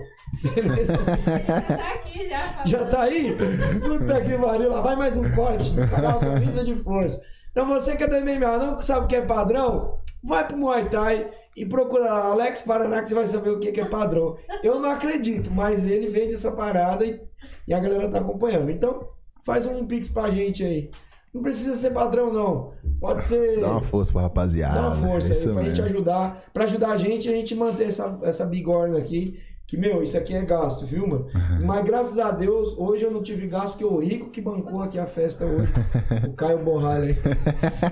Beleza? 0.55 0.93
Tá 1.77 1.93
aqui 1.95 2.29
já. 2.29 2.63
Já 2.65 2.87
tá 2.87 3.03
aí? 3.03 3.37
Puta 3.81 4.21
que 4.21 4.39
pariu, 4.39 4.71
lá 4.71 4.81
vai 4.81 4.97
mais 4.97 5.17
um 5.17 5.31
corte 5.33 5.75
do 5.75 5.89
canal 5.89 6.21
Camisa 6.21 6.65
de 6.65 6.75
Força. 6.77 7.21
Então 7.51 7.67
você 7.67 7.97
que 7.97 8.05
é 8.05 8.07
do 8.07 8.17
MMA 8.21 8.59
não 8.59 8.81
sabe 8.81 9.07
o 9.07 9.09
que 9.09 9.17
é 9.17 9.23
padrão, 9.23 9.99
vai 10.23 10.47
pro 10.47 10.57
Muay 10.57 10.89
Thai 10.89 11.31
e 11.57 11.67
procura 11.67 12.05
lá 12.05 12.27
Alex 12.27 12.63
Paraná 12.63 13.03
que 13.03 13.09
você 13.09 13.15
vai 13.15 13.27
saber 13.27 13.51
o 13.51 13.59
que 13.59 13.73
que 13.73 13.81
é 13.81 13.85
padrão. 13.85 14.37
Eu 14.63 14.79
não 14.79 14.91
acredito, 14.91 15.51
mas 15.51 15.85
ele 15.85 16.07
vende 16.07 16.35
essa 16.35 16.53
parada 16.53 17.05
e, 17.05 17.21
e 17.67 17.75
a 17.75 17.81
galera 17.81 18.09
tá 18.09 18.19
acompanhando. 18.19 18.71
Então 18.71 19.09
faz 19.43 19.67
um 19.67 19.87
pix 19.87 20.09
pra 20.09 20.31
gente 20.31 20.63
aí. 20.63 20.91
Não 21.33 21.43
precisa 21.43 21.75
ser 21.75 21.91
padrão 21.91 22.33
não, 22.33 22.73
pode 23.01 23.25
ser... 23.25 23.61
Dá 23.61 23.73
uma 23.73 23.83
força 23.83 24.13
pra 24.13 24.23
rapaziada. 24.23 24.81
Dá 24.81 24.89
uma 24.89 25.09
força 25.09 25.35
é 25.35 25.37
aí 25.37 25.43
pra 25.43 25.63
gente 25.63 25.83
mesmo. 25.83 25.85
ajudar. 25.85 26.45
Pra 26.55 26.65
ajudar 26.65 26.91
a 26.91 26.97
gente, 26.97 27.29
a 27.29 27.33
gente 27.33 27.55
manter 27.55 27.89
essa, 27.89 28.19
essa 28.23 28.47
bigorna 28.47 28.99
aqui. 28.99 29.39
Que, 29.69 29.77
meu, 29.77 30.03
isso 30.03 30.17
aqui 30.17 30.35
é 30.35 30.43
gasto, 30.43 30.87
viu, 30.87 31.07
mano? 31.07 31.27
Mas 31.63 31.85
graças 31.85 32.19
a 32.19 32.31
Deus, 32.31 32.75
hoje 32.79 33.05
eu 33.05 33.11
não 33.11 33.23
tive 33.23 33.47
gasto, 33.47 33.77
que 33.77 33.85
o 33.85 33.99
rico 33.99 34.31
que 34.31 34.41
bancou 34.41 34.83
aqui 34.83 34.99
a 34.99 35.07
festa 35.07 35.45
hoje. 35.45 35.71
o 36.27 36.33
Caio 36.33 36.65
Borralho 36.65 37.05
aí. 37.05 37.15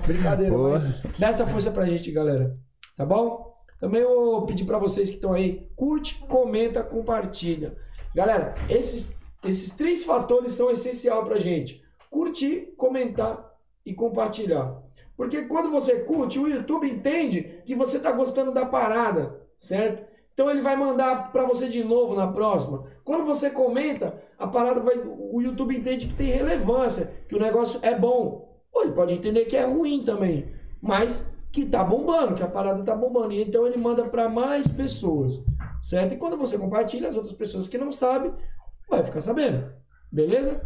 Brincadeira, 0.07 0.55
Boa. 0.55 0.71
mas 0.71 1.01
dá 1.19 1.27
essa 1.27 1.45
força 1.45 1.69
pra 1.69 1.85
gente, 1.85 2.11
galera. 2.11 2.51
Tá 2.95 3.05
bom? 3.05 3.53
Também 3.79 4.01
eu 4.01 4.09
vou 4.09 4.45
pedir 4.47 4.65
pra 4.65 4.79
vocês 4.79 5.07
que 5.11 5.17
estão 5.17 5.33
aí, 5.33 5.69
curte, 5.75 6.15
comenta, 6.27 6.81
compartilha. 6.81 7.77
Galera, 8.15 8.55
esses, 8.67 9.15
esses 9.45 9.69
três 9.75 10.03
fatores 10.03 10.53
são 10.53 10.71
essenciais 10.71 11.23
pra 11.23 11.37
gente. 11.37 11.83
Curtir, 12.09 12.73
comentar 12.75 13.53
e 13.85 13.93
compartilhar. 13.93 14.81
Porque 15.15 15.43
quando 15.43 15.69
você 15.69 15.97
curte, 15.97 16.39
o 16.39 16.47
YouTube 16.47 16.89
entende 16.89 17.61
que 17.67 17.75
você 17.75 17.99
tá 17.99 18.11
gostando 18.11 18.51
da 18.51 18.65
parada, 18.65 19.39
certo? 19.59 20.06
Então 20.37 20.51
ele 20.51 20.61
vai 20.61 20.75
mandar 20.75 21.31
para 21.31 21.45
você 21.45 21.67
de 21.67 21.83
novo 21.83 22.13
na 22.13 22.27
próxima. 22.27 22.85
Quando 23.03 23.25
você 23.25 23.49
comenta, 23.49 24.21
a 24.37 24.45
parada 24.45 24.79
vai, 24.81 24.93
o 24.95 25.41
YouTube 25.41 25.75
entende 25.75 26.05
que 26.05 26.13
tem 26.13 26.27
relevância, 26.27 27.11
que 27.27 27.35
o 27.35 27.39
negócio 27.39 27.79
é 27.81 27.97
bom. 27.97 28.55
Ou 28.71 28.83
ele 28.83 28.91
pode 28.91 29.15
entender 29.15 29.45
que 29.45 29.57
é 29.57 29.65
ruim 29.65 30.03
também, 30.03 30.53
mas 30.79 31.27
que 31.51 31.65
tá 31.65 31.83
bombando, 31.83 32.35
que 32.35 32.43
a 32.43 32.47
parada 32.47 32.83
tá 32.83 32.95
bombando. 32.95 33.33
E 33.33 33.41
então 33.41 33.65
ele 33.65 33.79
manda 33.79 34.07
para 34.07 34.29
mais 34.29 34.67
pessoas, 34.67 35.43
certo? 35.81 36.13
E 36.13 36.17
quando 36.17 36.37
você 36.37 36.55
compartilha, 36.55 37.09
as 37.09 37.15
outras 37.15 37.33
pessoas 37.33 37.67
que 37.67 37.79
não 37.79 37.91
sabem, 37.91 38.31
vai 38.87 39.03
ficar 39.03 39.21
sabendo. 39.21 39.73
Beleza? 40.11 40.61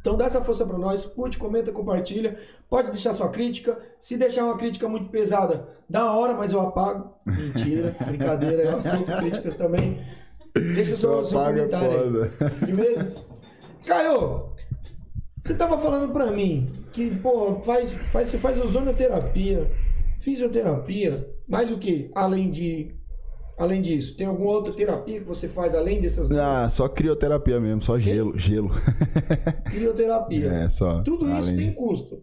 Então 0.00 0.16
dá 0.16 0.24
essa 0.24 0.42
força 0.42 0.64
para 0.64 0.78
nós, 0.78 1.04
curte, 1.04 1.38
comenta, 1.38 1.70
compartilha. 1.70 2.38
Pode 2.68 2.90
deixar 2.90 3.12
sua 3.12 3.28
crítica. 3.28 3.78
Se 3.98 4.16
deixar 4.16 4.44
uma 4.44 4.56
crítica 4.56 4.88
muito 4.88 5.10
pesada, 5.10 5.68
dá 5.88 6.12
hora, 6.12 6.34
mas 6.34 6.52
eu 6.52 6.60
apago. 6.60 7.14
Mentira, 7.26 7.94
brincadeira, 8.06 8.62
eu 8.62 8.76
aceito 8.78 9.16
críticas 9.18 9.56
também. 9.56 10.00
Deixa 10.54 10.96
seu, 10.96 11.24
seu 11.24 11.38
comentário 11.38 12.22
aí. 12.22 12.50
Firmeza? 12.50 13.14
Caio, 13.86 14.50
você 15.40 15.54
tava 15.54 15.78
falando 15.78 16.12
pra 16.12 16.30
mim 16.30 16.70
que, 16.92 17.10
pô, 17.16 17.60
faz, 17.62 17.90
faz, 17.90 18.28
você 18.28 18.38
faz 18.38 18.58
ozonioterapia, 18.58 19.70
fisioterapia, 20.18 21.10
mais 21.48 21.70
o 21.70 21.78
que? 21.78 22.10
Além 22.14 22.50
de. 22.50 22.94
Além 23.60 23.82
disso, 23.82 24.16
tem 24.16 24.26
alguma 24.26 24.52
outra 24.52 24.72
terapia 24.72 25.20
que 25.20 25.26
você 25.26 25.46
faz 25.46 25.74
além 25.74 26.00
dessas 26.00 26.28
duas? 26.30 26.40
Ah, 26.40 26.66
só 26.70 26.88
crioterapia 26.88 27.60
mesmo, 27.60 27.82
só 27.82 27.98
gelo, 27.98 28.38
gelo. 28.38 28.70
Crioterapia. 29.68 30.46
É, 30.50 30.68
só. 30.70 31.02
Tudo 31.02 31.26
isso 31.26 31.34
além 31.48 31.56
tem 31.56 31.68
de- 31.68 31.74
custo. 31.74 32.22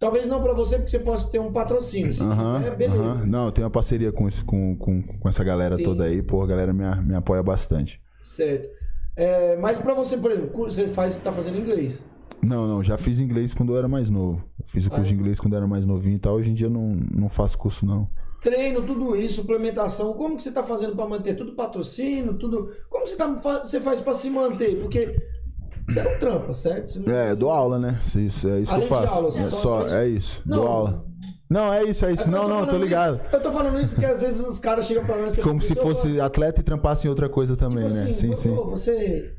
Talvez 0.00 0.26
não 0.26 0.42
pra 0.42 0.52
você, 0.52 0.76
porque 0.76 0.90
você 0.90 0.98
possa 0.98 1.28
ter 1.28 1.38
um 1.38 1.52
patrocínio. 1.52 2.12
Se 2.12 2.20
Aham, 2.22 2.58
tiver, 2.58 2.76
beleza. 2.76 3.24
Não, 3.26 3.46
eu 3.46 3.52
tenho 3.52 3.64
uma 3.66 3.70
parceria 3.70 4.10
com, 4.12 4.26
esse, 4.26 4.42
com, 4.44 4.76
com, 4.76 5.00
com 5.02 5.28
essa 5.28 5.44
galera 5.44 5.76
Tem. 5.76 5.84
toda 5.84 6.04
aí, 6.04 6.20
pô, 6.22 6.42
a 6.42 6.46
galera 6.46 6.72
me, 6.72 6.84
me 7.02 7.14
apoia 7.14 7.42
bastante. 7.42 8.00
Certo. 8.20 8.68
É, 9.16 9.56
mas 9.56 9.78
pra 9.78 9.94
você, 9.94 10.16
por 10.16 10.32
exemplo, 10.32 10.64
você 10.64 10.88
faz, 10.88 11.14
tá 11.16 11.32
fazendo 11.32 11.56
inglês. 11.56 12.04
Não, 12.42 12.66
não, 12.66 12.82
já 12.82 12.98
fiz 12.98 13.20
inglês 13.20 13.54
quando 13.54 13.72
eu 13.72 13.78
era 13.78 13.86
mais 13.88 14.10
novo. 14.10 14.46
Fiz 14.64 14.86
o 14.86 14.90
curso 14.90 15.04
Ah, 15.04 15.08
de 15.08 15.14
inglês 15.14 15.38
quando 15.38 15.52
eu 15.54 15.58
era 15.58 15.66
mais 15.68 15.86
novinho 15.86 16.16
e 16.16 16.18
tal. 16.18 16.34
Hoje 16.34 16.50
em 16.50 16.54
dia 16.54 16.66
eu 16.66 16.70
não, 16.70 16.96
não 17.14 17.28
faço 17.28 17.56
curso, 17.56 17.86
não. 17.86 18.08
Treino, 18.44 18.82
tudo 18.82 19.16
isso, 19.16 19.36
suplementação. 19.36 20.12
Como 20.12 20.36
que 20.36 20.42
você 20.42 20.52
tá 20.52 20.62
fazendo 20.62 20.94
pra 20.94 21.06
manter 21.08 21.34
tudo 21.34 21.54
patrocínio, 21.56 22.34
tudo. 22.34 22.70
Como 22.90 23.04
que 23.04 23.10
você, 23.10 23.16
tá, 23.16 23.26
você 23.64 23.80
faz 23.80 24.00
pra 24.00 24.14
se 24.14 24.28
manter? 24.30 24.78
Porque 24.80 25.16
você 25.88 26.02
não 26.02 26.18
trampa, 26.18 26.54
certo? 26.54 27.00
Não- 27.00 27.12
É, 27.12 27.34
dou 27.34 27.50
aula, 27.50 27.78
né? 27.78 27.98
Isso, 28.00 28.20
isso- 28.20 28.48
é 28.48 28.60
isso 28.60 28.72
Além 28.72 28.86
que 28.86 28.92
eu 28.92 28.98
faço. 28.98 29.14
aula, 29.14 29.28
é, 29.28 29.32
só- 29.32 29.48
só, 29.50 29.86
isso? 29.86 29.94
é 29.94 30.08
isso, 30.08 30.42
Não. 30.46 30.56
dou 30.58 30.66
aula. 30.68 31.04
Não, 31.50 31.72
é 31.72 31.84
isso, 31.84 32.04
é 32.04 32.12
isso. 32.12 32.24
Eu 32.28 32.32
Não, 32.32 32.48
não, 32.48 32.66
tô 32.66 32.76
isso- 32.76 32.84
ligado. 32.84 33.20
eu 33.32 33.40
tô 33.42 33.50
falando 33.52 33.80
isso 33.80 33.94
porque 33.94 34.06
às 34.06 34.20
vezes 34.20 34.40
os 34.40 34.58
caras 34.58 34.86
chegam 34.86 35.04
pra 35.06 35.16
nós 35.18 35.34
que 35.34 35.40
é 35.40 35.44
Como 35.44 35.60
se 35.60 35.74
professor, 35.74 35.94
fosse 36.08 36.20
atleta 36.20 36.60
e 36.60 36.64
trampasse 36.64 37.06
em 37.06 37.10
outra 37.10 37.28
coisa 37.28 37.56
também, 37.56 37.84
tipo 37.84 37.94
né? 37.96 38.10
assim, 38.10 38.12
Sim, 38.12 38.36
sim. 38.36 38.54
Você 38.54 39.34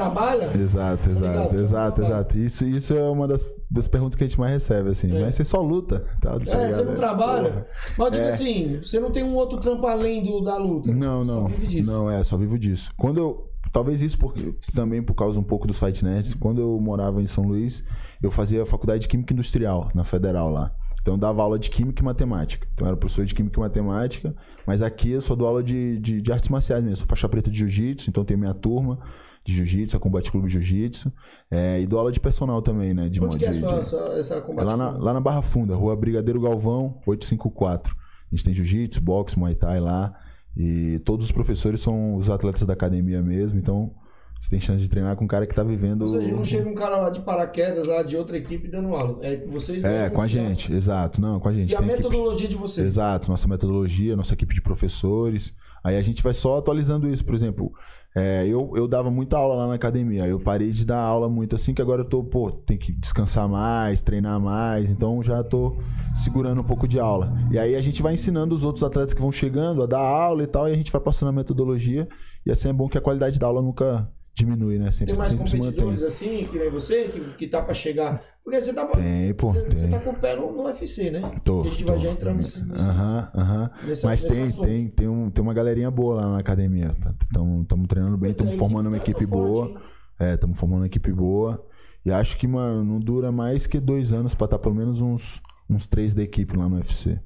trabalha? 0.00 0.50
Exato, 0.56 1.08
exato, 1.10 1.26
ligado? 1.26 1.54
exato, 1.60 1.94
Trabalha. 1.96 2.14
exato. 2.18 2.38
Isso, 2.38 2.64
isso 2.66 2.94
é 2.94 3.02
uma 3.10 3.26
das, 3.26 3.44
das 3.70 3.88
perguntas 3.88 4.14
que 4.16 4.24
a 4.24 4.26
gente 4.26 4.38
mais 4.38 4.52
recebe, 4.52 4.90
assim. 4.90 5.14
É. 5.16 5.20
Mas 5.22 5.34
você 5.34 5.44
só 5.44 5.60
luta, 5.60 6.00
tá? 6.20 6.38
tá 6.38 6.52
É, 6.60 6.70
você 6.70 6.82
não 6.82 6.92
É, 6.92 6.96
trabalha. 6.96 7.50
porra. 7.50 7.66
Mas 7.98 8.06
eu 8.06 8.10
digo 8.12 8.24
É. 8.24 8.28
assim, 8.28 8.78
você 8.82 9.00
não 9.00 9.10
tem 9.10 9.22
um 9.22 9.34
outro 9.34 9.58
trampo 9.58 9.86
além 9.86 10.22
do, 10.24 10.40
da 10.40 10.56
luta. 10.56 10.92
Não, 10.92 11.26
Só 11.26 11.32
não. 11.34 11.46
vive 11.48 11.66
disso. 11.66 11.90
Não, 11.90 12.10
é, 12.10 12.22
só 12.24 12.36
vivo 12.36 12.58
disso. 12.58 12.90
Quando 12.96 13.18
eu. 13.18 13.50
Talvez 13.72 14.00
isso 14.00 14.16
porque, 14.16 14.54
também 14.74 15.02
por 15.02 15.12
causa 15.14 15.38
um 15.40 15.42
pouco 15.42 15.66
dos 15.66 15.78
Fight 15.78 16.02
Nerds. 16.04 16.34
Quando 16.34 16.60
eu 16.60 16.78
morava 16.80 17.20
em 17.20 17.26
São 17.26 17.44
Luís, 17.44 17.82
eu 18.22 18.30
fazia 18.30 18.64
faculdade 18.64 19.00
de 19.02 19.08
Química 19.08 19.34
Industrial, 19.34 19.90
na 19.92 20.04
Federal 20.04 20.48
lá. 20.48 20.72
Então 21.02 21.14
eu 21.14 21.18
dava 21.18 21.42
aula 21.42 21.58
de 21.58 21.68
Química 21.68 22.00
e 22.00 22.04
Matemática. 22.04 22.66
Então 22.72 22.86
eu 22.86 22.90
era 22.92 22.96
professor 22.96 23.24
de 23.24 23.34
Química 23.34 23.58
e 23.58 23.60
Matemática, 23.60 24.34
mas 24.66 24.82
aqui 24.82 25.10
eu 25.10 25.20
só 25.20 25.34
dou 25.34 25.48
aula 25.48 25.62
de, 25.64 25.98
de, 25.98 26.22
de 26.22 26.32
artes 26.32 26.48
marciais 26.48 26.82
mesmo. 26.82 26.96
Sou 26.98 27.06
faixa 27.08 27.28
preta 27.28 27.50
de 27.50 27.58
Jiu-Jitsu, 27.58 28.08
então 28.08 28.24
tenho 28.24 28.38
minha 28.38 28.54
turma 28.54 28.98
de 29.46 29.54
Jiu-Jitsu, 29.54 29.96
a 29.96 30.00
Combate 30.00 30.30
Clube 30.30 30.48
Jiu-Jitsu. 30.48 31.12
É, 31.50 31.80
e 31.80 31.86
dou 31.86 31.98
aula 32.00 32.10
de 32.12 32.18
personal 32.20 32.60
também, 32.60 32.92
né? 32.92 33.08
De, 33.08 33.22
Onde 33.22 33.38
que 33.38 33.44
é 33.46 33.50
de- 33.50 33.60
sua, 33.60 33.80
de- 33.80 33.88
sua- 33.88 34.18
essa 34.18 34.34
é 34.34 34.40
combate? 34.40 34.66
lá, 34.66 34.76
na, 34.76 34.90
lá 34.90 35.14
na 35.14 35.20
Barra 35.20 35.40
Funda, 35.42 35.74
Rua 35.76 35.94
Brigadeiro 35.96 36.40
Galvão, 36.40 37.00
854. 37.06 37.94
A 37.94 38.34
gente 38.34 38.44
tem 38.44 38.52
jiu-jitsu, 38.54 39.00
boxe, 39.00 39.38
muay 39.38 39.54
thai 39.54 39.78
lá. 39.80 40.12
E 40.56 40.98
todos 41.04 41.26
os 41.26 41.32
professores 41.32 41.80
são 41.80 42.16
os 42.16 42.28
atletas 42.30 42.62
da 42.62 42.72
academia 42.72 43.22
mesmo, 43.22 43.58
então 43.58 43.92
você 44.40 44.50
tem 44.50 44.58
chance 44.60 44.82
de 44.82 44.88
treinar 44.88 45.14
com 45.16 45.24
um 45.24 45.28
cara 45.28 45.46
que 45.46 45.54
tá 45.54 45.62
vivendo. 45.62 46.02
Ou 46.02 46.08
seja, 46.08 46.28
não 46.34 46.44
chega 46.44 46.68
um 46.68 46.74
cara 46.74 46.96
lá 46.96 47.10
de 47.10 47.20
paraquedas, 47.20 47.86
lá 47.86 48.02
de 48.02 48.16
outra 48.16 48.36
equipe 48.36 48.66
dando 48.68 48.88
aula. 48.94 49.18
É 49.22 49.36
vocês 49.46 49.82
É, 49.84 50.08
com 50.10 50.20
a 50.22 50.26
gente, 50.26 50.72
exato. 50.72 51.20
Não, 51.20 51.38
com 51.38 51.48
a 51.48 51.52
gente. 51.52 51.72
E 51.72 51.74
a 51.74 51.78
Tem 51.78 51.88
equipe- 51.88 52.02
metodologia 52.08 52.48
de 52.48 52.56
vocês? 52.56 52.86
Exato, 52.86 53.30
nossa 53.30 53.46
metodologia, 53.48 54.16
nossa 54.16 54.34
equipe 54.34 54.54
de 54.54 54.60
professores. 54.62 55.54
Aí 55.84 55.96
a 55.96 56.02
gente 56.02 56.22
vai 56.22 56.34
só 56.34 56.58
atualizando 56.58 57.06
isso. 57.08 57.24
Por 57.24 57.34
exemplo, 57.34 57.70
é, 58.16 58.46
eu, 58.46 58.72
eu 58.74 58.88
dava 58.88 59.10
muita 59.10 59.36
aula 59.36 59.54
lá 59.54 59.66
na 59.68 59.74
academia. 59.74 60.26
Eu 60.26 60.40
parei 60.40 60.70
de 60.70 60.86
dar 60.86 60.98
aula 60.98 61.28
muito 61.28 61.54
assim, 61.54 61.74
que 61.74 61.82
agora 61.82 62.00
eu 62.00 62.08
tô, 62.08 62.24
pô, 62.24 62.50
tem 62.50 62.78
que 62.78 62.90
descansar 62.90 63.46
mais, 63.46 64.02
treinar 64.02 64.40
mais. 64.40 64.90
Então 64.90 65.22
já 65.22 65.44
tô 65.44 65.76
segurando 66.14 66.62
um 66.62 66.64
pouco 66.64 66.88
de 66.88 66.98
aula. 66.98 67.36
E 67.50 67.58
aí 67.58 67.76
a 67.76 67.82
gente 67.82 68.00
vai 68.02 68.14
ensinando 68.14 68.54
os 68.54 68.64
outros 68.64 68.82
atletas 68.82 69.12
que 69.12 69.20
vão 69.20 69.30
chegando 69.30 69.82
a 69.82 69.86
dar 69.86 70.00
aula 70.00 70.42
e 70.42 70.46
tal, 70.46 70.66
e 70.66 70.72
a 70.72 70.76
gente 70.76 70.90
vai 70.90 71.00
passando 71.00 71.28
a 71.28 71.32
metodologia. 71.32 72.08
E 72.46 72.50
assim 72.50 72.70
é 72.70 72.72
bom 72.72 72.88
que 72.88 72.96
a 72.96 73.02
qualidade 73.02 73.38
da 73.38 73.46
aula 73.48 73.60
nunca 73.60 74.10
diminui, 74.34 74.78
né? 74.78 74.90
Sempre, 74.90 75.12
Tem 75.12 75.16
mais 75.18 75.30
sempre 75.30 75.50
se 75.50 75.56
competidores 75.58 76.00
mantém. 76.00 76.06
assim, 76.06 76.46
que 76.50 76.58
nem 76.58 76.70
você, 76.70 77.08
que, 77.08 77.20
que 77.36 77.46
tá 77.46 77.60
pra 77.60 77.74
chegar? 77.74 78.22
Porque 78.46 78.60
você 78.60 78.72
tá, 78.72 78.86
Tem, 78.86 79.34
pô, 79.34 79.52
você, 79.52 79.60
você 79.62 79.74
tem. 79.74 79.90
tá 79.90 79.98
com 79.98 80.10
o 80.10 80.14
pé 80.14 80.36
no, 80.36 80.52
no 80.52 80.66
UFC, 80.66 81.10
né? 81.10 81.20
Tô, 81.44 81.62
Que 81.62 81.68
a 81.68 81.70
gente 81.72 81.84
tô. 81.84 81.92
vai 81.92 82.00
já 82.00 82.10
entrando 82.12 82.36
nesse... 82.36 82.60
Aham, 82.60 83.30
aham. 83.34 83.70
Mas 84.04 84.24
tem, 84.24 84.44
assunto. 84.44 84.62
tem, 84.62 84.88
tem, 84.88 85.08
um, 85.08 85.28
tem 85.28 85.42
uma 85.42 85.52
galerinha 85.52 85.90
boa 85.90 86.14
lá 86.20 86.30
na 86.30 86.38
academia. 86.38 86.92
Estamos 86.92 87.88
treinando 87.88 88.16
bem, 88.16 88.30
estamos 88.30 88.54
formando 88.54 88.86
uma 88.86 88.98
equipe 88.98 89.18
tá 89.18 89.26
boa. 89.26 89.66
forte? 89.70 89.84
É, 90.20 90.34
estamos 90.34 90.56
formando 90.60 90.82
uma 90.82 90.86
equipe 90.86 91.10
boa. 91.12 91.66
E 92.04 92.12
acho 92.12 92.38
que, 92.38 92.46
mano, 92.46 92.84
não 92.84 93.00
dura 93.00 93.32
mais 93.32 93.66
que 93.66 93.80
dois 93.80 94.12
anos 94.12 94.32
pra 94.32 94.44
estar 94.44 94.60
pelo 94.60 94.76
menos 94.76 95.00
uns, 95.00 95.42
uns 95.68 95.88
três 95.88 96.14
da 96.14 96.22
equipe 96.22 96.56
lá 96.56 96.68
no 96.68 96.76
UFC. 96.76 97.18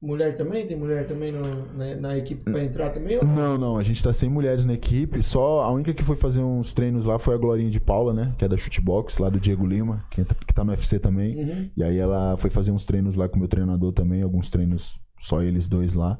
Mulher 0.00 0.36
também? 0.36 0.64
Tem 0.64 0.76
mulher 0.76 1.08
também 1.08 1.32
no- 1.32 1.66
na, 1.74 1.96
na 1.96 2.16
equipe 2.16 2.42
pra 2.50 2.62
entrar 2.62 2.90
também? 2.90 3.18
ou 3.18 3.24
não? 3.24 3.58
Não, 3.58 3.76
a 3.78 3.82
gente 3.82 4.00
tá 4.02 4.12
sem 4.12 4.28
mulheres 4.28 4.64
na 4.64 4.74
equipe. 4.74 5.20
Só 5.24 5.60
a 5.62 5.70
única 5.72 5.92
que 5.92 6.04
foi 6.04 6.14
fazer 6.14 6.40
uns 6.40 6.72
treinos 6.72 7.04
lá 7.06 7.18
foi 7.18 7.34
a 7.34 7.38
Glorinha 7.38 7.68
de 7.70 7.80
Paula, 7.80 8.14
né? 8.14 8.32
Que 8.38 8.44
é 8.44 8.48
da 8.48 8.56
Shootbox, 8.56 9.18
lá 9.18 9.28
do 9.28 9.40
Diego 9.40 9.66
Lima, 9.66 10.04
que, 10.10 10.20
entra- 10.20 10.38
que 10.46 10.54
tá 10.54 10.62
no 10.64 10.70
UFC 10.70 11.00
também. 11.00 11.36
Uhum. 11.36 11.70
E 11.76 11.82
aí 11.82 11.98
ela 11.98 12.36
foi 12.36 12.48
fazer 12.48 12.70
uns 12.70 12.86
treinos 12.86 13.16
lá 13.16 13.28
com 13.28 13.36
o 13.36 13.38
meu 13.40 13.48
treinador 13.48 13.92
também, 13.92 14.22
alguns 14.22 14.48
treinos 14.50 15.00
só 15.18 15.42
eles 15.42 15.66
dois 15.66 15.94
lá. 15.94 16.16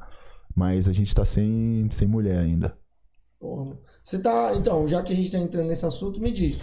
Mas 0.56 0.88
a 0.88 0.92
gente 0.92 1.14
tá 1.14 1.24
sem, 1.24 1.86
sem 1.92 2.08
mulher 2.08 2.38
ainda. 2.40 2.76
Porra. 3.38 3.76
Você 4.02 4.18
tá... 4.18 4.54
Então, 4.56 4.88
já 4.88 5.02
que 5.04 5.12
a 5.12 5.16
gente 5.16 5.30
tá 5.30 5.38
entrando 5.38 5.68
nesse 5.68 5.86
assunto, 5.86 6.18
me 6.20 6.32
diz. 6.32 6.58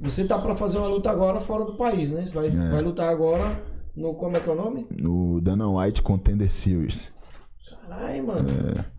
Você 0.00 0.24
tá 0.24 0.38
pra 0.38 0.56
fazer 0.56 0.78
uma 0.78 0.88
luta 0.88 1.10
agora 1.10 1.38
fora 1.38 1.64
do 1.66 1.74
país, 1.76 2.10
né? 2.10 2.24
Você 2.24 2.32
vai, 2.32 2.46
É. 2.46 2.50
vai 2.70 2.80
lutar 2.80 3.10
agora 3.10 3.62
no... 3.96 4.14
Como 4.14 4.36
é 4.36 4.40
que 4.40 4.48
é 4.48 4.52
o 4.52 4.56
nome? 4.56 4.86
No 4.90 5.40
Dana 5.40 5.68
White 5.68 6.02
Contender 6.02 6.50
Series. 6.50 7.12
Caralho, 7.88 8.26
mano. 8.26 8.48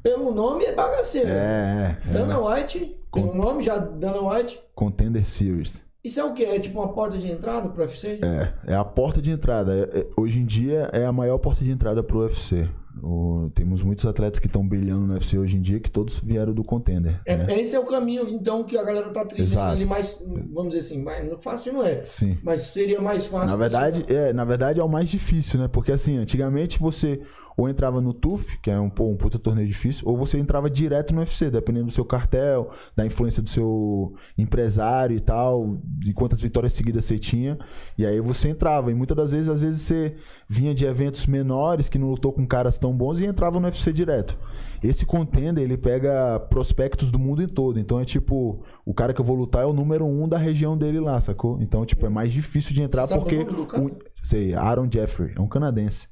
Pelo 0.01 0.33
nome 0.33 0.65
é 0.65 0.73
bagaceiro. 0.73 1.29
É, 1.29 1.97
é. 2.05 2.09
é. 2.09 2.13
Dana 2.13 2.39
White, 2.39 2.97
pelo 3.13 3.35
nome 3.35 3.63
já, 3.63 3.77
Dana 3.77 4.21
White. 4.21 4.59
Contender 4.73 5.25
Series. 5.25 5.85
Isso 6.03 6.19
é 6.21 6.23
o 6.23 6.33
quê? 6.33 6.43
É 6.43 6.59
tipo 6.59 6.79
uma 6.79 6.93
porta 6.93 7.17
de 7.17 7.29
entrada 7.29 7.67
pro 7.67 7.81
UFC? 7.81 8.19
É, 8.23 8.73
é 8.73 8.75
a 8.75 8.85
porta 8.85 9.21
de 9.21 9.31
entrada. 9.31 9.73
É- 9.75 9.99
é- 9.99 10.07
hoje 10.15 10.39
em 10.39 10.45
dia 10.45 10.89
é 10.93 11.05
a 11.05 11.11
maior 11.11 11.37
porta 11.37 11.63
de 11.63 11.71
entrada 11.71 12.01
pro 12.01 12.19
UFC. 12.19 12.69
O- 13.03 13.49
temos 13.53 13.81
muitos 13.83 14.05
atletas 14.05 14.39
que 14.39 14.47
estão 14.47 14.67
brilhando 14.67 15.05
no 15.07 15.13
UFC 15.13 15.37
hoje 15.37 15.57
em 15.57 15.61
dia 15.61 15.79
que 15.79 15.89
todos 15.89 16.19
vieram 16.19 16.53
do 16.53 16.63
Contender. 16.63 17.19
É, 17.25 17.35
né? 17.37 17.59
Esse 17.59 17.75
é 17.75 17.79
o 17.79 17.85
caminho, 17.85 18.27
então, 18.27 18.63
que 18.63 18.77
a 18.77 18.83
galera 18.83 19.09
tá 19.09 19.25
trilhando 19.25 19.59
ali 19.59 19.85
mais, 19.85 20.19
vamos 20.53 20.73
dizer 20.73 20.79
assim, 20.79 21.01
mais, 21.03 21.27
fácil 21.43 21.73
não 21.73 21.83
é, 21.85 22.03
Sim. 22.03 22.37
mas 22.43 22.61
seria 22.61 23.01
mais 23.01 23.25
fácil. 23.25 23.49
Na 23.49 23.55
verdade, 23.55 24.05
é, 24.07 24.33
na 24.33 24.45
verdade 24.45 24.79
é 24.79 24.83
o 24.83 24.89
mais 24.89 25.09
difícil, 25.09 25.59
né? 25.59 25.67
Porque 25.67 25.91
assim, 25.91 26.17
antigamente 26.17 26.79
você 26.79 27.21
ou 27.57 27.67
entrava 27.67 27.99
no 27.99 28.13
TUF, 28.13 28.59
que 28.61 28.69
é 28.69 28.79
um, 28.79 28.87
pô, 28.87 29.09
um 29.09 29.17
puta 29.17 29.39
torneio 29.39 29.67
difícil, 29.67 30.07
ou 30.07 30.15
você 30.15 30.37
entrava 30.37 30.69
direto 30.69 31.11
no 31.11 31.21
UFC, 31.21 31.49
dependendo 31.49 31.85
do 31.87 31.91
seu 31.91 32.05
cartel, 32.05 32.69
da 32.95 33.03
influência 33.03 33.41
do 33.41 33.49
seu 33.49 34.13
empresário 34.37 35.17
e 35.17 35.19
tal, 35.19 35.75
de 35.83 36.13
quantas 36.13 36.39
vitórias 36.39 36.73
seguidas 36.73 37.05
você 37.05 37.17
tinha. 37.17 37.57
E 37.97 38.05
aí 38.05 38.21
você 38.21 38.49
entrava. 38.49 38.91
E 38.91 38.93
muitas 38.93 39.17
das 39.17 39.31
vezes, 39.31 39.49
às 39.49 39.61
vezes 39.63 39.81
você 39.81 40.15
vinha 40.47 40.73
de 40.75 40.85
eventos 40.85 41.25
menores, 41.25 41.89
que 41.89 41.97
não 41.97 42.11
lutou 42.11 42.31
com 42.31 42.45
caras 42.45 42.77
tão 42.77 42.86
bons, 42.95 43.19
e 43.19 43.25
entrava 43.25 43.59
no 43.59 43.65
UFC 43.65 43.91
direto. 43.91 44.37
Esse 44.83 45.05
contender, 45.05 45.63
ele 45.63 45.77
pega 45.77 46.39
prospectos 46.39 47.09
do 47.11 47.17
mundo 47.17 47.41
em 47.41 47.47
todo. 47.47 47.79
Então 47.79 47.99
é 47.99 48.05
tipo, 48.05 48.63
o 48.85 48.93
cara 48.93 49.13
que 49.13 49.19
eu 49.21 49.25
vou 49.25 49.35
lutar 49.35 49.63
é 49.63 49.65
o 49.65 49.73
número 49.73 50.05
um 50.05 50.27
da 50.29 50.37
região 50.37 50.77
dele 50.77 50.99
lá, 50.99 51.19
sacou? 51.19 51.59
Então, 51.61 51.85
tipo, 51.85 52.05
é 52.05 52.09
mais 52.09 52.31
difícil 52.31 52.73
de 52.75 52.81
entrar 52.83 53.07
sabe 53.07 53.21
porque. 53.21 53.37
o- 53.37 53.97
sei, 54.23 54.53
Aaron 54.53 54.87
Jeffrey, 54.91 55.33
é 55.35 55.41
um 55.41 55.47
canadense. 55.47 56.07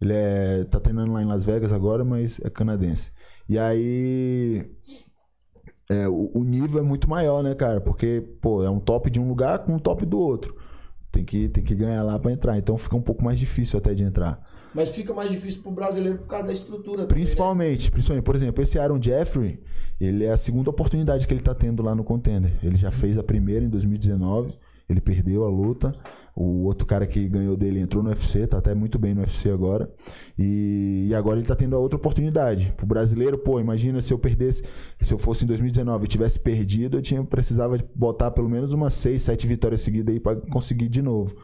Ele 0.00 0.12
é, 0.12 0.64
tá 0.64 0.78
treinando 0.80 1.12
lá 1.12 1.22
em 1.22 1.26
Las 1.26 1.44
Vegas 1.44 1.72
agora, 1.72 2.04
mas 2.04 2.38
é 2.44 2.50
canadense. 2.50 3.10
E 3.48 3.58
aí. 3.58 4.64
é, 5.90 6.08
o, 6.08 6.30
o 6.34 6.44
nível 6.44 6.80
é 6.80 6.82
muito 6.82 7.08
maior, 7.08 7.42
né, 7.42 7.54
cara? 7.54 7.80
Porque, 7.80 8.22
pô, 8.40 8.62
é 8.64 8.70
um 8.70 8.80
top 8.80 9.10
de 9.10 9.18
um 9.20 9.28
lugar 9.28 9.58
com 9.60 9.74
um 9.74 9.78
top 9.78 10.04
do 10.06 10.18
outro. 10.18 10.54
Tem 11.14 11.24
que, 11.24 11.48
tem 11.48 11.62
que 11.62 11.76
ganhar 11.76 12.02
lá 12.02 12.18
pra 12.18 12.32
entrar. 12.32 12.58
Então 12.58 12.76
fica 12.76 12.96
um 12.96 13.00
pouco 13.00 13.22
mais 13.24 13.38
difícil 13.38 13.78
até 13.78 13.94
de 13.94 14.02
entrar. 14.02 14.44
Mas 14.74 14.88
fica 14.88 15.14
mais 15.14 15.30
difícil 15.30 15.62
pro 15.62 15.70
brasileiro 15.70 16.18
por 16.18 16.26
causa 16.26 16.48
da 16.48 16.52
estrutura. 16.52 17.02
também, 17.02 17.06
Principalmente, 17.06 17.88
principalmente, 17.88 18.24
por 18.24 18.34
exemplo, 18.34 18.60
esse 18.64 18.80
Aaron 18.80 19.00
Jeffrey, 19.00 19.62
ele 20.00 20.24
é 20.24 20.32
a 20.32 20.36
segunda 20.36 20.70
oportunidade 20.70 21.28
que 21.28 21.32
ele 21.32 21.40
tá 21.40 21.54
tendo 21.54 21.84
lá 21.84 21.94
no 21.94 22.02
contender. 22.02 22.52
Ele 22.64 22.76
já 22.76 22.90
fez 22.90 23.16
a 23.16 23.22
primeira 23.22 23.64
em 23.64 23.68
2019, 23.68 24.58
ele 24.88 25.00
perdeu 25.00 25.44
a 25.44 25.48
luta. 25.48 25.94
O 26.36 26.64
outro 26.64 26.86
cara 26.86 27.06
que 27.06 27.28
ganhou 27.28 27.56
dele 27.56 27.80
entrou 27.80 28.02
no 28.02 28.10
UFC, 28.10 28.46
tá 28.46 28.58
até 28.58 28.74
muito 28.74 28.98
bem 28.98 29.14
no 29.14 29.20
UFC 29.20 29.50
agora. 29.50 29.90
E, 30.38 31.06
e 31.08 31.14
agora 31.14 31.38
ele 31.38 31.46
tá 31.46 31.54
tendo 31.54 31.76
a 31.76 31.78
outra 31.78 31.96
oportunidade. 31.96 32.72
Pro 32.76 32.86
brasileiro, 32.86 33.38
pô, 33.38 33.60
imagina 33.60 34.00
se 34.02 34.12
eu 34.12 34.18
perdesse, 34.18 34.62
se 35.00 35.12
eu 35.12 35.18
fosse 35.18 35.44
em 35.44 35.48
2019 35.48 36.04
e 36.04 36.08
tivesse 36.08 36.40
perdido, 36.40 36.98
eu 36.98 37.02
tinha 37.02 37.22
precisava 37.24 37.78
botar 37.94 38.30
pelo 38.30 38.48
menos 38.48 38.72
umas 38.72 38.94
6, 38.94 39.22
7 39.22 39.46
vitórias 39.46 39.80
seguidas 39.80 40.12
aí 40.12 40.20
pra 40.20 40.36
conseguir 40.36 40.88
de 40.88 41.00
novo. 41.02 41.34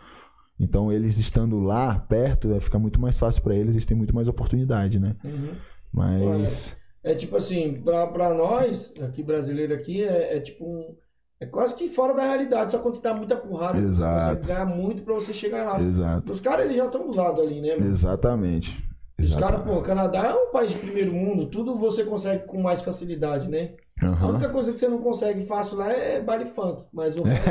Então, 0.60 0.92
eles 0.92 1.18
estando 1.18 1.58
lá, 1.58 1.98
perto, 1.98 2.50
vai 2.50 2.60
ficar 2.60 2.78
muito 2.78 3.00
mais 3.00 3.18
fácil 3.18 3.42
pra 3.42 3.54
eles, 3.54 3.74
eles 3.74 3.86
têm 3.86 3.96
muito 3.96 4.14
mais 4.14 4.28
oportunidade, 4.28 5.00
né? 5.00 5.16
Uhum. 5.24 5.54
Mas. 5.90 6.76
É 7.02 7.14
tipo 7.14 7.34
assim, 7.34 7.80
pra, 7.82 8.06
pra 8.06 8.34
nós, 8.34 8.92
aqui 9.00 9.22
brasileiro 9.22 9.72
aqui, 9.72 10.04
é, 10.04 10.36
é 10.36 10.40
tipo 10.40 10.66
um. 10.66 10.94
É 11.40 11.46
quase 11.46 11.74
que 11.74 11.88
fora 11.88 12.12
da 12.12 12.22
realidade, 12.22 12.72
só 12.72 12.78
quando 12.78 12.96
você 12.96 13.02
dá 13.02 13.14
muita 13.14 13.34
porrada, 13.34 13.78
Exato. 13.78 14.42
você 14.42 14.48
ganhar 14.52 14.66
muito 14.66 15.02
pra 15.02 15.14
você 15.14 15.32
chegar 15.32 15.64
lá. 15.64 15.80
Exato. 15.80 16.30
Os 16.32 16.38
caras, 16.40 16.66
eles 16.66 16.76
já 16.76 16.84
estão 16.84 17.08
do 17.08 17.16
lado 17.16 17.40
ali, 17.40 17.62
né, 17.62 17.76
mano? 17.76 17.90
Exatamente. 17.90 18.90
Os 19.18 19.34
caras, 19.34 19.62
pô, 19.62 19.72
o 19.74 19.82
Canadá 19.82 20.28
é 20.28 20.34
um 20.34 20.50
país 20.50 20.70
de 20.72 20.78
primeiro 20.78 21.12
mundo, 21.12 21.46
tudo 21.46 21.78
você 21.78 22.04
consegue 22.04 22.46
com 22.46 22.60
mais 22.60 22.82
facilidade, 22.82 23.48
né? 23.50 23.70
A 24.02 24.06
Aham. 24.06 24.28
única 24.30 24.48
coisa 24.48 24.72
que 24.72 24.78
você 24.78 24.88
não 24.88 24.96
consegue 24.98 25.44
fácil 25.44 25.76
lá 25.76 25.92
é 25.92 26.20
baile 26.22 26.46
funk, 26.46 26.84
mas 26.90 27.16
o 27.16 27.22
resto, 27.24 27.50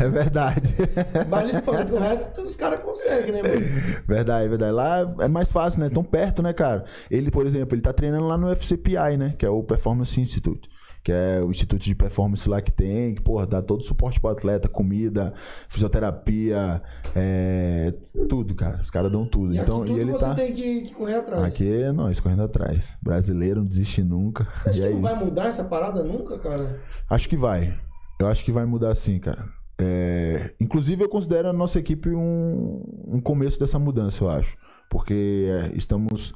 É 0.00 0.08
verdade. 0.08 0.74
baile 1.30 1.52
funk, 1.62 1.92
o 1.92 1.96
resto 1.98 2.42
os 2.42 2.56
caras 2.56 2.80
conseguem, 2.80 3.32
né, 3.32 3.42
mano? 3.42 3.60
Verdade, 4.06 4.48
verdade. 4.48 4.72
Lá 4.72 5.00
é 5.20 5.28
mais 5.28 5.52
fácil, 5.52 5.80
né? 5.80 5.88
Tão 5.90 6.02
perto, 6.02 6.42
né, 6.42 6.52
cara? 6.52 6.84
Ele, 7.08 7.30
por 7.30 7.46
exemplo, 7.46 7.74
ele 7.74 7.82
tá 7.82 7.92
treinando 7.92 8.26
lá 8.26 8.36
no 8.36 8.50
FCPI, 8.54 9.16
né? 9.16 9.34
Que 9.38 9.46
é 9.46 9.50
o 9.50 9.62
Performance 9.62 10.20
Institute. 10.20 10.68
Que 11.04 11.12
é 11.12 11.42
o 11.42 11.50
instituto 11.50 11.82
de 11.82 11.94
performance 11.94 12.48
lá 12.48 12.62
que 12.62 12.72
tem, 12.72 13.14
que, 13.14 13.20
porra, 13.20 13.46
dá 13.46 13.60
todo 13.60 13.80
o 13.80 13.84
suporte 13.84 14.18
pro 14.18 14.30
atleta, 14.30 14.70
comida, 14.70 15.34
fisioterapia, 15.68 16.82
é, 17.14 17.92
tudo, 18.26 18.54
cara. 18.54 18.80
Os 18.80 18.90
caras 18.90 19.12
dão 19.12 19.26
tudo. 19.26 19.54
E 19.54 19.58
então, 19.58 19.82
aqui 19.82 19.88
tudo 19.88 19.98
e 19.98 20.00
ele 20.00 20.12
você 20.12 20.24
tá. 20.24 20.34
tem 20.34 20.52
que, 20.52 20.80
que 20.80 20.94
correr 20.94 21.16
atrás. 21.16 21.44
Aqui 21.44 21.82
é 21.82 21.92
nós 21.92 22.20
correndo 22.20 22.42
atrás. 22.42 22.96
Brasileiro 23.02 23.60
não 23.60 23.66
desiste 23.66 24.02
nunca. 24.02 24.46
E 24.66 24.70
que 24.70 24.82
é 24.82 24.90
não 24.90 25.02
vai 25.02 25.14
isso. 25.14 25.26
mudar 25.26 25.46
essa 25.46 25.64
parada 25.64 26.02
nunca, 26.02 26.38
cara. 26.38 26.80
Acho 27.10 27.28
que 27.28 27.36
vai. 27.36 27.78
Eu 28.18 28.26
acho 28.26 28.42
que 28.42 28.50
vai 28.50 28.64
mudar 28.64 28.94
sim, 28.94 29.18
cara. 29.18 29.46
É, 29.78 30.54
Inclusive, 30.60 31.04
eu 31.04 31.08
considero 31.08 31.48
a 31.48 31.52
nossa 31.52 31.78
equipe 31.78 32.08
um, 32.10 32.82
um 33.06 33.20
começo 33.20 33.60
dessa 33.60 33.78
mudança, 33.78 34.24
eu 34.24 34.30
acho. 34.30 34.56
Porque 34.94 35.48
é, 35.48 35.72
estamos. 35.76 36.32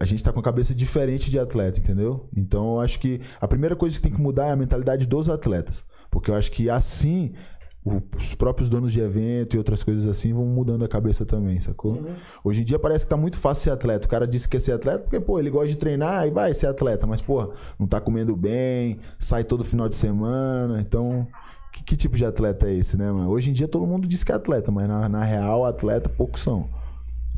A, 0.00 0.04
gente 0.04 0.24
tá 0.24 0.32
com 0.32 0.40
a 0.40 0.42
cabeça 0.42 0.74
diferente 0.74 1.30
de 1.30 1.38
atleta, 1.38 1.78
entendeu? 1.78 2.28
Então, 2.36 2.74
eu 2.74 2.80
acho 2.80 2.98
que 2.98 3.20
a 3.40 3.46
primeira 3.46 3.76
coisa 3.76 3.94
que 3.94 4.02
tem 4.02 4.10
que 4.10 4.20
mudar 4.20 4.48
é 4.48 4.50
a 4.50 4.56
mentalidade 4.56 5.06
dos 5.06 5.28
atletas. 5.28 5.84
Porque 6.10 6.28
eu 6.28 6.34
acho 6.34 6.50
que 6.50 6.68
assim. 6.68 7.32
Os 8.16 8.34
próprios 8.34 8.70
donos 8.70 8.94
de 8.94 9.00
evento 9.00 9.54
e 9.54 9.58
outras 9.58 9.84
coisas 9.84 10.06
assim 10.06 10.32
vão 10.32 10.46
mudando 10.46 10.86
a 10.86 10.88
cabeça 10.88 11.26
também, 11.26 11.60
sacou? 11.60 12.02
Hoje 12.42 12.62
em 12.62 12.64
dia 12.64 12.78
parece 12.78 13.04
que 13.04 13.10
tá 13.10 13.16
muito 13.16 13.36
fácil 13.36 13.64
ser 13.64 13.70
atleta. 13.72 14.06
O 14.06 14.10
cara 14.10 14.26
disse 14.26 14.48
que 14.48 14.56
quer 14.56 14.60
ser 14.60 14.72
atleta 14.72 15.00
porque, 15.00 15.20
pô, 15.20 15.38
ele 15.38 15.50
gosta 15.50 15.68
de 15.68 15.76
treinar 15.76 16.26
e 16.26 16.30
vai 16.30 16.54
ser 16.54 16.66
atleta. 16.66 17.06
Mas, 17.06 17.20
pô, 17.20 17.52
não 17.78 17.86
tá 17.86 18.00
comendo 18.00 18.34
bem, 18.34 18.98
sai 19.18 19.44
todo 19.44 19.62
final 19.62 19.86
de 19.86 19.96
semana. 19.96 20.80
Então, 20.80 21.28
que, 21.70 21.84
que 21.84 21.96
tipo 21.96 22.16
de 22.16 22.24
atleta 22.24 22.66
é 22.66 22.74
esse, 22.74 22.96
né, 22.96 23.12
mano? 23.12 23.28
Hoje 23.28 23.50
em 23.50 23.52
dia 23.52 23.68
todo 23.68 23.86
mundo 23.86 24.08
diz 24.08 24.24
que 24.24 24.32
é 24.32 24.34
atleta, 24.34 24.72
mas 24.72 24.88
na, 24.88 25.08
na 25.08 25.22
real, 25.22 25.66
atleta 25.66 26.08
poucos 26.08 26.40
são. 26.40 26.68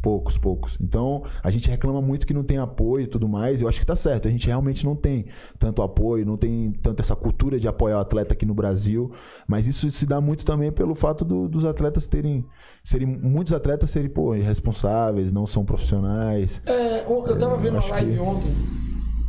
Poucos, 0.07 0.39
poucos. 0.39 0.79
Então, 0.81 1.25
a 1.43 1.51
gente 1.51 1.69
reclama 1.69 2.01
muito 2.01 2.25
que 2.29 2.33
não 2.33 2.45
tem 2.45 2.59
apoio 2.59 3.03
e 3.07 3.07
tudo 3.09 3.29
mais. 3.29 3.61
Eu 3.61 3.69
acho 3.69 3.81
que 3.81 3.87
tá 3.87 3.97
certo. 3.97 4.29
A 4.29 4.31
gente 4.31 4.47
realmente 4.47 4.85
não 4.85 4.95
tem 4.95 5.27
tanto 5.59 5.83
apoio, 5.83 6.25
não 6.25 6.37
tem 6.37 6.71
tanto 6.81 7.01
essa 7.03 7.17
cultura 7.17 7.59
de 7.59 7.67
apoiar 7.67 7.97
o 7.99 8.01
atleta 8.01 8.33
aqui 8.33 8.47
no 8.47 8.55
Brasil. 8.55 9.11
Mas 9.49 9.67
isso 9.67 9.91
se 9.91 10.07
dá 10.07 10.21
muito 10.21 10.45
também 10.45 10.71
pelo 10.71 10.95
fato 10.95 11.25
do- 11.25 11.49
dos 11.49 11.65
atletas 11.65 12.07
terem. 12.07 12.45
serem 12.85 13.05
muitos 13.09 13.53
atletas 13.53 13.91
serem, 13.91 14.09
pô, 14.09 14.33
irresponsáveis, 14.37 15.33
não 15.33 15.45
são 15.45 15.65
profissionais. 15.65 16.63
É, 16.65 17.01
eu 17.05 17.37
tava 17.37 17.57
vendo 17.57 17.79
uma 17.79 17.89
live 17.89 18.13
que- 18.13 18.21
ontem. 18.21 18.55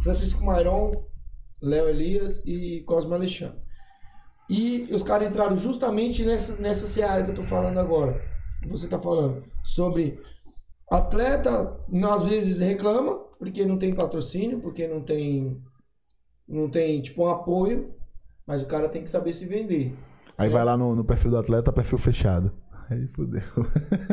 Francisco 0.03 0.45
Mairon, 0.45 0.91
Léo 1.59 1.89
Elias 1.89 2.39
e 2.45 2.83
Cosme 2.85 3.15
Alexandre. 3.15 3.57
E 4.47 4.87
os 4.93 5.01
caras 5.01 5.27
entraram 5.27 5.55
justamente 5.55 6.23
nessa, 6.23 6.55
nessa 6.61 6.85
seara 6.85 7.23
que 7.23 7.31
eu 7.31 7.35
tô 7.35 7.41
falando 7.41 7.79
agora. 7.79 8.21
Você 8.67 8.87
tá 8.87 8.99
falando 8.99 9.41
sobre 9.63 10.19
atleta, 10.89 11.77
às 12.11 12.23
vezes 12.25 12.59
reclama 12.59 13.25
porque 13.39 13.65
não 13.65 13.77
tem 13.77 13.93
patrocínio, 13.93 14.59
porque 14.59 14.87
não 14.87 15.01
tem 15.01 15.61
não 16.47 16.69
tem 16.69 17.01
tipo 17.01 17.23
um 17.25 17.29
apoio, 17.29 17.93
mas 18.45 18.61
o 18.61 18.65
cara 18.67 18.87
tem 18.87 19.03
que 19.03 19.09
saber 19.09 19.33
se 19.33 19.45
vender. 19.45 19.93
Aí 20.37 20.49
vai 20.49 20.63
lá 20.63 20.77
no, 20.77 20.95
no 20.95 21.03
perfil 21.03 21.31
do 21.31 21.37
atleta, 21.37 21.73
perfil 21.73 21.97
fechado. 21.97 22.51
Aí 22.89 23.05
fudeu. 23.07 23.41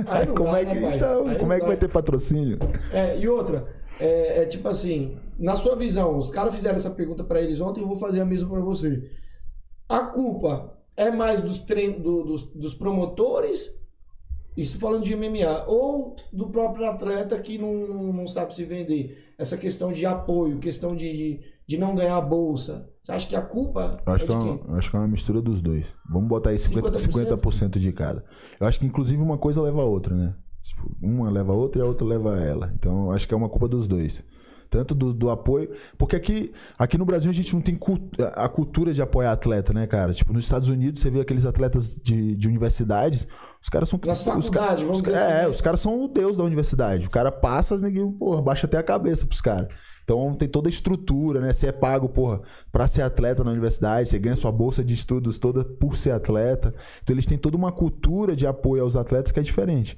Aí 0.09 0.27
como 0.35 0.51
dá, 0.51 0.61
é 0.61 0.65
que, 0.65 0.75
né, 0.81 0.97
então, 0.97 1.29
Aí 1.29 1.39
como 1.39 1.53
é 1.53 1.57
que 1.57 1.61
dá. 1.63 1.67
vai 1.69 1.77
ter 1.77 1.89
patrocínio? 1.89 2.59
É, 2.93 3.17
e 3.19 3.29
outra, 3.29 3.69
é, 4.01 4.43
é 4.43 4.47
tipo 4.47 4.67
assim, 4.67 5.17
na 5.39 5.55
sua 5.55 5.77
visão, 5.77 6.17
os 6.19 6.31
caras 6.31 6.53
fizeram 6.55 6.75
essa 6.77 6.91
pergunta 6.91 7.23
pra 7.23 7.41
eles 7.41 7.61
ontem, 7.61 7.81
eu 7.83 7.87
vou 7.87 7.99
fazer 7.99 8.21
a 8.21 8.25
mesma 8.25 8.51
pra 8.51 8.61
você. 8.61 9.11
A 9.89 10.01
culpa 10.01 10.77
é 10.97 11.11
mais 11.11 11.41
dos, 11.41 11.61
trein, 11.61 12.01
do- 12.01 12.25
dos, 12.25 12.45
dos 12.53 12.75
promotores, 12.75 13.71
isso 14.57 14.79
falando 14.79 15.05
de 15.05 15.17
MMA, 15.17 15.65
ou 15.67 16.15
do 16.33 16.49
próprio 16.49 16.87
atleta 16.87 17.39
que 17.41 17.59
não, 17.59 18.13
não 18.13 18.27
sabe 18.27 18.55
se 18.55 18.65
vender? 18.65 19.35
Essa 19.37 19.57
questão 19.57 19.93
de 19.93 20.07
apoio, 20.07 20.59
questão 20.59 20.95
de, 20.95 21.41
de, 21.67 21.77
não 21.77 21.95
ganhar 21.95 22.21
bolsa. 22.21 22.89
Você 23.03 23.13
acha 23.13 23.27
que 23.27 23.35
a 23.35 23.43
culpa 23.43 23.97
é 24.07 24.11
acho, 24.11 24.27
que 24.27 24.33
é 24.33 24.39
quem? 24.39 24.51
uma, 24.51 24.79
acho 24.79 24.91
que 24.91 24.97
é 24.97 24.99
uma 25.01 25.09
mistura 25.09 25.43
dos 25.43 25.61
dois. 25.61 25.97
Vamos 26.09 26.29
botar 26.29 26.51
aí 26.51 26.57
50%, 26.57 26.83
50%? 26.83 27.39
50% 27.41 27.79
de 27.79 27.93
cada. 27.93 28.25
Eu 28.61 28.67
acho 28.67 28.79
que 28.79 28.87
inclusive 28.87 29.21
uma 29.21 29.37
coisa 29.37 29.61
leva 29.61 29.83
a 29.83 29.85
outra, 29.85 30.15
né? 30.15 30.35
Tipo, 30.61 30.91
Uma 31.03 31.31
leva 31.31 31.53
a 31.53 31.57
outra 31.57 31.83
e 31.83 31.85
a 31.85 31.87
outra 31.87 32.07
leva 32.07 32.37
a 32.37 32.43
ela. 32.43 32.73
Então 32.75 33.11
acho 33.11 33.29
que 33.29 33.35
é 33.35 33.37
uma 33.37 33.49
culpa 33.49 33.69
dos 33.69 33.87
dois. 33.87 34.25
Tanto 34.71 34.95
do, 34.95 35.13
do 35.15 35.31
apoio. 35.31 35.71
Porque 35.97 36.17
aqui, 36.17 36.53
aqui 36.79 36.99
no 36.99 37.05
Brasil 37.05 37.31
a 37.31 37.35
gente 37.35 37.55
não 37.55 37.61
tem 37.63 37.75
cult- 37.75 38.03
a 38.35 38.49
cultura 38.49 38.93
de 38.93 39.01
apoiar 39.01 39.33
atleta, 39.33 39.73
né, 39.73 39.87
cara? 39.87 40.13
Tipo, 40.13 40.33
nos 40.33 40.45
Estados 40.45 40.69
Unidos 40.69 41.01
você 41.01 41.11
vê 41.11 41.21
aqueles 41.21 41.45
atletas 41.47 41.95
de, 41.95 42.35
de 42.35 42.49
universidades, 42.49 43.27
os 43.63 43.69
caras 43.69 43.89
são 43.89 43.99
os 43.99 44.03
caras- 44.05 44.23
faculdades, 44.23 44.83
vamos 44.83 45.01
os 45.01 45.09
assim, 45.09 45.17
É, 45.17 45.43
né? 45.43 45.49
os 45.49 45.61
caras 45.61 45.81
são 45.81 46.05
o 46.05 46.09
deus 46.09 46.37
da 46.37 46.43
universidade. 46.45 47.07
O 47.07 47.11
cara 47.11 47.31
passa, 47.31 47.79
ninguém, 47.79 48.11
porra, 48.13 48.43
baixa 48.43 48.67
até 48.67 48.79
a 48.79 48.83
cabeça 48.83 49.27
pros 49.27 49.41
caras. 49.41 49.69
Então 50.03 50.35
tem 50.35 50.47
toda 50.47 50.69
a 50.69 50.71
estrutura, 50.71 51.41
né? 51.41 51.51
Você 51.53 51.69
é 51.69 51.73
pago, 51.73 52.11
porra, 52.11 52.41
pra 52.71 52.87
ser 52.87 53.01
atleta 53.01 53.43
na 53.43 53.51
universidade, 53.51 54.07
você 54.09 54.19
ganha 54.19 54.37
sua 54.37 54.53
bolsa 54.53 54.85
de 54.85 54.93
estudos 54.93 55.39
toda 55.39 55.65
por 55.65 55.97
ser 55.97 56.11
atleta. 56.11 56.75
Então 57.03 57.15
eles 57.15 57.25
têm 57.25 57.39
toda 57.39 57.57
uma 57.57 57.73
cultura 57.73 58.37
de 58.37 58.47
apoio 58.47 58.83
aos 58.83 58.97
atletas 58.97 59.33
que 59.33 59.41
é 59.41 59.43
diferente. 59.43 59.97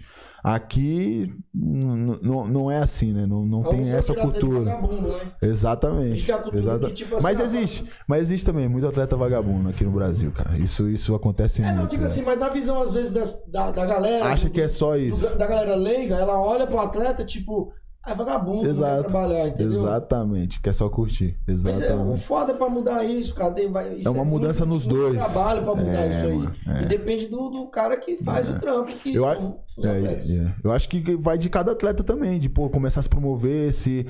Aqui 0.49 1.29
não 1.53 2.71
é 2.71 2.79
assim, 2.79 3.13
né? 3.13 3.27
Não, 3.27 3.45
não 3.45 3.63
tem 3.65 3.81
Vamos 3.85 3.89
só 3.91 3.97
essa 3.97 4.15
cultura. 4.15 4.61
né? 4.61 5.33
Exatamente. 5.43 6.25
Tem 6.25 6.35
cultura 6.37 6.59
Exata- 6.59 6.87
que, 6.87 6.93
tipo 6.93 7.15
assim, 7.17 7.23
mas 7.25 7.41
existe. 7.41 7.85
Mas 8.07 8.21
existe 8.23 8.47
também 8.47 8.69
muito 8.69 8.87
atleta 8.87 9.17
vagabundo 9.17 9.69
aqui 9.71 9.83
no 9.85 9.91
Brasil, 9.91 10.31
cara. 10.31 10.57
Isso, 10.57 10.89
isso 10.89 11.15
acontece 11.17 11.63
É, 11.63 11.67
não, 11.71 11.79
muito. 11.79 11.91
digo 11.91 12.03
né? 12.03 12.07
assim, 12.07 12.23
mas 12.23 12.39
na 12.39 12.49
visão, 12.49 12.81
às 12.81 12.93
vezes, 12.95 13.11
das- 13.13 13.43
da, 13.49 13.73
da 13.73 13.85
galera. 13.87 14.27
Acha 14.27 14.47
do- 14.49 14.53
que 14.53 14.61
é 14.61 14.69
só 14.69 14.93
do- 14.93 14.99
isso. 14.99 15.37
da 15.37 15.47
galera 15.49 15.75
leiga, 15.75 16.15
ela 16.15 16.41
olha 16.41 16.65
pro 16.65 16.79
atleta, 16.79 17.25
tipo, 17.25 17.73
é 18.07 18.15
vagabundo, 18.15 18.57
não 18.57 18.63
quer 18.63 18.71
Exato. 18.71 19.05
trabalhar, 19.05 19.49
entendeu? 19.49 19.73
Exatamente. 19.81 20.61
Quer 20.61 20.73
só 20.75 20.89
curtir. 20.89 21.37
Mas 21.47 21.65
é, 21.67 21.69
o 21.69 21.73
Exatamente. 21.73 22.23
foda 22.23 22.55
pra 22.55 22.69
mudar 22.69 23.05
isso, 23.05 23.35
cara. 23.35 23.53
tem- 23.53 23.71
vai- 23.71 23.95
isso 23.97 24.09
É 24.09 24.11
uma 24.11 24.25
mudança 24.25 24.65
muito- 24.65 24.85
nos 24.85 24.87
muito 24.87 25.13
dois. 25.15 25.33
trabalho 25.33 25.63
pra 25.63 25.75
mudar 25.75 25.91
É, 25.93 26.09
isso 26.11 26.27
aí. 26.27 26.39
mano, 26.39 26.55
é. 26.69 26.83
E 26.83 26.87
depende 26.87 27.27
do, 27.27 27.49
do 27.51 27.67
cara 27.69 27.97
que 27.97 28.17
faz 28.19 28.49
o 28.49 28.59
trampo, 28.59 28.95
que 28.97 29.15
Eu 29.15 29.23
são 29.25 29.59
os 29.79 29.85
é, 29.85 29.91
atletas. 29.99 30.31
é. 30.31 30.55
eu 30.63 30.73
acho 30.73 30.89
que 30.89 31.17
vai 31.17 31.37
de 31.39 31.49
cada 31.51 31.73
atleta 31.73 32.03
também, 32.05 32.39
de 32.39 32.49
pô, 32.49 32.69
começar 32.71 33.01
a 33.01 33.03
se 33.03 33.09
promover, 33.09 33.73
se 33.73 34.07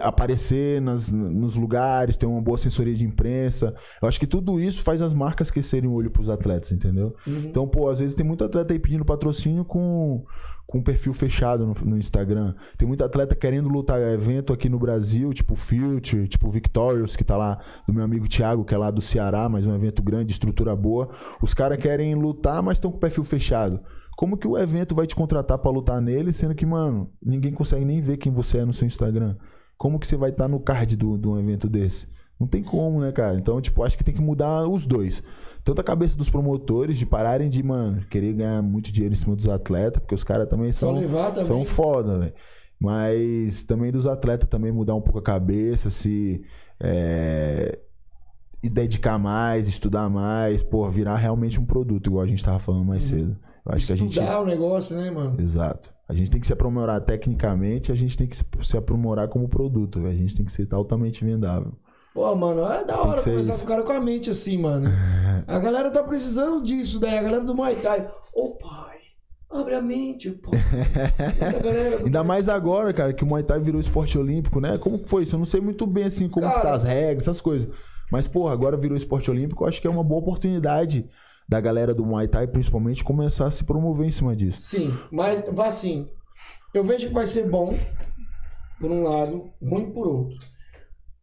aparecer 0.00 0.80
nas, 0.80 1.10
nos 1.10 1.54
lugares, 1.56 2.16
ter 2.16 2.26
uma 2.26 2.40
boa 2.40 2.56
assessoria 2.56 2.94
de 2.94 3.04
imprensa. 3.04 3.74
Eu 4.00 4.08
acho 4.08 4.18
que 4.20 4.26
tudo 4.26 4.60
isso 4.60 4.82
faz 4.82 5.00
as 5.02 5.14
marcas 5.14 5.50
crescerem 5.50 5.88
o 5.88 5.92
olho 5.92 6.10
pros 6.10 6.28
atletas, 6.28 6.72
entendeu? 6.72 7.14
Uhum. 7.26 7.44
Então, 7.46 7.66
pô, 7.66 7.88
às 7.88 7.98
vezes 7.98 8.14
tem 8.14 8.26
muito 8.26 8.44
atleta 8.44 8.72
aí 8.72 8.78
pedindo 8.78 9.04
patrocínio 9.04 9.64
com, 9.64 10.24
com 10.66 10.82
perfil 10.82 11.12
fechado 11.12 11.64
no, 11.66 11.72
no 11.84 11.96
Instagram. 11.96 12.54
Tem 12.76 12.86
muito 12.88 13.04
atleta 13.04 13.34
querendo 13.36 13.68
lutar 13.68 14.00
evento 14.00 14.52
aqui 14.52 14.68
no 14.68 14.78
Brasil, 14.78 15.32
tipo 15.32 15.54
Future, 15.54 16.26
tipo 16.26 16.50
Victorious, 16.50 17.14
que 17.14 17.22
tá 17.24 17.36
lá, 17.36 17.58
do 17.86 17.94
meu 17.94 18.02
amigo 18.04 18.28
Thiago, 18.28 18.64
que 18.64 18.74
é 18.74 18.78
lá 18.78 18.90
do 18.90 19.00
Ceará, 19.00 19.48
mas 19.48 19.66
um 19.66 19.74
evento 19.74 20.02
grande, 20.02 20.32
estrutura 20.32 20.74
boa. 20.74 21.08
Os 21.40 21.54
caras 21.54 21.78
querem 21.78 22.14
lutar, 22.14 22.62
mas 22.62 22.78
estão 22.78 22.90
com 22.90 22.98
perfil 22.98 23.22
fechado. 23.24 23.80
Como 24.16 24.36
que 24.36 24.48
o 24.48 24.58
evento 24.58 24.94
vai 24.94 25.06
te 25.06 25.14
contratar 25.14 25.58
pra 25.58 25.70
lutar 25.70 26.00
nele, 26.00 26.32
sendo 26.32 26.54
que, 26.54 26.66
mano, 26.66 27.12
ninguém 27.22 27.52
consegue 27.52 27.84
nem 27.84 28.00
ver 28.00 28.16
quem 28.16 28.32
você 28.32 28.58
é 28.58 28.64
no 28.64 28.72
seu 28.72 28.86
Instagram? 28.86 29.36
Como 29.76 29.98
que 29.98 30.06
você 30.06 30.16
vai 30.16 30.30
estar 30.30 30.48
no 30.48 30.58
card 30.58 30.96
do- 30.96 31.30
um 31.30 31.38
evento 31.38 31.68
desse? 31.68 32.08
Não 32.38 32.46
tem 32.46 32.62
como, 32.62 33.00
né, 33.00 33.12
cara? 33.12 33.34
Então, 33.36 33.60
tipo, 33.60 33.82
acho 33.82 33.96
que 33.96 34.04
tem 34.04 34.14
que 34.14 34.20
mudar 34.20 34.68
os 34.68 34.84
dois. 34.84 35.22
Tanto 35.64 35.80
a 35.80 35.84
cabeça 35.84 36.16
dos 36.18 36.28
promotores 36.28 36.98
de 36.98 37.06
pararem 37.06 37.48
de, 37.48 37.62
mano, 37.62 38.04
querer 38.10 38.34
ganhar 38.34 38.62
muito 38.62 38.92
dinheiro 38.92 39.14
em 39.14 39.16
cima 39.16 39.34
dos 39.34 39.48
atletas, 39.48 40.00
porque 40.02 40.14
os 40.14 40.22
caras 40.22 40.46
também 40.46 40.70
são, 40.70 40.94
também. 41.32 41.44
são 41.44 41.64
foda, 41.64 42.18
velho. 42.18 42.34
Mas 42.78 43.64
também 43.64 43.90
dos 43.90 44.06
atletas 44.06 44.48
também 44.50 44.70
mudar 44.70 44.94
um 44.94 45.00
pouco 45.00 45.18
a 45.18 45.22
cabeça, 45.22 45.88
se 45.90 46.42
é, 46.78 47.78
e 48.62 48.68
dedicar 48.68 49.18
mais, 49.18 49.66
estudar 49.66 50.10
mais, 50.10 50.62
pô, 50.62 50.88
virar 50.90 51.16
realmente 51.16 51.58
um 51.58 51.64
produto, 51.64 52.08
igual 52.08 52.22
a 52.22 52.26
gente 52.28 52.44
tava 52.44 52.58
falando 52.58 52.84
mais 52.84 53.04
cedo. 53.04 53.34
Eu 53.64 53.74
acho 53.74 53.86
que 53.86 53.92
a 53.92 53.96
gente. 53.96 54.10
Estudar 54.10 54.40
o 54.42 54.46
negócio, 54.46 54.94
né, 54.94 55.10
mano? 55.10 55.40
Exato. 55.40 55.94
A 56.08 56.14
gente 56.14 56.30
tem 56.30 56.40
que 56.40 56.46
se 56.46 56.52
aprimorar 56.52 57.00
tecnicamente, 57.00 57.90
a 57.90 57.94
gente 57.94 58.16
tem 58.16 58.28
que 58.28 58.36
se- 58.36 58.76
aprimorar 58.76 59.26
como 59.28 59.48
produto, 59.48 60.00
velho. 60.00 60.14
A 60.14 60.16
gente 60.18 60.36
tem 60.36 60.44
que 60.44 60.52
ser 60.52 60.68
altamente 60.72 61.24
vendável. 61.24 61.72
Pô, 62.16 62.34
mano, 62.34 62.64
é 62.64 62.82
da 62.82 62.98
hora 62.98 63.22
conversar 63.22 63.52
isso. 63.52 63.58
com 63.60 63.64
o 63.66 63.68
cara 63.68 63.82
com 63.82 63.92
a 63.92 64.00
mente 64.00 64.30
assim, 64.30 64.56
mano. 64.56 64.88
A 65.46 65.58
galera 65.58 65.90
tá 65.90 66.02
precisando 66.02 66.62
disso 66.62 66.98
daí, 66.98 67.18
a 67.18 67.22
galera 67.22 67.44
do 67.44 67.54
Muay 67.54 67.76
Thai. 67.76 68.10
Ô, 68.34 68.56
pai, 68.56 68.96
abre 69.50 69.74
a 69.74 69.82
mente, 69.82 70.30
pô. 70.30 70.50
Essa 71.40 71.58
galera 71.58 71.98
do 71.98 72.06
Ainda 72.06 72.24
mais 72.24 72.48
agora, 72.48 72.92
cara, 72.94 73.12
que 73.12 73.22
o 73.22 73.26
Muay 73.26 73.42
Thai 73.42 73.60
virou 73.60 73.78
esporte 73.78 74.18
olímpico, 74.18 74.60
né? 74.60 74.78
Como 74.78 74.98
que 74.98 75.08
foi 75.08 75.24
isso? 75.24 75.34
Eu 75.34 75.38
não 75.38 75.44
sei 75.44 75.60
muito 75.60 75.86
bem, 75.86 76.04
assim, 76.04 76.26
como 76.26 76.46
Cara- 76.46 76.56
que 76.58 76.66
tá 76.66 76.74
as 76.74 76.84
regras, 76.84 77.24
essas 77.24 77.40
coisas. 77.40 77.68
Mas, 78.10 78.26
porra, 78.26 78.54
agora 78.54 78.78
virou 78.78 78.96
esporte 78.96 79.30
olímpico, 79.30 79.62
eu 79.62 79.68
acho 79.68 79.80
que 79.80 79.86
é 79.86 79.90
uma 79.90 80.02
boa 80.02 80.20
oportunidade 80.22 81.06
da 81.46 81.60
galera 81.60 81.92
do 81.92 82.04
Muay 82.04 82.26
Thai, 82.26 82.46
principalmente, 82.46 83.04
começar 83.04 83.46
a 83.46 83.50
se 83.50 83.62
promover 83.62 84.06
em 84.06 84.10
cima 84.10 84.34
disso. 84.34 84.62
Sim, 84.62 84.90
mas 85.12 85.44
assim, 85.58 86.08
eu 86.72 86.82
vejo 86.82 87.08
que 87.08 87.14
vai 87.14 87.26
ser 87.26 87.46
bom 87.48 87.72
por 88.80 88.90
um 88.90 89.02
lado, 89.02 89.50
ruim 89.62 89.92
por 89.92 90.08
outro. 90.08 90.55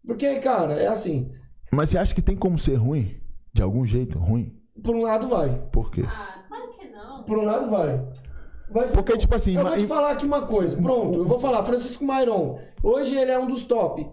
Porque, 0.05 0.35
cara, 0.39 0.73
é 0.73 0.87
assim, 0.87 1.31
Mas 1.71 1.89
você 1.89 1.97
acha 1.97 2.13
que 2.13 2.21
tem 2.21 2.35
como 2.35 2.57
ser 2.57 2.75
ruim? 2.75 3.15
De 3.53 3.61
algum 3.61 3.85
jeito? 3.85 4.17
Ruim? 4.19 4.53
por 4.83 4.95
um 4.95 5.03
lado 5.03 5.27
vai, 5.27 5.49
Por 5.71 5.91
quê? 5.91 6.03
Ah, 6.07 6.43
claro 6.47 6.69
que 6.69 6.87
não. 6.89 7.23
por 7.23 7.37
um 7.37 7.43
lado 7.45 7.69
vai. 7.69 8.05
Ser 8.87 8.95
Porque, 8.95 9.17
tipo 9.17 9.35
assim, 9.35 9.55
Eu 9.55 9.63
vou 9.63 9.77
te 9.77 9.85
falar 9.85 10.11
aqui 10.11 10.25
uma 10.25 10.47
coisa, 10.47 10.81
pronto, 10.81 11.19
eu 11.19 11.25
vou 11.25 11.39
falar, 11.39 11.63
Francisco 11.63 12.03
Mairon, 12.03 12.59
hoje 12.81 13.15
ele 13.15 13.29
é 13.31 13.37
um 13.37 13.45
dos 13.47 13.63
top. 13.63 14.05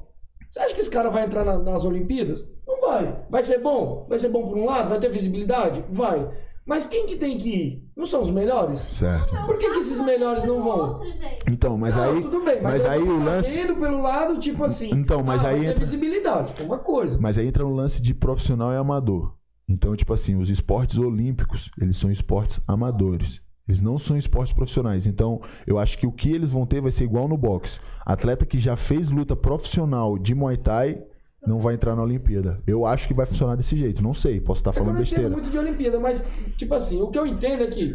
Você 0.51 0.59
acha 0.61 0.74
que 0.74 0.80
esse 0.80 0.91
cara 0.91 1.09
vai 1.09 1.24
entrar 1.24 1.45
na- 1.45 1.59
nas 1.59 1.84
Olimpíadas? 1.84 2.47
Não 2.66 2.80
vai. 2.80 3.24
Vai 3.30 3.43
ser 3.43 3.59
bom? 3.59 4.05
Vai 4.09 4.18
ser 4.18 4.28
bom 4.28 4.47
por 4.49 4.59
um 4.59 4.64
lado? 4.66 4.88
Vai 4.91 4.99
ter 4.99 5.09
visibilidade? 5.09 5.82
Vai. 5.88 6.28
Mas 6.67 6.87
quem 6.87 7.07
que 7.07 7.17
tem 7.17 7.37
que 7.39 7.49
ir? 7.49 7.91
Não 7.97 8.07
são 8.07 8.23
os 8.23 8.31
melhores? 8.31 8.81
Certo. 8.81 9.31
Por 9.45 9.57
que, 9.59 9.71
que 9.73 9.79
esses 9.79 9.99
melhores 9.99 10.45
não 10.45 10.63
vão? 10.63 11.01
Então, 11.49 11.77
mas 11.77 11.97
Não, 11.97 12.05
aí. 12.13 12.23
tudo 12.23 12.45
bem, 12.45 12.61
mas 12.63 12.73
mas, 12.73 12.87
aí 12.87 13.03
o 13.03 13.19
tá 13.19 13.25
lance. 13.25 13.59
vendo 13.59 13.77
pelo 13.77 14.01
lado, 14.03 14.39
tipo 14.39 14.63
assim. 14.65 14.91
Então, 14.93 15.23
mas 15.23 15.45
ah, 15.45 15.49
aí 15.49 15.67
entra- 15.67 15.79
visibilidade, 15.85 16.53
é 16.61 16.65
uma 16.65 16.79
coisa. 16.79 17.19
Mas 17.21 17.39
aí 17.39 17.49
entra 17.49 17.65
no 17.65 17.75
lance 17.75 18.01
de 18.01 18.15
profissional 18.15 18.73
e 18.73 18.77
amador. 18.77 19.35
Então, 19.69 19.97
tipo 19.97 20.13
assim, 20.13 20.37
os 20.37 20.51
esportes 20.51 20.99
olímpicos, 20.99 21.71
eles 21.81 21.97
são 21.97 22.11
esportes 22.11 22.61
amadores. 22.69 23.41
Eles 23.69 23.81
não 23.81 23.99
são 23.99 24.17
esportes 24.17 24.53
profissionais. 24.53 25.07
Então, 25.07 25.41
eu 25.67 25.79
acho 25.79 25.97
que 25.97 26.07
o 26.07 26.13
que 26.13 26.31
eles 26.31 26.51
vão 26.51 26.67
ter 26.67 26.81
vai 26.81 26.91
ser 26.91 27.05
igual 27.05 27.29
no 27.29 27.37
boxe. 27.37 27.79
Atleta 28.05 28.45
que 28.45 28.59
já 28.59 28.75
fez 28.77 29.11
luta 29.11 29.37
profissional 29.37 30.19
de 30.19 30.35
Muay 30.35 30.57
Thai 30.57 31.01
não 31.47 31.59
vai 31.59 31.74
entrar 31.74 31.95
na 31.97 32.03
Olimpíada. 32.03 32.57
Eu 32.66 32.84
acho 32.86 33.09
que 33.09 33.14
vai 33.14 33.26
funcionar 33.26 33.55
desse 33.57 33.76
jeito. 33.76 34.03
Não 34.03 34.12
sei, 34.14 34.41
posso 34.41 34.61
estar 34.61 34.70
É 34.70 34.72
que 34.72 34.78
eu 34.78 34.84
falando 34.84 34.95
não 34.97 35.01
besteira. 35.03 35.30
muito 35.30 35.51
de 35.51 35.59
Olimpíada, 35.59 35.99
mas, 35.99 36.22
tipo 36.57 36.74
assim, 36.74 37.01
o 37.01 37.09
que 37.09 37.18
eu 37.18 37.26
entendo 37.26 37.62
é 37.64 37.66
que 37.66 37.95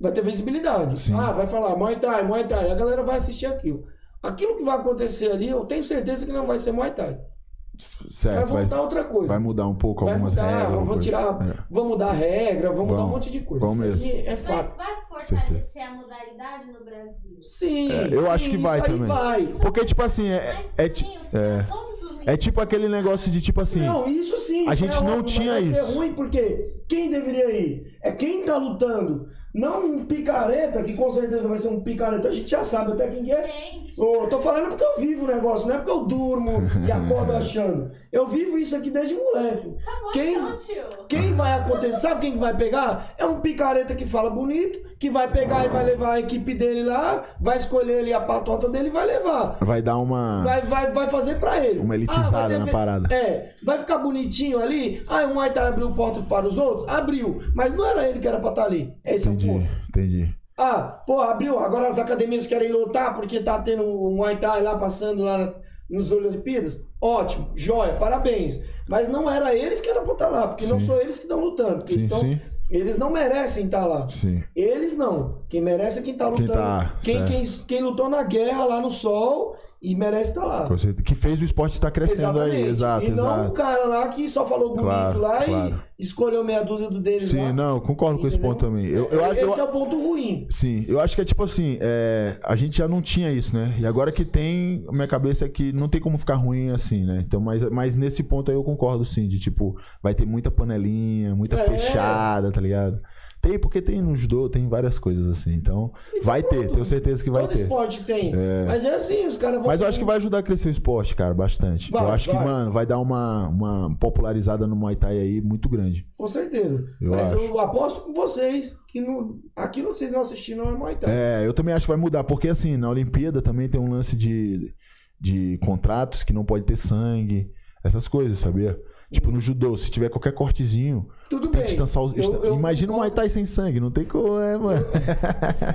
vai 0.00 0.12
ter 0.12 0.22
visibilidade. 0.22 0.98
Sim. 0.98 1.14
Ah, 1.14 1.32
vai 1.32 1.46
falar 1.46 1.76
Muay 1.76 1.96
Thai, 1.98 2.24
Muay 2.26 2.46
Thai. 2.46 2.70
A 2.70 2.74
galera 2.74 3.02
vai 3.02 3.16
assistir 3.18 3.46
aquilo. 3.46 3.84
Aquilo 4.22 4.56
que 4.56 4.62
vai 4.64 4.76
acontecer 4.76 5.30
ali, 5.32 5.48
eu 5.48 5.64
tenho 5.64 5.82
certeza 5.82 6.24
que 6.26 6.32
não 6.32 6.46
vai 6.46 6.58
ser 6.58 6.72
Muay 6.72 6.90
Thai. 6.92 7.12
Vai 7.14 8.10
Certo, 8.10 8.52
vai, 8.52 8.62
voltar 8.66 8.82
outra 8.82 9.04
coisa. 9.04 9.28
vai 9.28 9.38
mudar 9.38 9.66
um 9.66 9.74
pouco 9.74 10.04
Vai 10.04 10.12
algumas 10.12 10.34
mudar, 10.36 10.48
regras. 10.50 10.70
vamos 10.74 10.86
coisa. 10.88 11.00
tirar, 11.00 11.22
É. 11.48 11.64
vamos 11.70 11.88
mudar 11.88 12.08
a 12.08 12.12
regra, 12.12 12.68
vamos 12.72 12.82
mudar 12.88 12.94
um 12.94 12.96
Vamos. 12.98 13.10
monte 13.12 13.30
de 13.30 13.40
coisa. 13.40 13.66
Vamos 13.66 13.86
Isso 13.86 14.04
aí 14.04 14.20
é 14.26 14.30
Mas 14.32 14.42
fato. 14.42 14.76
vai 14.76 14.96
fortalecer 15.08 15.82
a 15.82 15.90
modalidade 15.94 16.66
no 16.72 16.84
Brasil? 16.84 17.38
Sim, 17.42 17.90
É, 17.90 18.08
eu 18.14 18.22
sim, 18.24 18.28
acho 18.28 18.50
que 18.50 18.56
vai 18.58 18.78
isso 18.80 18.86
aí 18.86 18.92
também. 18.92 19.08
vai. 19.08 19.46
Porque, 19.62 19.84
tipo 19.86 20.02
assim, 20.02 20.28
é, 20.28 20.52
Mas 20.56 20.74
é, 20.76 20.84
é, 20.84 21.62
todos 21.70 21.99
os 21.99 21.99
é 22.26 22.36
tipo 22.36 22.60
aquele 22.60 22.88
negócio 22.88 23.30
de, 23.30 23.40
tipo 23.40 23.60
assim, 23.60 23.80
Não, 23.80 24.08
isso 24.08 24.36
sim. 24.38 24.68
A 24.68 24.74
isso 24.74 24.82
gente 24.86 24.96
é 24.96 25.06
não 25.06 25.18
óbvio, 25.18 25.24
tinha 25.24 25.52
vai 25.52 25.62
isso. 25.62 25.86
ser 25.86 25.94
ruim 25.94 26.12
porque 26.14 26.58
quem 26.88 27.10
deveria 27.10 27.50
ir? 27.50 27.96
É 28.02 28.12
quem 28.12 28.44
tá 28.44 28.56
lutando. 28.56 29.28
Não 29.52 29.84
um 29.84 30.04
picareta, 30.04 30.82
que 30.84 30.94
com 30.94 31.10
certeza 31.10 31.48
vai 31.48 31.58
ser 31.58 31.68
um 31.68 31.80
picareta. 31.80 32.28
A 32.28 32.32
gente 32.32 32.48
já 32.50 32.62
sabe 32.64 32.92
até 32.92 33.08
quem 33.08 33.24
que 33.24 33.32
é. 33.32 33.46
Gente, 33.48 34.00
Ô, 34.00 34.26
tô 34.28 34.38
falando 34.38 34.68
porque 34.68 34.84
eu 34.84 35.00
vivo 35.00 35.24
o 35.24 35.26
negócio, 35.26 35.66
não 35.66 35.74
é 35.74 35.78
porque 35.78 35.90
eu 35.90 36.04
durmo 36.04 36.62
e 36.86 36.92
acordo 36.92 37.32
achando. 37.36 37.90
Eu 38.12 38.26
vivo 38.28 38.58
isso 38.58 38.74
aqui 38.76 38.90
desde 38.90 39.14
moleque. 39.14 39.68
tá 39.84 39.92
bom 40.02 40.10
Quem- 40.12 40.34
então, 40.34 40.54
tio. 40.54 40.82
Quem 41.08 41.34
vai 41.34 41.58
acontecer, 41.58 42.00
sabe 42.00 42.20
quem 42.22 42.32
que 42.32 42.38
vai 42.38 42.56
pegar? 42.56 43.12
É 43.18 43.24
um 43.26 43.40
picareta 43.40 43.94
que 43.94 44.06
fala 44.06 44.30
bonito, 44.30 44.80
que 44.98 45.10
vai 45.10 45.30
pegar 45.30 45.64
e 45.64 45.68
vai 45.68 45.84
levar 45.84 46.12
a 46.12 46.20
equipe 46.20 46.54
dele 46.54 46.84
lá, 46.84 47.24
vai 47.40 47.56
escolher 47.56 47.98
ali 48.00 48.12
a 48.12 48.20
patota 48.20 48.68
dele 48.68 48.88
e 48.88 48.92
vai 48.92 49.06
levar. 49.06 49.58
vai 49.60 49.82
dar 49.82 49.98
uma. 49.98 50.42
Vai, 50.44 50.60
vai, 50.62 50.92
vai 50.92 51.08
fazer 51.08 51.38
pra 51.40 51.64
ele. 51.64 51.80
Uma 51.80 51.94
elitizada 51.94 52.54
Ah, 52.54 52.58
na 52.60 52.66
parada. 52.68 53.12
É, 53.14 53.52
vai 53.64 53.78
ficar 53.78 53.98
bonitinho 53.98 54.60
ali. 54.60 55.02
Ah, 55.08 55.24
o 55.24 55.34
Muay 55.34 55.50
Thai 55.50 55.68
abriu 55.68 55.92
porta 55.92 56.20
para 56.22 56.46
os 56.46 56.56
outros? 56.58 56.88
Abriu. 56.88 57.40
Mas 57.54 57.74
não 57.74 57.84
era 57.86 58.08
ele 58.08 58.18
que 58.20 58.28
era 58.28 58.38
pra 58.40 58.50
estar 58.50 58.64
ali. 58.64 58.92
Esse 59.06 59.28
é 59.28 59.30
o 59.30 59.36
Entendi, 59.48 59.68
entendi. 59.88 60.34
Ah, 60.58 60.82
pô, 61.06 61.20
abriu. 61.20 61.58
Agora 61.58 61.88
as 61.88 61.98
academias 61.98 62.46
querem 62.46 62.70
lutar 62.70 63.14
porque 63.14 63.40
tá 63.40 63.58
tendo 63.60 63.82
o 63.84 64.10
Muay 64.10 64.36
Thai 64.36 64.62
lá 64.62 64.76
passando 64.76 65.22
lá 65.22 65.38
na- 65.38 65.54
nos 65.88 66.12
Olimpíadas. 66.12 66.84
Ótimo, 67.00 67.50
joia, 67.56 67.94
parabéns. 67.94 68.60
Mas 68.88 69.08
não 69.08 69.28
era 69.30 69.54
eles 69.54 69.80
que 69.80 69.88
eram 69.88 70.02
pra 70.04 70.12
estar 70.12 70.28
lá, 70.28 70.48
porque 70.48 70.66
não 70.66 70.78
Sim. 70.78 70.86
são 70.86 71.00
eles 71.00 71.16
que 71.16 71.24
estão 71.24 71.40
lutando. 71.40 71.84
Sim, 71.90 71.96
estão- 71.96 72.18
sim. 72.18 72.40
Eles 72.70 72.96
não 72.98 73.10
merecem 73.10 73.64
estar 73.64 73.84
lá. 73.84 74.06
Sim. 74.08 74.44
Eles 74.54 74.96
não. 74.96 75.42
Quem 75.48 75.60
merece 75.60 75.98
é 75.98 76.02
quem 76.02 76.14
tá 76.16 76.30
Quem 76.30 76.46
lutando. 76.46 76.52
tá, 76.58 76.94
quem, 77.02 77.24
quem, 77.24 77.44
quem 77.66 77.82
lutou 77.82 78.08
na 78.08 78.22
guerra 78.22 78.64
lá 78.64 78.80
no 78.80 78.90
sol 78.92 79.56
e 79.82 79.94
merece 79.94 80.30
estar 80.30 80.44
lá. 80.44 80.66
Com 80.66 80.76
certeza. 80.76 81.02
Que 81.02 81.14
fez 81.14 81.40
o 81.40 81.44
esporte 81.44 81.72
estar 81.72 81.90
crescendo 81.90 82.38
aí. 82.40 82.62
Exato, 82.66 83.06
e 83.06 83.10
não 83.10 83.24
um 83.26 83.32
exato. 83.40 83.52
cara 83.52 83.84
lá 83.86 84.08
que 84.08 84.28
só 84.28 84.44
falou 84.44 84.68
bonito 84.70 84.82
Claro, 84.84 85.20
lá 85.20 85.42
claro. 85.44 85.82
e 85.98 86.02
escolheu 86.04 86.44
meia 86.44 86.62
dúzia 86.62 86.90
do 86.90 87.00
dele 87.00 87.20
Sim, 87.20 87.40
lá. 87.44 87.52
não, 87.52 87.80
concordo 87.80 88.18
com 88.20 88.26
esse 88.26 88.38
ponto 88.38 88.58
também. 88.66 88.86
Eu, 88.86 89.08
eu, 89.10 89.24
Esse 89.32 89.40
eu- 89.42 89.54
é 89.58 89.62
o 89.64 89.68
ponto 89.68 89.96
ruim. 89.98 90.46
Sim, 90.50 90.84
eu 90.86 91.00
acho 91.00 91.14
que 91.14 91.22
é 91.22 91.24
tipo 91.24 91.42
assim, 91.42 91.78
é, 91.80 92.38
a 92.44 92.54
gente 92.56 92.76
já 92.78 92.86
não 92.86 93.00
tinha 93.00 93.32
isso, 93.32 93.56
né? 93.56 93.74
E 93.78 93.86
agora 93.86 94.12
que 94.12 94.24
tem, 94.24 94.84
minha 94.92 95.08
cabeça 95.08 95.46
é 95.46 95.48
que 95.48 95.72
não 95.72 95.88
tem 95.88 96.00
como 96.00 96.18
ficar 96.18 96.34
ruim 96.36 96.70
assim, 96.70 97.04
né? 97.06 97.22
Então, 97.26 97.40
mas, 97.40 97.62
mas 97.70 97.96
nesse 97.96 98.22
ponto 98.22 98.50
aí 98.50 98.56
eu 98.56 98.62
concordo 98.64 99.04
sim, 99.04 99.26
de 99.26 99.38
tipo, 99.38 99.74
vai 100.02 100.14
ter 100.14 100.26
muita 100.26 100.50
panelinha, 100.50 101.34
muita 101.34 101.58
É. 101.58 101.64
fechada, 101.64 102.50
tá 102.52 102.60
ligado? 102.60 103.00
Tem, 103.40 103.58
porque 103.58 103.80
tem 103.80 104.02
no 104.02 104.14
judô, 104.14 104.50
tem 104.50 104.68
várias 104.68 104.98
coisas 104.98 105.26
assim. 105.26 105.54
Então, 105.54 105.90
vai 106.22 106.42
ter, 106.42 106.70
tenho 106.70 106.84
certeza 106.84 107.24
que 107.24 107.30
vai 107.30 107.42
Todo 107.42 107.52
ter. 107.52 107.62
esporte 107.62 108.02
tem. 108.04 108.32
Mas 108.66 108.84
é 108.84 108.94
assim, 108.94 109.26
os 109.26 109.38
caras 109.38 109.58
vão. 109.58 109.66
Mas 109.66 109.80
eu 109.80 109.88
acho 109.88 109.98
que 109.98 110.04
vai 110.04 110.16
ajudar 110.16 110.38
a 110.38 110.42
crescer 110.42 110.68
o 110.68 110.70
esporte, 110.70 111.16
cara, 111.16 111.32
bastante. 111.32 111.90
Vai, 111.90 112.02
eu 112.04 112.08
acho 112.10 112.30
vai. 112.30 112.38
que, 112.38 112.44
mano, 112.44 112.70
vai 112.70 112.84
dar 112.84 112.98
uma, 112.98 113.48
uma 113.48 113.96
popularizada 113.98 114.66
no 114.66 114.76
Muay 114.76 114.94
Thai 114.94 115.18
aí 115.18 115.40
muito 115.40 115.70
grande. 115.70 116.06
Com 116.18 116.26
certeza. 116.26 116.84
Eu 117.00 117.12
Mas 117.12 117.32
acho. 117.32 117.42
eu 117.42 117.58
aposto 117.58 118.02
com 118.02 118.12
vocês 118.12 118.76
que 118.86 119.00
no... 119.00 119.40
aquilo 119.56 119.92
que 119.92 119.98
vocês 119.98 120.12
vão 120.12 120.20
assistir 120.20 120.54
não 120.54 120.68
é 120.68 120.72
Muay 120.72 120.96
Thai. 120.96 121.10
É, 121.10 121.46
eu 121.46 121.54
também 121.54 121.74
acho 121.74 121.86
que 121.86 121.92
vai 121.92 122.00
mudar, 122.00 122.24
porque 122.24 122.48
assim, 122.48 122.76
na 122.76 122.90
Olimpíada 122.90 123.40
também 123.40 123.68
tem 123.68 123.80
um 123.80 123.90
lance 123.90 124.16
de, 124.16 124.74
de 125.18 125.56
contratos 125.64 126.22
que 126.22 126.32
não 126.34 126.44
pode 126.44 126.64
ter 126.66 126.76
sangue, 126.76 127.50
essas 127.82 128.06
coisas, 128.06 128.38
sabia? 128.38 128.78
Tipo, 129.12 129.30
no 129.32 129.40
judô, 129.40 129.76
se 129.76 129.90
tiver 129.90 130.08
qualquer 130.08 130.32
cortezinho, 130.32 131.08
Tudo 131.28 131.42
tem 131.48 131.52
bem. 131.52 131.60
que 131.62 131.66
distanciar 131.68 132.04
os. 132.04 132.14
Eu- 132.16 132.44
eu 132.44 132.54
Imagina 132.54 132.92
um 132.92 132.96
Muay 132.96 133.10
Thai 133.10 133.28
sem 133.28 133.44
sangue, 133.44 133.80
não 133.80 133.90
tem 133.90 134.04
como, 134.04 134.38
é, 134.38 134.56
mano. 134.56 134.86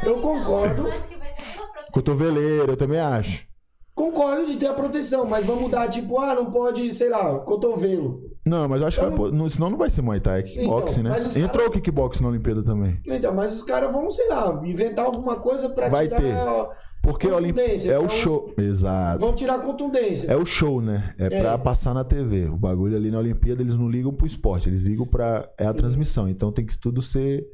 Eu 0.05 0.21
concordo. 0.21 0.83
Eu 0.88 0.91
acho 0.93 1.07
que 1.09 1.15
vai 1.17 1.27
uma 1.29 1.36
proteção. 1.36 1.91
Cotoveleiro, 1.91 2.71
eu 2.71 2.77
também 2.77 2.99
acho. 2.99 3.45
Concordo 3.93 4.45
de 4.45 4.57
ter 4.57 4.67
a 4.67 4.73
proteção, 4.73 5.25
mas 5.25 5.45
vamos 5.45 5.63
mudar, 5.63 5.88
tipo, 5.88 6.19
ah, 6.19 6.36
não 6.36 6.51
pode, 6.51 6.93
sei 6.93 7.07
lá, 7.09 7.39
cotovelo. 7.39 8.21
Não, 8.45 8.67
mas 8.67 8.81
eu 8.81 8.88
acho 8.88 8.99
que 8.99 9.05
vai, 9.05 9.15
pô, 9.15 9.31
não- 9.31 9.47
senão 9.49 9.69
não 9.69 9.77
vai 9.77 9.89
ser 9.89 10.01
Muay 10.01 10.19
Thai, 10.19 10.39
é 10.39 10.43
kickboxing, 10.43 10.99
Então, 10.99 11.11
né? 11.11 11.17
mas 11.17 11.25
os 11.27 11.38
Entrou 11.38 11.51
cara- 11.65 11.67
o 11.69 11.71
kickboxing 11.71 12.23
na 12.23 12.29
Olimpíada 12.29 12.61
também. 12.63 12.99
Então, 13.07 13.33
mas 13.33 13.55
os 13.55 13.63
caras 13.63 13.91
vão, 13.91 14.09
sei 14.11 14.27
lá, 14.29 14.61
inventar 14.65 15.05
alguma 15.05 15.38
coisa 15.38 15.69
pra 15.69 15.88
Vai 15.89 16.07
tirar. 16.09 16.17
ter. 16.21 16.69
Porque 17.05 17.27
a 17.27 17.35
Olimpíada 17.35 17.69
Contundência, 17.69 17.91
é 17.91 17.99
o 17.99 18.03
então- 18.05 18.15
show. 18.17 18.53
Exato. 18.57 19.19
Vão 19.19 19.33
tirar 19.35 19.59
contundência. 19.59 20.27
É 20.31 20.35
o 20.35 20.45
show, 20.45 20.81
né? 20.81 21.13
É, 21.19 21.25
É. 21.27 21.41
pra 21.41 21.57
passar 21.57 21.93
na 21.93 22.03
TV. 22.03 22.45
O 22.49 22.57
bagulho 22.57 22.95
ali 22.97 23.11
na 23.11 23.19
Olimpíada, 23.19 23.61
eles 23.61 23.77
não 23.77 23.87
ligam 23.89 24.11
pro 24.13 24.25
esporte, 24.25 24.67
eles 24.69 24.81
ligam 24.83 25.05
pra. 25.05 25.47
É 25.57 25.65
a 25.65 25.73
transmissão. 25.73 26.27
Então 26.27 26.51
tem 26.51 26.65
que 26.65 26.77
tudo 26.77 27.01
ser 27.01 27.45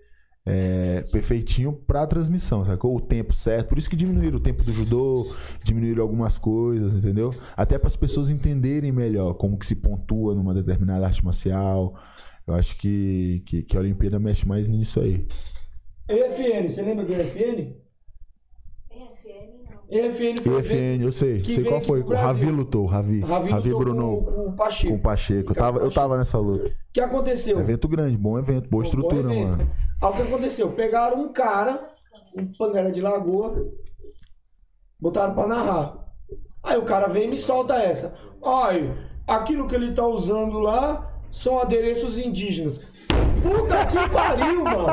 é, 0.46 1.04
perfeitinho 1.12 1.72
pra 1.86 2.08
transmissão, 2.08 2.64
sacou? 2.66 2.96
O 2.96 3.02
tempo 3.02 3.34
certo. 3.34 3.68
Por 3.70 3.78
isso 3.78 3.90
que 3.90 3.96
diminuíram 3.96 4.38
o 4.38 4.42
tempo 4.42 4.64
do 4.64 4.74
judô, 4.74 5.28
diminuíram 5.64 6.02
algumas 6.02 6.40
coisas, 6.40 6.96
entendeu? 6.96 7.30
Até 7.56 7.78
para 7.78 7.88
as 7.88 7.96
pessoas 7.96 8.30
entenderem 8.32 8.92
melhor 8.92 9.34
como 9.36 9.58
que 9.58 9.66
se 9.68 9.76
pontua 9.76 10.34
numa 10.34 10.54
determinada 10.54 11.06
arte 11.06 11.24
marcial. 11.24 11.94
Eu 12.48 12.56
acho 12.56 12.76
que, 12.78 13.44
que, 13.46 13.62
que 13.64 13.78
a 13.78 13.80
Olimpíada 13.82 14.18
mexe 14.18 14.48
mais 14.48 14.68
nisso 14.68 15.00
aí. 15.00 15.28
EFN, 16.10 16.68
você 16.70 16.82
lembra 16.82 17.06
do 17.06 17.14
EFN? 17.14 17.76
EFN 19.92 20.42
foi 20.42 20.60
EFN, 20.60 21.04
eu 21.04 21.12
sei. 21.12 21.44
sei 21.44 21.66
qual 21.66 21.82
foi. 21.82 22.00
O 22.02 22.14
Ravi 22.14 22.50
lutou, 22.50 22.86
Ravi. 22.86 23.20
Ravi, 23.20 23.52
Ravi 23.52 23.70
lutou 23.72 23.80
Bruno 23.86 24.22
com, 24.24 24.32
com 24.32 24.46
o 24.48 24.54
Pacheco. 24.54 24.94
com 24.94 25.00
o 25.00 25.02
Pacheco. 25.02 25.52
Eu 25.52 25.56
tava, 25.56 25.80
eu 25.80 25.92
tava 25.92 26.18
nessa 26.18 26.38
luta. 26.38 26.70
O 26.70 26.74
que 26.94 27.02
aconteceu? 27.02 27.60
Evento 27.60 27.90
grande, 27.90 28.16
bom 28.18 28.40
evento, 28.40 28.70
boa 28.70 28.84
estrutura, 28.84 29.24
Bom 29.24 29.32
evento. 29.34 29.50
mano. 29.58 29.72
Aí 30.02 30.10
o 30.10 30.14
que 30.14 30.22
aconteceu? 30.22 30.72
Pegaram 30.72 31.22
um 31.22 31.34
cara, 31.34 31.90
um 32.38 32.46
pangaré 32.58 32.90
de 32.90 33.02
lagoa, 33.02 33.70
botaram 35.00 35.34
pra 35.36 35.46
narrar. 35.46 35.98
Aí 36.64 36.78
o 36.78 36.84
cara 36.84 37.08
vem 37.08 37.26
e 37.26 37.28
me 37.28 37.38
solta 37.38 37.76
essa. 37.76 38.14
Ai, 38.46 38.96
aquilo 39.28 39.68
que 39.68 39.76
ele 39.76 39.94
tá 39.94 40.08
usando 40.08 40.58
lá 40.60 41.12
são 41.30 41.60
adereços 41.60 42.18
indígenas. 42.18 42.78
Puta 43.44 43.86
que 43.88 44.10
pariu, 44.14 44.64
mano! 44.64 44.88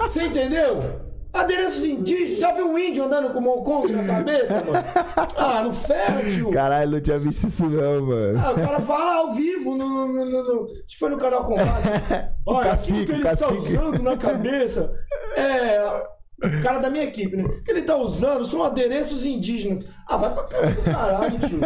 Você 0.00 0.24
entendeu? 0.24 1.07
Adereços 1.32 1.84
indígenas. 1.84 2.38
Já 2.38 2.52
viu 2.52 2.66
um 2.68 2.78
índio 2.78 3.04
andando 3.04 3.30
com 3.32 3.38
o 3.38 3.42
Mongkong 3.42 3.92
na 3.92 4.04
cabeça, 4.04 4.54
mano? 4.64 4.72
Ah, 5.36 5.62
não 5.62 5.72
ferra, 5.72 6.22
tio. 6.22 6.50
Caralho, 6.50 6.90
não 6.92 7.00
tinha 7.00 7.18
visto 7.18 7.46
isso 7.48 7.64
não, 7.68 8.06
mano. 8.06 8.38
Ah, 8.44 8.52
o 8.52 8.54
cara 8.54 8.80
fala 8.80 9.14
ao 9.16 9.34
vivo 9.34 9.76
no. 9.76 9.88
no, 9.88 10.06
no, 10.08 10.24
no, 10.24 10.42
no- 10.54 10.64
Acho 10.64 10.74
que 10.88 10.98
foi 10.98 11.10
no 11.10 11.18
canal 11.18 11.44
Combate. 11.44 11.68
Olha, 12.46 12.70
cacique, 12.70 13.00
aquilo 13.02 13.06
que 13.06 13.12
ele 13.14 13.20
o 13.20 13.24
cacique. 13.24 13.58
usando 13.58 14.02
na 14.02 14.16
cabeça 14.16 14.92
é. 15.36 16.02
O 16.40 16.62
cara 16.62 16.78
da 16.78 16.88
minha 16.88 17.02
equipe, 17.02 17.36
né? 17.36 17.42
O 17.44 17.62
que 17.64 17.70
ele 17.72 17.82
tá 17.82 17.96
usando 17.96 18.44
são 18.44 18.62
adereços 18.62 19.26
indígenas. 19.26 19.86
Ah, 20.06 20.16
vai 20.16 20.32
pra 20.32 20.44
casa 20.44 20.70
do 20.70 20.82
caralho, 20.84 21.38
tio. 21.40 21.60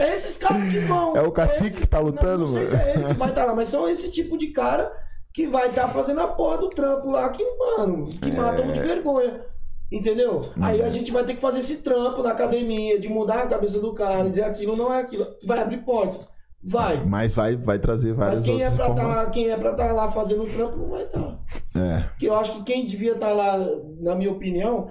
É 0.00 0.12
esses 0.12 0.36
caras 0.36 0.68
que 0.68 0.80
vão. 0.80 1.16
É 1.16 1.22
o 1.22 1.30
cacique 1.30 1.68
esses- 1.68 1.84
que 1.84 1.88
tá 1.88 1.98
não, 1.98 2.06
lutando, 2.06 2.38
não, 2.44 2.46
sei 2.46 2.56
mano. 2.64 2.66
se 2.70 2.76
é 2.76 2.94
ele 2.94 3.04
que 3.04 3.12
vai 3.14 3.28
estar 3.30 3.44
lá, 3.44 3.54
mas 3.54 3.68
são 3.68 3.88
esse 3.88 4.10
tipo 4.10 4.36
de 4.36 4.48
cara 4.48 4.90
que 5.32 5.46
vai 5.46 5.68
estar 5.68 5.88
fazendo 5.88 6.20
a 6.20 6.26
porra 6.26 6.58
do 6.58 6.68
trampo 6.68 7.10
lá 7.10 7.28
que, 7.30 7.44
mano, 7.56 8.04
que 8.04 8.32
matam 8.32 8.64
É. 8.66 8.72
de 8.72 8.80
vergonha. 8.80 9.44
Entendeu? 9.90 10.40
Aí 10.60 10.80
a 10.82 10.88
gente 10.88 11.10
vai 11.10 11.24
ter 11.24 11.34
que 11.34 11.40
fazer 11.40 11.58
esse 11.58 11.78
trampo 11.78 12.22
na 12.22 12.30
academia, 12.30 12.98
de 13.00 13.08
mudar 13.08 13.42
a 13.42 13.46
cabeça 13.48 13.80
do 13.80 13.92
cara, 13.92 14.28
dizer 14.30 14.44
aquilo 14.44 14.76
não 14.76 14.92
é 14.94 15.00
aquilo. 15.00 15.26
Vai 15.44 15.58
abrir 15.60 15.78
portas. 15.78 16.28
Vai. 16.62 17.02
Mas 17.04 17.34
vai, 17.34 17.56
vai 17.56 17.78
trazer 17.78 18.12
várias 18.12 18.40
Mas 18.40 18.48
quem 18.48 18.62
é, 18.62 18.70
pra 18.70 18.94
tá, 18.94 19.26
quem 19.30 19.48
é 19.50 19.56
pra 19.56 19.70
estar 19.70 19.92
lá 19.92 20.10
fazendo 20.12 20.44
o 20.44 20.46
trampo 20.46 20.76
não 20.76 20.90
vai 20.90 21.04
estar. 21.04 21.38
É. 21.74 22.02
Porque 22.10 22.28
eu 22.28 22.34
acho 22.34 22.52
que 22.56 22.62
quem 22.64 22.86
devia 22.86 23.12
estar 23.12 23.32
lá, 23.32 23.58
na 23.98 24.14
minha 24.14 24.30
opinião, 24.30 24.90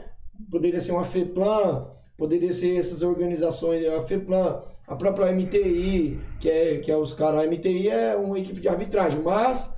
poderia 0.51 0.81
ser 0.81 0.91
uma 0.91 1.05
FEPLAN, 1.05 1.87
poderia 2.17 2.51
ser 2.51 2.77
essas 2.77 3.01
organizações, 3.01 3.85
a 3.85 4.01
FEPLAN, 4.01 4.59
a 4.87 4.95
própria 4.95 5.31
MTI, 5.31 6.19
que 6.41 6.49
é, 6.49 6.77
que 6.79 6.91
é 6.91 6.97
os 6.97 7.13
caras. 7.13 7.41
A 7.41 7.47
MTI 7.47 7.87
é 7.87 8.15
uma 8.17 8.37
equipe 8.39 8.59
de 8.59 8.67
arbitragem, 8.67 9.21
mas 9.21 9.73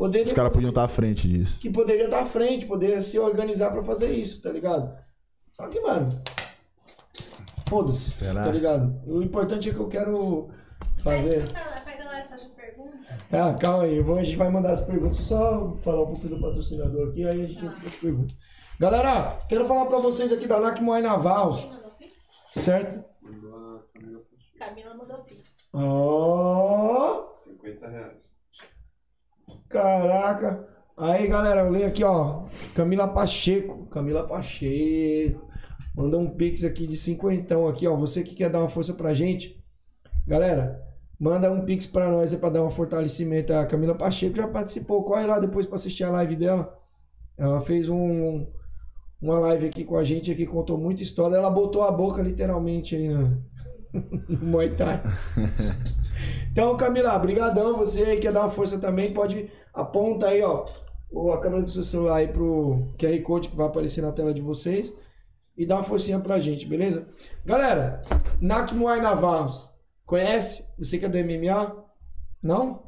poderia. 0.00 0.26
Os 0.26 0.32
caras 0.32 0.52
podiam 0.52 0.70
estar 0.70 0.84
à 0.84 0.88
frente 0.88 1.28
disso. 1.28 1.60
Que 1.60 1.70
poderia 1.70 2.04
estar 2.06 2.20
à 2.22 2.26
frente, 2.26 2.66
poderia 2.66 3.00
se 3.02 3.18
organizar 3.18 3.70
pra 3.70 3.82
fazer 3.84 4.10
isso, 4.12 4.40
tá 4.42 4.50
ligado? 4.50 4.92
Só 5.56 5.68
que, 5.68 5.78
mano. 5.80 6.20
Foda-se, 7.68 8.10
Será? 8.12 8.42
tá 8.44 8.50
ligado? 8.50 9.00
O 9.06 9.22
importante 9.22 9.68
é 9.70 9.72
que 9.72 9.78
eu 9.78 9.88
quero 9.88 10.48
fazer. 11.04 11.46
Pra 11.52 11.64
pra 11.64 11.96
galera 11.96 12.28
fazer 12.28 12.48
pergunta. 12.48 12.98
Ah, 13.32 13.54
calma 13.54 13.84
aí, 13.84 14.00
vou- 14.00 14.18
a 14.18 14.24
gente 14.24 14.36
vai 14.36 14.50
mandar 14.50 14.72
as 14.72 14.82
perguntas. 14.84 15.18
Só 15.18 15.72
falar 15.76 16.02
um 16.02 16.06
pouco 16.12 16.28
do 16.28 16.40
patrocinador 16.40 17.08
aqui, 17.10 17.24
aí 17.26 17.42
a 17.44 17.46
gente 17.46 17.64
entra 17.64 17.78
nas 17.78 17.96
perguntas. 18.00 18.36
Galera, 18.80 19.38
quero 19.48 19.66
falar 19.66 19.86
pra 19.86 19.98
vocês 19.98 20.32
aqui 20.32 20.46
da 20.48 20.58
NAC 20.58 20.80
Moai 20.82 21.02
Navals, 21.02 21.60
Quem 21.60 21.70
mandou 21.70 21.90
pix? 21.98 22.12
certo? 22.54 23.04
Camila 24.58 24.94
mandou 24.94 25.18
pix. 25.18 25.68
Ó, 25.72 27.30
50 27.34 27.88
reais. 27.88 28.32
Caraca. 29.70 30.68
Aí, 30.96 31.26
galera, 31.26 31.62
eu 31.62 31.70
leio 31.70 31.86
aqui, 31.86 32.04
ó. 32.04 32.42
Camila 32.74 33.08
Pacheco. 33.08 33.86
Camila 33.86 34.26
Pacheco. 34.26 35.48
Mandou 35.96 36.20
um 36.20 36.28
pix 36.28 36.62
aqui 36.62 36.86
de 36.86 36.96
cinquentão 36.96 37.66
aqui, 37.66 37.86
ó. 37.86 37.96
Você 37.96 38.22
que 38.22 38.34
quer 38.34 38.50
dar 38.50 38.60
uma 38.60 38.68
força 38.68 38.92
pra 38.92 39.14
gente. 39.14 39.58
Galera, 40.26 40.90
Manda 41.20 41.52
um 41.52 41.66
pix 41.66 41.86
pra 41.86 42.08
nós 42.08 42.32
aí 42.32 42.40
pra 42.40 42.48
dar 42.48 42.64
um 42.64 42.70
fortalecimento. 42.70 43.52
A 43.52 43.66
Camila 43.66 43.94
Pacheco 43.94 44.34
já 44.34 44.48
participou. 44.48 45.04
Corre 45.04 45.26
lá 45.26 45.38
depois 45.38 45.66
pra 45.66 45.74
assistir 45.74 46.02
a 46.02 46.10
live 46.10 46.34
dela. 46.34 46.74
Ela 47.36 47.60
fez 47.60 47.90
um, 47.90 48.46
uma 49.20 49.38
live 49.38 49.66
aqui 49.66 49.84
com 49.84 49.98
a 49.98 50.02
gente 50.02 50.32
aqui, 50.32 50.46
contou 50.46 50.78
muita 50.78 51.02
história. 51.02 51.36
Ela 51.36 51.50
botou 51.50 51.82
a 51.82 51.92
boca 51.92 52.22
literalmente 52.22 52.96
aí 52.96 53.08
na, 53.08 53.18
no 53.18 53.69
Muay 54.42 54.70
Thai. 54.70 55.02
Então, 56.52 56.76
Camila, 56.76 57.18
brigadão. 57.18 57.76
Você 57.78 58.02
aí 58.02 58.18
quer 58.18 58.32
dar 58.32 58.40
uma 58.40 58.50
força 58.50 58.78
também, 58.78 59.12
pode 59.12 59.50
aponta 59.72 60.28
aí, 60.28 60.42
ó, 60.42 60.64
ou 61.10 61.32
a 61.32 61.40
câmera 61.40 61.62
do 61.62 61.70
seu 61.70 61.82
celular 61.82 62.16
aí 62.16 62.28
pro 62.28 62.88
QR 62.98 63.20
Code 63.22 63.48
que 63.48 63.56
vai 63.56 63.66
aparecer 63.66 64.02
na 64.02 64.12
tela 64.12 64.32
de 64.32 64.40
vocês 64.40 64.94
e 65.56 65.66
dá 65.66 65.76
uma 65.76 65.84
forcinha 65.84 66.18
pra 66.20 66.40
gente, 66.40 66.66
beleza? 66.66 67.06
Galera, 67.44 68.02
Nak 68.40 68.74
Muay 68.74 69.00
Navarros, 69.00 69.68
conhece? 70.06 70.64
Você 70.78 70.98
que 70.98 71.04
é 71.04 71.08
do 71.08 71.18
MMA? 71.18 71.84
Não? 72.42 72.82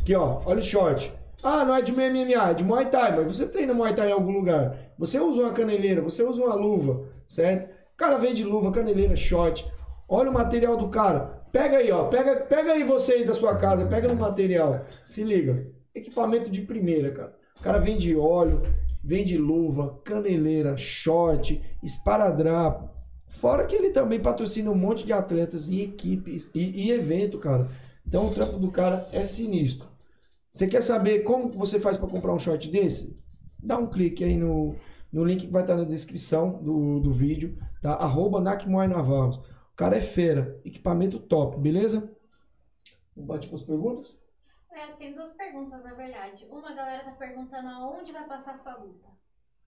Aqui, 0.00 0.14
ó, 0.14 0.40
olha 0.44 0.60
o 0.60 0.62
short. 0.62 1.12
Ah, 1.42 1.64
não 1.64 1.74
é 1.74 1.82
de 1.82 1.92
MMA, 1.92 2.50
é 2.50 2.54
de 2.54 2.64
Muay 2.64 2.86
Thai, 2.86 3.16
mas 3.16 3.36
você 3.36 3.46
treina 3.46 3.74
Muay 3.74 3.94
Thai 3.94 4.10
em 4.10 4.12
algum 4.12 4.32
lugar. 4.32 4.76
Você 4.98 5.20
usa 5.20 5.42
uma 5.42 5.52
caneleira, 5.52 6.02
você 6.02 6.22
usa 6.22 6.42
uma 6.42 6.54
luva, 6.54 7.08
certo? 7.26 7.70
O 7.94 7.96
cara 7.96 8.18
vem 8.18 8.34
de 8.34 8.44
luva, 8.44 8.70
caneleira, 8.70 9.16
short. 9.16 9.68
Olha 10.08 10.30
o 10.30 10.34
material 10.34 10.76
do 10.76 10.88
cara. 10.88 11.44
Pega 11.52 11.78
aí, 11.78 11.90
ó. 11.92 12.04
Pega, 12.04 12.36
pega 12.40 12.72
aí 12.72 12.82
você 12.82 13.12
aí 13.12 13.24
da 13.24 13.34
sua 13.34 13.56
casa, 13.56 13.86
pega 13.86 14.08
no 14.08 14.16
material. 14.16 14.86
Se 15.04 15.22
liga. 15.22 15.70
Equipamento 15.94 16.50
de 16.50 16.62
primeira, 16.62 17.10
cara. 17.12 17.36
O 17.58 17.62
cara 17.62 17.78
vende 17.78 18.16
óleo, 18.16 18.62
vende 19.04 19.36
luva, 19.36 20.00
caneleira, 20.04 20.76
short, 20.76 21.60
esparadrapo. 21.82 22.88
Fora 23.26 23.66
que 23.66 23.74
ele 23.74 23.90
também 23.90 24.20
patrocina 24.20 24.70
um 24.70 24.76
monte 24.76 25.04
de 25.04 25.12
atletas 25.12 25.68
e 25.68 25.82
equipes 25.82 26.50
e, 26.54 26.86
e 26.86 26.90
evento, 26.90 27.38
cara. 27.38 27.68
Então 28.06 28.28
o 28.28 28.30
trampo 28.32 28.58
do 28.58 28.70
cara 28.70 29.06
é 29.12 29.26
sinistro. 29.26 29.88
Você 30.50 30.66
quer 30.66 30.82
saber 30.82 31.20
como 31.20 31.50
você 31.50 31.78
faz 31.78 31.98
para 31.98 32.08
comprar 32.08 32.32
um 32.32 32.38
short 32.38 32.70
desse? 32.70 33.14
Dá 33.62 33.76
um 33.76 33.86
clique 33.86 34.24
aí 34.24 34.36
no, 34.36 34.74
no 35.12 35.24
link 35.24 35.46
que 35.46 35.52
vai 35.52 35.62
estar 35.62 35.76
na 35.76 35.84
descrição 35.84 36.62
do, 36.62 37.00
do 37.00 37.10
vídeo, 37.10 37.58
tá? 37.82 37.92
Arroba. 37.92 38.38
O 38.38 39.57
cara 39.78 39.96
é 39.96 40.00
fera, 40.00 40.60
equipamento 40.64 41.18
top, 41.20 41.56
beleza? 41.58 42.00
Vamos 43.16 43.28
bate 43.28 43.46
para 43.48 43.56
as 43.56 43.62
perguntas? 43.62 44.16
É, 44.72 44.86
tem 44.98 45.14
duas 45.14 45.30
perguntas, 45.32 45.82
na 45.82 45.94
verdade. 45.94 46.46
Uma 46.50 46.74
galera 46.74 47.04
tá 47.04 47.12
perguntando 47.12 47.68
aonde 47.68 48.12
vai 48.12 48.26
passar 48.28 48.56
sua 48.56 48.76
luta. 48.76 49.06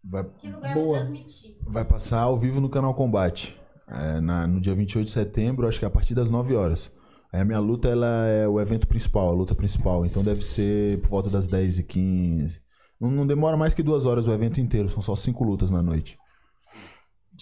Vai, 0.03 0.23
Que 0.37 0.47
lugar 0.49 0.73
Boa. 0.73 0.97
vai 0.99 1.07
transmitir. 1.07 1.57
vai 1.65 1.85
passar 1.85 2.21
ao 2.21 2.37
vivo 2.37 2.59
no 2.59 2.69
canal 2.69 2.93
Combate. 2.93 3.59
É, 3.87 4.19
na- 4.21 4.47
no 4.47 4.59
dia 4.61 4.73
28 4.75 5.05
de 5.05 5.11
setembro, 5.11 5.67
acho 5.67 5.79
que 5.79 5.85
é 5.85 5.87
a 5.87 5.91
partir 5.91 6.13
das 6.15 6.29
9 6.29 6.55
horas. 6.55 6.91
Aí 7.33 7.39
a 7.41 7.45
minha 7.45 7.59
luta 7.59 7.87
ela 7.87 8.27
é 8.27 8.47
o 8.47 8.59
evento 8.59 8.87
principal, 8.87 9.29
a 9.29 9.33
luta 9.33 9.55
principal. 9.55 10.05
Então 10.05 10.23
deve 10.23 10.41
ser 10.41 10.99
por 11.01 11.09
volta 11.09 11.29
das 11.29 11.47
10 11.47 11.79
e 11.79 11.83
15 11.83 12.61
Não, 12.99 13.09
não 13.09 13.25
demora 13.25 13.57
mais 13.57 13.73
que 13.73 13.81
duas 13.81 14.05
horas 14.05 14.27
o 14.27 14.31
evento 14.33 14.59
inteiro, 14.61 14.87
são 14.87 15.01
só 15.01 15.15
cinco 15.15 15.43
lutas 15.43 15.71
na 15.71 15.81
noite. 15.81 16.17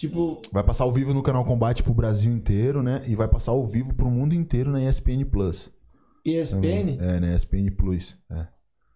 Tipo, 0.00 0.40
Vai 0.50 0.64
passar 0.64 0.84
ao 0.84 0.92
vivo 0.92 1.12
no 1.12 1.22
canal 1.22 1.44
Combate 1.44 1.82
pro 1.82 1.92
Brasil 1.92 2.32
inteiro, 2.32 2.82
né? 2.82 3.04
E 3.06 3.14
vai 3.14 3.28
passar 3.28 3.52
ao 3.52 3.62
vivo 3.62 3.94
pro 3.94 4.10
mundo 4.10 4.34
inteiro 4.34 4.70
na 4.70 4.82
ESPN 4.82 5.26
Plus. 5.30 5.70
ESPN, 6.24 6.96
É, 6.98 7.20
na 7.20 7.34
ESPN 7.34 7.70
Plus. 7.76 8.16
É. 8.30 8.46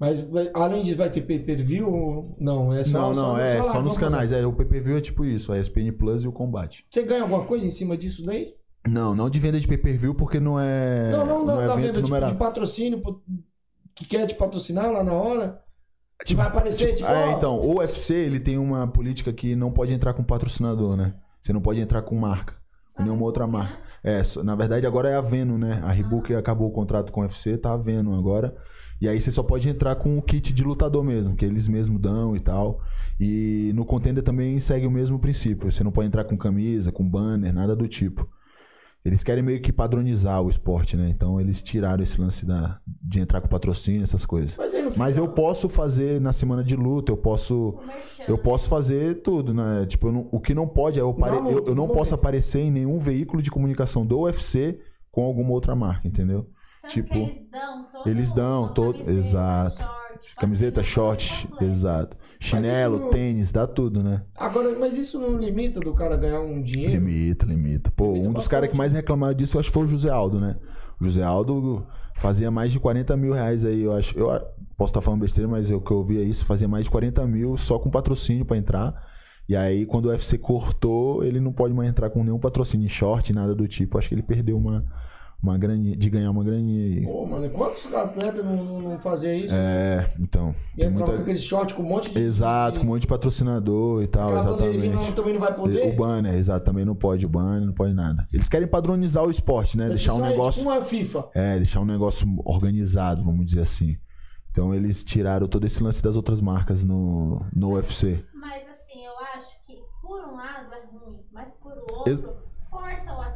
mas 0.01 0.21
vai- 0.21 0.51
além 0.55 0.83
disso 0.83 0.97
vai 0.97 1.11
ter 1.11 1.21
pay-per-view 1.21 1.93
ou 1.93 2.37
não? 2.41 2.73
É 2.73 2.83
só, 2.85 3.13
não, 3.13 3.15
não, 3.15 3.39
é 3.39 3.59
lá 3.59 3.65
só 3.65 3.83
nos 3.83 3.99
canais. 3.99 4.33
É, 4.33 4.47
o 4.47 4.53
PPV 4.55 4.97
é 4.97 5.01
tipo 5.03 5.27
isso, 5.27 5.53
a 5.53 5.59
ESPN 5.59 5.93
Plus 5.93 6.25
e 6.25 6.29
o 6.29 6.33
Combate. 6.33 6.87
Você 6.89 7.03
ganha 7.03 7.21
alguma 7.21 7.45
coisa 7.45 7.67
em 7.67 7.71
cima 7.71 7.99
disso 7.99 8.25
daí? 8.25 8.55
Não, 8.89 9.15
não 9.15 9.29
de 9.29 9.39
venda 9.39 9.61
de 9.61 9.69
pay-per-view, 9.69 10.15
porque 10.15 10.41
não 10.41 10.59
é. 10.59 11.13
não, 11.13 11.27
não, 11.27 11.45
não, 11.45 11.61
é 11.61 11.67
da 11.67 11.77
venda 11.77 12.03
tipo, 12.03 12.19
de 12.19 12.35
patrocínio 12.35 13.03
que 13.95 14.07
quer 14.07 14.27
te 14.27 14.37
patrocinar 14.37 14.91
lá 14.91 15.05
na 15.05 15.13
hora. 15.13 15.63
Que 16.25 16.35
vai 16.35 16.47
aparecer, 16.47 16.95
tipo, 16.95 17.09
É, 17.09 17.33
então, 17.33 17.57
o 17.59 17.79
UFC 17.79 18.15
ele 18.15 18.41
tem 18.41 18.57
uma 18.57 18.87
política 18.87 19.33
que 19.33 19.57
não 19.57 19.71
pode 19.73 19.93
entrar 19.93 20.15
com 20.15 20.23
patrocinador, 20.23 20.97
né? 20.97 21.15
Você 21.41 21.53
não 21.53 21.61
pode 21.61 21.81
entrar 21.81 22.03
com 22.03 22.15
marca, 22.17 22.55
com 22.95 23.03
nenhuma 23.03 23.25
outra 23.25 23.47
marca. 23.47 23.79
É, 24.03 24.23
na 24.43 24.55
verdade 24.55 24.87
agora 24.87 25.11
é 25.11 25.17
a 25.17 25.21
Venom, 25.21 25.59
né? 25.59 25.83
A 25.85 25.91
Reebok 25.91 26.35
acabou 26.35 26.69
o 26.69 26.73
contrato 26.73 27.13
com 27.13 27.21
o 27.21 27.25
UFC, 27.25 27.59
tá 27.59 27.73
a 27.73 27.77
Venom 27.77 28.19
agora. 28.19 28.55
E 29.01 29.09
aí 29.09 29.21
você 29.21 29.31
só 29.31 29.43
pode 29.43 29.69
entrar 29.69 29.97
com 29.97 30.17
o 30.17 30.23
kit 30.23 30.53
de 30.53 30.63
lutador 30.63 31.05
mesmo, 31.05 31.37
que 31.37 31.45
eles 31.45 31.69
mesmos 31.69 32.01
dão 32.01 32.35
e 32.35 32.41
tal. 32.41 32.81
E 33.21 33.73
no 33.75 33.85
contender 33.85 34.23
também 34.23 34.59
segue 34.59 34.87
o 34.87 34.91
mesmo 34.91 35.19
princípio. 35.19 35.71
Você 35.71 35.85
não 35.85 35.93
pode 35.93 36.07
entrar 36.07 36.25
com 36.25 36.37
camisa, 36.37 36.91
com 36.91 37.07
banner, 37.07 37.53
nada 37.53 37.77
do 37.77 37.87
tipo. 37.87 38.27
Eles 39.05 39.23
querem 39.23 39.43
meio 39.45 39.61
que 39.61 39.71
padronizar 39.71 40.41
o 40.41 40.49
esporte, 40.49 40.97
né? 40.97 41.11
Então 41.11 41.39
eles 41.39 41.61
tiraram 41.61 42.03
esse 42.03 42.19
lance 42.19 42.47
da, 42.47 42.79
de 43.03 43.21
entrar 43.21 43.43
com 43.43 43.49
patrocínio, 43.49 44.03
essas 44.03 44.25
coisas. 44.25 44.57
Mas 44.57 44.73
no 44.73 44.93
Mas 44.97 45.17
eu 45.19 45.29
posso 45.29 45.69
fazer 45.69 46.19
na 46.23 46.33
semana 46.33 46.65
de 46.65 46.75
luta, 46.75 47.13
eu 47.13 47.17
posso. 47.17 47.79
Eu 48.27 48.39
posso 48.39 48.67
fazer 48.69 49.17
tudo, 49.23 49.53
né? 49.53 49.85
Tipo, 49.87 50.11
não- 50.11 50.27
o 50.33 50.41
que 50.41 50.55
não 50.55 50.67
pode 50.67 50.99
é 50.99 51.03
eu, 51.03 51.13
pare- 51.13 51.39
Não, 51.39 51.51
eu, 51.51 51.65
eu 51.67 51.75
não 51.75 51.87
posso 51.87 52.15
aparecer 52.15 52.61
em 52.61 52.71
nenhum 52.71 52.97
veículo 52.97 53.43
de 53.43 53.51
comunicação 53.51 54.07
do 54.07 54.21
UFC 54.21 54.79
com 55.11 55.23
alguma 55.25 55.51
outra 55.51 55.75
marca, 55.77 56.09
entendeu? 56.09 56.49
Tanto 56.81 56.95
tipo, 56.95 57.09
que 57.11 57.19
eles 57.19 57.45
dão 57.51 57.85
todo 57.93 58.09
eles 58.09 58.33
dão 58.33 58.69
todo- 58.69 58.99
camiseta, 59.05 59.19
exato. 59.19 59.79
short, 59.83 60.35
Camiseta, 60.37 60.83
short, 60.83 61.49
exato. 61.61 62.17
Chinelo, 62.45 62.99
não- 63.01 63.11
tênis, 63.11 63.51
dá 63.53 63.67
tudo, 63.67 64.03
né? 64.03 64.23
Agora, 64.37 64.77
mas 64.79 64.97
isso 64.97 65.19
não 65.19 65.37
limita 65.39 65.81
do 65.81 65.93
cara 65.95 66.17
ganhar 66.17 66.41
um 66.41 66.61
dinheiro? 66.63 66.93
Limita, 66.93 67.47
limita. 67.47 67.91
Pô, 67.91 68.13
Limita 68.13 68.29
um 68.29 68.33
dos 68.33 68.47
caras 68.49 68.69
que 68.71 68.77
mais 68.77 68.93
reclamaram 68.93 69.35
disso, 69.35 69.57
eu 69.57 69.61
acho 69.61 69.69
que 69.71 69.75
foi 69.75 69.85
o 69.85 69.89
José 69.89 70.11
Aldo, 70.11 70.41
né? 70.41 70.57
O 71.01 71.05
José 71.05 71.23
Aldo 71.23 71.87
fazia 72.15 72.51
mais 72.51 72.71
de 72.73 72.79
40 72.79 73.17
mil 73.17 73.33
reais 73.33 73.65
aí, 73.65 73.83
eu 73.83 73.93
acho. 73.93 74.17
Eu 74.19 74.29
posso 74.77 74.91
estar 74.91 75.01
falando 75.01 75.21
besteira, 75.21 75.49
mas 75.49 75.71
o 75.71 75.81
que 75.81 75.91
eu 75.91 76.03
vi 76.03 76.19
é 76.19 76.23
isso, 76.23 76.45
fazia 76.45 76.69
mais 76.69 76.85
de 76.85 76.91
40 76.91 77.27
mil 77.27 77.57
só 77.57 77.79
com 77.79 77.91
patrocínio 77.91 78.45
pra 78.45 78.57
entrar. 78.57 78.95
E 79.49 79.55
aí, 79.55 79.85
quando 79.85 80.07
o 80.07 80.09
UFC 80.09 80.39
cortou, 80.39 81.23
ele 81.23 81.39
não 81.39 81.53
pode 81.53 81.75
mais 81.75 81.89
entrar 81.91 82.09
com 82.11 82.25
nenhum 82.25 82.39
patrocínio 82.39 82.87
em 82.87 82.89
short, 82.89 83.33
nada 83.33 83.55
do 83.55 83.69
tipo. 83.69 83.99
Acho 83.99 84.09
que 84.09 84.15
ele 84.15 84.23
perdeu 84.23 84.57
uma, 84.57 84.85
uma 85.43 85.59
graninha, 85.59 85.97
de 85.97 86.09
ganhar 86.11 86.31
uma 86.31 86.43
graninha 86.43 86.85
aí. 86.85 87.05
Pô, 87.07 87.27
mano, 87.27 87.51
quantos 87.51 87.93
atletas 87.95 88.45
não, 88.45 88.65
não, 88.65 88.81
não 88.81 88.99
faziam 88.99 89.35
isso? 89.35 89.55
É, 89.55 90.11
então. 90.19 90.51
e 90.75 90.81
tem 90.81 90.89
entrava 90.89 91.11
muita- 91.11 91.17
com 91.17 91.23
aquele 91.23 91.39
short 91.39 91.75
com 91.75 91.83
um 91.83 91.87
monte 91.87 92.13
de. 92.13 92.19
Exato, 92.19 92.81
com 92.81 92.87
um 92.87 92.89
monte 92.91 93.03
de 93.03 93.07
patrocinador 93.07 94.03
e 94.03 94.07
tal, 94.07 94.35
Aquela 94.37 94.55
exatamente. 94.57 94.95
não, 94.95 95.13
também 95.13 95.33
não 95.35 95.41
vai 95.41 95.55
poder? 95.55 95.93
O 95.93 95.97
banner, 95.97 96.35
exato, 96.35 96.65
também 96.65 96.85
não 96.85 96.95
pode 96.95 97.27
o 97.27 97.29
banner, 97.29 97.67
não 97.67 97.75
pode 97.75 97.93
nada. 97.95 98.27
Eles 98.33 98.49
querem 98.49 98.67
padronizar 98.69 99.25
o 99.25 99.31
esporte, 99.31 99.77
né? 99.77 99.85
Mas 99.89 99.99
Deixar 99.99 100.15
um 100.15 100.25
é 100.25 100.31
negócio. 100.31 100.61
tipo 100.63 100.73
uma 100.73 100.83
FIFA. 100.83 101.29
É, 101.35 101.57
deixar 101.59 101.81
um 101.81 101.85
negócio 101.87 102.27
organizado, 102.45 103.23
vamos 103.23 103.45
dizer 103.47 103.61
assim. 103.63 103.97
Então 104.51 104.73
eles 104.73 105.03
tiraram 105.05 105.47
todo 105.49 105.67
esse 105.67 105.83
lance 105.83 106.03
das 106.03 106.15
outras 106.17 106.41
marcas 106.41 106.85
no, 106.85 107.45
no 107.55 107.73
UFC. 107.75 108.25
Mas 108.35 108.69
assim, 108.69 109.05
eu 109.05 109.13
acho 109.35 109.57
que 109.67 109.75
por 110.01 110.21
um 110.29 110.37
lado 110.37 110.73
é 110.73 110.97
ruim, 110.97 111.19
mas 111.33 111.51
por 111.61 111.73
outro, 111.73 112.05
Ex- 112.07 112.25
força 112.71 113.13
o 113.13 113.21
atleta 113.21 113.34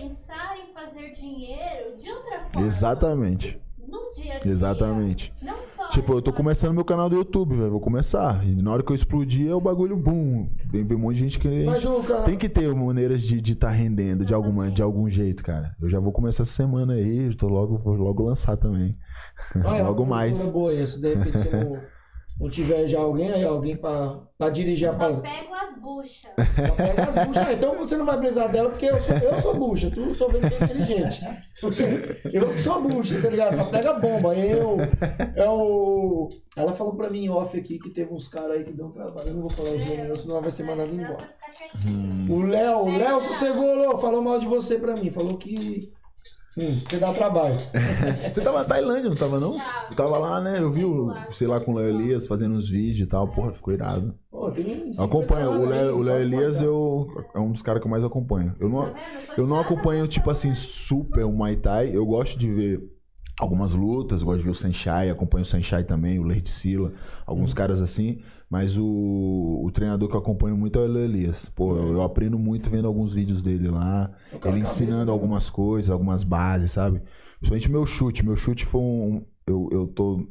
pensar 0.00 0.56
em 0.58 0.72
fazer 0.72 1.12
dinheiro 1.12 1.96
de 1.96 2.10
outra 2.10 2.44
forma. 2.48 2.66
Exatamente. 2.66 3.60
No 3.78 4.00
dia 4.14 4.34
a 4.34 4.38
dia. 4.38 4.50
Exatamente. 4.50 5.32
Não 5.40 5.56
só 5.62 5.86
Tipo, 5.88 6.14
eu 6.14 6.22
tô 6.22 6.32
começando 6.32 6.74
meu 6.74 6.84
canal 6.84 7.08
do 7.08 7.16
YouTube, 7.16 7.54
velho. 7.54 7.70
Vou 7.70 7.80
começar. 7.80 8.44
E 8.44 8.60
na 8.60 8.72
hora 8.72 8.82
que 8.82 8.90
eu 8.90 8.96
explodir, 8.96 9.48
é 9.48 9.54
o 9.54 9.60
bagulho 9.60 9.96
boom. 9.96 10.44
Vem, 10.66 10.84
vem 10.84 10.96
um 10.96 11.00
monte 11.00 11.14
de 11.14 11.20
gente 11.20 11.38
que. 11.38 11.64
Mas 11.64 11.84
o 11.84 12.02
cara. 12.02 12.22
Tem 12.22 12.36
que 12.36 12.48
ter 12.48 12.74
maneiras 12.74 13.22
de 13.22 13.52
estar 13.52 13.68
tá 13.68 13.72
rendendo 13.72 14.24
de, 14.24 14.34
alguma, 14.34 14.70
de 14.70 14.82
algum 14.82 15.08
jeito, 15.08 15.44
cara. 15.44 15.74
Eu 15.80 15.88
já 15.88 16.00
vou 16.00 16.12
começar 16.12 16.42
essa 16.42 16.52
semana 16.52 16.94
aí, 16.94 17.26
eu 17.26 17.36
tô 17.36 17.46
logo, 17.46 17.78
vou 17.78 17.94
logo 17.94 18.24
lançar 18.24 18.56
também. 18.56 18.90
Ah, 19.64 19.78
é 19.78 19.82
logo 19.82 20.04
mais. 20.04 20.50
boa 20.50 20.74
isso. 20.74 21.00
De 21.00 21.14
repente 21.14 21.38
você 21.38 21.80
não, 22.38 22.48
tiver 22.50 22.86
já 22.86 23.00
alguém, 23.00 23.32
aí 23.32 23.44
alguém 23.44 23.76
pra, 23.76 24.20
pra 24.36 24.50
dirigir 24.50 24.88
a 24.88 24.92
Só 24.92 24.98
parada. 24.98 25.22
pego 25.22 25.54
as 25.54 25.80
buchas. 25.80 26.30
Só 26.66 26.74
pega 26.74 27.02
as 27.02 27.26
buchas. 27.26 27.46
Ah, 27.46 27.52
então 27.52 27.76
você 27.76 27.96
não 27.96 28.04
vai 28.04 28.18
precisar 28.18 28.48
dela, 28.48 28.68
porque 28.70 28.86
eu 28.86 29.00
sou, 29.00 29.16
eu 29.16 29.38
sou 29.40 29.54
bucha. 29.56 29.90
Tu 29.90 30.14
sou 30.14 30.30
bem 30.30 30.42
inteligente. 30.44 31.20
Eu 32.32 32.58
sou 32.58 32.82
bucha, 32.82 33.20
tá 33.22 33.30
ligado? 33.30 33.54
Só 33.54 33.64
pega 33.64 33.94
bomba. 33.94 34.34
Eu. 34.34 34.76
É 35.34 35.48
o. 35.48 36.28
Ela 36.56 36.72
falou 36.72 36.94
pra 36.94 37.08
mim 37.08 37.24
em 37.24 37.30
off 37.30 37.58
aqui 37.58 37.78
que 37.78 37.90
teve 37.90 38.12
uns 38.12 38.28
caras 38.28 38.58
aí 38.58 38.64
que 38.64 38.72
dão 38.72 38.90
trabalho. 38.90 39.28
Eu 39.28 39.34
não 39.34 39.40
vou 39.42 39.50
falar 39.50 39.70
os 39.70 39.84
nomes, 39.86 40.08
não, 40.08 40.14
senão 40.14 40.34
ela 40.34 40.42
vai 40.42 40.50
ser 40.50 40.64
mandada 40.64 40.92
Melhor 40.92 41.10
embora. 41.10 41.36
O 42.30 42.42
Léo, 42.42 42.78
o 42.80 42.96
Léo 42.98 43.20
sossegou, 43.22 43.98
falou 43.98 44.22
mal 44.22 44.38
de 44.38 44.46
você 44.46 44.78
pra 44.78 44.94
mim. 44.94 45.10
Falou 45.10 45.36
que. 45.36 45.80
Hum, 46.58 46.80
você 46.86 46.96
dá 46.96 47.12
trabalho. 47.12 47.54
Você 48.32 48.40
tava 48.40 48.60
na 48.60 48.64
Tailândia, 48.64 49.10
não 49.10 49.16
tava 49.16 49.38
não? 49.38 49.58
Tava. 49.58 49.88
Eu 49.90 49.94
tava 49.94 50.18
lá, 50.18 50.40
né? 50.40 50.58
Eu 50.58 50.70
vi 50.72 50.86
o, 50.86 51.12
sei 51.30 51.46
lá, 51.46 51.60
com 51.60 51.72
o 51.72 51.74
Léo 51.74 51.88
Elias 51.88 52.26
fazendo 52.26 52.54
uns 52.54 52.70
vídeos 52.70 53.00
e 53.00 53.06
tal. 53.06 53.28
Porra, 53.28 53.52
ficou 53.52 53.74
irado. 53.74 54.14
Pô, 54.30 54.50
tem 54.50 54.90
Eu 54.96 55.04
acompanho. 55.04 55.50
O 55.50 55.66
Léo, 55.66 55.98
o 55.98 56.02
Léo 56.02 56.18
Elias 56.18 56.62
eu. 56.62 57.06
é 57.34 57.38
um 57.38 57.52
dos 57.52 57.60
caras 57.60 57.82
que 57.82 57.86
eu 57.86 57.90
mais 57.90 58.04
acompanho. 58.04 58.54
Eu 58.58 58.70
não, 58.70 58.86
Tá 58.86 58.94
eu 59.36 59.46
não 59.46 59.60
acompanho, 59.60 60.00
mas 60.00 60.08
tipo 60.08 60.30
assim, 60.30 60.54
super 60.54 61.24
o 61.24 61.30
Muay 61.32 61.56
Thai. 61.56 61.90
Eu 61.94 62.06
gosto 62.06 62.38
de 62.38 62.50
ver 62.50 62.95
algumas 63.38 63.74
lutas, 63.74 64.22
gosto 64.22 64.38
de 64.38 64.44
ver 64.44 64.50
o 64.50 64.54
Senshai, 64.54 65.10
acompanho 65.10 65.42
o 65.42 65.46
Senshai 65.46 65.84
também, 65.84 66.18
o 66.18 66.22
Leite 66.22 66.48
Sila, 66.48 66.92
alguns 67.26 67.52
caras 67.52 67.82
assim, 67.82 68.18
mas 68.48 68.78
o, 68.78 69.62
o 69.64 69.70
treinador 69.72 70.08
que 70.08 70.14
eu 70.14 70.20
acompanho 70.20 70.56
muito 70.56 70.78
é 70.78 70.82
o 70.82 70.84
Elo 70.86 70.98
Elias. 70.98 71.50
Pô, 71.54 71.76
eu, 71.76 71.92
eu 71.92 72.02
aprendo 72.02 72.38
muito 72.38 72.70
vendo 72.70 72.88
alguns 72.88 73.12
vídeos 73.12 73.42
dele 73.42 73.68
lá, 73.68 74.10
ele 74.44 74.60
ensinando 74.60 75.12
algumas 75.12 75.50
coisas, 75.50 75.90
algumas 75.90 76.24
bases, 76.24 76.72
sabe? 76.72 77.02
Principalmente 77.38 77.70
meu 77.70 77.84
chute, 77.84 78.24
meu 78.24 78.36
chute 78.36 78.64
foi 78.64 78.80
um... 78.80 79.22
Eu, 79.46 79.68
eu 79.70 79.86
tô... 79.88 80.26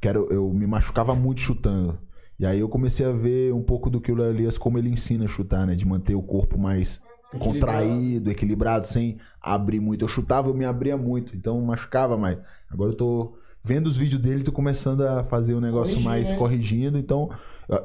Quero, 0.00 0.26
eu 0.30 0.52
me 0.52 0.66
machucava 0.66 1.14
muito 1.14 1.40
chutando. 1.40 1.98
E 2.38 2.44
aí 2.44 2.60
eu 2.60 2.68
comecei 2.68 3.04
a 3.04 3.12
ver 3.12 3.52
um 3.52 3.62
pouco 3.62 3.88
do 3.88 4.00
que 4.00 4.12
o 4.12 4.14
Léo 4.14 4.30
Elias, 4.30 4.58
como 4.58 4.78
ele 4.78 4.90
ensina 4.90 5.24
a 5.24 5.28
chutar, 5.28 5.66
né? 5.66 5.74
De 5.74 5.86
manter 5.86 6.14
o 6.14 6.22
corpo 6.22 6.58
mais 6.58 7.00
contraído, 7.36 8.30
equilibrado, 8.30 8.86
sem 8.86 9.18
abrir 9.40 9.80
muito. 9.80 10.04
Eu 10.04 10.08
chutava, 10.08 10.48
eu 10.48 10.54
me 10.54 10.64
abria 10.64 10.96
muito, 10.96 11.36
então 11.36 11.60
machucava 11.60 12.16
mais. 12.16 12.38
Agora 12.70 12.92
eu 12.92 12.96
tô 12.96 13.36
vendo 13.62 13.86
os 13.88 13.96
vídeos 13.96 14.20
dele, 14.20 14.42
tô 14.44 14.52
começando 14.52 15.02
a 15.02 15.22
fazer 15.22 15.54
um 15.54 15.60
negócio 15.60 15.94
Corrigir, 15.94 16.10
mais 16.10 16.30
né? 16.30 16.36
corrigindo, 16.36 16.98
então 16.98 17.28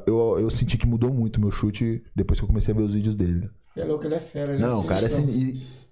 eu, 0.06 0.38
eu 0.38 0.50
senti 0.50 0.78
que 0.78 0.86
mudou 0.86 1.12
muito 1.12 1.40
meu 1.40 1.50
chute 1.50 2.02
depois 2.14 2.38
que 2.38 2.44
eu 2.44 2.48
comecei 2.48 2.72
a 2.72 2.76
ver 2.76 2.84
os 2.84 2.94
vídeos 2.94 3.14
dele. 3.16 3.50
É 3.76 3.84
louco, 3.84 4.06
ele 4.06 4.14
é 4.14 4.20
fera. 4.20 4.52
ele 4.52 4.62
Não, 4.62 4.80
o 4.80 4.84
cara 4.84 5.02
é 5.02 5.06
assim. 5.06 5.28
e- 5.28 5.82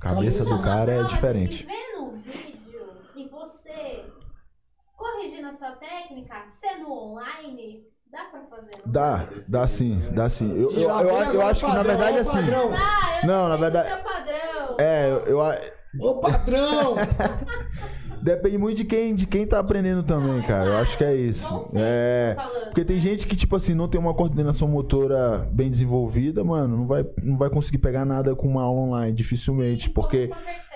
Cabeça 0.00 0.44
do 0.44 0.58
cara 0.58 0.92
é 0.92 1.02
diferente. 1.04 1.62
E 1.62 1.66
vendo 1.66 2.08
o 2.08 2.12
vídeo 2.16 2.82
e 3.16 3.28
você 3.28 4.12
corrigindo 4.96 5.46
a 5.46 5.52
sua 5.52 5.70
técnica, 5.72 6.46
sendo 6.60 6.90
online, 6.92 7.86
dá 8.12 8.24
pra 8.30 8.40
fazer? 8.50 8.70
não 8.84 8.92
Dá, 8.92 9.26
dá 9.48 9.66
sim, 9.68 10.02
dá 10.12 10.28
sim. 10.28 10.50
Eu, 10.50 10.70
eu, 10.72 10.88
eu, 10.90 11.34
eu 11.34 11.42
acho 11.46 11.64
que 11.64 11.70
na 11.72 11.76
padrão, 11.78 11.96
verdade 11.98 12.18
ó, 12.18 12.20
assim. 12.20 12.38
padrão. 12.40 12.70
Ah, 12.74 13.20
eu 13.22 13.26
Não, 13.28 13.48
na 13.48 13.56
do 13.56 13.60
verdade- 13.62 13.88
seu 13.88 13.98
padrão. 13.98 14.76
É, 14.78 15.10
eu, 15.10 15.38
eu- 15.38 15.72
Ô, 16.00 16.14
patrão! 16.20 16.94
Depende 18.22 18.56
muito 18.56 18.76
de 18.76 18.84
quem, 18.84 19.14
de 19.16 19.26
quem 19.26 19.44
tá 19.44 19.58
aprendendo 19.58 20.04
também, 20.04 20.40
cara. 20.42 20.64
Eu 20.66 20.76
acho 20.76 20.96
que 20.96 21.02
é 21.02 21.12
isso. 21.14 21.52
Não 21.52 21.60
sei 21.62 21.82
É. 21.82 22.34
tá 22.36 22.44
falando. 22.44 22.64
Porque 22.66 22.84
tem 22.84 23.00
gente 23.00 23.26
que, 23.26 23.34
tipo 23.34 23.56
assim, 23.56 23.74
não 23.74 23.88
tem 23.88 24.00
uma 24.00 24.14
coordenação 24.14 24.68
motora 24.68 25.44
bem 25.50 25.68
desenvolvida, 25.68 26.44
mano, 26.44 26.76
não 26.76 26.86
vai, 26.86 27.04
não 27.20 27.36
vai 27.36 27.50
conseguir 27.50 27.78
pegar 27.78 28.04
nada 28.04 28.36
com 28.36 28.46
uma 28.46 28.62
aula 28.62 28.80
online, 28.82 29.12
dificilmente. 29.12 29.90
Porque 29.90 30.28
Com 30.28 30.34
certeza. 30.36 30.71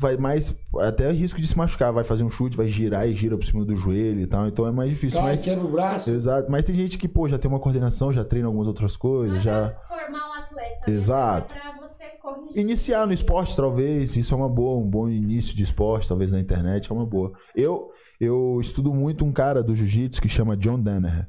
Vai 0.00 0.16
mais. 0.16 0.54
Até 0.80 1.10
risco 1.10 1.40
de 1.40 1.46
se 1.46 1.56
machucar, 1.56 1.92
vai 1.92 2.04
fazer 2.04 2.24
um 2.24 2.30
chute, 2.30 2.56
vai 2.56 2.68
girar 2.68 3.08
e 3.08 3.14
gira 3.14 3.36
por 3.36 3.44
cima 3.44 3.64
do 3.64 3.76
joelho 3.76 4.20
e 4.20 4.26
tal. 4.26 4.46
Então 4.46 4.66
é 4.66 4.72
mais 4.72 4.90
difícil. 4.90 5.20
Cai, 5.20 5.30
Mas, 5.30 5.42
quebra 5.42 5.64
o 5.64 5.70
braço. 5.70 6.10
exato. 6.10 6.50
Mas 6.50 6.64
tem 6.64 6.74
gente 6.74 6.98
que, 6.98 7.08
pô, 7.08 7.28
já 7.28 7.38
tem 7.38 7.50
uma 7.50 7.60
coordenação, 7.60 8.12
já 8.12 8.24
treina 8.24 8.48
algumas 8.48 8.68
outras 8.68 8.96
coisas, 8.96 9.38
é 9.38 9.40
já. 9.40 9.76
formar 9.88 10.28
um 10.30 10.32
atleta. 10.34 10.90
né? 10.90 10.96
Exato. 10.96 11.54
É 11.54 11.58
pra 11.60 11.86
você 11.88 12.04
corrigir. 12.20 12.58
Iniciar 12.60 13.06
no 13.06 13.12
esporte, 13.12 13.56
talvez, 13.56 14.16
isso 14.16 14.34
é 14.34 14.36
uma 14.36 14.48
boa, 14.48 14.78
um 14.78 14.88
bom 14.88 15.08
início 15.08 15.54
de 15.56 15.62
esporte, 15.62 16.08
talvez 16.08 16.32
na 16.32 16.40
internet, 16.40 16.90
é 16.90 16.94
uma 16.94 17.06
boa. 17.06 17.32
Eu 17.54 17.88
eu 18.20 18.58
estudo 18.60 18.92
muito 18.94 19.24
um 19.24 19.32
cara 19.32 19.62
do 19.62 19.74
jiu-jitsu 19.74 20.20
que 20.22 20.28
chama 20.28 20.56
John 20.56 20.80
Danaher. 20.80 21.28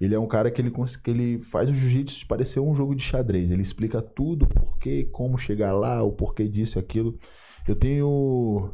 Ele 0.00 0.14
é 0.14 0.18
um 0.18 0.26
cara 0.26 0.50
que 0.50 0.60
ele, 0.60 0.70
que 1.02 1.10
ele 1.10 1.40
faz 1.40 1.70
o 1.70 1.74
jiu-jitsu 1.74 2.26
parecer 2.26 2.60
um 2.60 2.74
jogo 2.74 2.94
de 2.94 3.02
xadrez. 3.02 3.50
Ele 3.50 3.62
explica 3.62 4.02
tudo, 4.02 4.46
porquê, 4.46 5.08
como 5.10 5.38
chegar 5.38 5.72
lá, 5.72 6.02
o 6.02 6.12
porquê 6.12 6.46
disso 6.46 6.78
e 6.78 6.80
aquilo. 6.80 7.14
Eu 7.66 7.74
tenho. 7.74 8.72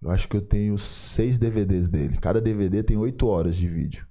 Eu 0.00 0.10
acho 0.10 0.28
que 0.28 0.36
eu 0.36 0.42
tenho 0.42 0.76
seis 0.78 1.38
DVDs 1.38 1.88
dele. 1.88 2.18
Cada 2.20 2.40
DVD 2.40 2.82
tem 2.82 2.96
oito 2.96 3.26
horas 3.26 3.56
de 3.56 3.66
vídeo. 3.66 4.06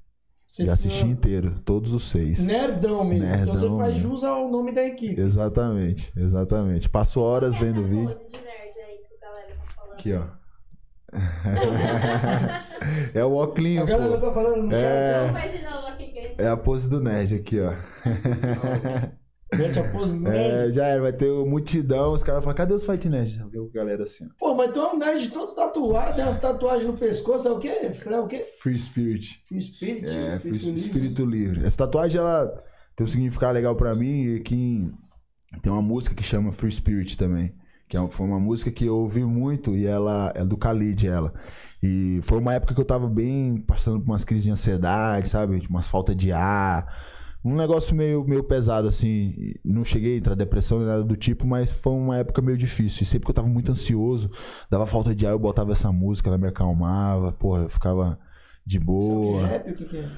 Você 0.47 0.63
e 0.63 0.69
assisti 0.69 0.99
fica 1.01 1.11
inteiro, 1.11 1.59
todos 1.59 1.93
os 1.93 2.03
seis. 2.03 2.39
Nerdão 2.43 3.03
mesmo. 3.03 3.25
então 3.25 3.53
você 3.53 3.61
Nerdão 3.61 3.77
faz 3.77 3.93
mesmo. 3.95 4.09
jus 4.11 4.23
ao 4.23 4.49
nome 4.49 4.71
da 4.73 4.83
equipe. 4.83 5.19
Exatamente, 5.19 6.11
exatamente. 6.15 6.89
Passo 6.89 7.19
horas 7.21 7.57
vendo 7.57 7.81
o 7.81 7.83
vídeo. 7.83 8.15
pose 8.15 8.29
de 8.31 8.39
nerd 8.45 8.79
aí 8.79 8.97
que 8.97 9.15
a 9.15 9.19
galera 9.27 9.47
tá 9.47 9.71
falando. 9.75 9.93
Aqui, 9.93 10.13
ó. 10.13 10.25
é 13.13 13.25
o 13.25 13.39
A 13.39 13.43
óculos, 13.43 13.85
galera 13.85 14.19
pô. 14.19 14.27
tá 14.27 14.33
falando 14.33 14.63
no 14.63 14.73
É. 14.73 15.25
Então 15.25 15.33
faz 15.41 15.51
de 15.51 15.63
novo 15.65 15.87
aqui 15.87 16.07
que 16.07 16.19
a 16.19 16.21
gente 16.23 16.41
É 16.41 16.47
a 16.47 16.57
pose 16.57 16.89
do 16.89 17.01
nerd 17.01 17.35
aqui, 17.35 17.59
ó. 17.59 17.73
Mete 19.55 19.79
a 19.79 19.91
pose 19.91 20.17
do 20.17 20.23
nerd. 20.23 20.69
É, 20.69 20.71
já 20.71 20.85
era, 20.87 21.01
vai 21.01 21.13
ter 21.13 21.31
uma 21.31 21.45
multidão, 21.45 22.13
os 22.13 22.21
caras 22.23 22.43
falam, 22.43 22.55
cadê 22.57 22.73
os 22.73 22.85
Fight 22.85 23.07
Nerds? 23.07 23.37
Viu 23.49 23.69
a 23.73 23.77
galera 23.77 24.03
assim, 24.03 24.25
ó. 24.25 24.29
Pô, 24.37 24.55
mas 24.55 24.71
tu 24.71 24.79
é 24.79 24.93
um 24.93 24.97
nerd 24.97 25.29
todo 25.29 25.55
tatuado, 25.55 26.15
tem 26.15 26.25
uma 26.25 26.35
tatuagem 26.35 26.87
no 26.87 26.93
pescoço, 26.93 27.47
é 27.47 27.51
o 27.51 27.57
quê? 27.59 27.69
É 27.69 28.19
o 28.19 28.27
quê? 28.27 28.39
Free 28.61 28.77
Spirit. 28.79 29.41
Free 29.47 29.61
Spirit? 29.61 30.05
É, 30.07 30.39
free, 30.39 30.51
livre. 30.51 30.73
espírito 30.75 31.25
livre. 31.25 31.65
Essa 31.65 31.77
tatuagem, 31.77 32.19
ela 32.19 32.47
tem 32.95 33.05
um 33.05 33.09
significado 33.09 33.53
legal 33.53 33.75
pra 33.75 33.95
mim 33.95 34.23
e 34.33 34.39
que 34.41 34.91
tem 35.61 35.71
uma 35.71 35.81
música 35.81 36.13
que 36.15 36.23
chama 36.23 36.51
Free 36.51 36.71
Spirit 36.71 37.17
também. 37.17 37.53
Que 37.89 37.95
é- 37.95 38.09
foi 38.09 38.25
uma 38.27 38.39
música 38.39 38.69
que 38.69 38.83
eu 38.85 38.95
ouvi 38.97 39.23
muito 39.23 39.73
e 39.77 39.85
ela 39.87 40.29
é 40.35 40.43
do 40.43 40.57
Khalid, 40.57 41.07
ela. 41.07 41.33
E 41.81 42.19
foi 42.21 42.37
uma 42.39 42.53
época 42.53 42.73
que 42.73 42.81
eu 42.81 42.85
tava 42.85 43.07
bem 43.07 43.61
passando 43.65 43.97
por 44.01 44.07
umas 44.11 44.25
crises 44.25 44.43
de 44.43 44.51
ansiedade, 44.51 45.29
sabe? 45.29 45.57
Tipo, 45.61 45.73
Umas 45.73 45.87
falta 45.87 46.13
de 46.13 46.33
ar. 46.33 46.85
Um 47.43 47.55
negócio 47.55 47.95
meio, 47.95 48.25
meio 48.25 48.43
pesado, 48.43 48.87
assim. 48.87 49.53
Não 49.63 49.83
cheguei 49.83 50.15
a 50.15 50.17
entrar 50.17 50.33
em 50.33 50.37
depressão 50.37 50.79
nem 50.79 50.87
nada 50.87 51.03
do 51.03 51.15
tipo, 51.15 51.47
mas 51.47 51.71
foi 51.71 51.93
uma 51.93 52.17
época 52.17 52.41
meio 52.41 52.57
difícil. 52.57 53.03
E 53.03 53.05
sempre 53.05 53.25
que 53.25 53.31
eu 53.31 53.35
tava 53.35 53.47
muito 53.47 53.71
ansioso, 53.71 54.29
dava 54.69 54.85
falta 54.85 55.15
de 55.15 55.25
ar, 55.25 55.31
eu 55.31 55.39
botava 55.39 55.71
essa 55.71 55.91
música, 55.91 56.29
ela 56.29 56.37
me 56.37 56.47
acalmava, 56.47 57.31
porra, 57.31 57.63
eu 57.63 57.69
ficava 57.69 58.19
de 58.65 58.77
Isso 58.77 58.85
boa. 58.85 59.41
é 59.41 59.45
rap? 59.45 59.71
O 59.71 59.75
que 59.75 59.85
que 59.85 59.97
é? 59.97 60.09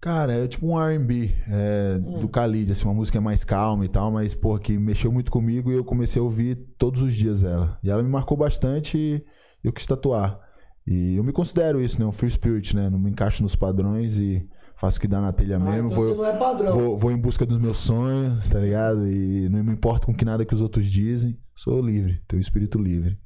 Cara, 0.00 0.32
é 0.32 0.48
tipo 0.48 0.66
um 0.66 0.80
R&B 0.80 1.34
é, 1.46 1.98
do 1.98 2.26
Khalid, 2.26 2.72
assim, 2.72 2.86
uma 2.86 2.94
música 2.94 3.20
mais 3.20 3.44
calma 3.44 3.84
e 3.84 3.88
tal, 3.88 4.10
mas, 4.10 4.32
pô, 4.32 4.58
que 4.58 4.78
mexeu 4.78 5.12
muito 5.12 5.30
comigo 5.30 5.70
e 5.70 5.74
eu 5.74 5.84
comecei 5.84 6.18
a 6.18 6.24
ouvir 6.24 6.56
todos 6.78 7.02
os 7.02 7.14
dias 7.14 7.44
ela. 7.44 7.78
E 7.82 7.90
ela 7.90 8.02
me 8.02 8.08
marcou 8.08 8.34
bastante 8.34 8.96
e 8.96 9.22
eu 9.62 9.70
quis 9.70 9.84
tatuar. 9.84 10.40
E 10.86 11.16
eu 11.16 11.22
me 11.22 11.32
considero 11.32 11.82
isso, 11.82 12.00
né, 12.00 12.06
um 12.06 12.12
free 12.12 12.30
spirit, 12.30 12.74
né, 12.74 12.88
não 12.88 12.98
me 12.98 13.10
encaixo 13.10 13.42
nos 13.42 13.54
padrões 13.54 14.18
e 14.18 14.48
faço 14.80 14.96
o 14.96 15.00
que 15.02 15.06
dá 15.06 15.20
na 15.20 15.30
telha 15.30 15.56
Ah, 15.56 15.58
mesmo, 15.58 15.90
então 15.90 16.02
vou, 16.02 16.16
não 16.16 16.24
é 16.24 16.38
padrão. 16.38 16.72
vou, 16.72 16.96
vou 16.96 17.12
em 17.12 17.16
busca 17.18 17.44
dos 17.44 17.58
meus 17.58 17.76
sonhos, 17.76 18.48
tá 18.48 18.58
ligado? 18.58 19.06
E 19.06 19.46
não 19.50 19.62
me 19.62 19.72
importo 19.72 20.06
com 20.06 20.14
que 20.14 20.24
nada 20.24 20.44
que 20.44 20.54
os 20.54 20.62
outros 20.62 20.86
dizem, 20.86 21.38
sou 21.54 21.82
livre, 21.82 22.18
tenho 22.26 22.40
espírito 22.40 22.78
livre. 22.78 23.18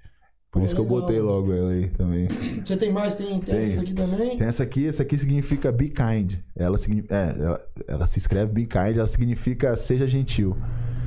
Por 0.50 0.58
Pô, 0.60 0.64
isso 0.66 0.74
que 0.74 0.80
eu 0.80 0.84
legal, 0.84 1.00
botei 1.00 1.20
logo 1.20 1.52
ela 1.52 1.70
aí 1.70 1.88
também. 1.90 2.28
Você 2.64 2.76
tem 2.76 2.92
mais? 2.92 3.14
Tem, 3.14 3.38
tem 3.40 3.56
essa 3.56 3.66
Tem. 3.68 3.76
daqui 3.76 3.94
também? 3.94 4.36
Tem 4.36 4.46
essa 4.46 4.62
aqui, 4.64 4.86
essa 4.86 5.02
aqui 5.02 5.16
significa 5.16 5.70
be 5.70 5.88
kind. 5.90 6.34
Ela, 6.56 6.76
é, 7.08 7.40
ela, 7.40 7.60
ela 7.86 8.06
se 8.06 8.18
escreve 8.18 8.52
be 8.52 8.66
kind, 8.66 8.96
ela 8.96 9.06
significa 9.06 9.76
seja 9.76 10.06
gentil. 10.08 10.56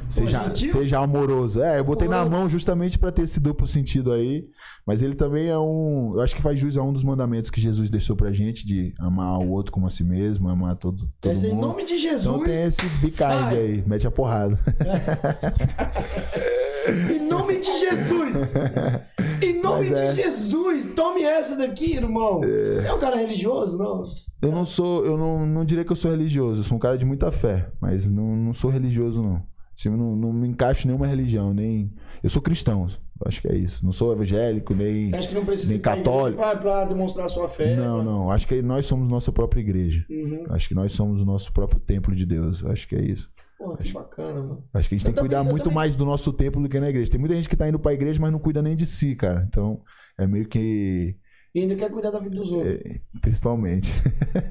Seja, 0.09 0.55
seja 0.55 0.99
amoroso. 0.99 1.61
É, 1.61 1.79
eu 1.79 1.83
botei 1.83 2.07
na 2.07 2.21
Amoroso. 2.21 2.35
mão 2.39 2.49
justamente 2.49 2.97
pra 2.97 3.11
ter 3.11 3.23
esse 3.23 3.39
duplo 3.39 3.67
sentido 3.67 4.11
aí. 4.11 4.45
Mas 4.85 5.01
ele 5.01 5.15
também 5.15 5.47
é 5.47 5.57
um. 5.57 6.13
Eu 6.15 6.21
acho 6.21 6.35
que 6.35 6.41
faz 6.41 6.57
jus 6.59 6.77
a 6.77 6.83
um 6.83 6.93
dos 6.93 7.03
mandamentos 7.03 7.49
que 7.49 7.59
Jesus 7.59 7.89
deixou 7.89 8.15
pra 8.15 8.31
gente, 8.31 8.65
de 8.65 8.93
amar 8.99 9.39
o 9.39 9.49
outro 9.49 9.71
como 9.71 9.85
a 9.85 9.89
si 9.89 10.03
mesmo, 10.03 10.47
amar 10.47 10.75
todo, 10.75 11.09
todo 11.19 11.31
Esse, 11.31 11.47
em 11.47 11.53
mundo. 11.53 11.67
nome 11.67 11.83
de 11.85 11.97
Jesus. 11.97 12.25
Então 12.25 12.43
tem 12.43 12.63
esse 12.63 13.09
sai. 13.11 13.57
aí, 13.57 13.83
mete 13.85 14.07
a 14.07 14.11
porrada. 14.11 14.57
Em 16.87 17.27
nome 17.27 17.59
de 17.59 17.65
Jesus! 17.65 18.31
Em 19.41 19.61
nome 19.61 19.89
é. 19.89 19.91
de 20.07 20.15
Jesus! 20.15 20.93
Tome 20.95 21.21
essa 21.21 21.57
daqui, 21.57 21.95
irmão! 21.95 22.39
Você 22.39 22.87
é 22.87 22.93
um 22.93 22.99
cara 22.99 23.17
religioso, 23.17 23.77
não? 23.77 24.05
Eu 24.41 24.51
não 24.53 24.63
sou, 24.63 25.05
eu 25.05 25.17
não, 25.17 25.45
não 25.45 25.65
diria 25.65 25.83
que 25.83 25.91
eu 25.91 25.97
sou 25.97 26.11
religioso, 26.11 26.61
eu 26.61 26.63
sou 26.63 26.77
um 26.77 26.79
cara 26.79 26.97
de 26.97 27.03
muita 27.03 27.29
fé, 27.29 27.69
mas 27.81 28.09
não, 28.09 28.37
não 28.37 28.53
sou 28.53 28.69
religioso, 28.69 29.21
não. 29.21 29.43
Assim, 29.77 29.89
não, 29.89 30.15
não 30.15 30.33
me 30.33 30.47
encaixo 30.47 30.85
em 30.85 30.87
nenhuma 30.87 31.05
religião, 31.05 31.53
nem. 31.53 31.93
Eu 32.23 32.29
sou 32.31 32.41
cristão, 32.41 32.87
acho 33.25 33.41
que 33.41 33.47
é 33.47 33.55
isso. 33.55 33.85
Não 33.85 33.91
sou 33.91 34.11
evangélico, 34.11 34.73
nem. 34.73 35.13
Acha 35.13 35.27
que 35.29 35.35
não 35.35 35.45
precisa 35.45 35.71
Nem 35.71 35.79
católico. 35.79 36.41
Pra, 36.41 36.83
demonstrar 36.85 37.29
sua 37.29 37.47
fé? 37.47 37.75
Não, 37.75 38.03
não. 38.03 38.31
Acho 38.31 38.47
que 38.47 38.59
nós 38.63 38.87
somos 38.87 39.07
nossa 39.07 39.31
própria 39.31 39.59
igreja. 39.61 40.03
Uhum. 40.09 40.45
Acho 40.49 40.67
que 40.67 40.73
nós 40.73 40.93
somos 40.93 41.21
o 41.21 41.25
nosso 41.25 41.53
próprio 41.53 41.79
templo 41.79 42.15
de 42.15 42.25
Deus. 42.25 42.65
Acho 42.65 42.87
que 42.87 42.95
é 42.95 43.01
isso. 43.03 43.29
Porra, 43.59 43.77
que 43.77 43.91
bacana, 43.91 44.41
mano. 44.41 44.63
Acho 44.73 44.89
que 44.89 44.95
a 44.95 44.97
gente 44.97 45.07
Eu 45.07 45.13
tem 45.13 45.13
que 45.13 45.19
cuidar 45.19 45.43
muito 45.43 45.63
também- 45.65 45.75
mais 45.75 45.95
do 45.95 46.05
nosso 46.05 46.33
templo 46.33 46.61
do 46.61 46.69
que 46.69 46.79
na 46.79 46.89
igreja. 46.89 47.11
Tem 47.11 47.19
muita 47.19 47.35
gente 47.35 47.47
que 47.49 47.55
tá 47.55 47.69
indo 47.69 47.79
pra 47.79 47.93
igreja, 47.93 48.19
mas 48.19 48.31
não 48.31 48.39
cuida 48.39 48.61
nem 48.63 48.75
de 48.75 48.85
si, 48.85 49.15
cara. 49.15 49.45
Então, 49.47 49.81
é 50.17 50.25
meio 50.25 50.47
que. 50.47 51.15
E 51.55 51.61
ainda 51.61 51.75
quer 51.75 51.89
cuidar 51.89 52.11
da 52.11 52.19
vida 52.19 52.35
dos 52.35 52.51
outros. 52.51 52.73
é, 52.75 52.99
principalmente. 53.21 53.89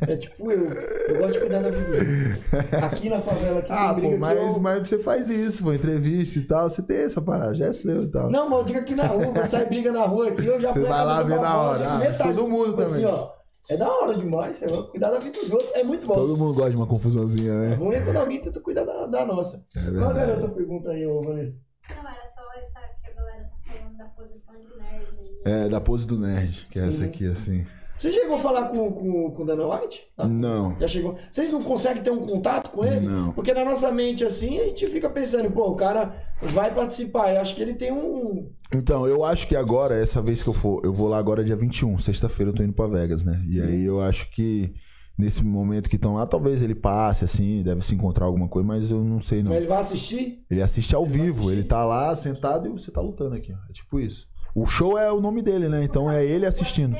É, 0.08 0.16
tipo 0.16 0.50
eu. 0.50 0.64
Eu 0.64 1.18
gosto 1.18 1.32
de 1.34 1.40
cuidar 1.40 1.62
da 1.62 1.70
vida 1.70 1.84
dos 1.84 1.98
outros. 1.98 2.82
Aqui 2.82 3.08
na 3.08 3.20
favela, 3.20 3.58
aqui 3.60 3.72
ah, 3.72 3.94
tem 3.94 4.10
pô, 4.10 4.18
mas, 4.18 4.38
eu- 4.56 4.60
mas 4.60 4.88
você 4.88 4.98
faz 4.98 5.30
isso, 5.30 5.62
pô, 5.62 5.72
entrevista 5.72 6.38
e 6.38 6.42
tal. 6.42 6.68
Você 6.68 6.82
tem 6.82 6.96
essa 6.98 7.20
parada, 7.22 7.54
já 7.54 7.66
é 7.66 7.72
seu 7.72 8.04
e 8.04 8.10
tal. 8.10 8.30
Não, 8.30 8.48
mas 8.48 8.58
eu 8.60 8.64
digo 8.64 8.78
aqui 8.80 8.94
na 8.94 9.06
rua, 9.06 9.24
quando 9.26 9.46
sai 9.48 9.66
briga 9.66 9.92
na 9.92 10.04
rua 10.04 10.28
aqui, 10.28 10.46
eu 10.46 10.60
já 10.60 10.72
Você 10.72 10.80
vai 10.80 11.04
lá 11.04 11.22
ver 11.22 11.40
na 11.40 11.56
hora. 11.60 11.88
Ah, 11.88 11.98
metade 11.98 12.34
todo 12.34 12.48
mundo 12.48 12.70
tipo 12.70 12.82
assim, 12.82 13.02
também. 13.02 13.06
ó. 13.14 13.36
É 13.68 13.76
da 13.76 13.88
hora 13.88 14.14
demais, 14.14 14.62
é, 14.62 14.66
cuidar 14.90 15.10
da 15.10 15.18
vida 15.18 15.40
dos 15.40 15.50
outros 15.50 15.70
é 15.74 15.82
muito 15.82 16.06
bom. 16.06 16.14
Todo 16.14 16.36
mundo 16.36 16.54
gosta 16.54 16.70
de 16.70 16.76
uma 16.76 16.86
confusãozinha, 16.86 17.52
É 17.52 17.56
né? 17.70 17.74
ruim 17.74 17.96
é 17.96 18.00
quando 18.00 18.16
alguém 18.16 18.40
tenta 18.40 18.60
cuidar 18.60 18.84
da, 18.84 19.06
da 19.06 19.26
nossa. 19.26 19.64
É 19.76 19.90
Qual 19.98 20.16
é 20.16 20.24
a 20.24 20.34
outra 20.34 20.48
pergunta 20.50 20.90
aí, 20.90 21.04
ô 21.06 21.20
Vanessa? 21.22 21.56
Não, 21.90 21.98
era 22.08 22.24
só 22.32 22.42
essa 22.60 22.80
que 23.02 23.10
a 23.10 23.14
galera 23.14 23.42
tá 23.42 23.65
falando 23.78 23.96
da 23.96 24.04
posição 24.06 24.54
de 24.54 24.66
nerd. 24.78 25.06
aí. 25.44 25.52
É, 25.52 25.68
da 25.68 25.80
pose 25.80 26.06
do 26.06 26.18
nerd, 26.18 26.66
que 26.70 26.78
é 26.78 26.86
essa 26.86 27.04
aqui, 27.04 27.26
assim. 27.26 27.64
Você 27.96 28.10
chegou 28.12 28.36
a 28.36 28.38
falar 28.38 28.64
com, 28.68 28.92
com, 28.92 29.30
com 29.30 29.42
o 29.42 29.46
Dana 29.46 29.66
White? 29.66 30.02
Ah, 30.18 30.28
Não. 30.28 30.78
Já 30.78 30.86
chegou. 30.86 31.16
Vocês 31.30 31.50
não 31.50 31.62
conseguem 31.62 32.02
ter 32.02 32.10
um 32.10 32.18
contato 32.18 32.70
com 32.70 32.84
ele? 32.84 33.06
Não. 33.06 33.32
Porque 33.32 33.54
na 33.54 33.64
nossa 33.64 33.90
mente, 33.90 34.22
assim, 34.22 34.60
a 34.60 34.64
gente 34.64 34.86
fica 34.88 35.08
pensando, 35.08 35.50
pô, 35.50 35.70
o 35.70 35.74
cara 35.76 36.14
vai 36.42 36.74
participar. 36.74 37.32
Eu 37.32 37.40
acho 37.40 37.54
que 37.54 37.62
ele 37.62 37.72
tem 37.74 37.90
um. 37.92 38.50
Então, 38.70 39.06
eu 39.06 39.24
acho 39.24 39.48
que 39.48 39.56
agora, 39.56 39.94
essa 39.94 40.20
vez 40.20 40.42
que 40.42 40.48
eu 40.50 40.52
for, 40.52 40.84
eu 40.84 40.92
vou 40.92 41.08
lá 41.08 41.16
agora 41.16 41.42
dia 41.42 41.56
21, 41.56 41.96
sexta-feira 41.96 42.50
eu 42.50 42.54
tô 42.54 42.62
indo 42.62 42.74
pra 42.74 42.86
Vegas, 42.86 43.24
né? 43.24 43.42
E 43.48 43.62
aí 43.62 43.84
eu 43.84 44.02
acho 44.02 44.30
que 44.30 44.74
nesse 45.18 45.42
momento 45.42 45.88
que 45.88 45.96
estão 45.96 46.14
lá, 46.14 46.26
talvez 46.26 46.62
ele 46.62 46.74
passe, 46.74 47.24
assim, 47.24 47.62
deve 47.62 47.82
se 47.82 47.94
encontrar 47.94 48.26
alguma 48.26 48.48
coisa, 48.48 48.66
mas 48.66 48.90
eu 48.90 49.02
não 49.02 49.20
sei 49.20 49.42
não. 49.42 49.50
Mas 49.50 49.58
ele 49.58 49.66
vai 49.66 49.78
assistir? 49.78 50.44
Ele 50.50 50.62
assiste 50.62 50.94
ao 50.94 51.06
vivo, 51.06 51.40
assistir. 51.40 51.52
ele 51.52 51.64
tá 51.64 51.84
lá 51.84 52.14
sentado 52.14 52.68
e 52.68 52.70
você 52.70 52.90
tá 52.90 53.00
lutando 53.00 53.34
aqui, 53.34 53.52
ó. 53.52 53.70
É 53.70 53.72
tipo 53.72 53.98
isso. 53.98 54.28
O 54.54 54.66
show 54.66 54.98
é 54.98 55.10
o 55.10 55.20
nome 55.20 55.42
dele, 55.42 55.68
né? 55.68 55.82
Então 55.84 56.10
é 56.10 56.24
ele 56.24 56.46
assistindo. 56.46 56.96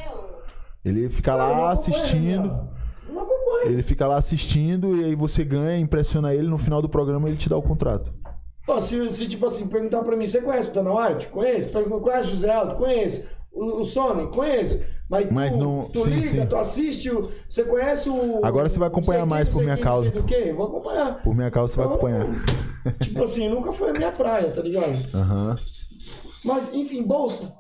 Ele 0.84 1.09
fica 1.09 1.34
lá 1.34 1.72
assistindo. 1.72 2.68
Ele 3.64 3.82
fica 3.82 4.06
lá 4.06 4.16
assistindo 4.16 4.97
e 4.97 5.05
aí 5.05 5.14
você 5.14 5.44
ganha, 5.44 5.78
impressiona 5.78 6.34
ele, 6.34 6.47
no 6.47 6.59
final 6.59 6.80
do 6.80 6.88
programa 6.88 7.28
ele 7.28 7.36
te 7.36 7.48
dá 7.48 7.56
o 7.56 7.62
contrato. 7.62 8.14
Pô, 8.64 8.80
se, 8.82 9.10
se, 9.10 9.28
tipo 9.28 9.47
assim, 9.47 9.68
perguntar 9.68 10.02
pra 10.02 10.16
mim, 10.16 10.26
você 10.26 10.40
conhece 10.40 10.70
o 10.70 10.72
Dana 10.72 10.93
White? 10.93 11.28
Conheço. 11.28 11.70
Pergunta, 11.70 12.01
conhece 12.01 12.28
o 12.28 12.30
José 12.30 12.52
Aldo? 12.52 12.74
Conheço. 12.74 13.24
O, 13.56 13.84
Sony? 13.84 14.28
Conheço. 14.30 14.78
Mas, 15.08 15.30
Mas 15.30 15.52
tu, 15.52 15.58
não- 15.58 15.80
tu 15.80 16.00
sim, 16.00 16.10
liga, 16.10 16.28
sim. 16.42 16.46
tu 16.46 16.56
assiste, 16.56 17.10
você 17.48 17.62
conhece 17.64 18.10
o... 18.10 18.40
Agora 18.44 18.68
você 18.68 18.76
vai 18.78 18.88
acompanhar 18.88 19.20
sei 19.20 19.28
mais 19.28 19.48
quem, 19.48 19.54
por 19.56 19.62
minha 19.62 19.76
quem, 19.76 19.84
causa, 19.84 20.10
do 20.10 20.22
quê, 20.24 20.52
vou 20.52 20.66
acompanhar. 20.66 21.22
Por 21.22 21.34
minha 21.34 21.50
causa 21.50 21.72
você 21.72 21.78
vai 21.78 21.86
Então, 21.86 21.96
acompanhar. 21.96 22.26
Tipo 23.00 23.22
assim, 23.22 23.48
nunca 23.48 23.72
foi 23.72 23.90
a 23.90 23.92
minha 23.92 24.10
praia, 24.10 24.50
tá 24.50 24.60
ligado? 24.62 25.14
Aham. 25.14 25.56
Mas, 26.44 26.74
enfim, 26.74 27.04
bolsa. 27.04 27.52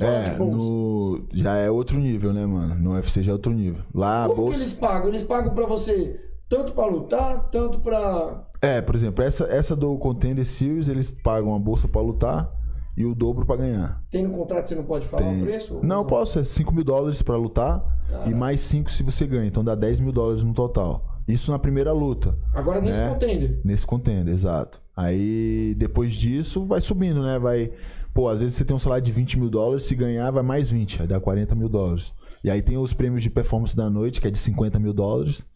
É, 0.00 0.38
no... 0.38 1.26
já 1.34 1.56
é 1.56 1.70
outro 1.70 1.98
nível, 1.98 2.32
né, 2.32 2.46
mano? 2.46 2.74
No 2.76 2.92
UFC 2.92 3.22
já 3.22 3.32
é 3.32 3.34
outro 3.34 3.52
nível. 3.52 3.82
Lá 3.94 4.22
Como 4.26 4.36
bolsa. 4.36 4.52
que 4.58 4.62
eles 4.62 4.72
pagam? 4.72 5.08
Eles 5.08 5.22
pagam 5.22 5.54
pra 5.54 5.66
você 5.66 6.18
tanto 6.48 6.72
pra 6.72 6.86
lutar, 6.86 7.48
tanto 7.50 7.80
pra... 7.80 8.46
É, 8.60 8.80
por 8.80 8.94
exemplo, 8.94 9.24
essa, 9.24 9.44
essa 9.44 9.74
do 9.74 9.98
Contender 9.98 10.46
Series, 10.46 10.86
eles 10.86 11.12
pagam 11.22 11.54
a 11.54 11.58
bolsa 11.58 11.88
pra 11.88 12.00
lutar 12.00 12.48
e 12.96 13.04
o 13.06 13.14
dobro 13.14 13.44
pra 13.46 13.56
ganhar. 13.56 14.02
Tem 14.10 14.22
no 14.22 14.30
contrato, 14.30 14.68
você 14.68 14.74
não 14.74 14.84
pode 14.84 15.06
falar 15.06 15.22
Tem- 15.22 15.42
o 15.42 15.44
preço? 15.44 15.80
Não, 15.82 15.98
eu 15.98 16.04
posso, 16.04 16.38
é 16.38 16.44
5 16.44 16.74
mil 16.74 16.84
dólares 16.84 17.22
pra 17.22 17.36
lutar 17.36 17.82
Caraca. 18.08 18.30
e 18.30 18.34
mais 18.34 18.60
5 18.60 18.90
se 18.90 19.02
você 19.02 19.26
ganha. 19.26 19.46
Então 19.46 19.64
dá 19.64 19.74
10 19.74 20.00
mil 20.00 20.12
dólares 20.12 20.42
no 20.42 20.52
total. 20.52 21.08
Isso 21.26 21.50
na 21.50 21.58
primeira 21.58 21.92
luta. 21.92 22.36
Agora 22.52 22.80
nesse 22.80 23.00
É. 23.00 23.08
contender. 23.08 23.60
Nesse 23.64 23.86
contender, 23.86 24.34
exato. 24.34 24.80
Aí 24.96 25.74
depois 25.78 26.12
disso 26.12 26.64
vai 26.66 26.80
subindo, 26.80 27.22
né? 27.22 27.38
Vai. 27.38 27.70
Pô, 28.12 28.28
às 28.28 28.40
vezes 28.40 28.56
você 28.56 28.64
tem 28.64 28.74
um 28.76 28.78
salário 28.78 29.04
de 29.04 29.10
20 29.12 29.38
mil 29.38 29.48
dólares, 29.48 29.84
se 29.84 29.94
ganhar 29.94 30.30
vai 30.30 30.42
mais 30.42 30.70
20, 30.70 31.00
aí 31.00 31.06
dá 31.08 31.18
40 31.20 31.54
mil 31.54 31.68
dólares. 31.68 32.12
E 32.44 32.50
aí 32.50 32.60
tem 32.60 32.76
os 32.76 32.92
prêmios 32.92 33.22
de 33.22 33.30
performance 33.30 33.74
da 33.74 33.88
noite, 33.88 34.20
que 34.20 34.26
é 34.28 34.30
de 34.30 34.38
50 34.38 34.78
mil 34.78 34.92
dólares. 34.92 35.46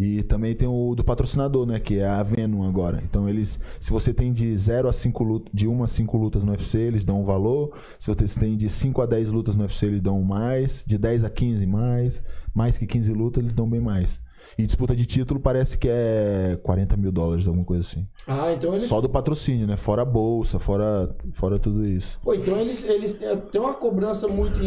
E 0.00 0.22
também 0.22 0.54
tem 0.54 0.66
o 0.66 0.94
do 0.94 1.04
patrocinador, 1.04 1.66
né? 1.66 1.78
Que 1.78 1.98
é 1.98 2.06
a 2.06 2.22
Venom 2.22 2.66
agora. 2.66 3.02
Então 3.04 3.28
eles. 3.28 3.60
Se 3.78 3.92
você 3.92 4.14
tem 4.14 4.32
de 4.32 4.56
0 4.56 4.88
a 4.88 4.94
5 4.94 5.22
lutas, 5.22 5.50
de 5.52 5.68
1 5.68 5.82
a 5.82 5.86
5 5.86 6.16
lutas 6.16 6.42
no 6.42 6.52
UFC, 6.52 6.78
eles 6.78 7.04
dão 7.04 7.20
um 7.20 7.22
valor. 7.22 7.70
Se 7.98 8.06
você 8.10 8.40
tem 8.40 8.56
de 8.56 8.70
5 8.70 9.02
a 9.02 9.04
10 9.04 9.30
lutas 9.30 9.56
no 9.56 9.62
UFC, 9.62 9.84
eles 9.84 10.00
dão 10.00 10.22
mais. 10.22 10.86
De 10.86 10.96
10 10.96 11.24
a 11.24 11.28
15 11.28 11.66
mais. 11.66 12.22
Mais 12.54 12.78
que 12.78 12.86
15 12.86 13.12
lutas, 13.12 13.44
eles 13.44 13.54
dão 13.54 13.68
bem 13.68 13.78
mais. 13.78 14.22
E 14.58 14.64
disputa 14.64 14.96
de 14.96 15.06
título 15.06 15.38
parece 15.38 15.78
que 15.78 15.88
é 15.88 16.58
40 16.62 16.96
mil 16.96 17.12
dólares, 17.12 17.46
alguma 17.46 17.64
coisa 17.64 17.86
assim. 17.86 18.06
Ah, 18.26 18.52
então 18.52 18.72
eles... 18.72 18.86
Só 18.86 19.00
do 19.00 19.08
patrocínio, 19.08 19.66
né? 19.66 19.76
Fora 19.76 20.02
a 20.02 20.04
bolsa, 20.04 20.58
fora, 20.58 21.14
fora 21.32 21.58
tudo 21.58 21.86
isso. 21.86 22.18
Pô, 22.22 22.34
então 22.34 22.58
eles, 22.58 22.84
eles 22.84 23.20
eh, 23.20 23.36
têm 23.36 23.60
uma 23.60 23.74
cobrança 23.74 24.26
muito 24.28 24.58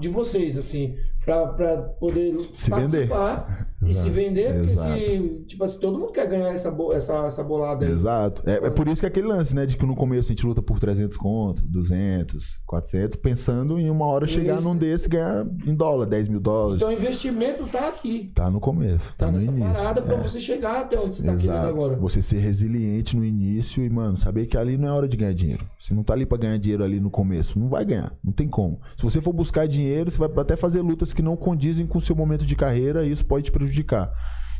de 0.00 0.08
vocês, 0.08 0.56
assim, 0.56 0.96
pra, 1.24 1.46
pra 1.48 1.76
poder 1.78 2.38
Se 2.54 2.70
vender. 2.70 3.08
participar 3.08 3.68
e 3.84 3.90
Exato, 3.90 4.06
se 4.06 4.10
vender, 4.14 4.52
porque 4.54 4.72
exato. 4.72 4.94
se, 4.98 5.44
tipo 5.46 5.62
assim, 5.64 5.78
todo 5.78 5.98
mundo 5.98 6.10
quer 6.10 6.26
ganhar 6.26 6.48
essa, 6.54 6.70
bo- 6.70 6.92
essa, 6.94 7.12
essa 7.26 7.44
bolada 7.44 7.84
aí. 7.84 7.92
Exato. 7.92 8.42
É, 8.48 8.54
é 8.66 8.70
por 8.70 8.88
isso 8.88 9.02
que 9.02 9.06
é 9.06 9.08
aquele 9.10 9.26
lance, 9.26 9.54
né? 9.54 9.66
De 9.66 9.76
que 9.76 9.84
no 9.84 9.94
começo 9.94 10.32
a 10.32 10.34
gente 10.34 10.46
luta 10.46 10.62
por 10.62 10.80
300 10.80 11.14
conto, 11.18 11.62
200, 11.66 12.60
400, 12.66 13.16
pensando 13.16 13.78
em 13.78 13.90
uma 13.90 14.06
hora 14.06 14.26
chegar 14.26 14.56
Isso. 14.56 14.64
num 14.66 14.74
desse 14.76 15.06
e 15.06 15.10
ganhar 15.10 15.46
em 15.66 15.74
dólar, 15.74 16.06
10 16.06 16.28
mil 16.28 16.40
dólares. 16.40 16.82
Então 16.82 16.94
o 16.94 16.96
investimento 16.96 17.66
tá 17.66 17.88
aqui. 17.88 18.26
Tá 18.34 18.50
no 18.50 18.58
começo, 18.58 19.18
tá, 19.18 19.26
Tá 19.26 19.32
no 19.32 19.38
nessa 19.38 19.50
início. 19.50 19.72
parada 19.74 20.00
pra 20.02 20.14
é. 20.16 20.22
você 20.22 20.40
chegar 20.40 20.80
até 20.80 20.96
onde 20.96 21.06
você 21.16 21.22
tá 21.22 21.36
querendo 21.36 21.40
Exato. 21.52 21.68
agora. 21.68 21.96
Você 21.96 22.22
ser 22.22 22.38
resiliente 22.38 23.16
no 23.16 23.24
início 23.24 23.84
e, 23.84 23.90
mano, 23.90 24.16
saber 24.16 24.46
que 24.46 24.56
ali 24.56 24.78
não 24.78 24.88
é 24.88 24.92
hora 24.92 25.06
de 25.08 25.16
ganhar 25.16 25.34
dinheiro. 25.34 25.66
Você 25.78 25.92
não 25.92 26.02
tá 26.02 26.14
ali 26.14 26.24
pra 26.24 26.38
ganhar 26.38 26.56
dinheiro 26.58 26.82
ali 26.82 27.00
no 27.00 27.10
começo. 27.10 27.58
Não 27.58 27.68
vai 27.68 27.84
ganhar. 27.84 28.12
Não 28.24 28.32
tem 28.32 28.48
como. 28.48 28.80
Se 28.96 29.04
você 29.04 29.20
for 29.20 29.34
buscar 29.34 29.68
dinheiro, 29.68 30.10
você 30.10 30.18
vai 30.18 30.30
até 30.38 30.56
fazer 30.56 30.80
lutas 30.80 31.12
que 31.14 31.22
não 31.22 31.36
condizem 31.36 31.86
com 31.86 31.98
o 31.98 32.00
seu 32.00 32.14
momento 32.14 32.44
de 32.44 32.56
carreira 32.56 33.04
e 33.06 33.10
isso 33.10 33.24
pode 33.24 33.44
te 33.44 33.52
prejudicar. 33.52 34.10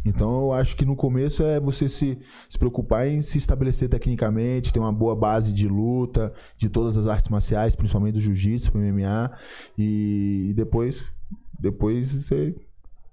Então 0.04 0.42
eu 0.42 0.52
acho 0.52 0.76
que 0.76 0.84
no 0.84 0.94
começo 0.94 1.42
é 1.42 1.58
você 1.58 1.88
se, 1.88 2.18
se 2.48 2.58
preocupar 2.58 3.08
em 3.08 3.20
se 3.20 3.38
estabelecer 3.38 3.88
tecnicamente, 3.88 4.72
ter 4.72 4.78
uma 4.78 4.92
boa 4.92 5.16
base 5.16 5.52
de 5.52 5.66
luta, 5.66 6.32
de 6.58 6.68
todas 6.68 6.98
as 6.98 7.06
artes 7.06 7.30
marciais, 7.30 7.74
principalmente 7.74 8.14
do 8.14 8.20
jiu-jitsu, 8.20 8.76
MMA, 8.76 9.32
e, 9.78 10.52
depois, 10.54 11.06
depois 11.58 12.12
você, 12.12 12.54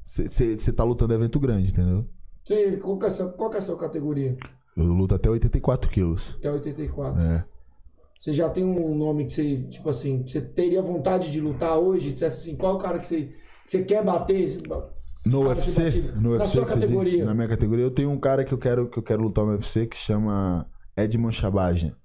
você, 0.03 0.57
você, 0.57 0.73
tá 0.73 0.83
lutando 0.83 1.13
evento 1.13 1.39
grande, 1.39 1.69
entendeu? 1.69 2.05
Você, 2.43 2.77
qual, 2.77 2.97
que 2.97 3.05
é 3.05 3.07
a 3.07 3.11
sua, 3.11 3.29
qual 3.29 3.53
é 3.53 3.57
a 3.57 3.61
sua 3.61 3.77
categoria? 3.77 4.35
Eu 4.75 4.85
luto 4.85 5.15
até 5.15 5.29
84 5.29 5.89
quilos. 5.89 6.35
Até 6.39 6.51
84. 6.51 7.21
É. 7.21 7.45
Você 8.21 8.33
já 8.33 8.47
tem 8.47 8.63
um 8.63 8.95
nome 8.95 9.25
que 9.25 9.33
você, 9.33 9.63
tipo 9.63 9.89
assim, 9.89 10.23
você 10.23 10.39
teria 10.39 10.79
vontade 10.79 11.31
de 11.31 11.41
lutar 11.41 11.75
hoje? 11.79 12.11
Dissesse 12.11 12.49
assim, 12.49 12.55
qual 12.55 12.73
é 12.73 12.75
o 12.75 12.77
cara 12.77 12.99
que 12.99 13.07
você, 13.07 13.21
que 13.23 13.71
você 13.71 13.83
quer 13.83 14.05
bater? 14.05 14.47
No 15.25 15.41
Ah, 15.41 15.49
UFC, 15.49 16.13
no 16.17 16.37
na 16.37 16.43
UFC 16.43 16.47
sua 16.53 16.65
categoria. 16.67 17.11
disse, 17.13 17.23
na 17.23 17.33
minha 17.33 17.47
categoria, 17.47 17.83
eu 17.83 17.89
tenho 17.89 18.11
um 18.11 18.19
cara 18.19 18.43
que 18.45 18.53
eu 18.53 18.59
quero 18.59 18.87
que 18.87 18.99
eu 18.99 19.01
quero 19.01 19.23
lutar 19.23 19.43
no 19.43 19.53
UFC 19.53 19.87
que 19.87 19.97
chama 19.97 20.67
Edmond 20.95 21.33
Shabajian. 21.35 21.95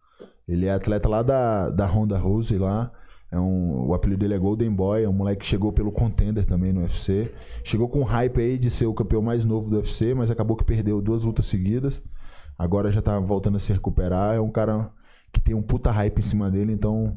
Ele 0.49 0.65
é 0.65 0.71
atleta 0.73 1.07
lá 1.07 1.23
da, 1.23 1.69
da 1.69 1.87
Honda 1.87 2.17
Rose 2.17 2.57
lá. 2.57 2.91
É 3.31 3.39
um, 3.39 3.89
o 3.89 3.93
apelido 3.93 4.21
dele 4.21 4.35
é 4.35 4.39
Golden 4.39 4.73
Boy, 4.73 5.03
é 5.05 5.09
um 5.09 5.13
moleque 5.13 5.41
que 5.43 5.47
chegou 5.47 5.71
pelo 5.71 5.91
Contender 5.91 6.47
também 6.47 6.73
no 6.73 6.81
UFC. 6.81 7.31
Chegou 7.63 7.89
com 7.91 8.03
hype 8.03 8.41
aí 8.41 8.57
de 8.57 8.71
ser 8.71 8.87
o 8.87 8.95
campeão 8.95 9.21
mais 9.21 9.45
novo 9.45 9.69
do 9.69 9.77
UFC, 9.77 10.15
mas 10.15 10.31
acabou 10.31 10.57
que 10.57 10.65
perdeu 10.65 11.03
duas 11.03 11.25
lutas 11.25 11.45
seguidas. 11.45 12.03
Agora 12.59 12.91
já 12.91 13.03
tá 13.03 13.19
voltando 13.19 13.57
a 13.57 13.59
se 13.59 13.71
recuperar. 13.71 14.35
É 14.37 14.41
um 14.41 14.49
cara 14.49 14.91
que 15.37 15.41
tem 15.41 15.55
um 15.55 15.63
puta 15.63 15.91
hype 15.91 16.19
em 16.19 16.23
cima 16.23 16.51
dele, 16.51 16.73
então 16.73 17.15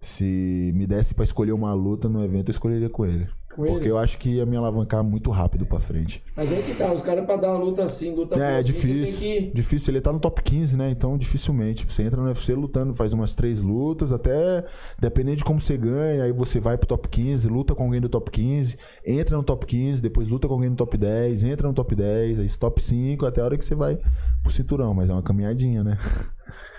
se 0.00 0.72
me 0.74 0.86
desse 0.86 1.12
pra 1.12 1.24
escolher 1.24 1.52
uma 1.52 1.74
luta 1.74 2.08
no 2.08 2.24
evento, 2.24 2.48
eu 2.48 2.52
escolheria 2.52 2.88
com 2.88 3.04
ele. 3.04 3.28
Com 3.54 3.64
ele? 3.64 3.74
Porque 3.74 3.88
eu 3.88 3.98
acho 3.98 4.16
que 4.18 4.30
ia 4.36 4.46
me 4.46 4.56
alavancar 4.56 5.04
muito 5.04 5.30
rápido 5.30 5.66
pra 5.66 5.78
frente. 5.78 6.22
Mas 6.34 6.50
aí 6.50 6.62
que 6.62 6.74
tá, 6.74 6.90
os 6.90 7.02
caras 7.02 7.26
pra 7.26 7.36
dar 7.36 7.50
uma 7.50 7.62
luta 7.62 7.82
assim, 7.82 8.14
luta 8.14 8.42
É, 8.42 8.60
é 8.60 8.62
difícil. 8.62 9.20
Que... 9.20 9.50
Difícil, 9.52 9.92
ele 9.92 10.00
tá 10.00 10.10
no 10.10 10.18
top 10.18 10.40
15, 10.42 10.74
né? 10.78 10.88
Então, 10.90 11.18
dificilmente. 11.18 11.84
Você 11.84 12.02
entra 12.02 12.18
no 12.18 12.28
UFC 12.28 12.54
lutando, 12.54 12.94
faz 12.94 13.12
umas 13.12 13.34
três 13.34 13.60
lutas, 13.60 14.10
até 14.10 14.64
dependendo 14.98 15.36
de 15.36 15.44
como 15.44 15.60
você 15.60 15.76
ganha, 15.76 16.24
aí 16.24 16.32
você 16.32 16.58
vai 16.58 16.78
pro 16.78 16.86
top 16.86 17.06
15, 17.06 17.46
luta 17.48 17.74
com 17.74 17.84
alguém 17.84 18.00
do 18.00 18.08
top 18.08 18.30
15, 18.30 18.78
entra 19.04 19.36
no 19.36 19.42
top 19.42 19.66
15, 19.66 20.00
depois 20.00 20.28
luta 20.28 20.48
com 20.48 20.54
alguém 20.54 20.70
no 20.70 20.76
top 20.76 20.96
10, 20.96 21.44
entra 21.44 21.68
no 21.68 21.74
top 21.74 21.94
10, 21.94 22.38
aí 22.38 22.46
top 22.56 22.82
5, 22.82 23.26
até 23.26 23.42
a 23.42 23.44
hora 23.44 23.58
que 23.58 23.64
você 23.64 23.74
vai 23.74 23.98
pro 24.42 24.50
cinturão. 24.50 24.94
Mas 24.94 25.10
é 25.10 25.12
uma 25.12 25.22
caminhadinha, 25.22 25.84
né? 25.84 25.98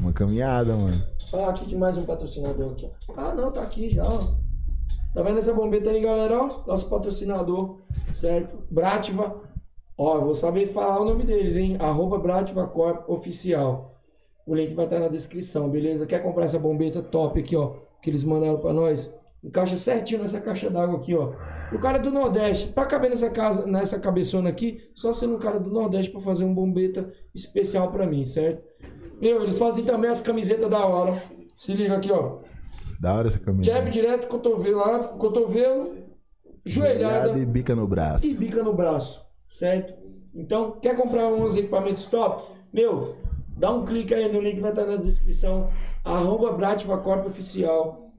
uma 0.00 0.12
caminhada, 0.12 0.74
mano. 0.74 1.02
Ah, 1.32 1.50
aqui 1.50 1.66
de 1.66 1.76
mais 1.76 1.96
um 1.96 2.04
patrocinador 2.04 2.72
aqui. 2.72 2.90
Ah, 3.16 3.34
não, 3.34 3.50
tá 3.50 3.60
aqui 3.60 3.90
já, 3.90 4.04
ó. 4.04 4.34
Tá 5.12 5.22
vendo 5.22 5.38
essa 5.38 5.54
bombeta 5.54 5.90
aí, 5.90 6.00
galera? 6.00 6.42
Ó, 6.42 6.66
nosso 6.66 6.88
patrocinador, 6.88 7.80
certo? 8.12 8.58
Brativa. 8.70 9.40
Ó, 9.96 10.16
eu 10.16 10.24
vou 10.24 10.34
saber 10.34 10.66
falar 10.66 11.00
o 11.00 11.04
nome 11.04 11.24
deles, 11.24 11.56
hein? 11.56 11.76
Arroba 11.78 12.18
Brativa 12.18 12.66
Corp 12.66 13.08
Oficial. 13.08 14.00
O 14.46 14.54
link 14.54 14.74
vai 14.74 14.84
estar 14.84 14.98
na 14.98 15.08
descrição, 15.08 15.70
beleza? 15.70 16.04
Quer 16.04 16.22
comprar 16.22 16.44
essa 16.44 16.58
bombeta 16.58 17.00
top 17.02 17.40
aqui, 17.40 17.56
ó? 17.56 17.76
Que 18.02 18.10
eles 18.10 18.24
mandaram 18.24 18.58
pra 18.58 18.72
nós? 18.72 19.12
Encaixa 19.42 19.76
certinho 19.76 20.22
nessa 20.22 20.40
caixa 20.40 20.70
d'água 20.70 20.96
aqui, 20.96 21.14
ó. 21.14 21.32
O 21.72 21.78
cara 21.78 21.98
é 21.98 22.00
do 22.00 22.10
Nordeste, 22.10 22.68
pra 22.68 22.86
caber 22.86 23.10
nessa 23.10 23.28
casa, 23.30 23.66
nessa 23.66 24.00
cabeçona 24.00 24.48
aqui, 24.48 24.90
só 24.94 25.12
sendo 25.12 25.36
um 25.36 25.38
cara 25.38 25.60
do 25.60 25.70
Nordeste 25.70 26.10
pra 26.10 26.20
fazer 26.20 26.44
um 26.44 26.54
bombeta 26.54 27.12
especial 27.34 27.90
pra 27.90 28.06
mim, 28.06 28.24
certo? 28.24 28.64
Meu, 29.20 29.42
eles 29.42 29.58
fazem 29.58 29.84
também 29.84 30.10
as 30.10 30.20
camisetas 30.20 30.68
da 30.68 30.84
hora. 30.84 31.20
Se 31.54 31.72
liga 31.72 31.96
aqui, 31.96 32.10
ó. 32.12 32.36
Da 33.00 33.14
hora 33.14 33.28
essa 33.28 33.38
Jab 33.38 33.46
caminhada. 33.46 33.90
direto, 33.90 34.28
cotovelo, 34.28 34.78
lá, 34.78 35.08
cotovelo, 35.08 35.96
joelhada 36.64 37.38
e 37.38 37.44
bica 37.44 37.74
no 37.74 37.86
braço. 37.86 38.26
e 38.26 38.34
bica 38.34 38.62
no 38.62 38.72
braço, 38.72 39.24
certo? 39.48 39.94
Então, 40.34 40.72
quer 40.80 40.96
comprar 40.96 41.28
uns 41.28 41.54
equipamentos 41.54 42.06
top? 42.06 42.42
Meu, 42.72 43.16
dá 43.56 43.70
um 43.70 43.84
clique 43.84 44.14
aí 44.14 44.32
no 44.32 44.40
link 44.40 44.56
que 44.56 44.60
vai 44.60 44.70
estar 44.70 44.86
na 44.86 44.96
descrição. 44.96 45.68
Arroba 46.04 46.52
Brativa 46.52 46.96
Corp 46.98 47.26
Oficial. 47.26 48.10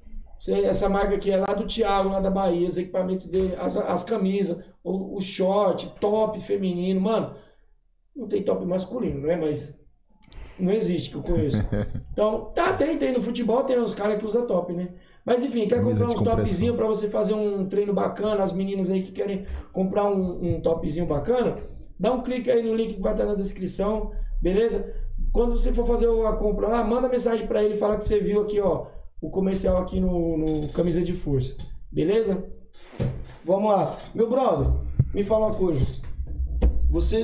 Essa 0.47 0.88
marca 0.88 1.15
aqui 1.15 1.31
é 1.31 1.38
lá 1.38 1.53
do 1.53 1.65
Thiago, 1.65 2.09
lá 2.09 2.19
da 2.19 2.30
Bahia, 2.30 2.67
os 2.67 2.77
equipamentos 2.77 3.27
dele, 3.27 3.55
as, 3.57 3.76
as 3.77 4.03
camisas, 4.03 4.63
o, 4.84 5.17
o 5.17 5.22
short, 5.22 5.93
top 5.99 6.39
feminino. 6.39 7.01
Mano, 7.01 7.35
não 8.15 8.27
tem 8.27 8.43
top 8.43 8.65
masculino, 8.65 9.22
né? 9.22 9.35
Mas 9.35 9.73
Não 10.60 10.72
existe 10.72 11.10
que 11.10 11.16
eu 11.18 11.22
conheço. 11.22 11.57
Então, 12.14 12.52
tá, 12.56 12.74
tem, 12.74 12.98
tem. 12.98 13.12
No 13.12 13.22
futebol 13.22 13.64
tem 13.64 13.78
uns 13.78 13.94
caras 13.94 14.18
que 14.18 14.26
usam 14.26 14.48
top, 14.48 14.72
né? 14.72 14.90
Mas 15.26 15.44
enfim, 15.44 15.68
quer 15.68 15.80
Camisa 15.80 16.06
comprar 16.06 16.22
uns 16.22 16.30
topzinhos 16.30 16.76
pra 16.76 16.86
você 16.86 17.10
fazer 17.10 17.34
um 17.34 17.66
treino 17.66 17.94
bacana, 17.94 18.44
as 18.44 18.53
meninas 18.53 18.90
aí 18.90 19.02
que 19.02 19.12
querem 19.12 19.45
comprar 19.74 20.06
um, 20.06 20.56
um 20.56 20.62
topzinho 20.62 21.07
bacana, 21.07 21.57
dá 21.99 22.14
um 22.14 22.22
clique 22.22 22.49
aí 22.52 22.62
no 22.62 22.76
link 22.76 22.94
que 22.94 23.02
vai 23.02 23.14
estar 23.14 23.26
na 23.26 23.34
descrição, 23.34 24.12
beleza? 24.40 24.94
Quando 25.34 25.57
você 25.57 25.74
for 25.74 25.86
fazer 25.86 26.07
a 26.07 26.34
compra 26.34 26.68
lá, 26.68 26.84
manda 26.84 27.10
mensagem 27.10 27.48
pra 27.48 27.64
ele, 27.64 27.76
fala 27.76 27.98
que 27.98 28.06
você 28.06 28.20
viu 28.20 28.41
aqui, 28.41 28.60
ó, 28.62 28.86
o 29.20 29.30
comercial 29.30 29.78
aqui 29.78 29.99
no, 29.99 30.38
no 30.38 30.70
Camisa 30.70 31.02
de 31.02 31.14
Força, 31.14 31.56
beleza? 31.91 32.45
Vamos 33.44 33.72
lá. 33.72 33.98
Meu 34.14 34.30
brother, 34.30 34.72
me 35.14 35.24
fala 35.24 35.48
uma 35.48 35.56
coisa. 35.56 35.86
Você, 36.91 37.24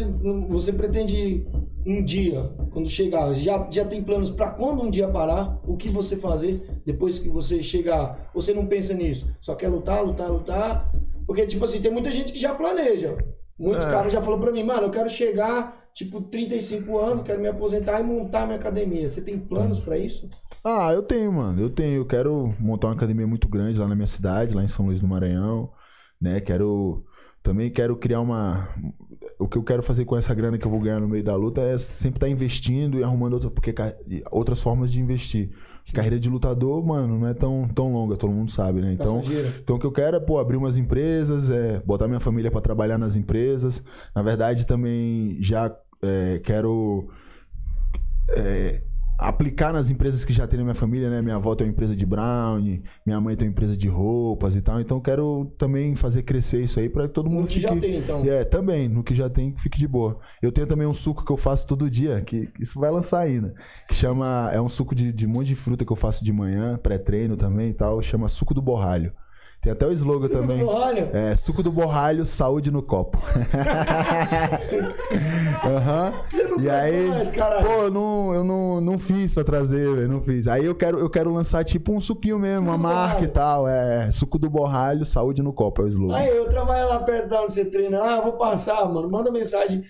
você 0.49 0.73
pretende 0.73 1.45
um 1.85 2.03
dia, 2.03 2.51
quando 2.71 2.87
chegar, 2.89 3.33
já, 3.33 3.67
já 3.71 3.85
tem 3.85 4.03
planos 4.03 4.29
pra 4.29 4.49
quando 4.49 4.83
um 4.83 4.89
dia 4.91 5.07
parar? 5.07 5.59
O 5.65 5.75
que 5.75 5.89
você 5.89 6.15
fazer 6.15 6.81
depois 6.85 7.17
que 7.19 7.29
você 7.29 7.61
chegar? 7.63 8.29
Você 8.33 8.53
não 8.53 8.65
pensa 8.65 8.93
nisso? 8.93 9.27
Só 9.41 9.55
quer 9.55 9.67
lutar, 9.69 10.03
lutar, 10.03 10.29
lutar? 10.29 10.91
Porque, 11.25 11.45
tipo 11.47 11.63
assim, 11.65 11.81
tem 11.81 11.91
muita 11.91 12.11
gente 12.11 12.33
que 12.33 12.39
já 12.39 12.53
planeja. 12.53 13.17
Muitos 13.57 13.85
É. 13.85 13.91
caras 13.91 14.11
já 14.11 14.21
falaram 14.21 14.41
pra 14.41 14.51
mim, 14.51 14.63
mano, 14.63 14.83
eu 14.83 14.89
quero 14.89 15.09
chegar, 15.09 15.89
tipo, 15.93 16.19
35 16.21 16.97
anos, 16.97 17.23
quero 17.23 17.39
me 17.39 17.47
aposentar 17.47 17.99
e 17.99 18.03
montar 18.03 18.45
minha 18.45 18.57
academia. 18.57 19.07
Você 19.07 19.21
tem 19.21 19.37
planos 19.37 19.79
pra 19.79 19.97
isso? 19.97 20.27
Ah, 20.63 20.91
eu 20.93 21.03
tenho, 21.03 21.31
mano. 21.31 21.61
Eu 21.61 21.69
tenho. 21.69 21.97
Eu 21.97 22.05
quero 22.05 22.53
montar 22.59 22.87
uma 22.87 22.93
academia 22.95 23.25
muito 23.27 23.47
grande 23.47 23.79
lá 23.79 23.87
na 23.87 23.95
minha 23.95 24.07
cidade, 24.07 24.53
lá 24.55 24.63
em 24.63 24.67
São 24.67 24.85
Luís 24.87 24.99
do 25.01 25.07
Maranhão, 25.07 25.69
né? 26.19 26.39
Quero 26.41 27.03
também 27.43 27.69
quero 27.71 27.95
criar 27.95 28.21
uma 28.21 28.69
o 29.39 29.47
que 29.47 29.57
eu 29.57 29.63
quero 29.63 29.83
fazer 29.83 30.05
com 30.05 30.17
essa 30.17 30.33
grana 30.33 30.57
que 30.57 30.65
eu 30.65 30.71
vou 30.71 30.79
ganhar 30.79 30.99
no 30.99 31.07
meio 31.07 31.23
da 31.23 31.35
luta 31.35 31.61
é 31.61 31.77
sempre 31.77 32.17
estar 32.17 32.29
investindo 32.29 32.99
e 32.99 33.03
arrumando 33.03 33.33
outra, 33.33 33.49
porque 33.49 33.73
outras 34.31 34.61
formas 34.61 34.91
de 34.91 34.99
investir. 34.99 35.49
Porque 35.83 35.95
carreira 35.95 36.19
de 36.19 36.29
lutador, 36.29 36.83
mano, 36.85 37.19
não 37.19 37.27
é 37.27 37.33
tão, 37.33 37.67
tão 37.73 37.91
longa, 37.91 38.15
todo 38.15 38.31
mundo 38.31 38.51
sabe, 38.51 38.81
né? 38.81 38.93
Então, 38.93 39.21
então 39.59 39.75
o 39.75 39.79
que 39.79 39.85
eu 39.85 39.91
quero 39.91 40.17
é, 40.17 40.19
pô, 40.19 40.39
abrir 40.39 40.57
umas 40.57 40.77
empresas, 40.77 41.49
é, 41.49 41.81
botar 41.85 42.07
minha 42.07 42.19
família 42.19 42.51
pra 42.51 42.61
trabalhar 42.61 42.97
nas 42.97 43.15
empresas. 43.15 43.83
Na 44.15 44.21
verdade, 44.21 44.65
também 44.65 45.37
já 45.39 45.75
é, 46.01 46.39
quero 46.43 47.09
é, 48.37 48.83
aplicar 49.21 49.71
nas 49.71 49.89
empresas 49.89 50.25
que 50.25 50.33
já 50.33 50.47
tem 50.47 50.57
na 50.57 50.63
minha 50.63 50.75
família, 50.75 51.09
né? 51.09 51.21
Minha 51.21 51.35
avó 51.35 51.55
tem 51.55 51.67
uma 51.67 51.71
empresa 51.71 51.95
de 51.95 52.05
brownie, 52.05 52.83
minha 53.05 53.21
mãe 53.21 53.35
tem 53.35 53.47
uma 53.47 53.51
empresa 53.51 53.77
de 53.77 53.87
roupas 53.87 54.55
e 54.55 54.61
tal. 54.61 54.81
Então 54.81 54.97
eu 54.97 55.01
quero 55.01 55.45
também 55.57 55.95
fazer 55.95 56.23
crescer 56.23 56.61
isso 56.63 56.79
aí 56.79 56.89
pra 56.89 57.07
que 57.07 57.13
todo 57.13 57.29
mundo 57.29 57.41
No 57.41 57.47
que 57.47 57.53
fique... 57.53 57.67
já 57.67 57.75
tem, 57.77 57.97
então. 57.97 58.23
É, 58.25 58.43
também, 58.43 58.89
no 58.89 59.03
que 59.03 59.13
já 59.15 59.29
tem, 59.29 59.51
que 59.53 59.61
fique 59.61 59.77
de 59.77 59.87
boa. 59.87 60.19
Eu 60.41 60.51
tenho 60.51 60.67
também 60.67 60.87
um 60.87 60.93
suco 60.93 61.23
que 61.23 61.31
eu 61.31 61.37
faço 61.37 61.67
todo 61.67 61.89
dia, 61.89 62.21
que 62.21 62.41
que 62.47 62.63
isso 62.63 62.79
vai 62.79 62.89
lançar 62.91 63.19
ainda. 63.19 63.53
Que 63.87 63.93
chama. 63.93 64.49
É 64.53 64.61
um 64.61 64.69
suco 64.69 64.95
de, 64.95 65.11
de 65.11 65.25
um 65.25 65.29
monte 65.29 65.47
de 65.47 65.55
fruta 65.55 65.85
que 65.85 65.91
eu 65.91 65.95
faço 65.95 66.23
de 66.23 66.31
manhã, 66.31 66.77
pré-treino 66.77 67.35
também 67.37 67.69
e 67.69 67.73
tal. 67.73 68.01
Chama 68.01 68.27
suco 68.27 68.53
do 68.53 68.61
borralho. 68.61 69.13
Tem 69.61 69.71
até 69.71 69.85
o 69.85 69.91
slogan 69.91 70.27
Suco 70.27 70.33
do 70.33 70.41
também. 70.47 70.65
borralho? 70.65 71.09
É, 71.13 71.35
suco 71.35 71.61
do 71.61 71.71
borralho, 71.71 72.25
saúde 72.25 72.71
no 72.71 72.81
copo. 72.81 73.19
Aham. 75.63 76.13
Você 76.29 76.43
não 76.47 76.59
E 76.59 76.67
aí, 76.67 77.07
mais, 77.07 77.29
caralho. 77.29 77.67
pô, 77.67 77.73
eu 77.83 77.91
não, 77.91 78.33
eu 78.33 78.43
não, 78.43 78.81
não 78.81 78.97
fiz 78.97 79.35
pra 79.35 79.43
trazer, 79.43 79.93
velho, 79.95 80.07
não 80.07 80.19
fiz. 80.19 80.47
Aí 80.47 80.65
eu 80.65 80.73
quero, 80.73 80.97
eu 80.97 81.07
quero 81.09 81.31
lançar 81.31 81.63
tipo 81.63 81.93
um 81.93 82.01
suquinho 82.01 82.39
mesmo, 82.39 82.61
Suco 82.61 82.71
uma 82.71 82.77
do 82.77 82.83
marca 82.83 83.23
e 83.23 83.27
tal. 83.27 83.67
É, 83.67 84.09
suco 84.11 84.39
do 84.39 84.49
borralho, 84.49 85.05
saúde 85.05 85.43
no 85.43 85.53
copo, 85.53 85.83
é 85.83 85.85
o 85.85 85.87
slogan. 85.87 86.15
Aí, 86.15 86.35
eu 86.35 86.49
trabalho 86.49 86.87
lá 86.89 86.99
perto 86.99 87.29
da 87.29 87.43
onde 87.43 87.53
você 87.53 87.65
treina. 87.65 88.01
Ah, 88.01 88.17
eu 88.17 88.23
vou 88.23 88.33
passar, 88.33 88.83
mano. 88.91 89.09
Manda 89.11 89.29
mensagem. 89.31 89.83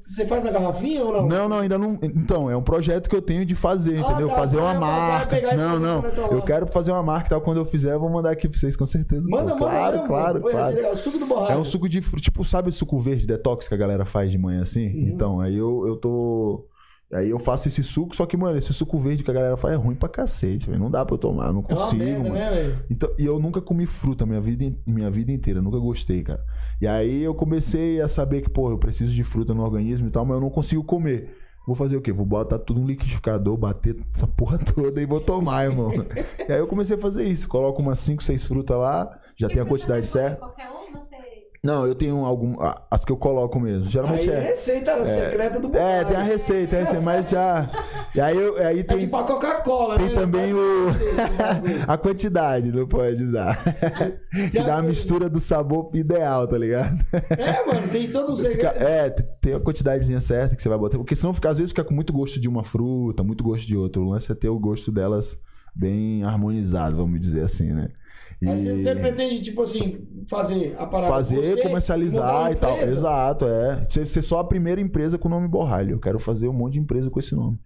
Você 0.00 0.24
faz 0.24 0.42
na 0.42 0.50
garrafinha 0.50 1.04
ou 1.04 1.12
não? 1.12 1.28
Não, 1.28 1.48
não, 1.50 1.58
ainda 1.58 1.76
não. 1.76 1.98
Então, 2.02 2.50
é 2.50 2.56
um 2.56 2.62
projeto 2.62 3.10
que 3.10 3.14
eu 3.16 3.20
tenho 3.20 3.44
de 3.44 3.54
fazer, 3.54 3.96
Ah, 3.98 4.00
entendeu? 4.00 4.28
tá, 4.28 4.34
fazer 4.34 4.56
você 4.56 4.62
uma 4.62 4.74
marca. 4.74 5.54
Não, 5.54 5.78
não. 5.78 6.02
eu 6.30 6.40
quero 6.42 6.66
fazer 6.66 6.92
uma 6.92 7.02
marca 7.02 7.26
e 7.26 7.30
tal. 7.30 7.42
Quando 7.42 7.58
eu 7.58 7.64
fizer, 7.66 7.92
eu 7.92 8.00
vou 8.00 8.08
mandar 8.08 8.30
aqui 8.30 8.48
pra 8.48 8.58
vocês, 8.58 8.74
com 8.74 8.86
certeza. 8.86 9.28
Manda, 9.28 9.54
Pô, 9.54 9.64
manda. 9.66 9.76
Claro, 9.76 9.92
mesmo, 9.96 10.06
claro, 10.06 10.40
Pô, 10.40 10.50
claro. 10.50 10.74
legal. 10.74 10.94
Suco 10.96 11.18
do. 11.18 11.34
É 11.46 11.56
um 11.56 11.64
suco 11.64 11.88
de 11.90 12.00
fruta, 12.00 12.22
tipo, 12.22 12.42
sabe 12.42 12.70
o 12.70 12.72
suco 12.72 12.98
verde 13.00 13.26
detox 13.26 13.68
que 13.68 13.74
a 13.74 13.76
galera 13.76 14.06
faz 14.06 14.30
de 14.30 14.38
manhã 14.38 14.62
assim? 14.62 14.86
Uhum. 14.88 15.08
Então, 15.08 15.40
aí 15.40 15.54
eu, 15.56 15.86
eu 15.86 15.96
tô. 15.96 16.64
Aí 17.12 17.30
eu 17.30 17.38
faço 17.38 17.68
esse 17.68 17.84
suco, 17.84 18.14
só 18.16 18.26
que, 18.26 18.36
mano, 18.36 18.58
esse 18.58 18.74
suco 18.74 18.98
verde 18.98 19.22
que 19.22 19.30
a 19.30 19.34
galera 19.34 19.56
faz 19.56 19.74
é 19.74 19.76
ruim 19.76 19.94
pra 19.94 20.08
cacete, 20.08 20.66
velho. 20.66 20.78
Não 20.80 20.90
dá 20.90 21.04
pra 21.04 21.14
eu 21.14 21.18
tomar, 21.18 21.46
eu 21.46 21.52
não 21.52 21.64
É 21.68 21.72
uma 21.72 21.80
consigo, 21.80 22.02
merda, 22.02 22.22
mano. 22.28 22.34
né? 22.34 22.78
Então, 22.90 23.08
e 23.16 23.24
eu 23.24 23.38
nunca 23.38 23.60
comi 23.60 23.86
fruta 23.86 24.26
minha 24.26 24.40
vida, 24.40 24.64
in- 24.64 24.76
minha 24.84 25.08
vida 25.10 25.30
inteira, 25.30 25.62
nunca 25.62 25.78
gostei, 25.78 26.22
cara. 26.22 26.44
E 26.80 26.86
aí 26.86 27.22
eu 27.22 27.32
comecei 27.34 28.00
a 28.00 28.08
saber 28.08 28.42
que, 28.42 28.50
pô, 28.50 28.70
eu 28.70 28.78
preciso 28.78 29.14
de 29.14 29.22
fruta 29.22 29.54
no 29.54 29.62
organismo 29.62 30.08
e 30.08 30.10
tal, 30.10 30.24
mas 30.24 30.34
eu 30.34 30.40
não 30.40 30.50
consigo 30.50 30.82
comer. 30.82 31.30
Vou 31.64 31.74
fazer 31.76 31.96
o 31.96 32.00
quê? 32.00 32.12
Vou 32.12 32.26
botar 32.26 32.58
tudo 32.60 32.80
no 32.80 32.86
liquidificador, 32.86 33.56
bater 33.56 33.96
essa 34.14 34.26
porra 34.26 34.56
toda 34.74 35.00
e 35.00 35.06
vou 35.06 35.20
tomar, 35.20 35.64
irmão. 35.64 35.90
e 36.48 36.52
aí 36.52 36.58
eu 36.58 36.66
comecei 36.66 36.96
a 36.96 36.98
fazer 36.98 37.24
isso. 37.28 37.48
Coloco 37.48 37.82
umas 37.82 37.98
5, 38.00 38.22
6 38.22 38.46
frutas 38.46 38.76
lá, 38.76 39.16
já 39.36 39.48
tem 39.48 39.60
a 39.62 39.64
quantidade 39.66 40.06
certa. 40.06 40.36
Qualquer 40.36 40.68
um, 40.68 40.92
você. 41.00 41.15
Não, 41.66 41.84
eu 41.84 41.94
tenho 41.96 42.24
algum. 42.24 42.54
As 42.88 43.04
que 43.04 43.10
eu 43.10 43.16
coloco 43.16 43.58
mesmo. 43.58 43.82
Geralmente 43.90 44.30
Aí 44.30 44.36
é 44.36 44.38
é. 44.38 44.42
receita 44.50 45.04
secreta 45.04 45.58
do. 45.58 45.76
É, 45.76 46.04
tem 46.04 46.16
a 46.16 46.22
receita, 46.22 46.76
é 46.76 46.78
a 46.78 46.80
receita, 46.82 47.02
mas 47.02 47.28
já. 47.28 47.68
E 48.14 48.20
aí, 48.20 48.36
eu, 48.36 48.56
aí 48.58 48.80
É 48.80 48.82
tem. 48.84 48.98
tipo 48.98 49.16
a 49.16 49.24
Coca-Cola, 49.24 49.96
Tem 49.96 50.08
né? 50.10 50.14
também 50.14 50.54
o. 50.54 50.86
a 51.88 51.98
quantidade, 51.98 52.70
não 52.70 52.86
pode 52.86 53.30
dar. 53.32 53.58
que 54.52 54.62
dá 54.62 54.76
a 54.78 54.82
mistura 54.82 55.28
do 55.28 55.40
sabor 55.40 55.90
ideal, 55.94 56.46
tá 56.46 56.56
ligado? 56.56 56.96
É, 57.36 57.66
mano, 57.66 57.88
tem 57.88 58.08
todo 58.12 58.32
um 58.32 58.36
Fica- 58.36 58.70
segredo. 58.70 58.82
é, 58.88 59.10
tem 59.40 59.54
a 59.54 59.60
quantidadezinha 59.60 60.20
certa 60.20 60.54
que 60.54 60.62
você 60.62 60.68
vai 60.68 60.78
botar. 60.78 60.98
Porque 60.98 61.16
senão 61.16 61.32
fica, 61.34 61.48
às 61.50 61.58
vezes 61.58 61.72
fica 61.72 61.82
com 61.84 61.94
muito 61.94 62.12
gosto 62.12 62.38
de 62.38 62.48
uma 62.48 62.62
fruta, 62.62 63.24
muito 63.24 63.42
gosto 63.42 63.66
de 63.66 63.76
outra. 63.76 64.00
O 64.00 64.08
lance 64.08 64.30
é 64.30 64.34
ter 64.34 64.48
o 64.48 64.58
gosto 64.58 64.92
delas 64.92 65.36
bem 65.74 66.22
harmonizado, 66.24 66.96
vamos 66.96 67.20
dizer 67.20 67.42
assim, 67.42 67.72
né? 67.72 67.88
E 68.42 68.48
Aí 68.48 68.58
você, 68.58 68.82
você 68.82 68.94
pretende, 68.94 69.40
tipo 69.40 69.62
assim, 69.62 70.06
fazer 70.28 70.74
a 70.78 70.86
parada. 70.86 71.10
fazer, 71.12 71.36
você, 71.56 71.62
comercializar 71.62 72.52
e 72.52 72.54
tal. 72.54 72.76
Exato, 72.78 73.46
é. 73.46 73.86
Ser, 73.88 74.06
ser 74.06 74.22
só 74.22 74.40
a 74.40 74.44
primeira 74.44 74.80
empresa 74.80 75.16
com 75.18 75.28
o 75.28 75.30
nome 75.30 75.48
Borralho. 75.48 75.92
Eu 75.92 76.00
quero 76.00 76.18
fazer 76.18 76.46
um 76.48 76.52
monte 76.52 76.74
de 76.74 76.80
empresa 76.80 77.10
com 77.10 77.18
esse 77.18 77.34
nome. 77.34 77.58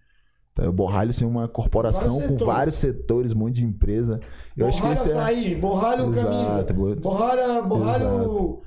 O 0.59 0.72
Borralho 0.72 1.12
ser 1.12 1.24
uma 1.24 1.48
corporação 1.48 2.12
Vários 2.18 2.28
com 2.30 2.36
setores. 2.38 2.55
vários 2.56 2.74
setores, 2.76 3.32
um 3.32 3.38
monte 3.38 3.55
de 3.56 3.64
empresa. 3.64 4.20
Eu 4.56 4.66
acho 4.66 4.76
que 4.80 4.88
Borralho 4.88 5.01
é. 5.10 5.12
açaí, 5.18 5.55
borralho 5.56 6.09
Exato, 6.10 6.26
camisa, 6.28 6.72
boa- 6.74 6.97
borralho, 6.97 7.62
borralho 7.68 8.60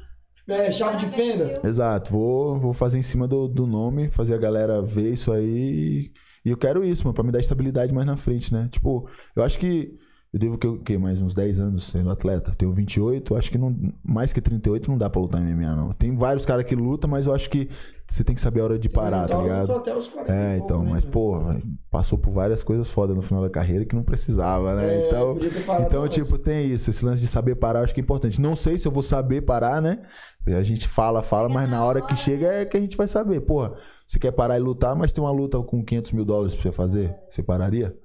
é, 0.48 0.72
chave 0.72 0.98
de 0.98 1.08
fenda. 1.08 1.54
Exato, 1.64 2.12
vou, 2.12 2.60
vou 2.60 2.74
fazer 2.74 2.98
em 2.98 3.02
cima 3.04 3.28
do, 3.28 3.48
do 3.48 3.66
nome, 3.68 4.10
fazer 4.10 4.34
a 4.34 4.38
galera 4.38 4.82
ver 4.82 5.14
isso 5.14 5.32
aí. 5.32 6.12
E 6.46 6.50
eu 6.50 6.58
quero 6.58 6.84
isso, 6.84 7.04
mano, 7.04 7.14
pra 7.14 7.24
me 7.24 7.32
dar 7.32 7.40
estabilidade 7.40 7.94
mais 7.94 8.06
na 8.08 8.18
frente, 8.18 8.52
né? 8.54 8.68
Tipo, 8.72 9.08
eu 9.36 9.44
acho 9.44 9.58
que 9.60 9.94
eu 10.34 10.40
devo 10.40 10.58
que, 10.58 10.66
o 10.66 10.80
quê? 10.80 10.98
mais 10.98 11.22
uns 11.22 11.36
10 11.36 11.60
anos 11.60 11.84
sendo 11.84 12.10
atleta. 12.10 12.52
Tenho 12.58 12.72
28, 12.72 13.36
acho 13.36 13.52
que 13.52 13.58
não, 13.58 13.76
mais 14.04 14.34
que 14.34 14.42
38 14.42 14.90
não 14.90 14.98
dá 14.98 15.08
pra 15.08 15.22
lutar 15.22 15.40
MMA, 15.40 15.76
não. 15.76 15.92
Tem 15.94 16.16
vários 16.16 16.44
caras 16.44 16.66
que 16.66 16.76
lutam, 16.76 17.08
mas 17.08 17.28
eu 17.28 17.36
acho 17.36 17.48
que 17.50 17.70
você 18.08 18.24
tem 18.24 18.36
que 18.36 18.42
saber 18.42 18.62
a 18.62 18.64
hora 18.64 18.80
de 18.80 18.90
parar, 18.90 19.28
tá 19.28 19.36
Então, 19.36 19.40
eu 19.42 19.44
ligado? 19.44 19.72
até 19.74 19.96
os 19.96 20.08
40 20.08 20.34
É, 20.34 20.58
então, 20.58 20.84
né, 20.84 20.90
mas 20.92 21.06
vai- 21.06 21.62
passou 21.92 22.18
por 22.18 22.32
várias 22.32 22.64
coisas 22.64 22.90
fodas 22.92 23.16
no 23.16 23.22
final 23.22 23.44
da 23.44 23.50
carreira 23.50 23.86
que 23.86 23.96
não 23.96 24.04
precisava, 24.04 24.74
né? 24.76 24.96
É, 25.04 25.08
então, 25.08 25.38
então 25.86 26.08
tipo, 26.08 26.38
tem 26.40 26.66
isso, 26.72 26.90
esse 26.90 27.06
lance 27.06 27.22
de 27.22 27.28
saber 27.28 27.54
parar, 27.56 27.80
eu 27.80 27.84
acho 27.84 27.94
que 27.94 28.02
é 28.02 28.04
importante. 28.04 28.42
Não 28.42 28.56
sei 28.56 28.76
se 28.78 28.88
eu 28.88 28.92
vou 28.92 29.04
saber 29.04 29.42
parar, 29.42 29.82
né? 29.82 30.00
A 30.48 30.64
gente 30.64 30.88
fala, 30.88 31.22
fala, 31.22 31.48
mas 31.48 31.70
na 31.70 31.86
hora 31.86 32.02
que 32.02 32.16
chega 32.16 32.48
é 32.48 32.66
que 32.66 32.76
a 32.76 32.80
gente 32.80 32.98
vai 32.98 33.08
saber. 33.08 33.40
Porra, 33.42 33.72
você 34.06 34.18
quer 34.20 34.32
parar 34.32 34.58
e 34.58 34.62
lutar, 34.62 34.96
mas 34.96 35.14
tem 35.14 35.24
uma 35.24 35.32
luta 35.32 35.58
com 35.62 35.86
500 35.86 36.12
mil 36.12 36.26
dólares 36.26 36.54
pra 36.54 36.64
você 36.64 36.72
fazer? 36.72 37.16
Você 37.30 37.42
pararia? 37.42 37.96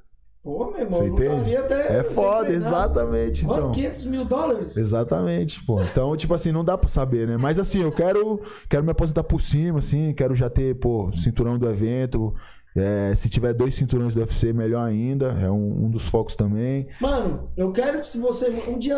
Pô, 0.48 0.70
meu 0.70 0.80
irmão, 0.80 0.90
Você 0.92 1.04
entende? 1.08 1.56
até 1.58 1.98
É 1.98 2.02
foda, 2.02 2.46
treinar. 2.46 2.66
exatamente. 2.66 3.44
Quanto? 3.44 3.58
Então. 3.60 3.72
500 3.72 4.04
mil 4.06 4.24
dólares? 4.24 4.76
Exatamente, 4.78 5.62
pô. 5.66 5.78
Então, 5.82 6.16
tipo 6.16 6.32
assim, 6.32 6.52
não 6.52 6.64
dá 6.64 6.78
pra 6.78 6.88
saber, 6.88 7.28
né? 7.28 7.36
Mas 7.36 7.58
assim, 7.58 7.82
eu 7.82 7.92
quero, 7.92 8.40
quero 8.66 8.82
me 8.82 8.90
aposentar 8.90 9.24
por 9.24 9.42
cima, 9.42 9.80
assim, 9.80 10.14
quero 10.14 10.34
já 10.34 10.48
ter, 10.48 10.74
pô, 10.76 11.12
cinturão 11.12 11.58
do 11.58 11.68
evento. 11.68 12.34
É, 12.74 13.12
se 13.14 13.28
tiver 13.28 13.52
dois 13.52 13.74
cinturões 13.74 14.14
do 14.14 14.20
UFC, 14.20 14.54
melhor 14.54 14.88
ainda. 14.88 15.36
É 15.38 15.50
um, 15.50 15.84
um 15.84 15.90
dos 15.90 16.08
focos 16.08 16.34
também. 16.34 16.88
Mano, 16.98 17.50
eu 17.54 17.70
quero 17.70 18.00
que 18.00 18.06
se 18.06 18.16
você. 18.18 18.48
Um 18.70 18.78
dia. 18.78 18.96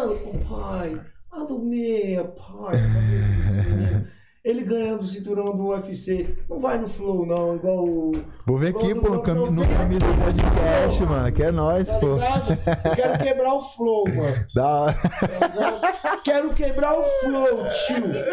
Pai, 0.49 1.01
Alumeia, 1.33 2.27
pai, 2.27 2.73
cabeça 2.75 3.29
desse 3.57 3.71
menino. 3.71 4.07
Ele 4.43 4.63
ganhando 4.65 5.03
o 5.03 5.07
cinturão 5.07 5.55
do 5.55 5.67
UFC. 5.69 6.35
Não 6.49 6.59
vai 6.61 6.79
no 6.79 6.89
flow, 6.89 7.27
não, 7.27 7.57
igual 7.57 7.85
o. 7.85 8.13
Vou 8.47 8.57
vir 8.57 8.75
aqui, 8.75 8.95
pô, 8.95 9.21
cam- 9.21 9.51
no 9.51 9.67
camisa 9.69 10.07
do 10.07 10.25
podcast, 10.25 10.99
pô, 10.99 11.07
mano. 11.07 11.31
Que 11.33 11.43
é 11.43 11.51
nóis, 11.53 11.89
Tá 11.89 11.99
pô. 11.99 12.15
ligado? 12.15 12.51
Eu 12.87 12.95
quero 12.97 13.19
quebrar 13.25 13.53
o 13.55 13.61
flow, 13.61 14.05
mano. 14.09 14.47
Da 14.55 14.67
hora. 14.67 14.97
Quero 16.25 16.51
quebrar 16.55 16.99
o 16.99 17.05
flow, 17.05 17.59
tio. 17.87 18.07
Você 18.07 18.25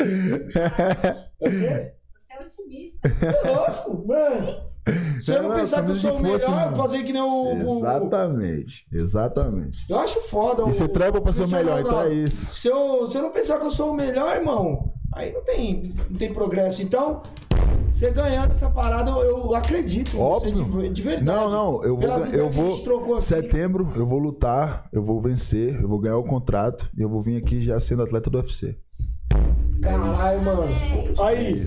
é 2.33 2.43
otimista. 2.43 3.09
Lógico, 3.45 4.07
mano. 4.07 4.67
Se 5.21 5.33
eu 5.33 5.41
Não, 5.43 5.49
não 5.49 5.55
pensar 5.57 5.83
que 5.83 5.91
eu 5.91 5.95
sou 5.95 6.13
o 6.13 6.21
melhor, 6.21 6.49
mano. 6.49 6.75
fazer 6.77 7.03
que 7.03 7.11
nem 7.11 7.21
o. 7.21 7.51
Exatamente, 7.51 8.85
exatamente. 8.93 9.77
Eu 9.89 9.99
acho 9.99 10.21
foda. 10.29 10.61
E 10.61 10.63
o- 10.63 10.67
você 10.67 10.87
trampa 10.87 11.19
pra 11.19 11.33
ser 11.33 11.43
o 11.43 11.49
melhor, 11.49 11.81
então 11.81 11.99
é 12.01 12.13
isso. 12.13 12.53
Se 12.55 12.69
eu, 12.69 13.05
se 13.07 13.17
eu 13.17 13.23
não 13.23 13.31
pensar 13.31 13.59
que 13.59 13.65
eu 13.65 13.71
sou 13.71 13.91
o 13.91 13.93
melhor, 13.93 14.33
irmão, 14.37 14.93
aí 15.17 15.33
não 15.33 15.41
tem, 15.43 15.81
não 16.09 16.17
tem 16.17 16.33
progresso. 16.33 16.81
Então, 16.81 17.21
Você 17.91 18.11
ganhando 18.11 18.51
essa 18.51 18.69
parada, 18.69 19.09
eu, 19.11 19.55
acredito. 19.55 20.19
Óbvio. 20.19 20.65
de, 20.65 20.89
de 20.89 21.01
verdade. 21.01 21.25
Não, 21.25 21.49
não, 21.49 21.83
eu 21.83 21.95
vou, 21.97 22.09
eu 22.27 22.49
vou. 22.49 23.19
Setembro, 23.21 23.91
eu 23.95 24.05
vou 24.05 24.19
lutar, 24.19 24.87
eu 24.93 25.01
vou 25.01 25.19
vencer, 25.19 25.81
eu 25.81 25.87
vou 25.87 25.99
ganhar 25.99 26.17
o 26.17 26.23
contrato 26.23 26.89
e 26.97 27.01
eu 27.01 27.09
vou 27.09 27.21
vir 27.21 27.37
aqui 27.37 27.61
já 27.61 27.79
sendo 27.79 28.03
atleta 28.03 28.29
do 28.29 28.37
UFC. 28.37 28.77
Caralho, 29.81 30.43
mano. 30.43 30.63
Aí, 31.21 31.65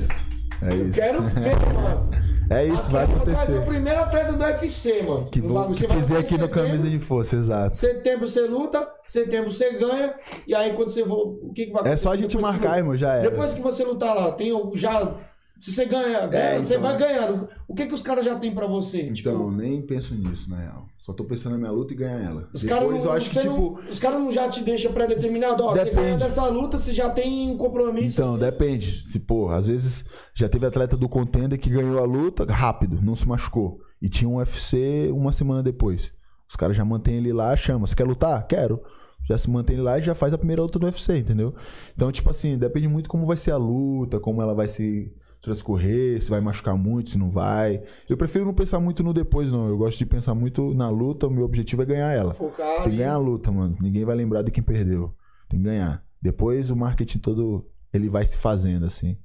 É 0.62 0.72
eu 0.72 0.86
isso. 0.88 0.94
quero 1.00 1.22
ver, 1.34 1.56
mano. 1.74 2.10
É 2.50 2.64
isso, 2.64 2.90
vai 2.90 3.04
Atleta, 3.04 3.24
Você 3.24 3.30
vai 3.30 3.36
ser 3.36 3.52
acontecer. 3.52 3.58
o 3.58 3.66
primeiro 3.66 4.00
atleta 4.00 4.32
do 4.32 4.42
UFC, 4.42 5.02
mano. 5.04 5.24
Que 5.26 5.40
vou 5.40 5.54
bagulho. 5.54 5.74
Você 5.74 5.86
que 5.86 6.16
aqui 6.16 6.36
no 6.36 6.48
camisa 6.48 6.90
de 6.90 6.98
força, 6.98 7.36
exato. 7.36 7.76
Setembro 7.76 8.26
você 8.26 8.40
luta, 8.40 8.88
setembro 9.06 9.52
você 9.52 9.72
ganha, 9.74 10.16
e 10.48 10.54
aí 10.54 10.72
quando 10.74 10.90
você 10.90 11.04
for. 11.04 11.38
O 11.42 11.52
que, 11.54 11.66
que 11.66 11.72
vai 11.72 11.92
É 11.92 11.96
só 11.96 12.10
a 12.10 12.16
acontecer 12.16 12.16
gente 12.16 12.36
depois 12.36 12.52
marcar, 12.54 12.78
irmão, 12.78 12.96
já 12.96 13.14
era. 13.14 13.30
Depois 13.30 13.54
que 13.54 13.60
você 13.60 13.84
lutar 13.84 14.16
lá, 14.16 14.32
tem 14.32 14.52
o 14.52 14.72
já. 14.74 15.14
Se 15.60 15.70
você 15.72 15.84
ganha, 15.84 16.26
ganha, 16.26 16.58
você 16.64 16.74
então. 16.76 16.82
vai 16.88 16.96
ganhando. 16.98 17.46
O 17.68 17.74
que, 17.74 17.86
que 17.86 17.92
os 17.92 18.00
caras 18.00 18.24
já 18.24 18.34
têm 18.34 18.54
pra 18.54 18.66
você? 18.66 19.02
Então, 19.02 19.12
Tipo, 19.12 19.50
nem 19.50 19.82
penso 19.82 20.14
nisso, 20.14 20.48
na 20.48 20.56
real. 20.56 20.86
Só 20.96 21.12
tô 21.12 21.22
pensando 21.22 21.52
na 21.52 21.58
minha 21.58 21.70
luta 21.70 21.92
e 21.92 21.96
ganhar 21.98 22.18
ela. 22.18 22.48
os 22.52 22.62
Depois 22.62 23.04
não, 23.04 23.10
eu 23.10 23.12
acho 23.12 23.28
que, 23.28 23.34
você 23.34 23.40
tipo. 23.42 23.54
não- 23.54 23.74
os 23.74 23.98
caras 23.98 24.18
não 24.20 24.30
já 24.30 24.48
te 24.48 24.62
deixam 24.64 24.90
pré-determinado, 24.92 25.62
ó, 25.62 25.70
você 25.74 25.84
Depende. 25.84 26.02
ganha 26.02 26.16
dessa 26.16 26.46
luta, 26.48 26.78
você 26.78 26.92
já 26.92 27.10
tem 27.10 27.50
um 27.50 27.58
compromisso. 27.58 28.20
Então, 28.20 28.30
assim. 28.30 28.40
depende. 28.40 29.04
Se, 29.04 29.20
pô, 29.20 29.50
às 29.50 29.66
vezes 29.66 30.02
já 30.34 30.48
teve 30.48 30.64
atleta 30.64 30.96
do 30.96 31.08
contender 31.08 31.58
que 31.60 31.68
ganhou 31.68 31.98
a 31.98 32.04
luta 32.06 32.44
rápido, 32.50 32.98
não 33.02 33.14
se 33.14 33.28
machucou. 33.28 33.78
E 34.00 34.08
tinha 34.08 34.28
um 34.28 34.36
UFC 34.36 35.10
uma 35.12 35.30
semana 35.30 35.62
depois. 35.62 36.10
Os 36.48 36.56
caras 36.56 36.74
já 36.74 36.84
mantêm 36.86 37.16
ele 37.18 37.32
lá, 37.34 37.54
chama. 37.54 37.86
Você 37.86 37.94
quer 37.94 38.04
lutar? 38.06 38.46
Quero. 38.46 38.80
Já 39.28 39.36
se 39.36 39.50
mantém 39.50 39.76
lá 39.76 39.98
e 39.98 40.02
já 40.02 40.14
faz 40.14 40.32
a 40.32 40.38
primeira 40.38 40.62
luta 40.62 40.78
do 40.78 40.86
UFC, 40.86 41.18
entendeu? 41.18 41.54
Então, 41.94 42.10
tipo 42.10 42.30
assim, 42.30 42.56
depende 42.56 42.88
muito 42.88 43.08
como 43.10 43.26
vai 43.26 43.36
ser 43.36 43.50
a 43.52 43.56
luta, 43.58 44.18
como 44.18 44.40
ela 44.42 44.54
vai 44.54 44.66
se 44.66 45.12
transcorrer, 45.40 46.22
se 46.22 46.30
vai 46.30 46.40
machucar 46.40 46.76
muito, 46.76 47.10
se 47.10 47.18
não 47.18 47.30
vai. 47.30 47.82
Eu 48.08 48.16
prefiro 48.16 48.44
não 48.44 48.54
pensar 48.54 48.78
muito 48.80 49.02
no 49.02 49.12
depois, 49.12 49.50
não. 49.50 49.68
Eu 49.68 49.78
gosto 49.78 49.98
de 49.98 50.06
pensar 50.06 50.34
muito 50.34 50.74
na 50.74 50.90
luta, 50.90 51.26
o 51.26 51.30
meu 51.30 51.44
objetivo 51.44 51.82
é 51.82 51.86
ganhar 51.86 52.12
ela. 52.12 52.34
Focar 52.34 52.82
Tem 52.82 52.90
que 52.90 52.98
ganhar 52.98 53.14
a 53.14 53.18
luta, 53.18 53.50
mano. 53.50 53.74
Ninguém 53.80 54.04
vai 54.04 54.16
lembrar 54.16 54.42
de 54.42 54.50
quem 54.50 54.62
perdeu. 54.62 55.14
Tem 55.48 55.58
que 55.58 55.64
ganhar. 55.64 56.04
Depois 56.20 56.70
o 56.70 56.76
marketing 56.76 57.18
todo 57.18 57.66
ele 57.92 58.08
vai 58.08 58.24
se 58.24 58.36
fazendo 58.36 58.86
assim. 58.86 59.16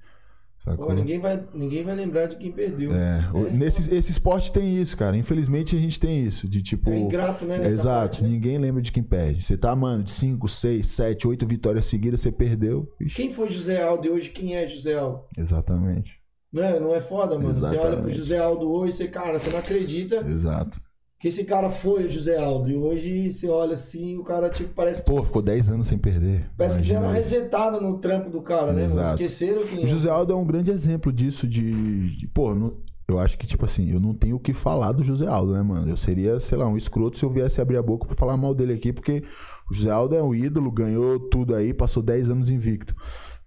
Sacou? 0.65 0.87
Pô, 0.87 0.93
ninguém, 0.93 1.19
vai, 1.19 1.43
ninguém 1.53 1.83
vai 1.83 1.93
lembrar 1.95 2.25
de 2.25 2.37
quem 2.37 2.51
perdeu. 2.51 2.91
É, 2.91 3.19
É 3.35 3.51
nesse 3.51 3.93
esse 3.93 4.09
esporte 4.09 4.51
tem 4.51 4.81
isso, 4.81 4.97
cara. 4.97 5.15
Infelizmente 5.15 5.75
a 5.75 5.79
gente 5.79 5.99
tem 5.99 6.23
isso. 6.23 6.49
De 6.49 6.59
tipo. 6.59 6.89
É 6.89 6.97
ingrato, 6.97 7.45
né, 7.45 7.63
Exato. 7.67 7.87
parte, 7.87 8.23
né? 8.23 8.29
Ninguém 8.29 8.57
lembra 8.57 8.81
de 8.81 8.91
quem 8.91 9.03
perde. 9.03 9.43
Você 9.43 9.55
tá, 9.55 9.75
mano, 9.75 10.03
de 10.03 10.09
5, 10.09 10.47
6, 10.47 10.87
7, 10.87 11.27
8 11.27 11.45
vitórias 11.45 11.85
seguidas, 11.85 12.19
você 12.21 12.31
perdeu. 12.31 12.91
Ixi. 12.99 13.15
Quem 13.15 13.31
foi 13.31 13.47
José 13.49 13.79
Aldo 13.83 14.07
e 14.07 14.09
hoje 14.09 14.29
quem 14.31 14.55
é 14.55 14.65
José 14.67 14.95
Aldo? 14.95 15.21
Exatamente. 15.37 16.19
Não 16.51 16.63
é, 16.63 16.79
não 16.79 16.95
é 16.95 17.01
foda, 17.01 17.37
mano? 17.37 17.55
Você 17.55 17.65
olha 17.65 17.77
pro 17.77 17.87
Exatamente. 17.89 18.17
José 18.17 18.37
Aldo 18.39 18.71
hoje, 18.71 18.93
você, 18.93 19.07
cara, 19.07 19.37
você 19.37 19.51
não 19.51 19.59
acredita 19.59 20.15
Exato. 20.17 20.79
Que 21.25 21.29
esse 21.29 21.43
cara 21.43 21.71
foi 21.71 22.05
o 22.05 22.11
José 22.11 22.37
Aldo. 22.37 22.69
E 22.69 22.75
hoje 22.75 23.31
você 23.31 23.49
olha 23.49 23.73
assim, 23.73 24.15
o 24.15 24.23
cara, 24.23 24.47
tipo, 24.47 24.71
parece 24.75 25.01
que, 25.03 25.09
Pô, 25.09 25.23
ficou 25.23 25.41
10 25.41 25.69
anos 25.69 25.87
sem 25.87 25.97
perder. 25.97 26.51
parece 26.55 26.77
que 26.79 26.87
deram 26.87 27.01
Imagina 27.05 27.19
isso. 27.19 27.33
resetada 27.33 27.81
no 27.81 27.97
trampo 27.97 28.29
do 28.29 28.43
cara, 28.43 28.71
né? 28.71 28.85
Exato. 28.85 29.09
Esqueceram 29.13 29.65
quem 29.65 29.83
O 29.83 29.87
José 29.87 30.07
Aldo 30.07 30.33
é 30.33 30.35
um 30.35 30.45
grande 30.45 30.69
exemplo 30.69 31.11
disso 31.11 31.47
de. 31.47 32.09
de- 32.15 32.27
pô, 32.27 32.53
não- 32.53 32.71
eu 33.09 33.17
acho 33.17 33.39
que, 33.39 33.47
tipo 33.47 33.65
assim, 33.65 33.89
eu 33.91 33.99
não 33.99 34.13
tenho 34.13 34.35
o 34.35 34.39
que 34.39 34.53
falar 34.53 34.91
do 34.91 35.03
José 35.03 35.25
Aldo, 35.25 35.53
né, 35.53 35.63
mano? 35.63 35.89
Eu 35.89 35.97
seria, 35.97 36.39
sei 36.39 36.59
lá, 36.59 36.67
um 36.67 36.77
escroto 36.77 37.17
se 37.17 37.25
eu 37.25 37.29
viesse 37.31 37.59
abrir 37.59 37.77
a 37.77 37.81
boca 37.83 38.05
pra 38.05 38.15
falar 38.15 38.37
mal 38.37 38.53
dele 38.53 38.73
aqui, 38.73 38.93
porque 38.93 39.23
o 39.71 39.73
José 39.73 39.89
Aldo 39.89 40.13
é 40.13 40.21
um 40.21 40.35
ídolo, 40.35 40.71
ganhou 40.71 41.19
tudo 41.19 41.55
aí, 41.55 41.73
passou 41.73 42.03
10 42.03 42.29
anos 42.29 42.51
invicto. 42.51 42.93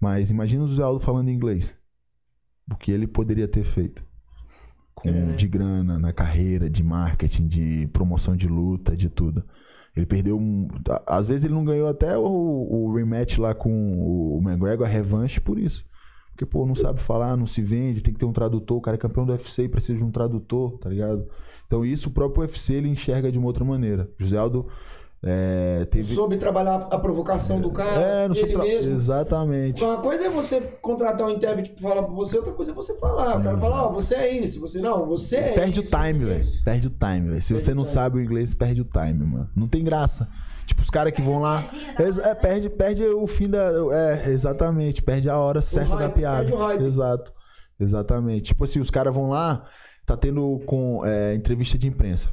Mas 0.00 0.30
imagina 0.32 0.64
o 0.64 0.66
José 0.66 0.82
Aldo 0.82 0.98
falando 0.98 1.30
inglês. 1.30 1.78
O 2.72 2.76
que 2.76 2.90
ele 2.90 3.06
poderia 3.06 3.46
ter 3.46 3.62
feito. 3.62 4.05
Com, 4.99 5.09
É. 5.09 5.37
De 5.37 5.47
grana, 5.47 5.99
na 5.99 6.12
carreira, 6.12 6.69
de 6.69 6.83
marketing, 6.83 7.47
de 7.47 7.89
promoção 7.93 8.35
de 8.35 8.49
luta, 8.49 8.97
de 8.97 9.09
tudo. 9.09 9.45
Ele 9.97 10.07
perdeu 10.07 10.37
um. 10.37 10.66
Às 11.07 11.29
vezes 11.29 11.45
ele 11.45 11.55
não 11.55 11.65
ganhou 11.65 11.89
até 11.89 12.16
o, 12.19 12.23
o 12.23 12.93
rematch 12.95 13.39
lá 13.39 13.55
com 13.55 13.70
o 13.70 14.41
McGregor, 14.43 14.87
a 14.87 14.91
revanche, 14.91 15.41
por 15.41 15.59
isso. 15.59 15.85
Porque, 16.31 16.47
pô, 16.47 16.65
não 16.66 16.75
sabe 16.75 17.01
falar, 17.01 17.37
não 17.37 17.47
se 17.47 17.61
vende, 17.61 18.03
tem 18.03 18.12
que 18.12 18.19
ter 18.19 18.27
um 18.27 18.33
tradutor. 18.33 18.79
O 18.79 18.81
cara 18.81 18.97
é 18.97 18.99
campeão 18.99 19.27
do 19.27 19.33
UFC 19.33 19.65
e 19.65 19.69
precisa 19.69 19.99
de 19.99 20.05
um 20.05 20.11
tradutor, 20.11 20.79
tá 20.79 20.89
ligado? 20.89 21.27
Então, 21.66 21.85
isso 21.85 22.09
o 22.09 22.12
próprio 22.12 22.43
UFC 22.43 22.75
ele 22.75 22.89
enxerga 22.89 23.31
de 23.31 23.39
uma 23.39 23.49
outra 23.49 23.65
maneira. 23.65 24.09
José 24.19 24.37
Aldo 24.37 24.66
é, 25.24 25.85
teve. 25.90 26.15
soube 26.15 26.36
trabalhar 26.36 26.77
a 26.90 26.99
provocação 26.99 27.61
do 27.61 27.70
cara, 27.73 28.01
É, 28.01 28.19
não 28.28 28.35
ele 28.35 28.35
soube 28.36 28.53
tra- 28.53 28.62
mesmo. 28.62 28.93
Exatamente. 28.93 29.82
Uma 29.82 29.97
coisa 29.99 30.27
é 30.27 30.28
você 30.31 30.61
contratar 30.81 31.27
um 31.27 31.31
intérprete 31.31 31.70
pra 31.70 31.89
falar 31.90 32.03
pra 32.05 32.15
você, 32.15 32.36
outra 32.36 32.53
coisa 32.53 32.70
é 32.70 32.74
você 32.74 32.97
falar. 32.99 33.39
O 33.39 33.43
cara 33.43 33.59
fala, 33.59 33.86
ó, 33.86 33.93
você 33.93 34.15
é 34.15 34.31
isso, 34.32 34.61
você 34.61 34.78
não, 34.81 35.07
você 35.07 35.36
é 35.36 35.53
Perde 35.53 35.81
isso. 35.82 35.95
o 35.97 36.01
time, 36.01 36.24
velho. 36.24 36.47
Perde 36.65 36.86
o 36.86 36.90
time, 36.90 37.28
velho. 37.31 37.43
Se 37.43 37.49
Perde 37.53 37.65
você 37.65 37.74
não 37.74 37.82
time. 37.82 37.95
sabe 37.95 38.19
o 38.19 38.23
inglês, 38.23 38.55
perde 38.55 38.81
o 38.81 38.85
time, 38.85 39.24
mano. 39.27 39.51
Não 39.57 39.66
tem 39.66 39.82
graça. 39.82 40.28
Tipo, 40.66 40.82
os 40.82 40.90
caras 40.90 41.12
que 41.12 41.23
vão 41.23 41.40
lá. 41.40 41.65
da 41.99 42.28
É, 42.31 42.35
perde, 42.35 42.69
perde 42.69 43.03
o 43.05 43.27
fim 43.27 43.49
da. 43.49 43.70
É, 43.93 44.28
exatamente. 44.31 45.03
Perde 45.03 45.28
a 45.31 45.36
hora 45.39 45.61
certa 45.62 45.97
da 45.97 46.03
hype, 46.03 46.12
piada. 46.15 46.36
perde 46.40 46.53
o 46.53 46.57
hype. 46.59 46.85
Exato. 46.85 47.32
Exatamente. 47.81 48.43
Tipo 48.43 48.65
assim, 48.65 48.78
os 48.78 48.90
caras 48.90 49.15
vão 49.15 49.28
lá, 49.31 49.65
tá 50.05 50.16
tendo 50.16 50.61
com 50.66 51.01
é, 51.05 51.35
entrevista 51.35 51.78
de 51.78 51.89
imprensa. 51.89 52.28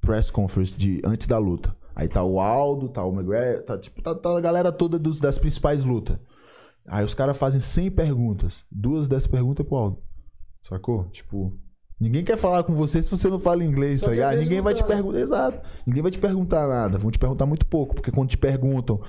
Press 0.00 0.30
conference 0.30 0.76
de, 0.78 1.00
antes 1.04 1.26
da 1.26 1.38
luta. 1.38 1.74
Aí 1.94 2.08
tá 2.08 2.22
o 2.24 2.40
Aldo, 2.40 2.88
tá 2.88 3.04
o 3.04 3.12
McGregor, 3.12 3.62
tá, 3.64 3.78
tipo, 3.78 4.00
tá, 4.02 4.14
tá 4.14 4.36
a 4.36 4.40
galera 4.40 4.72
toda 4.72 4.98
dos- 4.98 5.20
das 5.20 5.38
principais 5.38 5.84
lutas. 5.84 6.18
Aí 6.86 7.04
os 7.04 7.14
caras 7.14 7.36
fazem 7.38 7.60
100 7.60 7.90
perguntas. 7.90 8.64
Duas 8.70 9.06
dessas 9.08 9.26
perguntas 9.26 9.64
é 9.64 9.68
pro 9.68 9.76
Aldo. 9.78 9.98
Sacou? 10.62 11.04
Tipo, 11.10 11.52
ninguém 12.00 12.24
quer 12.24 12.36
falar 12.36 12.62
com 12.64 12.72
você 12.72 13.02
se 13.02 13.10
você 13.10 13.28
não 13.28 13.38
fala 13.38 13.62
inglês, 13.64 14.00
Só 14.00 14.06
tá 14.06 14.12
ligado? 14.12 14.38
Ninguém 14.38 14.60
vai 14.60 14.74
te 14.74 14.82
lutando. 14.82 14.96
perguntar. 15.02 15.20
Exato. 15.20 15.68
Ninguém 15.86 16.02
vai 16.02 16.10
te 16.10 16.18
perguntar 16.18 16.66
nada. 16.66 16.98
Vão 16.98 17.10
te 17.10 17.18
perguntar 17.18 17.46
muito 17.46 17.66
pouco. 17.66 17.94
Porque 17.94 18.10
quando 18.10 18.30
te 18.30 18.38
perguntam, 18.38 19.00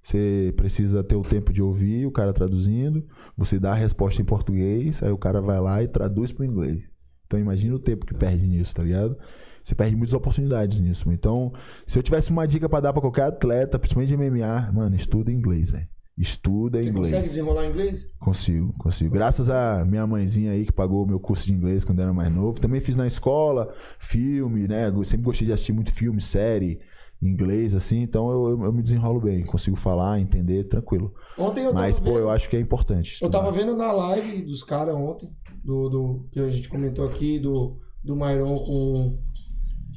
você 0.00 0.52
precisa 0.56 1.02
ter 1.04 1.16
o 1.16 1.22
tempo 1.22 1.52
de 1.52 1.62
ouvir 1.62 2.06
o 2.06 2.10
cara 2.10 2.32
traduzindo. 2.32 3.06
Você 3.36 3.58
dá 3.58 3.72
a 3.72 3.76
resposta 3.76 4.20
em 4.20 4.24
português. 4.24 5.02
Aí 5.02 5.10
o 5.10 5.18
cara 5.18 5.40
vai 5.40 5.60
lá 5.60 5.82
e 5.82 5.88
traduz 5.88 6.32
pro 6.32 6.44
inglês. 6.44 6.82
Então 7.26 7.38
imagina 7.40 7.74
o 7.74 7.78
tempo 7.78 8.04
que 8.04 8.12
perde 8.14 8.46
nisso, 8.46 8.74
tá 8.74 8.82
ligado? 8.82 9.16
Você 9.62 9.74
perde 9.74 9.94
muitas 9.96 10.12
oportunidades 10.14 10.80
nisso. 10.80 11.10
Então, 11.12 11.52
se 11.86 11.98
eu 11.98 12.02
tivesse 12.02 12.30
uma 12.30 12.46
dica 12.46 12.68
pra 12.68 12.80
dar 12.80 12.92
pra 12.92 13.00
qualquer 13.02 13.24
atleta, 13.24 13.78
principalmente 13.78 14.08
de 14.08 14.16
MMA, 14.16 14.72
mano, 14.72 14.94
estuda 14.96 15.30
inglês, 15.30 15.70
velho. 15.70 15.88
Estuda 16.18 16.78
Você 16.82 16.88
inglês. 16.90 17.06
consegue 17.08 17.22
desenrolar 17.28 17.66
inglês? 17.66 18.06
Consigo, 18.18 18.72
consigo. 18.78 19.14
Graças 19.14 19.48
a 19.48 19.82
minha 19.86 20.06
mãezinha 20.06 20.52
aí 20.52 20.66
que 20.66 20.72
pagou 20.72 21.04
o 21.04 21.06
meu 21.06 21.18
curso 21.18 21.46
de 21.46 21.54
inglês 21.54 21.84
quando 21.84 22.00
eu 22.00 22.04
era 22.04 22.12
mais 22.12 22.30
novo. 22.30 22.60
Também 22.60 22.80
fiz 22.82 22.96
na 22.96 23.06
escola, 23.06 23.72
filme, 23.98 24.68
né? 24.68 24.88
Eu 24.88 25.04
sempre 25.04 25.24
gostei 25.24 25.46
de 25.46 25.54
assistir 25.54 25.72
muito 25.72 25.90
filme, 25.90 26.20
série, 26.20 26.80
inglês, 27.20 27.74
assim. 27.74 28.02
Então 28.02 28.30
eu, 28.30 28.48
eu- 28.50 28.64
eu 28.64 28.72
me 28.72 28.82
desenrolo 28.82 29.20
bem. 29.20 29.42
Consigo 29.42 29.74
falar, 29.76 30.20
entender, 30.20 30.64
tranquilo. 30.64 31.14
Ontem 31.38 31.64
eu 31.64 31.72
Mas, 31.72 31.98
pô, 31.98 32.06
vendo, 32.10 32.18
eu 32.18 32.30
acho 32.30 32.48
que 32.50 32.56
é 32.56 32.60
importante. 32.60 33.08
eu 33.12 33.14
estudar. 33.14 33.38
tava 33.38 33.50
vendo 33.50 33.74
na 33.74 33.90
live 33.90 34.42
dos 34.42 34.62
caras 34.62 34.94
ontem, 34.94 35.30
do, 35.64 35.88
do, 35.88 36.28
que 36.30 36.40
a 36.40 36.50
gente 36.50 36.68
comentou 36.68 37.06
aqui, 37.06 37.38
do, 37.38 37.78
do 38.04 38.14
Mairon 38.14 38.54
com, 38.58 39.18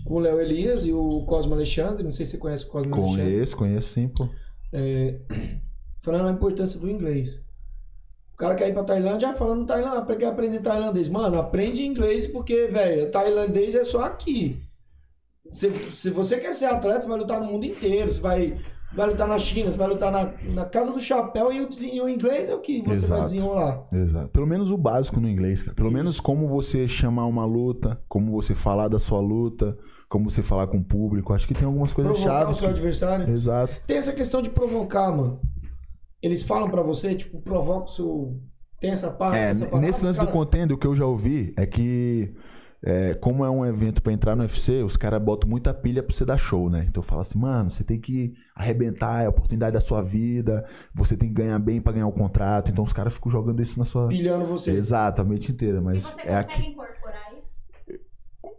com 0.05 0.13
o 0.13 0.19
Léo 0.19 0.39
Elias 0.39 0.85
e 0.85 0.93
o 0.93 1.25
Cosmo 1.25 1.55
Alexandre. 1.55 2.03
Não 2.03 2.13
sei 2.13 2.25
se 2.25 2.33
você 2.33 2.37
conhece 2.37 2.63
o 2.63 2.67
Cosmo 2.67 2.93
Alexandre. 2.93 3.23
Conheço, 3.23 3.57
conheço 3.57 3.87
sim, 3.89 4.07
pô. 4.07 4.29
É, 4.71 5.17
falando 6.01 6.29
a 6.29 6.31
importância 6.31 6.79
do 6.79 6.89
inglês. 6.89 7.41
O 8.33 8.37
cara 8.37 8.53
quer 8.53 8.69
ir 8.69 8.73
pra 8.73 8.83
Tailândia, 8.83 9.33
falando 9.33 9.65
Tailândia, 9.65 10.15
quer 10.17 10.27
aprender 10.27 10.59
tailandês. 10.59 11.07
Mano, 11.07 11.39
aprende 11.39 11.85
inglês 11.85 12.27
porque, 12.27 12.67
velho, 12.67 13.09
tailandês 13.09 13.73
é 13.75 13.83
só 13.83 14.03
aqui. 14.03 14.61
Se, 15.51 15.71
se 15.71 16.09
você 16.09 16.37
quer 16.37 16.53
ser 16.53 16.65
atleta, 16.65 17.01
você 17.01 17.07
vai 17.07 17.17
lutar 17.17 17.39
no 17.39 17.47
mundo 17.47 17.65
inteiro. 17.65 18.11
Você 18.11 18.19
vai, 18.19 18.59
vai 18.95 19.07
lutar 19.09 19.27
na 19.27 19.37
China, 19.37 19.69
você 19.71 19.77
vai 19.77 19.87
lutar 19.87 20.11
na, 20.11 20.31
na 20.53 20.65
Casa 20.65 20.91
do 20.91 20.99
Chapéu 20.99 21.51
e 21.51 21.61
o, 21.61 21.67
desen- 21.69 21.95
e 21.95 22.01
o 22.01 22.07
inglês 22.09 22.49
é 22.49 22.55
o 22.55 22.59
que 22.61 22.79
você 22.79 22.85
vai 22.87 22.95
Exato. 22.95 23.23
desenrolar. 23.25 23.87
Exato. 23.93 24.29
Pelo 24.29 24.47
menos 24.47 24.71
o 24.71 24.77
básico 24.77 25.19
no 25.19 25.27
inglês, 25.29 25.61
cara. 25.63 25.75
Pelo 25.75 25.91
menos 25.91 26.19
como 26.19 26.47
você 26.47 26.87
chamar 26.87 27.25
uma 27.25 27.45
luta, 27.45 28.01
como 28.07 28.31
você 28.31 28.55
falar 28.55 28.87
da 28.87 28.97
sua 28.99 29.19
luta, 29.19 29.77
como 30.09 30.29
você 30.29 30.41
falar 30.41 30.67
com 30.67 30.77
o 30.77 30.83
público. 30.83 31.33
Acho 31.33 31.47
que 31.47 31.53
tem 31.53 31.65
algumas 31.65 31.93
coisas 31.93 32.13
Provocar 32.13 32.35
o 32.35 32.39
chaves. 32.41 32.57
seu 32.57 32.67
que- 32.69 32.73
adversário. 32.73 33.29
Exato. 33.29 33.81
Tem 33.85 33.97
essa 33.97 34.13
questão 34.13 34.41
de 34.41 34.49
provocar, 34.49 35.11
mano. 35.11 35.39
Eles 36.21 36.41
falam 36.43 36.69
pra 36.69 36.81
você, 36.81 37.13
tipo, 37.15 37.39
provoca 37.41 37.85
o 37.85 37.89
seu. 37.89 38.25
Tem 38.79 38.91
essa 38.91 39.09
parte. 39.11 39.37
É, 39.37 39.51
essa 39.51 39.77
nesse 39.79 40.03
lance 40.03 40.19
do 40.19 40.25
cara... 40.25 40.37
contendo, 40.37 40.71
o 40.73 40.77
que 40.77 40.85
eu 40.87 40.95
já 40.95 41.05
ouvi 41.05 41.53
é 41.57 41.65
que, 41.65 42.33
é, 42.85 43.15
como 43.15 43.43
é 43.43 43.49
um 43.49 43.65
evento 43.65 44.01
pra 44.01 44.13
entrar 44.13 44.35
no 44.35 44.43
UFC, 44.43 44.83
os 44.83 44.95
caras 44.95 45.19
botam 45.21 45.49
muita 45.49 45.73
pilha 45.73 46.03
pra 46.03 46.13
você 46.15 46.23
dar 46.23 46.37
show, 46.37 46.69
né? 46.69 46.85
Então 46.87 47.01
fala 47.01 47.21
assim, 47.21 47.39
mano, 47.39 47.69
você 47.69 47.83
tem 47.83 47.99
que 47.99 48.33
arrebentar, 48.55 49.23
é 49.23 49.25
a 49.25 49.29
oportunidade 49.29 49.73
da 49.73 49.81
sua 49.81 50.03
vida, 50.03 50.63
você 50.93 51.17
tem 51.17 51.29
que 51.29 51.35
ganhar 51.35 51.57
bem 51.57 51.81
pra 51.81 51.91
ganhar 51.93 52.07
o 52.07 52.11
contrato. 52.11 52.69
Então 52.71 52.83
os 52.83 52.93
caras 52.93 53.15
ficam 53.15 53.31
jogando 53.31 53.61
isso 53.61 53.79
na 53.79 53.85
sua. 53.85 54.07
pilhando 54.07 54.45
você. 54.45 54.69
Exato, 54.71 55.21
a 55.21 55.23
noite 55.25 55.51
inteira, 55.51 55.79
E 55.79 55.81
mas 55.81 56.03
você 56.03 56.21
é 56.21 56.35
consegue 56.43 56.53
aqui. 56.53 56.61
incorporar 56.71 57.33
isso 57.41 57.65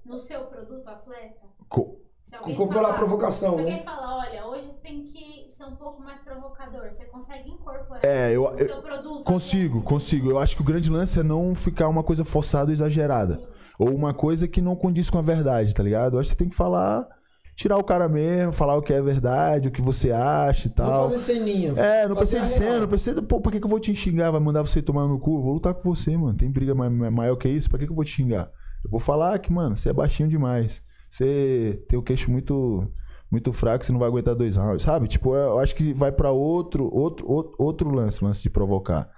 no 0.05 0.19
seu 0.19 0.40
produto 0.47 0.86
atleta? 0.89 1.47
Co- 1.69 2.01
Se 2.23 2.35
alguém 2.35 2.55
Incorporar 2.55 2.82
a 2.82 2.86
falar- 2.89 2.98
provocação, 2.98 3.51
Se 3.53 3.57
né? 3.62 3.62
alguém 3.70 3.85
falar, 3.85 4.16
olha, 4.19 4.47
hoje 4.48 4.66
você 4.66 4.81
tem 4.81 5.05
que 5.05 5.48
ser 5.48 5.65
um 5.65 5.77
pouco 5.77 6.03
mais 6.03 6.19
provocador, 6.19 6.90
você 6.90 7.05
consegue 7.05 7.48
incorporar 7.51 8.05
É, 8.05 8.32
eu- 8.35 8.51
no 8.53 8.59
eu 8.59 8.66
seu 8.66 8.82
produto? 8.82 9.23
Consigo, 9.24 9.82
consigo. 9.82 10.31
Eu 10.31 10.39
acho 10.40 10.57
que 10.57 10.62
o 10.62 10.65
grande 10.65 10.90
lance 10.90 11.20
é 11.20 11.23
não 11.23 11.55
ficar 11.55 11.89
uma 11.89 12.03
coisa 12.03 12.24
forçada 12.24 12.66
ou 12.66 12.73
exagerada. 12.73 13.40
Ou 13.78 13.94
uma 13.94 14.15
coisa 14.15 14.47
que 14.48 14.61
não 14.61 14.74
condiz 14.77 15.11
com 15.11 15.19
a 15.19 15.23
verdade, 15.23 15.74
tá 15.74 15.82
ligado? 15.82 16.15
Eu 16.16 16.20
acho 16.20 16.28
que 16.31 16.35
você 16.35 16.39
tem 16.39 16.48
que 16.48 16.55
falar, 16.55 17.07
tirar 17.55 17.77
o 17.77 17.85
cara 17.85 18.09
mesmo, 18.09 18.53
falar 18.53 18.77
o 18.77 18.82
que 18.82 18.93
é 18.93 19.01
verdade, 19.03 19.69
o 19.69 19.70
que 19.70 19.82
você 19.82 20.11
acha 20.12 20.69
e 20.69 20.70
tal. 20.70 21.11
fazer 21.11 21.19
ceninha. 21.19 21.73
É, 21.77 22.09
não 22.09 22.16
precisa 22.16 22.43
de 22.43 22.48
cena, 22.48 22.81
não 22.81 22.89
precisa. 22.89 23.23
Pô, 23.23 23.40
pra 23.40 23.53
que, 23.53 23.59
que 23.61 23.66
eu 23.66 23.70
vou 23.70 23.81
te 23.81 23.94
xingar? 23.94 24.31
Vai 24.31 24.40
mandar 24.40 24.62
você 24.62 24.81
tomar 24.82 25.07
no 25.07 25.19
cu? 25.19 25.36
Eu 25.39 25.43
vou 25.43 25.53
lutar 25.55 25.74
com 25.74 25.82
você, 25.82 26.16
mano. 26.16 26.36
Tem 26.36 26.51
briga 26.51 26.74
ma- 26.74 26.90
ma- 26.90 27.11
maior 27.11 27.36
que 27.36 27.48
isso? 27.48 27.69
Pra 27.69 27.78
que, 27.78 27.86
que 27.86 27.93
eu 27.93 27.97
vou 27.97 28.05
te 28.05 28.11
xingar? 28.12 28.51
Eu 28.85 28.90
vou 28.90 29.01
falar 29.01 29.39
que, 29.39 29.53
mano, 29.53 29.77
você 29.77 29.90
é 29.90 29.93
baixinho 29.93 30.28
demais. 30.28 30.81
Você 31.11 31.82
tem 31.89 31.98
o 31.98 32.03
queixo 32.03 32.31
muito. 32.31 32.89
Muito 33.28 33.53
fraco, 33.53 33.85
você 33.85 33.90
não 33.90 33.98
vai 33.98 34.09
aguentar 34.09 34.36
dois 34.36 34.55
rounds, 34.57 34.85
sabe? 34.85 35.09
Tipo, 35.09 35.35
eu 35.35 35.59
acho 35.59 35.74
que 35.74 35.93
vai 35.93 36.12
pra 36.12 36.31
outro, 36.31 36.89
outro, 36.94 37.28
outro, 37.28 37.57
outro 37.59 37.90
lance, 37.90 38.24
lance 38.24 38.40
de 38.40 38.48
provocar, 38.48 39.03
tá 39.03 39.11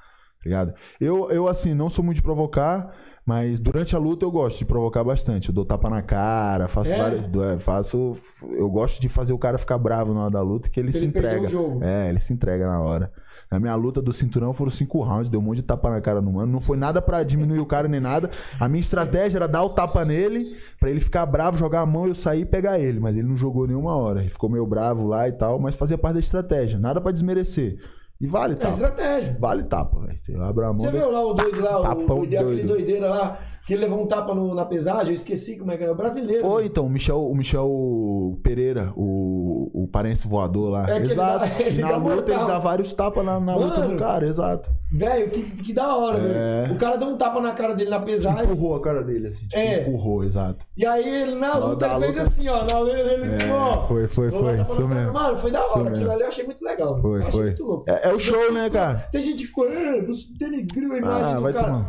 ligado? 0.46 0.72
Eu, 0.98 1.30
eu, 1.30 1.46
assim, 1.46 1.74
não 1.74 1.90
sou 1.90 2.02
muito 2.02 2.16
de 2.16 2.22
provocar, 2.22 2.90
mas 3.28 3.60
durante 3.60 3.94
a 3.94 3.98
luta 3.98 4.24
eu 4.24 4.30
gosto 4.30 4.60
de 4.60 4.64
provocar 4.64 5.04
bastante. 5.04 5.50
Eu 5.50 5.54
dou 5.54 5.62
tapa 5.62 5.90
na 5.90 6.00
cara, 6.00 6.66
faço 6.66 6.94
É? 6.94 6.96
várias. 6.96 7.26
é, 7.52 7.58
faço. 7.58 8.12
Eu 8.56 8.70
gosto 8.70 9.02
de 9.02 9.06
fazer 9.06 9.34
o 9.34 9.38
cara 9.38 9.58
ficar 9.58 9.76
bravo 9.76 10.14
na 10.14 10.22
hora 10.22 10.30
da 10.30 10.40
luta, 10.40 10.70
que 10.70 10.80
ele 10.80 10.90
se 10.90 11.04
ele 11.04 11.12
perder 11.12 11.44
entrega. 11.44 11.84
É, 11.84 12.08
ele 12.08 12.18
se 12.18 12.32
entrega 12.32 12.66
na 12.66 12.80
hora. 12.80 13.12
Na 13.50 13.60
minha 13.60 13.74
luta 13.74 14.00
do 14.00 14.14
cinturão 14.14 14.54
foram 14.54 14.70
cinco 14.70 15.02
rounds, 15.02 15.28
deu 15.28 15.40
um 15.40 15.42
monte 15.42 15.56
de 15.56 15.62
tapa 15.62 15.90
na 15.90 16.00
cara 16.00 16.22
no 16.22 16.32
mano. 16.32 16.50
Não 16.50 16.58
foi 16.60 16.78
nada 16.78 17.02
pra 17.02 17.22
diminuir 17.22 17.58
o 17.60 17.66
cara 17.66 17.86
nem 17.86 18.00
nada. 18.00 18.30
A 18.58 18.66
minha 18.66 18.80
estratégia 18.80 19.36
era 19.36 19.46
dar 19.46 19.62
o 19.62 19.68
tapa 19.68 20.06
nele, 20.06 20.56
pra 20.80 20.88
ele 20.88 21.00
ficar 21.00 21.26
bravo, 21.26 21.58
jogar 21.58 21.80
a 21.82 21.86
mão, 21.86 22.06
eu 22.06 22.14
sair 22.14 22.40
e 22.42 22.46
pegar 22.46 22.78
ele. 22.78 22.98
Mas 22.98 23.14
ele 23.14 23.28
não 23.28 23.36
jogou 23.36 23.66
nenhuma 23.66 23.94
hora. 23.94 24.20
Ele 24.20 24.30
ficou 24.30 24.48
meio 24.48 24.66
bravo 24.66 25.06
lá 25.06 25.28
e 25.28 25.32
tal, 25.32 25.58
mas 25.58 25.74
fazia 25.74 25.98
parte 25.98 26.14
da 26.14 26.20
estratégia. 26.20 26.78
Nada 26.78 26.98
pra 26.98 27.12
desmerecer. 27.12 27.78
E 28.20 28.26
vale 28.26 28.54
É 28.54 28.56
tapa. 28.56 28.70
estratégia. 28.70 29.36
Vale 29.38 29.62
tapa, 29.64 30.00
velho. 30.00 30.18
Você 30.18 30.34
abre 30.34 30.64
a 30.64 30.68
mão. 30.68 30.78
Você 30.80 30.90
viu 30.90 31.10
lá 31.10 31.24
o 31.24 31.34
doido 31.34 31.60
lá, 31.62 31.78
o 31.78 31.82
Tapão 31.82 32.06
doido, 32.18 32.34
aquele 32.36 32.62
doideira 32.64 33.08
lá, 33.10 33.38
que 33.64 33.74
ele 33.74 33.82
levou 33.82 34.02
um 34.02 34.06
tapa 34.06 34.34
no- 34.34 34.54
na 34.54 34.64
pesagem, 34.64 35.08
eu 35.08 35.12
esqueci 35.14 35.56
como 35.56 35.70
é 35.70 35.76
que 35.76 35.84
era, 35.84 35.92
o 35.92 35.94
brasileiro. 35.94 36.40
Foi, 36.40 36.64
então, 36.66 36.84
o 36.86 36.90
Michel, 36.90 37.22
o 37.30 37.34
Michel 37.36 38.38
Pereira, 38.42 38.92
o, 38.96 39.70
o 39.84 39.86
parente 39.86 40.26
voador 40.26 40.70
lá. 40.70 40.82
É 40.84 40.86
que 40.86 40.92
ele 41.06 41.12
exato. 41.12 41.38
dá- 41.48 41.60
ele 41.60 41.78
e 41.78 41.80
na 41.82 41.96
luta 41.96 42.00
mortal. 42.14 42.34
ele 42.38 42.46
dá 42.46 42.58
vários 42.58 42.92
tapas 42.92 43.24
na, 43.24 43.38
na 43.38 43.54
luta 43.54 43.82
do 43.82 43.94
cara, 43.96 44.26
exato. 44.26 44.68
Velho, 44.90 45.30
que, 45.30 45.42
que 45.64 45.72
da 45.72 45.94
hora, 45.96 46.18
É. 46.18 46.62
velho. 46.62 46.74
O 46.74 46.78
cara 46.78 46.96
deu 46.96 47.08
um 47.08 47.16
tapa 47.16 47.40
na 47.40 47.52
cara 47.52 47.74
dele 47.74 47.90
na 47.90 48.00
pesagem, 48.00 48.42
Empurrou 48.44 48.74
a 48.76 48.80
cara 48.82 49.02
dele, 49.04 49.28
assim. 49.28 49.46
Tipo, 49.46 49.60
É. 49.60 49.82
empurrou, 49.82 50.24
exato. 50.24 50.66
e 50.76 50.84
aí 50.84 51.06
ele 51.22 51.34
na 51.36 51.56
luta 51.56 51.86
ele 51.86 51.98
fez 51.98 52.08
luta- 52.16 52.22
assim, 52.22 52.48
ó, 52.48 52.64
na 52.64 52.78
luta 52.80 52.92
ele, 52.98 53.42
É, 53.44 53.52
ó. 53.52 53.80
foi, 53.82 54.08
foi, 54.08 54.30
foi, 54.32 54.60
isso 54.60 54.88
mesmo. 54.88 55.12
Mano, 55.12 55.38
foi 55.38 55.52
da 55.52 55.60
hora, 55.60 55.90
aquilo 55.90 56.10
ali 56.10 56.22
eu 56.22 56.28
achei 56.28 56.44
muito 56.44 56.64
legal. 56.64 56.96
Foi, 56.98 57.22
foi. 57.30 57.44
muito 57.48 57.64
louco. 57.64 57.84
É, 57.86 58.07
é 58.08 58.14
o 58.14 58.18
show, 58.18 58.52
né, 58.52 58.68
cara? 58.70 59.08
Tem 59.12 59.22
gente 59.22 59.38
que 59.42 59.46
ficou, 59.46 59.64
ah, 59.66 60.04
você 60.06 60.24
denegriu 60.38 60.92
a 60.92 60.98
imagem 60.98 61.22
Ah, 61.24 61.40
vai 61.40 61.52
cara. 61.52 61.66
tomar. 61.66 61.88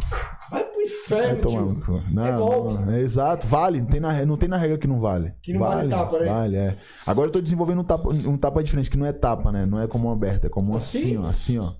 Vai 0.49 0.63
pro 0.63 0.73
Vai 0.73 0.83
inferno, 0.85 1.41
tomar 1.41 1.61
no 1.61 1.75
cu. 1.85 2.01
Não, 2.11 2.25
é 2.25 2.31
golpe. 2.37 2.73
não, 2.85 2.91
é 2.93 2.99
exato, 3.01 3.45
vale. 3.47 3.79
Não 3.81 3.87
tem, 3.87 3.99
na, 3.99 4.25
não 4.25 4.37
tem 4.37 4.49
na 4.49 4.57
regra 4.57 4.77
que 4.77 4.87
não 4.87 4.99
vale. 4.99 5.33
Que 5.41 5.53
não 5.53 5.59
vale 5.59 5.89
tapa, 5.89 6.19
né? 6.19 6.25
Vale, 6.25 6.55
é. 6.55 6.75
Agora 7.05 7.27
eu 7.27 7.31
tô 7.31 7.41
desenvolvendo 7.41 7.81
um 7.81 7.83
tapa, 7.83 8.09
um 8.09 8.37
tapa 8.37 8.63
diferente, 8.63 8.89
que 8.89 8.97
não 8.97 9.05
é 9.05 9.11
tapa, 9.13 9.51
né? 9.51 9.65
Não 9.65 9.79
é 9.81 9.87
como 9.87 10.09
aberta, 10.11 10.47
é 10.47 10.49
como 10.49 10.75
Assim? 10.75 11.17
assim, 11.17 11.17
ó. 11.17 11.23
Assim, 11.27 11.57
ó. 11.59 11.71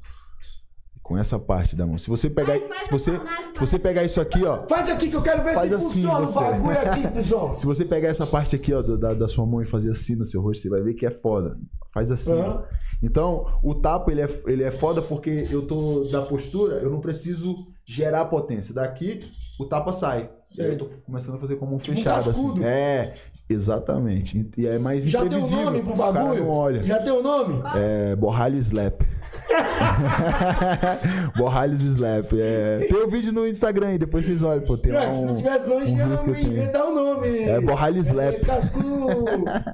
Com 1.10 1.18
essa 1.18 1.40
parte 1.40 1.76
da 1.76 1.88
mão. 1.88 1.98
Se 1.98 2.07
você 2.07 2.30
pegar. 2.30 2.53
Faz, 2.60 2.68
faz 2.68 2.81
se, 2.84 2.91
você, 2.91 3.11
se 3.56 3.60
você 3.60 3.80
pegar 3.80 4.03
isso 4.03 4.22
aqui, 4.22 4.45
ó. 4.45 4.68
Faz 4.68 4.88
aqui 4.90 5.10
que 5.10 5.15
eu 5.15 5.23
quero 5.23 5.44
ver 5.44 5.56
Faz 5.56 5.69
se 5.69 5.76
assim, 5.76 5.86
funciona 6.03 6.27
você. 6.27 6.38
o 6.38 6.41
bagulho 6.41 6.77
aqui, 6.80 7.07
cuzão. 7.11 7.57
Se 7.57 7.65
você 7.65 7.84
pegar 7.84 8.10
essa 8.10 8.27
parte 8.27 8.56
aqui, 8.56 8.72
ó, 8.73 8.81
do- 8.84 8.95
da, 8.98 9.15
da 9.15 9.27
sua 9.27 9.44
mão 9.45 9.60
e 9.60 9.65
fazer 9.65 9.90
assim 9.90 10.15
no 10.15 10.23
seu 10.23 10.40
rosto, 10.40 10.61
você 10.61 10.69
vai 10.69 10.81
ver 10.84 10.94
que 10.94 11.07
é 11.07 11.10
foda. 11.11 11.57
Faz 11.91 12.11
assim, 12.11 12.31
ó. 12.34 12.36
Aham. 12.44 12.64
Então, 13.02 13.45
o 13.64 13.73
tapa, 13.73 14.11
ele 14.11 14.22
é, 14.22 14.27
ele 14.45 14.61
é 14.64 14.69
foda 14.72 15.02
porque 15.02 15.48
eu 15.49 15.65
tô 15.65 16.03
da 16.11 16.22
postura, 16.22 16.76
eu 16.76 16.91
não 16.91 16.99
preciso 17.02 17.56
gerar 17.84 18.26
potência. 18.26 18.76
Daqui, 18.76 19.22
o 19.60 19.65
tapa 19.65 19.91
sai. 19.91 20.30
E 20.57 20.61
aí 20.61 20.69
eu 20.73 20.77
tô 20.77 20.86
começando 21.06 21.36
a 21.36 21.38
fazer 21.40 21.56
com 21.56 21.65
a 21.65 21.69
mão 21.69 21.77
Tipo 21.80 21.94
um 21.94 21.95
fechada, 21.95 22.30
assim. 22.30 22.64
É, 22.64 23.14
exatamente. 23.49 24.49
E 24.57 24.68
é 24.68 24.77
mais 24.77 25.06
Já 25.06 25.19
tem 25.19 25.27
um 25.27 25.31
imprevisível. 25.31 25.65
nome 25.65 25.81
pro 25.81 25.94
O 25.94 25.98
cara 25.98 26.11
bagulho? 26.11 26.44
não 26.44 26.49
olha. 26.52 26.84
Já 26.84 27.02
tem 27.02 27.11
o 27.14 27.23
nome? 27.23 27.61
É, 27.76 28.15
borralho 28.15 28.57
slap. 28.57 29.02
borralhos 31.38 31.81
slap. 31.84 32.31
É. 32.38 32.88
Tem 32.89 33.03
o 33.03 33.07
vídeo 33.09 33.31
no 33.31 33.47
Instagram 33.47 33.88
aí, 33.89 33.97
depois 33.97 34.26
vocês 34.26 34.43
olham, 34.43 34.61
pô. 34.63 34.77
Tem 34.77 34.95
É, 34.95 35.11
se 35.11 35.26
não 35.26 35.34
um, 35.34 35.35
tivesse 35.35 35.67
nome, 35.67 35.84
um 35.84 35.85
tenho. 36.34 36.47
inventar 36.53 36.85
o 36.85 36.93
nome. 36.93 37.39
É 37.43 37.59
borralho 37.61 37.97
slap. 37.99 38.35
É 38.35 38.39
cascudo. 38.39 39.07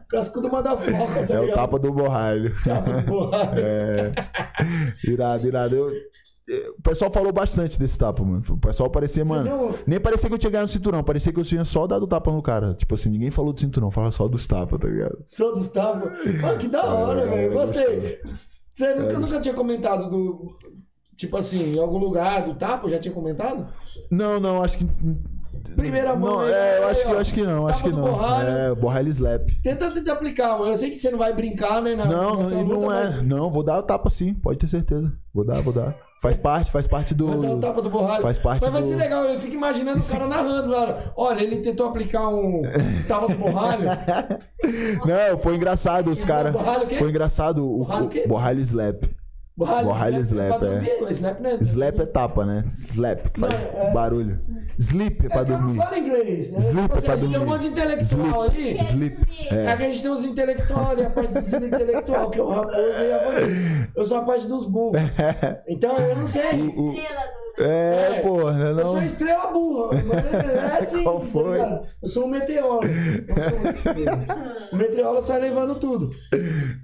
cascudo 0.10 0.52
madafoca, 0.52 1.26
tá 1.28 1.34
É 1.34 1.38
o 1.40 1.42
ligado? 1.42 1.56
tapa 1.56 1.80
do 1.80 1.92
borralho. 1.92 2.54
Tapa 2.64 2.92
do 2.92 3.02
borralho. 3.04 3.52
É. 3.58 4.14
Irado, 5.04 5.48
irado. 5.48 5.76
Eu- 5.76 6.16
o 6.78 6.82
pessoal 6.84 7.10
falou 7.10 7.32
bastante 7.34 7.80
desse 7.80 7.98
tapa, 7.98 8.24
mano. 8.24 8.42
O 8.52 8.58
pessoal 8.58 8.88
parecia, 8.90 9.26
mano. 9.26 9.44
deu- 9.46 9.80
Nem 9.88 10.00
parecia 10.00 10.30
que 10.30 10.36
eu 10.36 10.38
tinha 10.38 10.52
ganhado 10.52 10.68
no 10.68 10.72
cinturão. 10.74 11.04
Parecia 11.04 11.34
que 11.34 11.40
eu 11.40 11.44
tinha 11.44 11.66
só 11.66 11.88
dado 11.88 12.06
tapa 12.06 12.32
no 12.32 12.40
cara. 12.42 12.76
Tipo 12.76 12.94
assim, 12.94 13.10
ninguém 13.10 13.32
falou 13.32 13.52
do 13.52 13.60
cinturão, 13.60 13.90
fala 13.90 14.12
só 14.12 14.28
dos 14.28 14.46
tapas, 14.46 14.78
tá 14.80 14.88
ligado? 14.88 15.18
Sou 15.26 15.54
dos 15.54 15.68
tapas. 15.70 16.12
Mano, 16.42 16.58
que 16.60 16.68
da 16.68 16.86
hora, 16.86 17.22
É, 17.22 17.26
velho. 17.26 17.42
Eu 17.42 17.52
Gostei. 17.54 18.20
Você 18.76 18.86
É, 18.86 18.96
nunca, 19.00 19.18
nunca 19.20 19.40
tinha 19.40 19.54
comentado 19.56 20.10
do. 20.10 20.58
Tipo 21.16 21.38
assim, 21.38 21.76
em 21.76 21.80
algum 21.80 21.98
lugar 21.98 22.44
do 22.44 22.56
tapa? 22.56 22.90
Já 22.90 23.00
tinha 23.00 23.14
comentado? 23.14 23.68
Não, 24.12 24.40
não, 24.40 24.62
acho 24.62 24.78
que. 24.80 24.86
Primeira 25.76 26.16
mão 26.16 26.34
Não, 26.38 26.40
aí, 26.42 26.52
é, 26.54 26.78
eu 26.80 26.84
aí, 26.86 26.92
acho 26.92 27.02
que, 27.02 27.08
ó. 27.08 27.12
eu 27.14 27.20
acho 27.20 27.34
que 27.34 27.42
não, 27.44 27.68
acho 27.68 27.84
que 27.84 27.90
não. 27.90 28.02
borralho. 28.04 28.48
É, 28.50 28.76
borralho 28.76 29.10
slap. 29.10 29.42
Tenta, 29.64 29.92
tenta 29.92 30.12
aplicar, 30.14 30.58
mano. 30.60 30.72
Eu 30.72 30.78
sei 30.78 30.92
que 30.92 30.98
você 30.98 31.10
não 31.10 31.18
vai 31.18 31.34
brincar, 31.34 31.82
né? 31.82 31.96
Na, 31.96 32.06
Não, 32.06 32.36
não, 32.44 32.62
luta, 32.64 32.76
não 32.76 32.92
é. 32.92 33.04
mas 33.12 33.24
Não, 33.26 33.50
vou 33.50 33.64
dar 33.64 33.80
o 33.80 33.84
tapa 33.84 34.10
sim, 34.10 34.34
pode 34.34 34.60
ter 34.60 34.68
certeza. 34.68 35.12
Vou 35.34 35.44
dar, 35.46 35.62
vou 35.62 35.74
dar. 35.74 35.96
Faz 36.22 36.38
parte, 36.38 36.72
faz 36.72 36.88
parte 36.88 37.14
do. 37.14 37.28
Vai 37.28 37.38
dar 37.40 37.56
o 37.56 37.60
tapa 37.60 37.82
do. 37.82 37.90
Faz 38.22 38.40
parte 38.40 38.62
Mas 38.64 38.72
vai 38.72 38.82
do- 38.82 38.88
ser 38.88 38.96
legal, 38.96 39.26
eu 39.26 39.40
fico 39.40 39.54
imaginando 39.54 40.00
o 40.00 40.08
cara 40.08 40.28
narrando 40.28 40.72
lá. 40.72 41.12
Olha, 41.16 41.42
ele 41.42 41.58
tentou 41.58 41.88
aplicar 41.88 42.30
um 42.30 42.62
tapa 43.08 43.28
do 43.28 43.36
borralho. 43.38 43.84
Não, 45.06 45.38
foi 45.38 45.56
engraçado 45.56 46.10
os 46.10 46.24
caras. 46.26 46.56
Foi 46.98 47.10
engraçado 47.10 47.66
o, 47.66 47.80
Borralho 47.80 48.06
o 48.06 48.10
quê? 48.10 48.24
o 48.26 48.28
borralho 48.30 48.62
slap. 48.62 49.04
Borralho, 49.58 49.88
Borralho 49.88 50.20
slap, 50.20 50.60
pra 50.60 50.68
é. 50.68 50.72
dormir, 50.72 51.12
Slap, 51.14 51.40
né? 51.40 51.58
Slap 51.62 52.00
é 52.02 52.06
tapa, 52.06 52.46
né? 52.46 52.64
Slap, 52.68 53.30
que 53.30 53.40
faz 53.40 53.54
Não, 53.54 53.82
é- 53.84 53.92
barulho. 53.94 54.40
Sleep 54.78 55.26
é 55.26 55.30
pra 55.30 55.38
É 55.38 55.42
eu 55.44 55.48
não 55.48 55.58
dormir. 55.60 55.78
falo 55.78 55.96
inglês. 55.96 56.52
Né? 56.52 56.58
Sleep 56.60 56.84
é 56.84 56.88
pra 57.02 57.14
a 57.14 57.18
gente 57.18 57.20
tem 57.20 57.28
um 57.30 57.32
dormir. 57.32 57.46
monte 57.46 57.62
de 57.62 57.68
intelectual 57.70 58.42
ali. 58.42 58.78
Sleep. 58.82 59.18
É. 59.50 59.66
É. 59.66 59.78
que 59.78 59.84
a 59.84 59.86
gente 59.86 60.02
tem 60.02 60.12
os 60.12 60.24
intelectuais, 60.26 61.00
a 61.00 61.10
parte 61.10 61.34
dos 61.34 61.54
intelectual, 61.54 62.30
que 62.32 62.40
é 62.40 62.44
o 62.44 62.50
Raposa 62.50 63.04
e 63.04 63.14
a 63.14 63.18
Vanessa. 63.18 63.90
Eu 63.96 64.06
sou 64.06 64.18
a 64.18 64.22
parte 64.24 64.46
dos 64.48 64.66
burros. 64.68 65.00
Então 65.70 65.96
eu 65.98 66.16
não 66.18 66.28
sei. 66.28 66.62
O- 66.62 66.92
do... 66.92 66.96
É, 67.58 68.18
É. 68.18 68.22
porra, 68.22 68.52
né? 68.74 68.82
Eu 68.82 68.86
sou 68.86 68.96
Não. 68.96 69.04
estrela 69.04 69.48
burra. 69.52 69.90
Mas 70.08 70.34
é 70.34 70.78
assim. 70.78 71.04
Qual 71.04 71.20
tá 71.20 71.26
foi? 71.26 71.60
eu 72.04 72.08
sou 72.10 72.26
um 72.26 72.30
meteoro. 72.30 72.88
O 74.72 74.76
meteoro 74.76 75.22
sai 75.22 75.40
levando 75.40 75.76
tudo. 75.76 76.12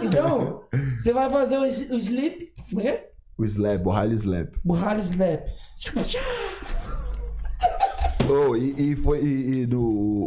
Então, 0.01 0.63
você 0.97 1.11
vai 1.13 1.29
fazer 1.29 1.57
o, 1.57 1.61
o 1.63 1.97
sleep. 1.97 2.53
Como 2.69 2.81
é 2.81 2.83
que 2.83 2.87
é? 2.89 3.09
O 3.37 3.43
slap, 3.43 3.81
borralho 3.81 4.13
slap. 4.13 4.53
Burralho 4.63 4.99
slap. 5.01 5.45
Oh, 8.29 8.55
e, 8.55 8.91
e 8.91 8.95
foi 8.95 9.21
e, 9.21 9.61
e 9.61 9.65
do, 9.65 9.81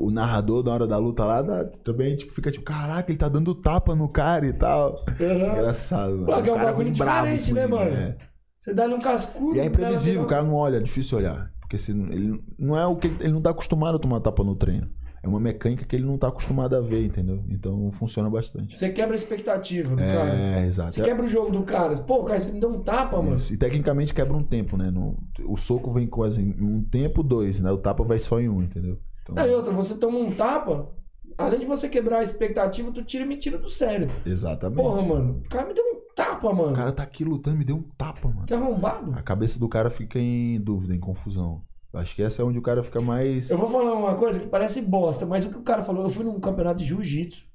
o 0.05 0.11
narrador 0.11 0.63
na 0.65 0.73
hora 0.75 0.87
da 0.87 0.99
luta 0.99 1.25
lá 1.25 1.41
da- 1.41 1.65
também 1.65 2.17
tipo, 2.17 2.33
fica 2.33 2.51
tipo, 2.51 2.65
caraca, 2.65 3.11
ele 3.11 3.17
tá 3.19 3.29
dando 3.29 3.55
tapa 3.55 3.95
no 3.95 4.09
cara 4.09 4.45
e 4.47 4.53
tal. 4.53 5.03
Engraçado, 5.19 6.13
mano. 6.13 6.27
Pô, 6.27 6.43
que 6.43 6.51
é 6.51 6.53
um 6.53 6.57
O 6.57 6.59
cara 6.59 6.71
bagulho 6.73 6.93
diferente, 6.93 7.55
né, 7.55 7.67
mano? 7.67 7.91
é. 7.91 8.17
Você 8.65 8.73
dá-lhe 8.73 8.95
um 8.95 9.01
cascudo. 9.01 9.55
E 9.57 9.61
é 9.61 9.67
imprevisível, 9.67 10.23
o 10.23 10.27
cara. 10.27 10.43
não 10.43 10.55
olha, 10.55 10.79
é 10.79 10.81
difícil 10.81 11.19
olhar. 11.19 11.53
Porque 11.61 11.77
se, 11.77 11.93
ele 11.93 12.43
não 12.59 12.75
é 12.79 12.87
o 12.87 12.97
que 12.97 13.09
ele, 13.09 13.17
ele 13.21 13.33
não 13.35 13.43
tá 13.43 13.51
acostumado 13.51 13.97
a 13.97 13.99
tomar 13.99 14.21
tapa 14.21 14.43
no 14.43 14.57
treino. 14.57 14.89
É 15.23 15.29
uma 15.29 15.39
mecânica 15.39 15.85
que 15.85 15.95
ele 15.95 16.07
não 16.07 16.17
tá 16.17 16.29
acostumado 16.29 16.75
a 16.75 16.81
ver, 16.81 17.05
entendeu? 17.05 17.45
Então 17.51 17.91
funciona 17.91 18.31
bastante. 18.31 18.75
Você 18.75 18.89
quebra 18.89 19.15
a 19.15 19.19
expectativa 19.19 19.91
do 19.91 19.97
cara. 19.97 20.35
É, 20.35 20.65
exato. 20.67 20.95
Você 20.95 21.03
quebra 21.03 21.27
o 21.27 21.29
jogo 21.29 21.51
do 21.51 21.63
cara. 21.63 21.95
Pô, 21.99 22.23
o 22.23 22.25
cara 22.25 22.43
me 22.47 22.59
deu 22.59 22.71
um 22.71 22.83
tapa, 22.83 23.21
mano. 23.21 23.35
Isso. 23.35 23.53
E 23.53 23.59
tecnicamente 23.59 24.15
quebra 24.15 24.35
um 24.35 24.43
tempo, 24.43 24.79
né? 24.79 24.91
No- 24.91 25.15
o 25.47 25.57
soco 25.59 25.91
vem 25.91 26.07
quase 26.07 26.41
em 26.41 26.55
um 26.65 26.83
tempo, 26.83 27.23
dois, 27.23 27.61
né? 27.61 27.71
O 27.71 27.77
tapa 27.77 28.03
vai 28.03 28.19
só 28.19 28.41
em 28.41 28.49
um, 28.49 28.63
entendeu? 28.63 28.99
Então, 29.23 29.35
Não, 29.35 29.47
e 29.47 29.55
outra, 29.55 29.75
você 29.75 29.95
toma 29.97 30.19
um 30.19 30.31
tapa, 30.35 30.89
além 31.37 31.61
de 31.61 31.67
você 31.67 31.87
quebrar 31.87 32.21
a 32.21 32.23
expectativa, 32.23 32.91
tu 32.93 33.05
tira 33.05 33.27
mentira 33.27 33.59
do 33.59 33.69
sério. 33.69 34.09
exatamente. 34.25 34.77
Porra, 34.83 35.03
mano, 35.03 35.43
o 35.45 35.49
cara 35.51 35.69
me 35.69 35.75
deu 35.75 35.85
um 35.85 36.04
tapa, 36.15 36.53
mano. 36.53 36.73
O 36.73 36.75
cara 36.75 36.93
tá 36.93 37.03
aqui 37.03 37.25
lutando, 37.25 37.57
me 37.57 37.65
deu 37.65 37.77
um 37.77 37.83
tapa, 37.83 38.29
mano. 38.29 38.47
Que 38.47 38.55
arrombado. 38.55 39.13
A 39.15 39.23
cabeça 39.23 39.59
do 39.59 39.69
cara 39.69 39.91
fica 39.91 40.19
em 40.19 40.61
dúvida, 40.61 40.95
em 40.95 41.01
confusão. 41.01 41.63
Acho 41.93 42.17
que 42.17 42.23
essa 42.23 42.43
é 42.43 42.45
onde 42.45 42.59
o 42.59 42.63
cara 42.63 42.83
fica 42.83 43.01
mais. 43.01 43.51
Eu 43.51 43.59
vou 43.59 43.69
falar 43.69 43.95
uma 43.95 44.15
coisa 44.15 44.41
que 44.41 44.47
parece 44.47 44.83
bosta, 44.83 45.25
mas 45.25 45.45
o 45.45 45.51
que 45.51 45.59
o 45.59 45.63
cara 45.63 45.85
falou, 45.85 46.03
eu 46.03 46.11
fui 46.11 46.25
num 46.25 46.41
campeonato 46.41 46.79
de 46.79 46.85
jiu-jitsu. 46.85 47.47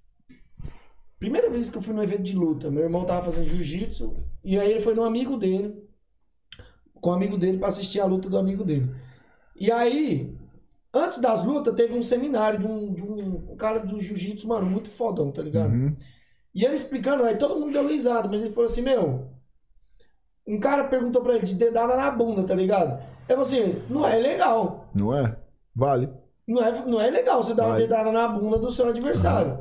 Primeira 1.19 1.49
vez 1.49 1.69
que 1.69 1.77
eu 1.77 1.81
fui 1.81 1.93
num 1.93 2.01
evento 2.01 2.23
de 2.23 2.33
luta, 2.33 2.71
meu 2.71 2.83
irmão 2.83 3.03
tava 3.03 3.25
fazendo 3.25 3.49
jiu-jitsu, 3.49 4.15
e 4.41 4.57
aí 4.57 4.71
ele 4.71 4.79
foi 4.79 4.95
no 4.95 5.03
amigo 5.03 5.35
dele, 5.35 5.75
com 6.93 7.09
o 7.09 7.13
amigo 7.13 7.37
dele 7.37 7.57
pra 7.57 7.67
assistir 7.67 7.99
a 7.99 8.05
luta 8.05 8.29
do 8.29 8.37
amigo 8.37 8.63
dele. 8.63 8.89
E 9.53 9.69
aí, 9.69 10.33
antes 10.93 11.19
das 11.19 11.43
lutas, 11.43 11.75
teve 11.75 11.93
um 11.93 12.01
seminário 12.01 12.59
de 12.59 12.65
um, 12.65 12.93
de 12.93 13.03
um, 13.03 13.51
um 13.51 13.57
cara 13.57 13.79
do 13.79 14.01
jiu-jitsu, 14.01 14.47
mano, 14.47 14.65
muito 14.65 14.89
fodão, 14.89 15.29
tá 15.29 15.41
ligado? 15.41 15.73
Uhum. 15.73 15.97
E 16.59 16.65
ele 16.65 16.75
explicando, 16.75 17.23
aí 17.23 17.37
todo 17.37 17.57
mundo 17.57 17.71
deu 17.71 17.87
risada, 17.87 18.27
mas 18.27 18.41
ele 18.41 18.51
falou 18.53 18.69
assim, 18.69 18.81
meu. 18.81 19.29
Um 20.45 20.59
cara 20.59 20.83
perguntou 20.83 21.21
pra 21.21 21.35
ele 21.35 21.45
de 21.45 21.55
dedada 21.55 21.95
na 21.95 22.11
bunda, 22.11 22.43
tá 22.43 22.53
ligado? 22.53 23.01
Eu 23.29 23.37
falei 23.37 23.63
assim, 23.63 23.81
não 23.89 24.05
é 24.05 24.17
legal. 24.17 24.89
Não 24.93 25.17
é? 25.17 25.37
Vale. 25.73 26.09
Não 26.45 26.61
é, 26.61 26.85
não 26.85 26.99
é 26.99 27.09
legal 27.09 27.41
você 27.41 27.53
dar 27.53 27.63
uma 27.63 27.69
Vai. 27.75 27.83
dedada 27.83 28.11
na 28.11 28.27
bunda 28.27 28.57
do 28.57 28.69
seu 28.69 28.89
adversário. 28.89 29.57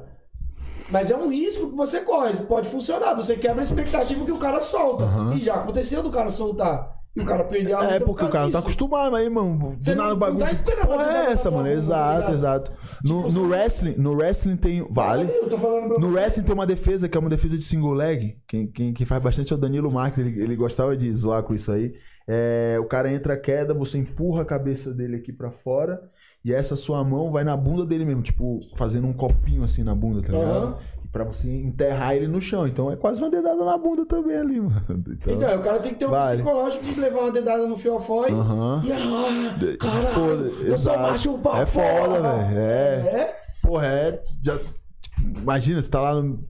Mas 0.90 1.08
é 1.12 1.16
um 1.16 1.28
risco 1.28 1.70
que 1.70 1.76
você 1.76 2.00
corre. 2.00 2.34
Pode 2.38 2.68
funcionar. 2.68 3.14
Você 3.14 3.36
quebra 3.36 3.60
a 3.60 3.64
expectativa 3.64 4.24
que 4.24 4.32
o 4.32 4.38
cara 4.38 4.58
solta. 4.60 5.04
Aham. 5.04 5.34
E 5.34 5.40
já 5.40 5.54
aconteceu 5.54 6.02
do 6.02 6.10
cara 6.10 6.30
soltar. 6.30 6.97
E 7.16 7.20
o 7.20 7.24
cara 7.24 7.43
perder 7.43 7.72
a 7.72 7.80
luta 7.80 7.94
É 7.94 7.98
por 7.98 8.06
porque 8.06 8.20
o 8.24 8.28
causa 8.28 8.32
cara 8.32 8.44
não 8.44 8.52
tá 8.52 8.59
acostumado 8.60 9.16
aí, 9.16 9.28
mano. 9.28 9.76
Você 9.80 9.93
Do 9.94 9.98
nada 10.01 10.14
o 10.14 10.16
bagulho. 10.16 10.39
não 10.40 10.47
tá 10.47 10.52
esperando 10.52 10.86
porra 10.86 11.02
a 11.05 11.12
é 11.28 11.32
essa, 11.32 11.51
mano? 11.51 11.64
tá 11.66 11.72
Exato, 11.72 12.30
exato. 12.32 12.72
No, 13.05 13.22
Tipo, 13.22 13.22
no 13.22 13.30
você- 13.30 13.40
wrestling, 13.40 13.94
no 13.98 14.12
wrestling 14.14 14.56
tem. 14.56 14.86
Vale. 14.90 15.28
Eu 15.43 15.48
tô 15.51 15.59
falando 15.59 15.89
pra 15.94 15.98
No 15.98 16.12
wrestling 16.12 16.44
tem 16.44 16.55
uma 16.55 16.66
defesa 16.66 17.09
que 17.09 17.16
é 17.16 17.20
uma 17.20 17.30
defesa 17.30 17.56
de 17.59 17.64
single 17.64 17.93
leg. 17.93 18.36
Quem, 18.47 18.66
quem, 18.70 18.93
quem 18.93 19.06
faz 19.06 19.20
bastante 19.22 19.52
é 19.52 19.56
o 19.56 19.59
Danilo 19.59 19.90
Marques. 19.90 20.18
Ele, 20.18 20.40
ele 20.40 20.55
gostava 20.55 20.97
de 20.97 21.12
zoar 21.12 21.43
com 21.43 21.55
isso 21.55 21.72
aí. 21.72 21.93
É, 22.28 22.76
o 22.78 22.85
cara 22.85 23.10
entra 23.12 23.36
queda, 23.36 23.72
você 23.74 23.98
empurra 23.98 24.43
a 24.43 24.44
cabeça 24.44 24.93
dele 24.93 25.16
aqui 25.16 25.32
pra 25.32 25.51
fora. 25.51 26.01
E 26.44 26.52
essa 26.52 26.76
sua 26.76 27.02
mão 27.02 27.30
vai 27.30 27.43
na 27.43 27.56
bunda 27.56 27.85
dele 27.85 28.05
mesmo. 28.05 28.22
Tipo, 28.22 28.60
fazendo 28.76 29.09
um 29.09 29.12
copinho 29.12 29.64
assim 29.64 29.82
na 29.82 29.94
bunda, 29.94 30.22
tá 30.22 30.32
ligado? 30.32 30.48
Aham. 30.51 30.78
Pra 31.10 31.24
você 31.24 31.51
enterrar 31.51 32.14
ele 32.14 32.28
no 32.28 32.40
chão. 32.40 32.66
Então 32.66 32.90
é 32.93 32.97
quase 32.97 33.20
uma 33.20 33.30
dedada 33.30 33.64
na 33.64 33.78
bunda 33.78 34.05
também 34.05 34.36
ali, 34.36 34.60
mano. 34.60 34.82
Então, 35.09 35.35
Então, 35.35 35.56
o 35.56 35.60
cara 35.62 35.78
tem 35.78 35.93
que 35.93 35.98
ter 35.98 36.06
um 36.06 36.10
Vale. 36.10 36.36
psicológico 36.43 36.85
de 36.85 37.01
levar 37.01 37.20
uma 37.20 37.30
dedada 37.30 37.66
no 37.66 37.76
fiofó 37.78 38.26
e. 38.26 38.32
Aham. 38.32 38.82
E 38.85 38.93
ah, 38.93 39.76
caralho, 39.80 40.06
Foda, 40.09 40.43
eu 40.44 40.52
sou 40.55 40.74
exato. 40.74 40.98
macho 41.01 41.39
pra 41.39 41.60
É 41.60 41.66
foda, 41.66 42.20
velho. 42.20 42.59
É. 42.59 42.94
É? 43.22 43.36
Porra, 43.62 43.86
é. 43.86 44.22
Já, 44.43 44.56
tipo, 44.56 45.40
imagina, 45.40 45.80
você 45.80 45.90
tá 45.90 46.01
lá 46.01 46.14
no. 46.22 46.43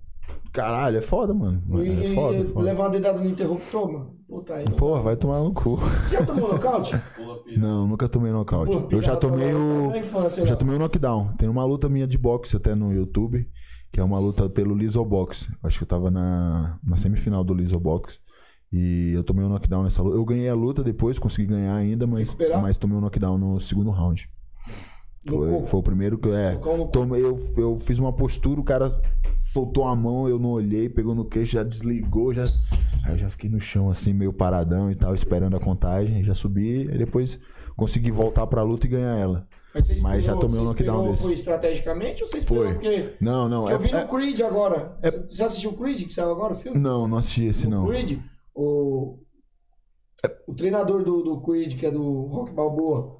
Caralho, 0.52 0.97
é 0.98 1.02
foda, 1.02 1.32
mano. 1.32 1.62
E, 1.85 2.05
É 2.10 2.14
foda, 2.14 2.39
e 2.39 2.47
foda. 2.47 2.64
levar 2.64 2.85
uma 2.85 2.90
dedada 2.90 3.18
no 3.20 3.28
interruptor, 3.28 3.93
mano. 3.93 4.14
Puta 4.28 4.56
aí. 4.56 4.64
Porra, 4.76 5.02
vai 5.02 5.16
tomar 5.16 5.39
no 5.40 5.52
cu. 5.52 5.76
Você 5.76 6.16
já 6.16 6.26
tomou 6.26 6.52
nocaute? 6.52 6.97
Pula 7.16 7.43
pira. 7.44 7.60
Não, 7.60 7.86
nunca 7.86 8.09
tomei 8.09 8.32
nocaute. 8.32 8.72
Pô, 8.76 8.89
Eu 8.90 9.01
já 9.01 9.14
tomei 9.14 9.55
o. 9.55 9.93
Eu 9.94 10.47
já 10.47 10.55
lá. 10.55 10.56
tomei 10.59 10.74
o 10.76 10.78
knockdown. 10.78 11.32
Tem 11.39 11.48
uma 11.48 11.64
luta 11.64 11.89
minha 11.89 12.06
de 12.06 12.18
boxe 12.18 12.56
até 12.56 12.74
no 12.74 12.93
YouTube, 12.93 13.47
que 13.90 14.01
é 14.01 14.05
uma 14.05 14.19
luta 14.19 14.48
pelo 14.48 14.74
Lisobox. 14.74 15.48
Acho 15.62 15.78
que 15.78 15.85
eu 15.85 15.89
tava 15.89 16.10
na, 16.10 16.78
na 16.85 16.97
semifinal 16.97 17.43
do 17.43 17.55
Lisobox. 17.55 18.20
E 18.70 19.12
eu 19.15 19.24
tomei 19.24 19.44
o 19.44 19.48
knockdown 19.48 19.82
nessa 19.82 20.02
luta. 20.02 20.16
Eu 20.16 20.24
ganhei 20.24 20.48
a 20.48 20.55
luta 20.55 20.85
depois, 20.85 21.19
consegui 21.19 21.48
ganhar 21.48 21.74
ainda, 21.74 22.06
mas, 22.06 22.36
mas 22.60 22.77
tomei 22.77 22.98
o 22.98 23.01
knockdown 23.01 23.39
no 23.39 23.59
segundo 23.59 23.90
round. 23.90 24.31
No 25.27 25.47
Foi, 25.47 25.65
foi 25.65 25.81
o 25.81 25.82
primeiro 25.82 26.19
que 26.19 26.28
eu. 26.28 26.36
É, 26.36 26.56
tomei, 26.93 27.23
eu, 27.23 27.36
eu 27.56 27.77
fiz 27.77 27.98
uma 27.98 28.12
postura, 28.12 28.60
o 28.60 28.65
cara 28.65 28.89
soltou 29.36 29.85
a 29.85 29.97
mão, 29.97 30.28
eu 30.28 30.39
não 30.39 30.51
olhei, 30.51 30.89
pegou 30.89 31.15
no 31.15 31.24
queixo, 31.24 31.52
já 31.52 31.62
desligou, 31.62 32.32
já. 32.32 32.44
Aí 33.05 33.15
eu 33.15 33.19
já 33.19 33.31
fiquei 33.31 33.48
no 33.48 33.60
chão 33.60 33.90
assim, 33.90 34.12
meio 34.12 34.32
paradão 34.32 34.90
e 34.90 34.94
tal, 34.94 35.15
esperando 35.15 35.56
a 35.56 35.60
contagem. 35.60 36.23
Já 36.23 36.35
subi, 36.35 36.89
aí 36.90 36.98
depois 36.98 37.39
consegui 37.74 38.10
voltar 38.10 38.47
pra 38.47 38.62
luta 38.62 38.86
e 38.86 38.90
ganhar 38.90 39.16
ela. 39.16 39.48
Mas, 39.74 39.86
você 39.86 40.01
Mas 40.01 40.24
já 40.24 40.36
tomei 40.36 40.59
um 40.61 40.65
knockdown 40.65 41.11
desse. 41.11 41.23
Foi 41.23 41.32
estrategicamente 41.35 42.23
ou 42.23 42.28
você 42.28 42.39
esperou 42.39 42.65
Foi. 42.65 42.73
porque... 42.74 43.16
Não, 43.20 43.49
não, 43.49 43.69
Eu 43.69 43.77
é, 43.77 43.78
vi 43.78 43.90
no 43.93 43.99
é- 43.99 44.07
Creed 44.07 44.40
agora. 44.40 44.99
Você 45.28 45.43
assistiu 45.43 45.70
o 45.70 45.77
Creed 45.77 46.07
que 46.07 46.12
saiu 46.12 46.31
agora, 46.31 46.55
o 46.55 46.57
filme? 46.57 46.78
Não, 46.78 47.07
não 47.07 47.19
assisti 47.19 47.45
esse 47.45 47.69
no 47.69 47.82
não. 47.82 47.86
Creed, 47.86 48.19
o, 48.55 49.19
o 50.47 50.55
treinador 50.55 51.05
do, 51.05 51.23
do 51.23 51.40
Creed, 51.43 51.78
que 51.78 51.86
é 51.86 51.90
do 51.90 52.27
Rock 52.27 52.53
Balboa, 52.53 53.19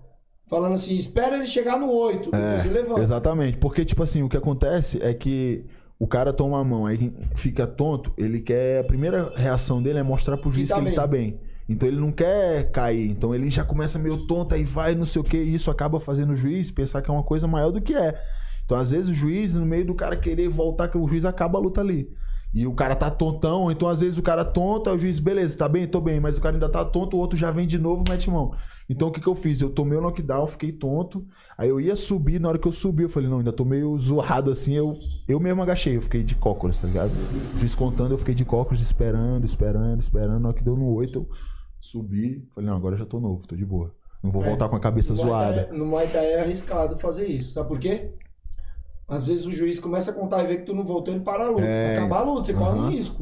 falando 0.49 0.75
assim, 0.75 0.97
espera 0.97 1.37
ele 1.37 1.47
chegar 1.47 1.79
no 1.79 1.91
8, 1.91 2.31
depois 2.31 2.63
você 2.63 2.69
levanta. 2.69 3.01
Exatamente, 3.01 3.59
porque 3.59 3.85
tipo 3.85 4.03
assim, 4.03 4.23
o 4.23 4.29
que 4.29 4.37
acontece 4.37 4.99
é 5.03 5.13
que 5.13 5.67
o 5.99 6.07
cara 6.07 6.33
toma 6.33 6.61
a 6.61 6.65
mão, 6.65 6.87
aí 6.87 7.13
fica 7.35 7.67
tonto, 7.67 8.13
ele 8.17 8.41
quer. 8.41 8.81
A 8.81 8.85
primeira 8.85 9.33
reação 9.37 9.83
dele 9.83 9.99
é 9.99 10.03
mostrar 10.03 10.39
pro 10.39 10.51
juiz 10.51 10.69
tá 10.69 10.77
que 10.77 10.81
ele 10.81 10.91
bem. 10.91 10.95
tá 10.95 11.07
bem. 11.07 11.41
Então 11.69 11.89
ele 11.89 12.01
não 12.01 12.11
quer 12.11 12.71
cair. 12.71 13.11
Então 13.11 13.35
ele 13.35 13.51
já 13.51 13.65
começa 13.65 13.99
meio 13.99 14.27
tonto, 14.27 14.55
aí 14.55 14.65
vai, 14.65 14.95
não 14.95 15.05
sei 15.05 15.21
o 15.21 15.25
que, 15.25 15.37
e 15.37 15.55
isso 15.55 15.71
acaba 15.71 16.01
fazendo 16.01 16.33
o 16.33 16.37
juiz 16.37 16.71
pensar 16.71 17.03
que 17.03 17.11
é 17.11 17.13
uma 17.13 17.23
coisa 17.23 17.47
maior 17.47 17.71
do 17.71 17.81
que 17.81 17.95
é. 17.95 18.19
Então, 18.65 18.79
às 18.79 18.91
vezes, 18.91 19.09
o 19.09 19.15
juiz, 19.15 19.55
no 19.55 19.65
meio 19.65 19.87
do 19.87 19.95
cara 19.95 20.15
querer 20.15 20.49
voltar, 20.49 20.89
que 20.89 20.99
o 20.99 21.09
juiz 21.09 21.25
acaba 21.25 21.59
a 21.59 21.63
luta 21.63 21.81
ali. 21.81 22.07
E 22.53 22.67
o 22.67 22.75
cara 22.75 22.97
tá 22.97 23.11
tontão, 23.11 23.71
então 23.71 23.87
às 23.89 24.01
vezes 24.01 24.17
o 24.17 24.23
cara 24.23 24.43
tonta, 24.43 24.93
o 24.93 24.99
juiz, 24.99 25.19
beleza, 25.19 25.59
tá 25.59 25.69
bem, 25.69 25.87
tô 25.87 26.01
bem, 26.01 26.19
mas 26.19 26.39
o 26.39 26.41
cara 26.41 26.57
ainda 26.57 26.69
tá 26.69 26.83
tonto, 26.83 27.15
o 27.15 27.21
outro 27.21 27.39
já 27.39 27.51
vem 27.51 27.67
de 27.67 27.79
novo, 27.79 28.05
mete 28.09 28.31
mão. 28.31 28.53
Então 28.89 29.09
o 29.09 29.13
que 29.13 29.21
que 29.21 29.27
eu 29.27 29.35
fiz? 29.35 29.61
Eu 29.61 29.69
tomei 29.69 29.99
o 29.99 30.01
knockdown, 30.01 30.47
fiquei 30.47 30.73
tonto, 30.73 31.27
aí 31.59 31.69
eu 31.69 31.79
ia 31.79 31.95
subir, 31.95 32.41
na 32.41 32.49
hora 32.49 32.59
que 32.59 32.67
eu 32.67 32.73
subi, 32.73 33.03
eu 33.03 33.09
falei, 33.11 33.29
não, 33.29 33.39
ainda 33.39 33.53
tô 33.53 33.67
meio 33.67 33.97
zoado 33.99 34.51
assim, 34.51 34.73
eu, 34.73 34.97
eu 35.29 35.39
mesmo 35.39 35.63
agachei, 35.63 35.97
eu 35.97 36.01
fiquei 36.01 36.23
de 36.23 36.37
cócoras, 36.37 36.79
tá 36.79 36.89
ligado? 36.89 37.13
O 37.55 37.57
juiz 37.59 37.77
contando, 37.77 38.13
eu 38.13 38.19
fiquei 38.19 38.35
de 38.35 38.47
cócoras, 38.47 38.81
esperando, 38.81 39.45
esperando, 39.45 40.01
esperando, 40.01 40.41
na 40.41 40.49
hora 40.49 40.57
que 40.57 40.65
deu 40.65 40.75
no 40.75 40.87
8, 40.87 41.19
eu 41.19 41.29
subi, 41.81 42.47
falei, 42.55 42.69
não, 42.71 42.77
agora 42.77 42.95
eu 42.95 42.99
já 42.99 43.07
tô 43.07 43.19
novo, 43.21 43.47
tô 43.47 43.55
de 43.57 43.65
boa. 43.65 43.95
Não 44.23 44.31
vou 44.31 44.43
voltar 44.43 44.69
com 44.69 44.75
a 44.77 44.81
cabeça 44.81 45.13
No 45.15 45.25
Muay 45.25 45.31
Thai- 45.31 45.55
zoada. 45.55 45.73
No 45.73 45.87
Muay 45.87 46.07
Thai 46.09 46.27
é 46.33 46.41
arriscado 46.41 46.99
fazer 46.99 47.27
isso. 47.27 47.53
Sabe 47.53 47.69
por 47.69 47.79
quê? 47.79 48.11
Às 49.07 49.25
vezes 49.27 49.47
o 49.47 49.53
juiz 49.53 49.79
começa 49.81 50.11
a 50.11 50.15
contar 50.15 50.45
e 50.45 50.47
vê 50.49 50.57
que 50.59 50.65
tu 50.67 50.75
não 50.75 50.85
voltou, 50.85 51.15
ele 51.15 51.23
para 51.23 51.45
a 51.47 51.51
luta. 51.51 51.63
É, 51.65 51.97
Acabar 51.97 52.19
a 52.19 52.23
luta, 52.25 52.45
você 52.45 52.53
corre 52.55 52.79
um 52.79 52.91
risco. 52.91 53.17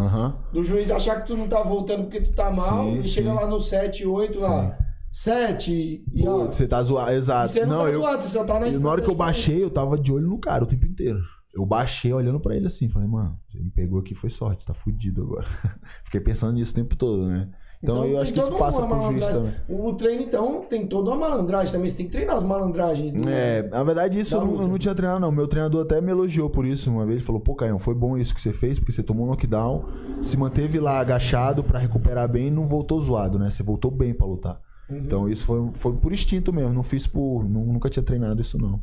Do 0.53 0.65
juiz 0.65 0.91
achar 0.91 1.21
que 1.21 1.29
tu 1.29 1.37
não 1.37 1.49
tá 1.49 1.63
voltando 1.63 2.05
porque 2.05 2.21
tu 2.21 2.33
tá 2.35 2.51
mal 2.53 2.83
Sim, 2.85 3.01
e 3.03 3.09
chega 3.09 3.29
sim. 3.31 3.35
lá 3.37 3.47
no 3.47 3.61
7, 3.61 4.05
8, 4.07 4.41
lá. 4.41 4.77
7 5.13 6.05
e 6.15 6.29
ó. 6.29 6.47
Você 6.47 6.67
tá 6.67 6.83
zoado, 6.83 7.13
exato. 7.13 7.49
você 7.53 7.65
não, 7.65 7.77
Não, 7.79 7.85
tá 7.85 7.91
eu, 7.91 8.01
zoado, 8.01 8.23
você 8.23 8.29
só 8.29 8.45
tá 8.45 8.59
na 8.59 8.71
na 8.71 8.91
hora 8.91 9.01
que 9.01 9.09
eu 9.09 9.15
baixei, 9.15 9.63
eu 9.63 9.71
tava 9.71 9.97
de 9.99 10.13
olho 10.13 10.27
no 10.29 10.39
cara 10.39 10.65
o 10.65 10.67
tempo 10.67 10.87
inteiro. 10.87 11.21
Eu 11.55 11.65
baixei 11.65 12.13
olhando 12.13 12.41
pra 12.41 12.55
ele 12.57 12.67
assim, 12.67 12.89
falei, 12.89 13.09
mano, 13.09 13.39
você 13.47 13.59
me 13.61 13.71
pegou 13.71 14.01
aqui, 14.01 14.15
foi 14.15 14.29
sorte, 14.29 14.63
você 14.63 14.67
tá 14.67 14.75
fudido 14.75 15.23
agora. 15.23 15.47
Fiquei 16.05 16.21
pensando 16.21 16.53
nisso 16.55 16.73
o 16.73 16.75
tempo 16.75 16.97
todo, 16.97 17.27
né? 17.27 17.49
Então, 17.93 18.05
eu 18.05 18.11
tem 18.13 18.21
acho 18.21 18.33
que 18.33 18.39
isso 18.41 18.53
passa 18.53 18.83
pro 18.87 19.01
juiz 19.03 19.29
também. 19.29 19.53
O 19.69 19.93
treino, 19.95 20.23
então, 20.23 20.61
tem 20.69 20.87
toda 20.87 21.11
uma 21.11 21.17
malandragem 21.29 21.73
também. 21.73 21.89
Você 21.89 21.97
tem 21.99 22.07
que 22.07 22.13
treinar 22.13 22.37
as 22.37 22.43
malandragens. 22.43 23.13
do- 23.13 23.29
É, 23.29 23.63
na 23.69 23.83
verdade, 23.85 24.19
isso 24.19 24.35
eu 24.37 24.45
não, 24.45 24.63
eu 24.63 24.69
não 24.69 24.79
tinha 24.79 24.95
treinado, 24.95 25.21
não. 25.21 25.31
Meu 25.31 25.47
treinador 25.47 25.83
até 25.85 26.01
me 26.01 26.11
elogiou 26.11 26.51
por 26.51 26.67
isso 26.67 26.91
uma 26.91 27.05
vez. 27.07 27.19
Ele 27.19 27.25
falou, 27.27 27.41
pô, 27.41 27.55
Caio, 27.55 27.79
foi 27.79 27.95
bom 27.95 28.17
isso 28.19 28.35
que 28.35 28.41
você 28.41 28.53
fez, 28.53 28.79
porque 28.79 28.93
você 28.93 29.03
tomou 29.03 29.27
um 29.27 29.31
knockdown, 29.31 29.85
se 30.21 30.37
manteve 30.37 30.81
lá 30.81 30.99
agachado 31.01 31.63
pra 31.63 31.79
recuperar 31.79 32.29
bem 32.29 32.49
e 32.49 32.51
não 32.51 32.67
voltou 32.67 33.01
zoado, 33.01 33.39
né? 33.39 33.51
Você 33.51 33.63
voltou 33.63 33.91
bem 33.91 34.13
pra 34.15 34.27
lutar. 34.27 34.61
Uhum. 34.91 34.99
Então, 34.99 35.29
isso 35.29 35.45
foi, 35.47 35.71
foi 35.75 35.93
por 35.95 36.13
instinto 36.13 36.53
mesmo. 36.53 36.73
Não 36.73 36.83
fiz 36.83 37.07
por. 37.07 37.45
nu- 37.49 37.67
nunca 37.73 37.89
tinha 37.91 38.03
treinado 38.03 38.41
isso, 38.41 38.57
não. 38.59 38.81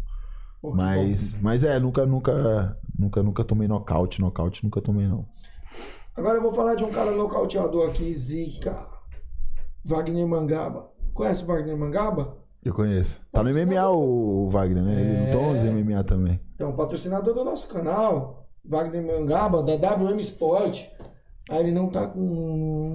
Pô, 0.61 0.73
Mas, 0.73 1.35
mas 1.41 1.63
é, 1.65 1.77
nunca, 1.80 2.05
nunca, 2.05 2.77
nunca, 2.97 3.21
nunca 3.21 3.43
tomei 3.43 3.67
nocaute, 3.67 4.21
nocaute 4.21 4.63
nunca 4.63 4.80
tomei 4.81 5.07
não. 5.07 5.25
Agora 6.15 6.38
eu 6.38 6.41
vou 6.41 6.53
falar 6.53 6.75
de 6.75 6.84
um 6.84 6.91
cara 6.91 7.11
nocauteador 7.11 7.89
aqui, 7.89 8.13
Zica. 8.13 8.93
Wagner 9.84 10.26
Mangaba. 10.27 10.91
Conhece 11.14 11.43
o 11.43 11.47
Wagner 11.47 11.77
Mangaba? 11.77 12.38
Eu 12.64 12.73
conheço. 12.73 13.22
Tá 13.31 13.43
no 13.43 13.49
MMA 13.49 13.89
o, 13.89 14.47
Wagner, 14.49 14.84
né? 14.84 15.01
Ele 15.01 15.26
lutou 15.26 15.41
uns 15.41 15.64
MMA 15.64 16.03
também. 16.03 16.39
Então, 16.55 16.73
patrocinador 16.73 17.34
do 17.34 17.43
nosso 17.43 17.68
canal, 17.68 18.47
Wagner 18.64 19.05
Mangaba, 19.05 19.61
da 19.61 19.73
WM 19.76 20.19
Sport. 20.22 20.85
Aí 21.49 21.60
ele 21.60 21.72
não 21.72 21.89
tá 21.89 22.07
com. 22.07 22.19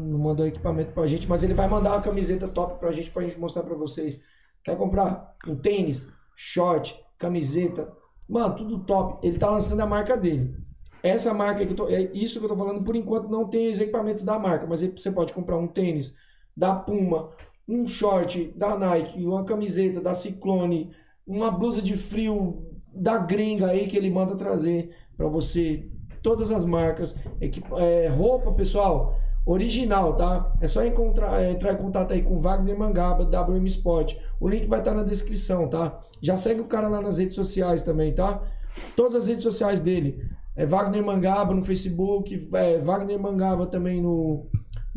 não 0.07 0.19
mandou 0.19 0.47
equipamento 0.47 0.93
pra 0.93 1.07
gente, 1.07 1.29
mas 1.29 1.43
ele 1.43 1.53
vai 1.53 1.69
mandar 1.69 1.93
uma 1.93 2.01
camiseta 2.01 2.49
top 2.49 2.81
pra 2.81 2.91
gente, 2.93 3.11
pra 3.11 3.23
gente 3.23 3.39
mostrar 3.39 3.63
pra 3.63 3.75
vocês. 3.75 4.19
Quer 4.65 4.77
comprar 4.77 5.35
um 5.47 5.55
tênis, 5.55 6.09
short, 6.35 6.99
camiseta? 7.19 7.93
Mano, 8.27 8.57
tudo 8.57 8.85
top. 8.85 9.21
Ele 9.27 9.39
tá 9.39 9.51
lançando 9.51 9.81
a 9.81 9.87
marca 9.87 10.17
dele. 10.17 10.57
Essa 11.03 11.35
marca 11.35 11.65
que 11.65 11.73
eu 11.73 11.77
tô. 11.77 11.89
É 11.89 12.11
isso 12.15 12.39
que 12.39 12.47
eu 12.47 12.49
tô 12.49 12.57
falando, 12.57 12.83
por 12.83 12.97
enquanto 12.97 13.29
não 13.29 13.47
tem 13.47 13.71
os 13.71 13.79
equipamentos 13.79 14.25
da 14.25 14.39
marca, 14.39 14.67
mas 14.67 14.81
você 14.83 15.13
pode 15.13 15.35
comprar 15.35 15.59
um 15.59 15.69
tênis 15.69 16.15
da 16.59 16.75
Puma, 16.75 17.31
um 17.69 17.87
short 17.87 18.53
da 18.57 18.77
Nike, 18.77 19.25
uma 19.25 19.45
camiseta 19.45 20.01
da 20.01 20.13
Ciclone, 20.13 20.91
uma 21.25 21.51
blusa 21.53 21.81
de 21.81 21.97
frio 21.97 22.67
da 22.93 23.17
gringa 23.17 23.69
aí 23.69 23.87
que 23.87 23.97
ele 23.97 24.11
manda 24.11 24.35
trazer 24.35 24.91
pra 25.17 25.29
você. 25.29 25.85
Todas 26.21 26.51
as 26.51 26.65
marcas, 26.65 27.17
é, 27.77 28.09
roupa, 28.09 28.53
pessoal, 28.53 29.17
original, 29.47 30.17
tá? 30.17 30.53
É 30.61 30.67
só 30.67 30.85
encontrar, 30.85 31.41
é, 31.41 31.53
entrar 31.53 31.75
em 31.75 31.77
contato 31.77 32.13
aí 32.13 32.23
com 32.23 32.39
Wagner 32.39 32.77
Mangaba, 32.77 33.25
WM 33.25 33.65
Sport. 33.67 34.17
O 34.41 34.49
link 34.49 34.67
vai 34.67 34.81
estar 34.81 34.95
na 34.95 35.05
descrição, 35.05 35.69
tá? 35.69 35.97
Já 36.21 36.37
segue 36.37 36.61
o 36.61 36.67
cara 36.67 36.89
lá 36.89 37.01
nas 37.01 37.19
redes 37.19 37.37
sociais 37.37 37.85
também, 37.85 38.13
tá? 38.13 38.43
Todas 38.97 39.15
as 39.15 39.29
redes 39.29 39.45
sociais 39.45 39.81
dele. 39.81 40.21
É 40.57 40.67
Wagner 40.67 41.05
Mangaba 41.05 41.55
no 41.55 41.63
Facebook, 41.63 42.49
é 42.53 42.79
Wagner 42.79 43.21
Mangaba 43.21 43.65
também 43.67 44.03
no, 44.03 44.49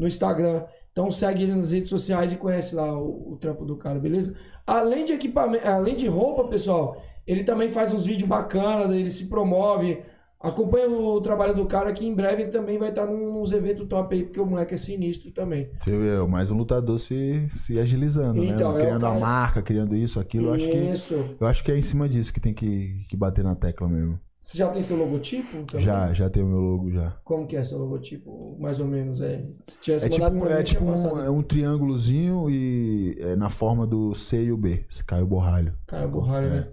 no 0.01 0.07
Instagram. 0.07 0.63
Então 0.91 1.09
segue 1.11 1.43
ele 1.43 1.55
nas 1.55 1.71
redes 1.71 1.87
sociais 1.87 2.33
e 2.33 2.35
conhece 2.35 2.75
lá 2.75 2.91
o, 2.99 3.33
o 3.33 3.37
trampo 3.37 3.63
do 3.63 3.77
cara, 3.77 3.99
beleza? 3.99 4.35
Além 4.67 5.05
de 5.05 5.13
equipamento, 5.13 5.65
além 5.65 5.95
de 5.95 6.07
roupa, 6.07 6.43
pessoal, 6.49 7.01
ele 7.25 7.43
também 7.43 7.69
faz 7.71 7.93
uns 7.93 8.05
vídeos 8.05 8.27
bacanas, 8.27 8.91
ele 8.93 9.09
se 9.11 9.27
promove. 9.29 10.01
Acompanha 10.39 10.89
o 10.89 11.21
trabalho 11.21 11.53
do 11.53 11.67
cara 11.67 11.93
que 11.93 12.03
em 12.03 12.15
breve 12.15 12.41
ele 12.41 12.51
também 12.51 12.79
vai 12.79 12.89
estar 12.89 13.05
nos 13.05 13.51
eventos 13.51 13.87
top 13.87 14.13
aí, 14.15 14.23
porque 14.23 14.39
o 14.39 14.45
moleque 14.45 14.73
é 14.73 14.77
sinistro 14.77 15.31
também. 15.31 15.69
Você 15.79 15.95
vê, 15.95 16.17
mais 16.27 16.49
um 16.49 16.57
lutador 16.57 16.97
se, 16.97 17.45
se 17.47 17.79
agilizando, 17.79 18.43
Então, 18.43 18.73
né? 18.73 18.79
é 18.79 18.83
o 18.83 18.85
Criando 18.85 19.05
a 19.05 19.13
marca, 19.13 19.61
criando 19.61 19.95
isso, 19.95 20.19
aquilo. 20.19 20.47
Eu 20.47 20.53
acho, 20.55 20.65
que, 20.67 20.77
Isso. 20.77 21.37
eu 21.39 21.45
acho 21.45 21.63
que 21.63 21.71
é 21.71 21.77
em 21.77 21.81
cima 21.81 22.09
disso 22.09 22.33
que 22.33 22.39
tem 22.39 22.55
que, 22.55 23.01
que 23.07 23.15
bater 23.15 23.43
na 23.43 23.55
tecla 23.55 23.87
mesmo. 23.87 24.19
Você 24.43 24.57
já 24.57 24.69
tem 24.69 24.81
seu 24.81 24.97
logotipo? 24.97 25.63
também? 25.65 25.85
Já, 25.85 26.13
já 26.13 26.29
tem 26.29 26.43
o 26.43 26.47
meu 26.47 26.59
logo 26.59 26.91
já. 26.91 27.15
Como 27.23 27.45
que 27.45 27.55
é 27.55 27.63
seu 27.63 27.77
logotipo? 27.77 28.57
Mais 28.59 28.79
ou 28.79 28.87
menos, 28.87 29.21
é. 29.21 29.45
Se 29.67 29.79
tivesse 29.79 30.07
É 30.07 30.09
tipo, 30.09 30.47
é 30.47 30.63
tipo 30.63 30.83
um, 30.83 31.19
é 31.19 31.29
um 31.29 31.43
triângulozinho 31.43 32.49
e 32.49 33.15
é 33.19 33.35
na 33.35 33.49
forma 33.49 33.85
do 33.85 34.15
C 34.15 34.43
e 34.43 34.51
o 34.51 34.57
B. 34.57 34.83
Caio 35.05 35.27
Borralho. 35.27 35.77
Caio 35.85 36.09
Borralho, 36.09 36.49
né? 36.49 36.67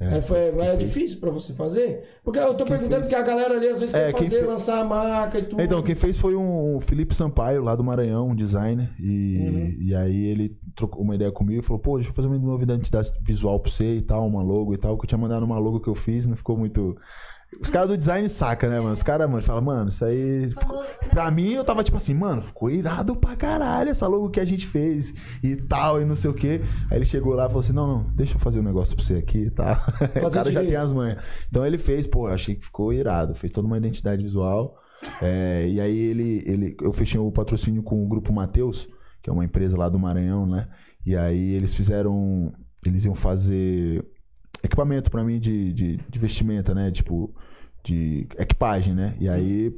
É, 0.00 0.16
É, 0.16 0.20
foi, 0.22 0.50
que 0.50 0.56
mas 0.56 0.68
é 0.70 0.76
difícil 0.76 1.20
pra 1.20 1.30
você 1.30 1.52
fazer? 1.52 2.02
Porque 2.24 2.38
eu 2.38 2.54
tô 2.54 2.64
Quem 2.64 2.68
perguntando 2.74 3.02
fez? 3.04 3.08
porque 3.08 3.14
a 3.16 3.22
galera 3.22 3.54
ali 3.54 3.68
às 3.68 3.78
vezes 3.78 3.94
É, 3.94 4.10
quer 4.10 4.18
fazer, 4.18 4.30
fez- 4.30 4.46
lançar 4.46 4.80
a 4.80 4.84
marca 4.84 5.38
e 5.38 5.42
tudo. 5.42 5.60
Então, 5.60 5.82
quem 5.82 5.94
fez 5.94 6.18
foi 6.18 6.34
um 6.34 6.80
Felipe 6.80 7.14
Sampaio, 7.14 7.62
lá 7.62 7.76
do 7.76 7.84
Maranhão, 7.84 8.28
um 8.30 8.34
designer. 8.34 8.88
E, 8.98 9.36
Uhum. 9.38 9.76
e 9.78 9.94
aí 9.94 10.24
ele 10.26 10.56
trocou 10.74 11.02
uma 11.02 11.14
ideia 11.14 11.30
comigo 11.30 11.60
e 11.60 11.62
falou, 11.62 11.82
pô, 11.82 11.96
deixa 11.96 12.08
eu 12.10 12.14
fazer 12.14 12.28
uma 12.28 12.38
nova 12.38 12.62
identidade 12.62 13.12
visual 13.22 13.60
pra 13.60 13.70
você 13.70 13.96
e 13.96 14.00
tal, 14.00 14.26
uma 14.26 14.42
logo 14.42 14.72
e 14.72 14.78
tal, 14.78 14.96
que 14.96 15.04
eu 15.04 15.08
tinha 15.08 15.18
mandado 15.18 15.44
uma 15.44 15.58
logo 15.58 15.80
que 15.80 15.88
eu 15.88 15.94
fiz, 15.94 16.24
não 16.26 16.34
ficou 16.34 16.56
muito. 16.56 16.96
Os 17.60 17.68
caras 17.70 17.88
do 17.88 17.96
design 17.98 18.28
saca, 18.28 18.68
né, 18.68 18.78
mano? 18.80 18.92
Os 18.92 19.02
caras, 19.02 19.28
mano, 19.28 19.42
falam, 19.42 19.62
mano, 19.62 19.88
isso 19.88 20.04
aí. 20.04 20.50
ficou- 20.50 20.82
Pra 21.10 21.30
mim, 21.30 21.52
eu 21.52 21.64
tava 21.64 21.82
tipo 21.82 21.96
assim, 21.96 22.14
mano, 22.14 22.40
ficou 22.40 22.70
irado 22.70 23.16
pra 23.16 23.34
caralho 23.36 23.90
essa 23.90 24.06
logo 24.06 24.30
que 24.30 24.38
a 24.38 24.44
gente 24.44 24.66
fez 24.66 25.12
e 25.42 25.56
tal, 25.56 26.00
e 26.00 26.04
não 26.04 26.14
sei 26.14 26.30
o 26.30 26.34
quê. 26.34 26.60
Aí 26.90 26.98
ele 26.98 27.04
chegou 27.04 27.34
lá 27.34 27.44
e 27.44 27.48
falou 27.48 27.60
assim: 27.60 27.72
não, 27.72 27.86
não, 27.86 28.04
deixa 28.14 28.34
eu 28.36 28.38
fazer 28.38 28.60
um 28.60 28.62
negócio 28.62 28.94
pra 28.94 29.04
você 29.04 29.14
aqui 29.16 29.38
e 29.46 29.50
tal. 29.50 29.74
o 30.28 30.30
cara 30.30 30.52
já 30.52 30.60
tem 30.60 30.76
as 30.76 30.92
manhas. 30.92 31.22
Então 31.48 31.66
ele 31.66 31.76
fez, 31.78 32.06
pô, 32.06 32.28
eu 32.28 32.34
achei 32.34 32.54
que 32.54 32.64
ficou 32.64 32.92
irado, 32.92 33.34
fez 33.34 33.52
toda 33.52 33.66
uma 33.66 33.76
identidade 33.78 34.22
visual. 34.22 34.76
É, 35.20 35.66
e 35.68 35.80
aí 35.80 35.98
ele, 35.98 36.42
ele. 36.46 36.76
Eu 36.80 36.92
fechei 36.92 37.18
o 37.18 37.32
patrocínio 37.32 37.82
com 37.82 38.02
o 38.04 38.08
Grupo 38.08 38.32
Mateus, 38.32 38.88
que 39.20 39.28
é 39.28 39.32
uma 39.32 39.44
empresa 39.44 39.76
lá 39.76 39.88
do 39.88 39.98
Maranhão, 39.98 40.46
né? 40.46 40.68
E 41.04 41.16
aí 41.16 41.54
eles 41.54 41.74
fizeram. 41.74 42.52
Eles 42.86 43.04
iam 43.04 43.14
fazer 43.14 44.04
equipamento 44.62 45.10
pra 45.10 45.22
mim 45.24 45.38
de, 45.38 45.72
de, 45.72 45.96
de 45.96 46.18
vestimenta, 46.18 46.74
né? 46.74 46.90
Tipo, 46.90 47.30
de 47.82 48.26
equipagem, 48.38 48.94
né? 48.94 49.16
E 49.20 49.28
aí, 49.28 49.74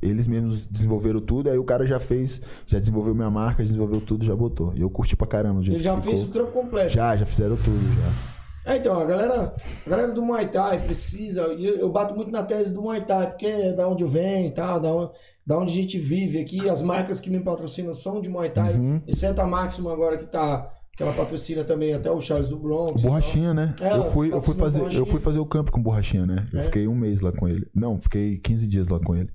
eles 0.00 0.26
mesmos 0.28 0.66
desenvolveram 0.66 1.20
tudo, 1.20 1.50
aí 1.50 1.58
o 1.58 1.64
cara 1.64 1.86
já 1.86 1.98
fez, 1.98 2.40
já 2.66 2.78
desenvolveu 2.78 3.14
minha 3.14 3.30
marca, 3.30 3.62
desenvolveu 3.62 4.00
tudo, 4.00 4.24
já 4.24 4.34
botou. 4.34 4.72
E 4.74 4.80
eu 4.80 4.90
curti 4.90 5.16
pra 5.16 5.26
caramba 5.26 5.60
o 5.60 5.62
jeito 5.62 5.76
Ele 5.78 5.84
já 5.84 6.00
fez 6.00 6.22
o 6.22 6.28
trampo 6.28 6.52
completo. 6.52 6.90
Já, 6.90 7.16
já 7.16 7.26
fizeram 7.26 7.56
tudo, 7.56 7.80
já. 7.94 8.38
É, 8.72 8.76
então, 8.76 9.00
a 9.00 9.04
galera, 9.06 9.54
a 9.86 9.90
galera 9.90 10.12
do 10.12 10.20
Muay 10.22 10.46
Thai 10.48 10.78
precisa, 10.78 11.40
eu, 11.40 11.76
eu 11.78 11.88
bato 11.90 12.14
muito 12.14 12.30
na 12.30 12.42
tese 12.42 12.74
do 12.74 12.82
Muay 12.82 13.00
Thai, 13.00 13.28
porque 13.28 13.46
é 13.46 13.72
da 13.72 13.88
onde 13.88 14.04
eu 14.04 14.08
venho 14.08 14.48
e 14.48 14.50
tal, 14.50 14.78
da 14.78 14.92
onde, 14.92 15.10
da 15.46 15.58
onde 15.58 15.72
a 15.72 15.74
gente 15.74 15.98
vive 15.98 16.38
aqui, 16.38 16.68
as 16.68 16.82
marcas 16.82 17.18
que 17.18 17.30
me 17.30 17.40
patrocinam 17.40 17.94
são 17.94 18.20
de 18.20 18.28
Muay 18.28 18.50
Thai, 18.50 18.74
Uhum. 18.74 19.00
exceto 19.06 19.40
a 19.40 19.46
Máxima 19.46 19.90
agora 19.90 20.18
que 20.18 20.26
tá, 20.26 20.70
que 20.98 21.02
ela 21.04 21.12
patrocina 21.12 21.62
também 21.64 21.94
até 21.94 22.10
o 22.10 22.20
Charles 22.20 22.48
do 22.48 22.58
Bronx. 22.58 23.00
Borrachinha, 23.00 23.54
né? 23.54 23.72
É, 23.80 23.96
eu 23.96 24.04
fui, 24.04 24.32
eu 24.32 24.40
fui 24.40 24.54
fazer, 24.54 24.82
eu 24.92 25.06
fui 25.06 25.20
fazer 25.20 25.38
o 25.38 25.46
campo 25.46 25.70
com 25.70 25.80
borrachinha, 25.80 26.26
né? 26.26 26.46
Eu 26.52 26.58
É? 26.58 26.62
fiquei 26.62 26.88
um 26.88 26.94
mês 26.94 27.20
lá 27.20 27.30
com 27.30 27.48
ele. 27.48 27.66
Não, 27.74 27.98
fiquei 28.00 28.36
15 28.38 28.68
dias 28.68 28.88
lá 28.88 28.98
com 28.98 29.14
ele. 29.14 29.30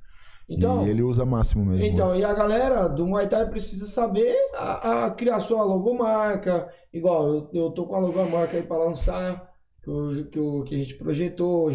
Então, 0.50 0.86
e 0.86 0.90
ele 0.90 1.02
usa 1.02 1.26
máximo 1.26 1.66
mesmo. 1.66 1.86
Então, 1.86 2.14
e 2.14 2.24
a 2.24 2.34
galera 2.34 2.90
do 2.90 3.08
Muay 3.08 3.28
Thai 3.28 3.50
precisa 3.50 3.86
saber 3.86 4.36
a, 4.58 5.06
a 5.06 5.10
criar 5.12 5.40
sua 5.40 5.64
logomarca. 5.64 6.68
Igual, 6.94 7.28
eu, 7.34 7.50
eu 7.54 7.72
tô 7.72 7.86
com 7.86 7.96
a 7.96 8.00
logomarca 8.00 8.58
aí 8.58 8.64
pra 8.64 8.78
lançar, 8.78 9.50
que, 9.82 9.90
eu- 9.90 10.28
que, 10.30 10.38
eu- 10.38 10.64
que 10.68 10.76
a 10.76 10.78
gente 10.78 10.96
projetou. 10.96 11.72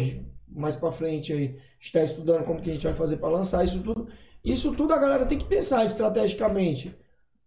Mais 0.51 0.75
pra 0.75 0.91
frente 0.91 1.33
aí, 1.33 1.55
está 1.81 2.03
estudando 2.03 2.43
como 2.43 2.59
que 2.61 2.69
a 2.69 2.73
gente 2.73 2.85
vai 2.85 2.93
fazer 2.95 3.17
pra 3.17 3.29
lançar 3.29 3.63
isso 3.65 3.79
tudo. 3.81 4.07
Isso 4.45 4.71
tudo 4.73 4.93
a 4.93 4.97
galera 4.97 5.25
tem 5.25 5.37
que 5.37 5.45
pensar 5.45 5.83
estrategicamente. 5.85 6.95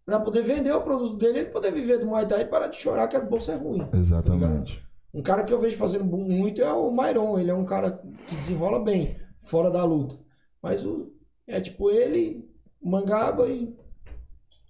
Pra 0.04 0.18
poder 0.18 0.42
vender 0.42 0.72
o 0.72 0.82
produto 0.82 1.16
dele, 1.16 1.40
ele 1.40 1.50
poder 1.50 1.72
viver 1.72 1.98
do 1.98 2.06
Muay 2.06 2.26
Thai 2.26 2.42
e 2.42 2.46
parar 2.46 2.66
de 2.66 2.76
chorar 2.76 3.06
que 3.06 3.16
as 3.16 3.24
bolsas 3.24 3.54
é 3.54 3.58
ruim. 3.58 3.86
Exatamente. 3.92 4.82
Um 5.14 5.22
cara 5.22 5.42
que 5.42 5.52
eu 5.52 5.60
vejo 5.60 5.76
fazendo 5.76 6.04
muito 6.04 6.60
é 6.62 6.72
o 6.72 6.90
Myron. 6.90 7.38
Ele 7.38 7.50
é 7.50 7.54
um 7.54 7.64
cara 7.64 7.90
que 7.90 8.08
desenrola 8.34 8.82
bem 8.82 9.16
fora 9.44 9.70
da 9.70 9.84
luta. 9.84 10.18
Mas 10.60 10.84
o, 10.84 11.12
é 11.46 11.60
tipo 11.60 11.90
ele, 11.90 12.48
o 12.80 12.90
Mangaba 12.90 13.48
e. 13.48 13.76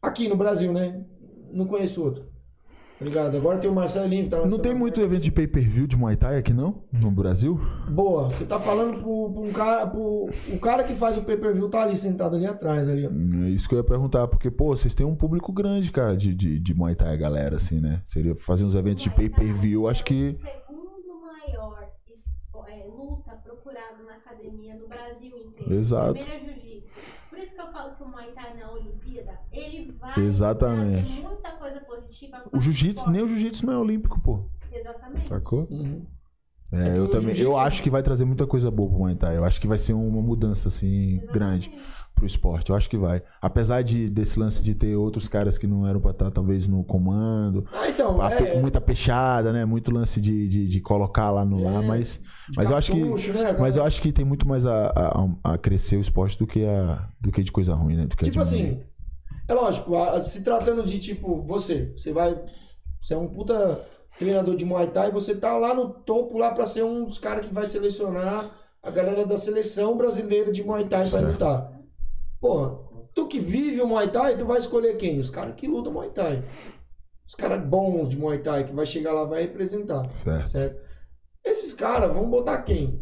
Aqui 0.03 0.29
no 0.29 0.37
Brasil, 0.37 0.73
né? 0.73 1.05
Não 1.53 1.67
conheço 1.67 2.03
outro. 2.03 2.32
Ligado? 3.03 3.37
Agora 3.37 3.59
tem 3.59 3.69
o 3.69 3.75
Marcelinho 3.75 4.25
que 4.25 4.31
tá 4.31 4.47
Não 4.47 4.59
tem 4.59 4.75
muito 4.75 5.01
evento 5.01 5.23
de 5.23 5.33
pay-per-view 5.33 5.87
de 5.87 5.97
Muay 5.97 6.17
Thai 6.17 6.39
aqui, 6.39 6.53
não? 6.53 6.83
No 7.03 7.11
Brasil? 7.11 7.61
Boa, 7.89 8.31
você 8.31 8.45
tá 8.45 8.59
falando 8.59 9.01
pro, 9.01 9.33
pro 9.33 9.43
um 9.43 9.53
cara. 9.53 9.87
Pro, 9.87 10.29
o 10.53 10.59
cara 10.61 10.85
que 10.85 10.95
faz 10.95 11.17
o 11.17 11.23
pay-per-view 11.23 11.69
tá 11.69 11.83
ali 11.83 11.97
sentado 11.97 12.37
ali 12.37 12.47
atrás, 12.47 12.89
ali, 12.89 13.07
ó. 13.07 13.11
É 13.45 13.51
isso 13.51 13.69
que 13.69 13.75
eu 13.75 13.79
ia 13.79 13.85
perguntar, 13.85 14.29
porque, 14.29 14.51
pô, 14.51 14.77
vocês 14.77 14.95
têm 14.95 15.07
um 15.07 15.17
público 15.17 15.53
grande, 15.53 15.91
cara, 15.91 16.17
de, 16.17 16.35
de, 16.35 16.59
de 16.59 16.75
Muay 16.75 16.95
Thai, 16.95 17.17
galera, 17.17 17.57
assim, 17.57 17.81
né? 17.81 18.01
Seria 18.05 18.35
fazer 18.35 18.65
uns 18.65 18.75
eventos 18.75 19.03
de 19.03 19.11
pay-per-view, 19.11 19.89
acho 19.89 20.05
que. 20.05 20.29
O 20.29 20.33
segundo 20.33 21.21
maior 21.21 21.89
é, 22.69 22.87
luta 22.87 23.33
procurado 23.43 24.05
na 24.05 24.15
academia 24.15 24.75
no 24.77 24.89
Brasil 24.89 25.37
inteiro. 25.37 25.75
Exato. 25.75 26.19
Primeiro 26.21 26.35
é 26.35 26.39
jiu-jitsu. 26.45 26.72
Por 27.43 27.47
isso 27.47 27.57
que 27.57 27.61
eu 27.61 27.73
falo 27.73 27.97
que 27.97 28.03
o 28.05 28.09
Muay 28.09 28.31
Thai 28.31 28.57
na 28.57 28.71
Olimpíada, 28.71 29.37
ele 29.51 29.91
vai 29.99 30.17
Exatamente. 30.17 31.07
trazer 31.13 31.23
muita 31.23 31.51
coisa 31.51 31.81
positiva 31.81 32.45
O 32.53 32.61
jiu-jitsu, 32.61 33.11
nem 33.11 33.21
o 33.21 33.27
jiu-jitsu 33.27 33.67
não 33.67 33.73
é 33.73 33.79
olímpico, 33.79 34.21
pô. 34.21 34.49
Exatamente. 34.71 35.27
Sacou? 35.27 35.67
Uhum. 35.69 36.07
É, 36.73 36.89
É 36.89 36.99
eu 36.99 37.09
também. 37.09 37.37
Eu 37.37 37.57
acho 37.57 37.83
que 37.83 37.91
vai 37.91 38.03
trazer 38.03 38.25
muita 38.25 38.47
coisa 38.47 38.71
boa 38.71 38.89
pro 38.89 38.99
Muay 38.99 39.15
Thai. 39.15 39.37
Eu 39.37 39.45
acho 39.45 39.61
que 39.61 39.67
vai 39.67 39.79
ser 39.79 39.93
uma 39.93 40.23
mudança, 40.23 40.69
assim, 40.69 41.21
grande 41.33 41.71
pro 42.15 42.27
esporte. 42.27 42.71
Eu 42.71 42.77
acho 42.77 42.89
que 42.89 42.97
vai. 42.97 43.23
Apesar 43.41 43.83
de, 43.83 44.09
desse 44.09 44.39
lance 44.39 44.63
de 44.63 44.75
ter 44.75 44.97
outros 44.97 45.29
caras 45.29 45.59
que 45.59 45.67
não 45.67 45.87
eram 45.87 46.01
pra 46.01 46.13
estar, 46.13 46.31
talvez, 46.31 46.69
no 46.69 46.83
comando. 46.85 47.67
Ah, 47.73 47.89
então, 47.89 48.21
a 48.21 48.33
é. 48.33 48.61
Muita 48.61 48.81
peixada, 48.81 49.53
né? 49.53 49.65
Muito 49.65 49.93
lance 49.93 50.21
de, 50.21 50.49
de, 50.49 50.67
de 50.67 50.81
colocar 50.81 51.31
lá 51.31 51.45
no 51.45 51.63
lá, 51.63 51.83
É, 51.83 51.87
mas. 51.87 52.21
Mas 52.57 52.71
eu 52.71 52.77
acho 52.77 52.93
que. 52.93 53.33
né, 53.33 53.57
Mas 53.59 53.77
eu 53.77 53.85
acho 53.85 54.01
que 54.01 54.13
tem 54.13 54.25
muito 54.25 54.49
mais 54.49 54.65
a, 54.65 54.93
a, 55.45 55.53
a 55.53 55.59
crescer 55.59 55.97
o 55.97 56.01
esporte 56.01 56.39
do 56.39 56.47
que, 56.47 56.65
a, 56.65 57.09
do 57.21 57.31
que 57.31 57.43
de 57.43 57.53
coisa 57.53 57.75
ruim, 57.75 57.97
né? 57.97 58.07
Do 58.07 58.17
que 58.17 58.25
Tipo 58.25 58.41
assim, 58.41 58.81
é 59.49 59.55
lógico, 59.55 59.93
se 60.23 60.43
tratando 60.43 60.85
de 60.85 60.99
tipo, 60.99 61.43
você, 61.43 61.93
você 61.97 62.13
vai. 62.13 62.41
Você 63.03 63.15
é 63.15 63.19
um 63.19 63.27
puta 63.27 63.85
treinador 64.17 64.55
de 64.55 64.65
Muay 64.65 64.87
Thai, 64.87 65.11
você 65.11 65.35
tá 65.35 65.59
lá 65.59 65.75
no 65.75 65.89
topo 65.89 66.39
lá 66.39 66.53
pra 66.53 66.67
ser 66.67 66.85
um 66.85 67.05
dos 67.05 67.19
caras 67.19 67.45
que 67.45 67.53
vai 67.53 67.67
selecionar 67.67 68.49
a 68.81 68.91
galera 68.93 69.27
da 69.27 69.37
seleção 69.37 69.97
brasileira 69.97 70.53
de 70.53 70.63
Muay 70.63 70.87
Thai 70.87 71.07
Certo. 71.07 71.33
lutar. 71.33 71.73
Porra, 72.41 72.79
tu 73.13 73.27
que 73.27 73.41
vive 73.41 73.81
o 73.81 73.89
Muay 73.89 74.09
Thai, 74.09 74.37
tu 74.37 74.45
vai 74.47 74.59
escolher 74.59 74.97
quem? 74.97 75.19
Os 75.19 75.31
caras 75.31 75.57
que 75.57 75.67
lutam 75.67 75.93
Muay 75.93 76.11
Thai. 76.11 76.37
Os 77.27 77.35
caras 77.35 77.61
bons 77.67 78.11
de 78.11 78.17
Muay 78.17 78.39
Thai, 78.39 78.63
que 78.63 78.73
vai 78.73 78.87
chegar 78.87 79.13
lá 79.13 79.25
vai 79.25 79.43
representar. 79.43 80.09
Certo. 80.13 80.49
Certo? 80.49 80.81
Esses 81.45 81.75
caras 81.75 82.15
vão 82.15 82.31
botar 82.31 82.63
quem? 82.63 83.01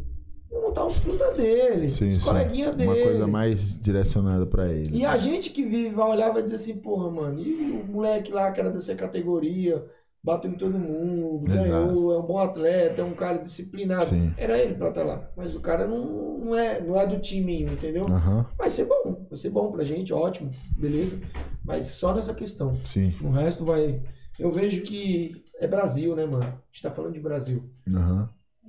Botar 0.51 0.85
os 0.85 0.99
puta 0.99 1.33
dele, 1.33 1.89
Sim, 1.89 2.11
os 2.11 2.25
coleguinhas 2.25 2.75
dele. 2.75 2.91
Uma 2.91 3.03
coisa 3.03 3.27
mais 3.27 3.79
direcionada 3.79 4.47
pra 4.47 4.69
ele. 4.69 4.99
E 4.99 5.05
a 5.05 5.17
gente 5.17 5.51
que 5.51 5.65
vive 5.65 5.91
vai 5.91 6.09
olhar 6.09 6.33
vai 6.33 6.43
dizer 6.43 6.57
assim, 6.57 6.77
porra, 6.79 7.11
mano, 7.11 7.41
e 7.41 7.83
o 7.83 7.93
moleque 7.93 8.33
lá 8.33 8.51
que 8.51 8.61
era 8.61 8.71
dessa 8.71 8.95
categoria, 8.95 9.85
bateu 10.23 10.51
em 10.51 10.55
todo 10.55 10.79
mundo, 10.79 11.49
Exato. 11.49 11.69
ganhou, 11.69 12.13
é 12.13 12.19
um 12.19 12.27
bom 12.27 12.39
atleta, 12.39 13.01
é 13.01 13.05
um 13.05 13.15
cara 13.15 13.39
disciplinado. 13.39 14.05
Sim. 14.05 14.33
Era 14.37 14.59
ele 14.59 14.75
pra 14.75 14.89
estar 14.89 15.05
lá. 15.05 15.31
Mas 15.37 15.55
o 15.55 15.61
cara 15.61 15.87
não, 15.87 16.39
não, 16.39 16.55
é, 16.57 16.81
não 16.81 16.99
é 16.99 17.07
do 17.07 17.19
time, 17.21 17.63
entendeu? 17.63 18.05
Aham. 18.07 18.45
Vai 18.59 18.71
ser 18.71 18.87
bom, 18.87 19.27
vai 19.29 19.39
ser 19.39 19.51
bom 19.51 19.71
pra 19.71 19.85
gente, 19.85 20.13
ótimo, 20.13 20.51
beleza. 20.79 21.19
Mas 21.65 21.87
só 21.87 22.15
nessa 22.15 22.35
questão. 22.35 22.75
Sim. 22.85 23.15
O 23.23 23.31
resto 23.31 23.65
vai. 23.65 24.03
Eu 24.39 24.51
vejo 24.51 24.83
que 24.83 25.45
é 25.59 25.67
Brasil, 25.67 26.15
né, 26.17 26.25
mano? 26.25 26.45
A 26.45 26.73
gente 26.73 26.83
tá 26.83 26.91
falando 26.91 27.15
de 27.15 27.21
Brasil. 27.21 27.63
Aham. 27.95 28.29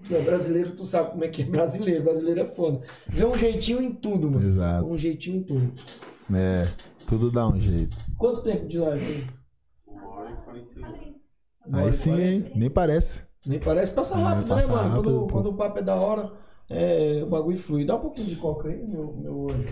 É 0.10 0.22
brasileiro, 0.22 0.72
tu 0.72 0.86
sabe 0.86 1.12
como 1.12 1.24
é 1.24 1.28
que 1.28 1.42
é 1.42 1.46
brasileiro. 1.46 2.04
Brasileiro 2.04 2.42
é 2.42 2.46
foda. 2.46 2.82
Vê 3.08 3.26
um 3.26 3.36
jeitinho 3.38 3.82
em 3.82 3.92
tudo, 3.94 4.32
mano. 4.32 4.48
Exato. 4.48 4.86
Um 4.88 4.98
jeitinho 4.98 5.38
em 5.38 5.44
tudo. 5.44 5.74
É. 6.34 6.68
Tudo 7.08 7.30
dá 7.30 7.48
um 7.48 7.60
jeito. 7.60 7.96
Quanto 8.18 8.42
tempo 8.42 8.68
de 8.68 8.78
live? 8.80 9.28
Uma 9.88 10.08
hora 10.08 10.32
e 10.32 10.36
quarenta 10.46 10.80
e. 10.80 11.76
Aí 11.76 11.94
sim, 11.94 12.20
hein? 12.20 12.52
Nem 12.56 12.70
parece. 12.70 13.26
Nem 13.46 13.60
parece 13.60 13.92
passa 13.92 14.16
É, 14.18 14.22
rápido, 14.22 14.48
passa 14.48 14.68
né, 14.68 14.74
mano? 14.76 14.90
rápido, 14.90 15.04
quando, 15.04 15.20
pô. 15.20 15.28
quando 15.28 15.50
o 15.50 15.54
papo 15.56 15.80
é 15.80 15.82
da 15.82 15.96
hora, 15.96 16.32
é, 16.70 17.22
o 17.24 17.28
bagulho 17.30 17.58
flui. 17.58 17.86
Dá 17.86 17.96
um 17.96 18.00
pouquinho 18.02 18.28
de 18.28 18.36
coca 18.36 18.70
aí, 18.70 18.86
meu, 18.88 19.14
meu 19.18 19.38
olho. 19.40 19.68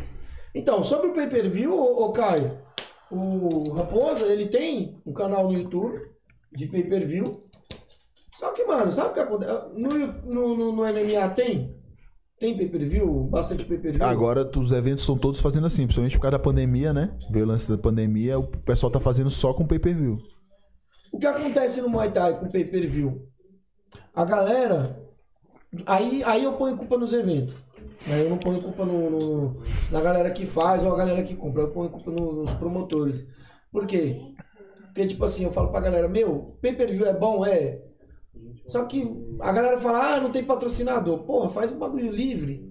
Então, 0.54 0.82
sobre 0.84 1.08
o 1.08 1.14
pay-per-view, 1.14 1.72
ô, 1.74 2.06
ô 2.06 2.12
Caio, 2.12 2.58
o 3.12 3.72
Raposa, 3.72 4.26
ele 4.26 4.48
tem 4.48 5.00
um 5.06 5.14
canal 5.14 5.46
no 5.52 5.58
YouTube 5.58 6.00
de 6.52 6.68
pay-per-view. 6.68 7.44
Só 8.40 8.54
que, 8.54 8.64
mano, 8.64 8.90
sabe 8.90 9.10
o 9.10 9.14
que 9.14 9.20
acontece? 9.20 9.52
No, 9.76 9.90
no, 10.24 10.58
no, 10.58 10.72
MMA 10.74 11.30
tem? 11.36 11.76
Tem 12.40 12.56
pay-per-view? 12.56 13.24
Bastante 13.26 13.66
pay-per-view? 13.66 14.02
Agora 14.06 14.50
os 14.58 14.72
eventos 14.72 15.02
estão 15.04 15.18
todos 15.18 15.42
fazendo 15.42 15.68
assim, 15.68 15.84
principalmente 15.84 16.16
por 16.16 16.22
causa 16.22 16.38
da 16.38 16.42
pandemia, 16.42 16.94
né? 16.94 17.18
Veio 17.30 17.44
o 17.44 17.48
lance 17.50 17.70
da 17.70 17.78
pandemia, 17.78 18.40
o 18.40 18.48
pessoal 18.48 18.90
tá 18.90 18.98
fazendo 18.98 19.30
só 19.30 19.52
com 19.52 19.68
pay-per-view. 19.68 20.18
O 21.12 21.20
que 21.20 21.28
acontece 21.28 21.82
no 21.82 21.90
Muay 21.90 22.14
Thai 22.14 22.40
com 22.40 22.48
pay-per-view? 22.48 23.28
A 24.16 24.24
galera. 24.24 25.04
Aí, 25.86 26.24
aí 26.24 26.46
eu 26.46 26.54
ponho 26.54 26.78
culpa 26.78 26.98
nos 26.98 27.12
eventos. 27.12 27.54
Aí 28.10 28.22
eu 28.24 28.30
não 28.30 28.38
ponho 28.38 28.62
culpa 28.62 28.86
no, 28.86 29.10
no- 29.10 29.62
na 29.92 30.00
galera 30.00 30.32
que 30.32 30.46
faz 30.46 30.82
ou 30.82 30.94
a 30.94 30.98
galera 30.98 31.24
que 31.24 31.36
compra. 31.36 31.64
Eu 31.64 31.74
ponho 31.74 31.90
culpa 31.90 32.10
no- 32.10 32.44
nos 32.44 32.52
promotores. 32.54 33.22
Por 33.70 33.86
quê? 33.86 34.18
Porque, 34.86 35.06
tipo 35.08 35.26
assim, 35.26 35.44
eu 35.44 35.52
falo 35.52 35.72
pra 35.72 35.82
galera: 35.82 36.08
Meu, 36.08 36.58
pay-per-view 36.62 37.06
é 37.06 37.14
bom? 37.14 37.46
É. 37.46 37.89
Só 38.70 38.86
que 38.86 39.12
a 39.42 39.52
galera 39.52 39.78
fala, 39.80 40.16
ah, 40.16 40.22
não 40.22 40.32
tem 40.32 40.44
patrocinador. 40.44 41.24
Porra, 41.24 41.50
faz 41.50 41.72
um 41.72 41.78
bagulho 41.80 42.12
livre, 42.12 42.66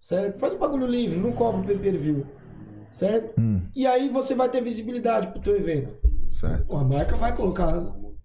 certo? 0.00 0.38
Faz 0.38 0.54
um 0.54 0.58
bagulho 0.58 0.86
livre, 0.86 1.18
não 1.18 1.32
cobra 1.32 1.60
o 1.60 1.64
pay-per-view, 1.64 2.26
certo? 2.90 3.38
Hum, 3.38 3.60
E 3.76 3.86
aí 3.86 4.08
você 4.08 4.34
vai 4.34 4.48
ter 4.48 4.60
visibilidade 4.62 5.28
pro 5.28 5.40
teu 5.42 5.56
evento. 5.56 5.94
certo. 6.32 6.66
Pô, 6.66 6.76
a 6.78 6.84
marca 6.84 7.16
vai 7.16 7.34
colocar, 7.34 7.72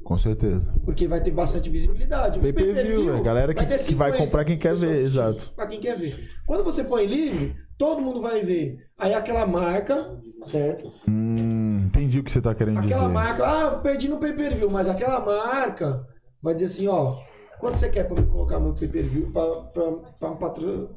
Com 0.03 0.17
certeza. 0.17 0.73
porque 0.85 1.07
vai 1.07 1.21
ter 1.21 1.31
bastante 1.31 1.69
visibilidade. 1.69 2.39
O 2.39 2.41
Pay-per-view, 2.41 3.05
velho. 3.05 3.23
Galera 3.23 3.53
que- 3.53 3.65
ter 3.65 3.77
que 3.77 3.93
vai 3.95 4.11
50 4.11 4.17
comprar 4.17 4.45
quem 4.45 4.57
quer 4.57 4.75
ver, 4.75 5.03
exato. 5.03 5.51
Pra 5.53 5.67
quem 5.67 5.79
quer 5.79 5.97
ver. 5.97 6.15
Quando 6.45 6.63
você 6.63 6.83
põe 6.83 7.05
livre, 7.05 7.55
todo 7.77 8.01
mundo 8.01 8.21
vai 8.21 8.41
ver. 8.41 8.77
Aí 8.97 9.13
aquela 9.13 9.45
marca, 9.45 10.17
certo? 10.43 10.91
Hum, 11.09 11.81
entendi 11.87 12.19
o 12.19 12.23
que 12.23 12.31
você 12.31 12.41
tá 12.41 12.55
querendo 12.55 12.79
Aquela 12.79 13.01
dizer. 13.01 13.13
marca, 13.13 13.45
ah, 13.45 13.79
perdi 13.79 14.07
no 14.07 14.17
pay-per-view, 14.17 14.69
mas 14.71 14.87
aquela 14.87 15.19
marca 15.19 16.05
vai 16.41 16.53
dizer 16.53 16.65
assim, 16.68 16.88
ó, 16.88 17.15
quanto 17.59 17.77
você 17.77 17.89
quer 17.89 18.03
pra 18.07 18.22
me 18.22 18.27
colocar 18.27 18.59
meu 18.59 18.73
pay-per-view 18.73 19.31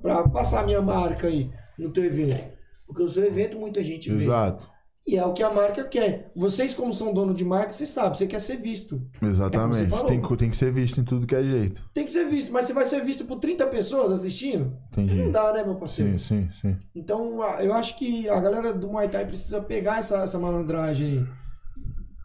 pra 0.02 0.28
passar 0.28 0.60
a 0.60 0.66
minha 0.66 0.80
marca 0.82 1.26
aí 1.26 1.50
no 1.78 1.90
teu 1.90 2.04
evento? 2.04 2.58
Porque 2.86 3.02
o 3.02 3.08
seu 3.08 3.24
evento 3.24 3.58
muita 3.58 3.82
gente 3.84 4.10
vê. 4.10 4.24
Exato. 4.24 4.68
E 5.06 5.16
é 5.16 5.24
o 5.24 5.32
que 5.32 5.42
a 5.42 5.50
marca 5.50 5.82
quer. 5.84 6.30
Vocês, 6.36 6.74
como 6.74 6.92
são 6.92 7.12
dono 7.14 7.32
de 7.32 7.44
marca, 7.44 7.72
vocês 7.72 7.88
sabem, 7.88 8.16
você 8.18 8.26
quer 8.26 8.40
ser 8.40 8.56
visto. 8.58 9.00
Exatamente. 9.20 9.82
É 9.84 9.86
você 9.86 10.06
tem, 10.06 10.20
que- 10.20 10.36
tem 10.36 10.50
que 10.50 10.56
ser 10.56 10.70
visto 10.70 11.00
em 11.00 11.04
tudo 11.04 11.26
que 11.26 11.34
é 11.34 11.42
jeito. 11.42 11.82
Tem 11.94 12.04
que 12.04 12.12
ser 12.12 12.28
visto, 12.28 12.52
mas 12.52 12.66
você 12.66 12.72
vai 12.74 12.84
ser 12.84 13.02
visto 13.04 13.24
por 13.24 13.38
30 13.40 13.66
pessoas 13.66 14.12
assistindo? 14.12 14.76
Entendi. 14.92 15.14
Não 15.16 15.30
dá, 15.32 15.52
né, 15.52 15.64
meu 15.64 15.76
parceiro? 15.76 16.16
Sim, 16.18 16.48
sim, 16.48 16.48
sim. 16.50 16.76
Então, 16.94 17.42
eu 17.60 17.72
acho 17.72 17.96
que 17.96 18.28
a 18.28 18.38
galera 18.38 18.72
do 18.74 18.88
Muay 18.88 19.08
Thai 19.08 19.24
precisa 19.26 19.60
pegar 19.60 19.98
essa, 20.00 20.18
essa 20.18 20.38
malandragem 20.38 21.06
aí. 21.18 21.26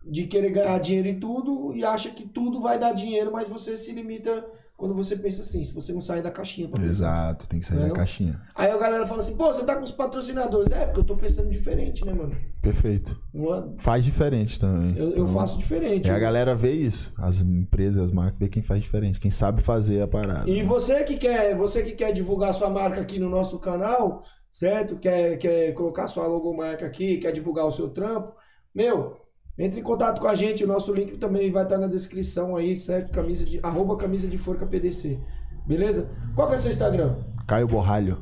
De 0.06 0.27
querer 0.27 0.52
ganhar 0.52 0.77
dinheiro 0.80 1.07
em 1.07 1.19
tudo 1.19 1.73
e 1.76 1.84
acha 1.84 2.10
que 2.11 2.27
tudo 2.27 2.61
vai 2.61 2.77
dar 2.77 2.94
dinheiro, 2.94 3.32
mas 3.32 3.48
você 3.48 3.76
se 3.76 3.91
limita 3.91 4.45
quando 4.77 4.94
você 4.94 5.15
pensa 5.15 5.41
assim, 5.41 5.64
se 5.64 5.73
você 5.73 5.94
não 5.94 6.02
sair 6.02 6.22
da 6.22 6.30
caixinha. 6.30 6.69
Exato, 6.84 7.48
tem 7.48 7.61
que 7.61 7.65
sair 7.65 7.76
Não 7.77 7.84
da 7.84 7.88
não? 7.90 7.95
caixinha. 7.95 8.41
Aí 8.53 8.69
a 8.69 8.77
galera 8.77 9.07
fala 9.07 9.22
assim, 9.22 9.38
pô, 9.38 9.45
você 9.45 9.64
tá 9.64 9.73
com 9.76 9.84
os 9.84 9.91
patrocinadores. 9.91 10.69
É, 10.69 10.86
porque 10.86 10.99
eu 10.99 11.03
tô 11.06 11.15
pensando 11.15 11.49
diferente, 11.49 12.06
né, 12.06 12.14
mano? 12.14 12.36
Perfeito. 12.61 13.18
É- 13.34 13.82
Faz 13.82 14.03
diferente 14.03 14.60
também. 14.60 14.94
Eu, 14.98 15.06
eu 15.06 15.11
Então, 15.11 15.27
faço 15.30 15.57
diferente. 15.57 16.10
É, 16.10 16.14
a 16.14 16.19
galera 16.19 16.53
vê 16.53 16.73
isso. 16.73 17.14
As 17.18 17.41
empresas, 17.41 18.03
as 18.03 18.11
marcas, 18.11 18.38
vê 18.38 18.49
quem 18.49 18.61
faz 18.61 18.82
diferente. 18.84 19.18
Quem 19.19 19.32
sabe 19.32 19.61
fazer 19.61 20.02
a 20.02 20.07
parada. 20.10 20.49
E 20.49 20.61
você 20.61 21.03
que 21.06 21.15
quer, 21.18 21.56
você 21.56 21.82
que 21.82 21.94
quer 21.94 22.11
divulgar 22.11 22.53
sua 22.53 22.69
marca 22.69 22.99
aqui 22.99 23.18
no 23.18 23.30
nosso 23.30 23.57
canal, 23.60 24.23
certo? 24.52 24.98
Quer, 24.98 25.38
quer 25.38 25.72
colocar 25.73 26.07
sua 26.10 26.27
logomarca 26.27 26.86
aqui, 26.86 27.18
quer 27.18 27.32
divulgar 27.32 27.65
o 27.65 27.72
seu 27.72 27.90
trampo, 27.90 28.34
meu, 28.73 29.15
entre 29.57 29.80
em 29.80 29.84
contato 29.84 30.19
com 30.22 30.27
a 30.27 30.36
gente, 30.36 30.64
o 30.64 30.68
nosso 30.68 30.94
link 30.94 31.18
também 31.18 31.52
vai 31.52 31.64
estar 31.64 31.77
na 31.77 31.88
descrição 31.88 32.56
aí, 32.56 32.76
certo? 32.76 33.11
Camisa 33.11 33.45
de, 33.45 33.60
arroba 33.64 33.95
camisa 33.95 34.27
de 34.27 34.38
forca 34.38 34.65
PDC. 34.65 35.19
Beleza? 35.65 36.10
Qual 36.36 36.48
que 36.48 36.53
é 36.53 36.57
o 36.57 36.60
seu 36.60 36.69
Instagram? 36.72 37.15
Caio 37.48 37.68
Borralho. 37.68 38.18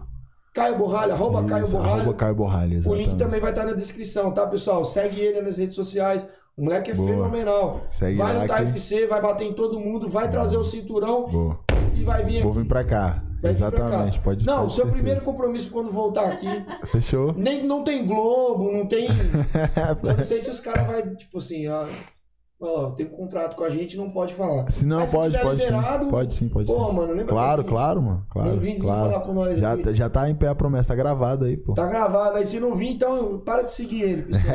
Caio 0.54 0.78
Borralho, 0.78 1.14
arroba 1.14 1.44
Caio 1.44 1.64
Isso, 1.64 1.76
Borralho. 1.76 2.02
Arroba 2.02 2.14
Caio 2.18 2.36
Borralho, 2.36 2.72
O 2.72 2.76
exatamente. 2.78 3.08
link 3.10 3.18
também 3.18 3.40
vai 3.42 3.50
estar 3.50 3.66
na 3.66 3.74
descrição, 3.74 4.32
tá, 4.32 4.46
pessoal? 4.46 4.86
Segue 4.86 5.20
ele 5.20 5.42
nas 5.42 5.58
redes 5.58 5.76
sociais. 5.76 6.26
O 6.56 6.64
moleque 6.64 6.92
é 6.92 6.94
Boa. 6.94 7.10
fenomenal. 7.10 7.82
Segue 7.90 8.18
vai 8.20 8.34
no 8.36 8.42
que- 8.42 8.48
TFC, 8.56 9.08
vai 9.08 9.20
bater 9.20 9.46
em 9.46 9.54
todo 9.54 9.80
mundo, 9.80 10.08
vai 10.08 10.30
trazer 10.30 10.56
o 10.58 10.64
cinturão 10.64 11.28
Boa. 11.28 11.60
e 11.96 12.04
vai 12.04 12.24
vir 12.24 12.36
aqui. 12.36 12.44
Vou 12.44 12.54
vir 12.54 12.68
pra 12.68 12.84
cá. 12.84 13.24
Exatamente. 13.50 14.20
Pode 14.22 14.46
Não, 14.46 14.66
o 14.66 14.70
seu 14.70 14.78
certeza. 14.86 14.96
primeiro 14.96 15.22
compromisso 15.24 15.70
quando 15.72 15.92
voltar 15.92 16.28
aqui. 16.32 16.48
Fechou? 16.88 17.34
Nem, 17.34 17.66
não 17.66 17.84
tem 17.84 18.06
Globo, 18.06 18.72
não 18.72 18.86
tem. 18.88 19.08
Eu 20.08 20.18
não 20.18 20.24
sei 20.26 20.40
se 20.40 20.50
os 20.50 20.60
caras 20.60 20.86
vão, 20.88 21.16
tipo 21.16 21.38
assim, 21.40 21.68
ó, 21.68 21.86
ó, 22.62 22.92
tem 22.92 23.06
um 23.06 23.10
contrato 23.10 23.56
com 23.58 23.64
a 23.66 23.70
gente, 23.70 23.98
não 23.98 24.10
pode 24.10 24.34
falar. 24.34 24.70
Se 24.72 24.86
não, 24.86 25.00
Mas 25.02 25.12
pode, 25.12 25.32
tiver 25.32 25.44
pode 25.44 25.60
sim. 25.62 25.66
liberado, 25.74 26.08
Pode 26.08 26.34
sim, 26.34 26.48
pode 26.48 26.68
Pô, 26.74 26.88
sim. 26.88 26.94
mano, 26.96 27.12
lembra 27.12 27.26
Claro, 27.26 27.64
claro, 27.66 28.02
mano. 28.02 28.26
Claro, 28.30 28.58
vim- 28.60 28.80
claro. 28.80 29.12
falar 29.12 29.26
com 29.26 29.34
nós 29.34 29.58
já, 29.58 29.74
aqui. 29.74 29.84
tá- 29.84 29.94
já 29.94 30.10
tá 30.10 30.30
em 30.30 30.36
pé 30.36 30.48
a 30.48 30.56
promessa, 30.56 30.90
tá 30.90 30.96
gravada 30.96 31.46
aí, 31.46 31.58
pô. 31.58 31.74
Tá 31.74 31.86
gravado 31.86 32.38
aí, 32.38 32.46
se 32.46 32.60
não 32.62 32.76
vir, 32.76 32.94
então 32.94 33.40
para 33.40 33.64
de 33.64 33.74
seguir 33.74 34.04
ele, 34.04 34.22
pessoal. 34.24 34.54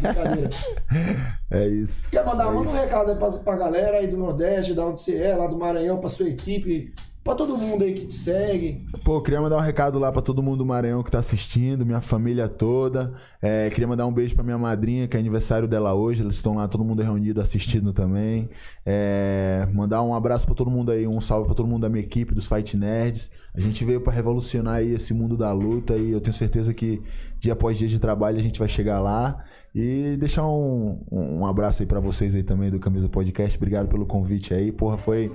Brincadeira. 0.00 0.50
É 1.50 1.66
isso. 1.68 2.10
Quer 2.10 2.24
mandar 2.24 2.44
é 2.44 2.50
manda 2.50 2.70
um 2.70 2.72
recado 2.72 3.10
aí 3.10 3.16
pra, 3.18 3.30
pra 3.32 3.56
galera 3.56 3.98
aí 3.98 4.06
do 4.06 4.16
Nordeste, 4.16 4.72
da 4.72 4.86
onde 4.86 5.02
você 5.02 5.18
é, 5.18 5.36
lá 5.36 5.46
do 5.46 5.58
Maranhão, 5.58 5.98
pra 5.98 6.08
sua 6.08 6.26
equipe, 6.26 6.90
pra 7.24 7.34
todo 7.34 7.56
mundo 7.56 7.84
aí 7.84 7.94
que 7.94 8.06
te 8.06 8.14
segue. 8.14 8.84
Pô, 9.04 9.20
queria 9.20 9.40
mandar 9.40 9.56
um 9.56 9.60
recado 9.60 9.98
lá 9.98 10.10
pra 10.10 10.20
todo 10.20 10.42
mundo 10.42 10.58
do 10.58 10.66
Maranhão 10.66 11.02
que 11.02 11.10
tá 11.10 11.18
assistindo, 11.18 11.86
minha 11.86 12.00
família 12.00 12.48
toda. 12.48 13.12
É, 13.40 13.70
queria 13.70 13.86
mandar 13.86 14.06
um 14.06 14.12
beijo 14.12 14.34
pra 14.34 14.42
minha 14.42 14.58
madrinha, 14.58 15.06
que 15.06 15.16
é 15.16 15.20
aniversário 15.20 15.68
dela 15.68 15.94
hoje. 15.94 16.22
Eles 16.22 16.34
estão 16.34 16.54
lá, 16.54 16.66
todo 16.66 16.84
mundo 16.84 17.02
reunido 17.02 17.40
assistindo 17.40 17.92
também. 17.92 18.48
É, 18.84 19.66
mandar 19.72 20.02
um 20.02 20.14
abraço 20.14 20.46
pra 20.46 20.54
todo 20.54 20.70
mundo 20.70 20.90
aí, 20.90 21.06
um 21.06 21.20
salve 21.20 21.46
pra 21.46 21.54
todo 21.54 21.68
mundo 21.68 21.82
da 21.82 21.88
minha 21.88 22.02
equipe, 22.02 22.34
dos 22.34 22.48
Fight 22.48 22.76
Nerds. 22.76 23.30
A 23.54 23.60
gente 23.60 23.84
veio 23.84 24.00
pra 24.00 24.12
revolucionar 24.12 24.76
aí 24.76 24.94
esse 24.94 25.14
mundo 25.14 25.36
da 25.36 25.52
luta 25.52 25.96
e 25.96 26.10
eu 26.10 26.20
tenho 26.20 26.34
certeza 26.34 26.74
que 26.74 27.00
dia 27.38 27.52
após 27.52 27.78
dia 27.78 27.88
de 27.88 27.98
trabalho 27.98 28.38
a 28.38 28.42
gente 28.42 28.58
vai 28.58 28.68
chegar 28.68 29.00
lá. 29.00 29.44
E 29.74 30.16
deixar 30.18 30.46
um, 30.46 31.00
um 31.10 31.46
abraço 31.46 31.82
aí 31.82 31.86
pra 31.86 31.98
vocês 31.98 32.34
aí 32.34 32.42
também 32.42 32.70
do 32.70 32.78
Camisa 32.78 33.08
Podcast. 33.08 33.56
Obrigado 33.56 33.88
pelo 33.88 34.04
convite 34.04 34.52
aí. 34.52 34.70
Porra, 34.70 34.98
foi. 34.98 35.32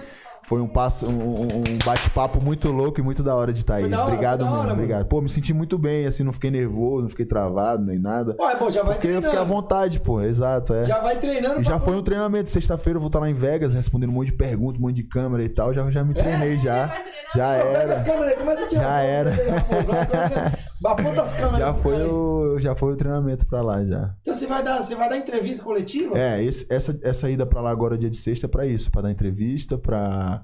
Foi 0.48 0.62
um 0.62 0.68
passo, 0.68 1.06
um, 1.08 1.42
um- 1.42 1.48
bate-papo 1.86 2.40
muito 2.42 2.72
louco 2.72 3.02
e 3.02 3.04
muito 3.04 3.22
da 3.22 3.36
hora 3.36 3.52
de 3.52 3.60
estar 3.60 3.76
aí. 3.76 3.82
Foi 3.82 3.90
da 3.92 3.98
hora, 4.02 4.08
obrigado 4.14 4.44
hora, 4.44 4.52
mano. 4.52 4.72
obrigado. 4.72 5.06
Pô, 5.06 5.20
me 5.20 5.28
senti 5.28 5.54
muito 5.54 5.78
bem, 5.78 6.06
assim, 6.06 6.24
não 6.24 6.32
fiquei 6.32 6.50
nervoso, 6.50 7.02
não 7.02 7.10
fiquei 7.10 7.26
travado 7.26 7.84
nem 7.86 8.00
nada. 8.00 8.34
É 8.40 8.56
bom, 8.56 8.72
já 8.72 8.82
vai 8.82 8.94
Porque 8.94 9.08
eu 9.08 9.20
treinando. 9.20 9.26
fiquei 9.26 9.40
à 9.40 9.44
vontade, 9.44 10.00
pô, 10.00 10.22
exato, 10.22 10.74
é. 10.74 10.86
Já 10.86 11.00
vai 11.02 11.20
treinando 11.20 11.62
já 11.64 11.72
pra- 11.72 11.80
foi 11.82 11.98
um 11.98 12.02
treinamento. 12.02 12.50
Sexta-feira 12.50 12.96
eu 12.96 13.02
vou 13.02 13.08
estar 13.08 13.20
lá 13.20 13.30
em 13.30 13.34
Vegas, 13.34 13.74
respondendo 13.74 14.10
um 14.10 14.14
monte 14.14 14.28
de 14.32 14.38
perguntas, 14.38 14.80
um 14.80 14.84
monte 14.84 14.96
de 14.96 15.04
câmera 15.04 15.44
e 15.44 15.50
tal. 15.50 15.74
Já, 15.74 15.92
já 15.92 16.02
me 16.06 16.14
treinei, 16.14 16.58
já. 16.58 16.96
Já 17.36 17.52
as 17.52 17.66
era. 17.66 18.04
câmeras 18.06 18.60
aí, 18.62 18.70
Já 18.72 19.02
era. 19.02 19.30
aí, 19.32 19.50
raposão, 19.50 20.52
Aponta 20.86 21.22
as 21.24 21.34
câmeras. 21.34 21.60
Já 21.60 21.74
foi 21.74 21.96
aí. 21.96 22.04
o, 22.04 22.60
já 22.60 22.76
foi 22.76 22.94
o 22.94 22.96
treinamento 22.96 23.46
pra 23.48 23.62
lá, 23.62 23.84
já. 23.84 24.14
Então 24.22 24.34
você 24.34 24.46
vai 24.48 24.64
dar, 24.64 24.82
você 24.82 24.96
vai 24.96 25.10
dar 25.10 25.18
entrevista 25.18 25.62
coletiva? 25.64 26.18
É, 26.18 26.42
esse- 26.42 26.66
essa, 26.70 26.98
essa 27.04 27.30
ida 27.30 27.46
pra 27.46 27.60
lá 27.62 27.70
agora, 27.72 27.98
dia 27.98 28.10
de 28.10 28.16
sexta, 28.16 28.46
é 28.46 28.50
pra 28.50 28.66
isso. 28.66 28.90
Pra 28.92 29.02
dar 29.02 29.12
entrevista, 29.12 29.78
pra, 29.78 30.37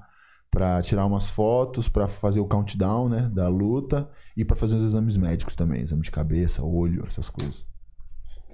pra 0.54 0.80
tirar 0.80 1.04
umas 1.04 1.28
fotos, 1.30 1.88
pra 1.88 2.06
fazer 2.06 2.40
o 2.40 2.46
countdown, 2.46 3.08
né, 3.08 3.28
da 3.32 3.48
luta. 3.48 4.08
E 4.36 4.44
pra 4.44 4.56
fazer 4.56 4.76
os 4.76 4.84
exames 4.84 5.16
médicos 5.16 5.54
também. 5.54 5.82
Exame 5.82 6.02
de 6.02 6.10
cabeça, 6.10 6.62
olho, 6.64 7.04
essas 7.06 7.28
coisas. 7.28 7.66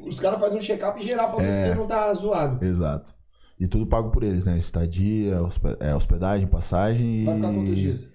Os 0.05 0.18
caras 0.18 0.40
fazem 0.40 0.59
um 0.59 0.62
check-up 0.62 1.01
geral 1.05 1.31
pra 1.31 1.40
ver 1.44 1.48
É. 1.48 1.51
se 1.52 1.68
você 1.68 1.74
não 1.74 1.86
tá 1.86 2.12
zoado. 2.14 2.64
Exato. 2.64 3.14
E 3.59 3.68
tudo 3.68 3.86
pago 3.86 4.10
por 4.10 4.22
eles, 4.22 4.47
né? 4.47 4.56
Estadia, 4.56 5.39
é, 5.81 5.94
hospedagem, 5.94 6.47
passagem 6.48 7.20
e. 7.20 7.24
Vai 7.27 7.35
ficar 7.36 7.52
quantos 7.52 7.77
dias? 7.77 8.10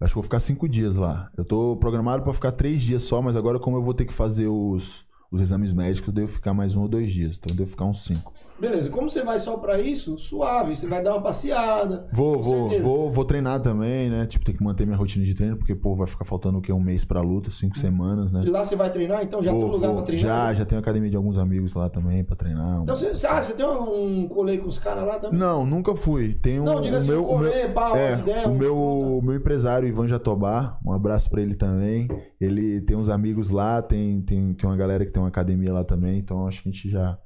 Acho 0.00 0.10
que 0.10 0.14
vou 0.14 0.22
ficar 0.22 0.38
cinco 0.40 0.68
dias 0.68 0.96
lá. 0.96 1.30
Eu 1.36 1.44
tô 1.44 1.76
programado 1.76 2.22
pra 2.22 2.32
ficar 2.32 2.52
três 2.52 2.82
dias 2.82 3.02
só, 3.02 3.20
mas 3.20 3.34
agora, 3.36 3.58
como 3.58 3.76
eu 3.76 3.82
vou 3.82 3.94
ter 3.94 4.04
que 4.04 4.12
fazer 4.12 4.46
os, 4.46 5.04
os 5.30 5.40
exames 5.40 5.72
médicos, 5.72 6.12
devo 6.12 6.28
ficar 6.28 6.54
mais 6.54 6.76
um 6.76 6.82
ou 6.82 6.88
dois 6.88 7.12
dias. 7.12 7.38
Então 7.38 7.54
devo 7.56 7.68
ficar 7.68 7.84
uns 7.84 8.04
cinco. 8.04 8.32
Beleza, 8.60 8.88
como 8.90 9.10
você 9.10 9.22
vai 9.22 9.38
só 9.38 9.56
pra 9.56 9.80
isso, 9.80 10.18
suave, 10.18 10.76
você 10.76 10.86
vai 10.86 11.02
dar 11.02 11.12
uma 11.12 11.22
passeada. 11.22 12.06
Vou, 12.12 12.38
vou, 12.38 12.68
certeza. 12.68 12.84
vou, 12.84 13.10
vou 13.10 13.24
treinar 13.24 13.60
também, 13.60 14.10
né? 14.10 14.26
Tipo, 14.26 14.44
tem 14.44 14.54
que 14.54 14.62
manter 14.62 14.86
minha 14.86 14.96
rotina 14.96 15.24
de 15.24 15.34
treino, 15.34 15.56
porque, 15.56 15.74
pô, 15.74 15.94
vai 15.94 16.06
ficar 16.06 16.24
faltando 16.24 16.58
o 16.58 16.62
quê? 16.62 16.72
Um 16.72 16.80
mês 16.80 17.04
pra 17.04 17.20
luta, 17.20 17.50
cinco 17.50 17.76
semanas, 17.78 18.32
né? 18.32 18.44
E 18.46 18.50
lá 18.50 18.64
você 18.64 18.76
vai 18.76 18.90
treinar, 18.90 19.22
então 19.22 19.42
já 19.42 19.50
tem 19.50 19.58
um 19.58 19.62
Vou, 19.62 19.72
lugar 19.72 19.88
vou. 19.88 19.96
pra 19.96 20.04
treinar? 20.04 20.48
Já, 20.48 20.54
já 20.54 20.64
tenho 20.64 20.80
academia 20.80 21.10
de 21.10 21.16
alguns 21.16 21.38
amigos 21.38 21.74
lá 21.74 21.88
também 21.88 22.22
pra 22.22 22.36
treinar. 22.36 22.82
Então 22.82 22.94
você, 22.94 23.26
ah, 23.26 23.42
você 23.42 23.54
tem 23.54 23.66
um 23.66 24.28
colei 24.28 24.58
com 24.58 24.68
os 24.68 24.78
caras 24.78 25.06
lá 25.06 25.18
também? 25.18 25.38
Não, 25.38 25.66
nunca 25.66 25.94
fui. 25.96 26.34
Tem 26.34 26.60
um, 26.60 26.64
Não, 26.64 26.80
diga 26.80 26.98
assim, 26.98 27.10
meu, 27.10 27.24
um 27.24 27.26
colê, 27.26 27.68
pau, 27.68 27.96
é, 27.96 28.14
as 28.14 28.20
ideias, 28.20 28.46
o 28.46 28.50
um 28.50 28.54
meu, 28.54 28.76
o 28.76 29.22
meu 29.22 29.34
empresário 29.34 29.88
Ivan 29.88 30.06
Jatobá, 30.06 30.78
um 30.84 30.92
abraço 30.92 31.28
pra 31.30 31.40
ele 31.40 31.54
também. 31.54 32.08
Ele 32.40 32.80
tem 32.80 32.96
uns 32.96 33.08
amigos 33.08 33.50
lá, 33.50 33.80
tem, 33.82 34.20
tem, 34.22 34.52
tem 34.54 34.68
uma 34.68 34.76
galera 34.76 35.04
que 35.04 35.12
tem 35.14 35.22
uma 35.22 35.28
academia 35.28 35.72
lá 35.72 35.84
também, 35.84 36.18
então 36.18 36.46
acho 36.46 36.62
que 36.62 36.68
a 36.68 36.72
gente 36.72 36.90
já, 36.90 37.16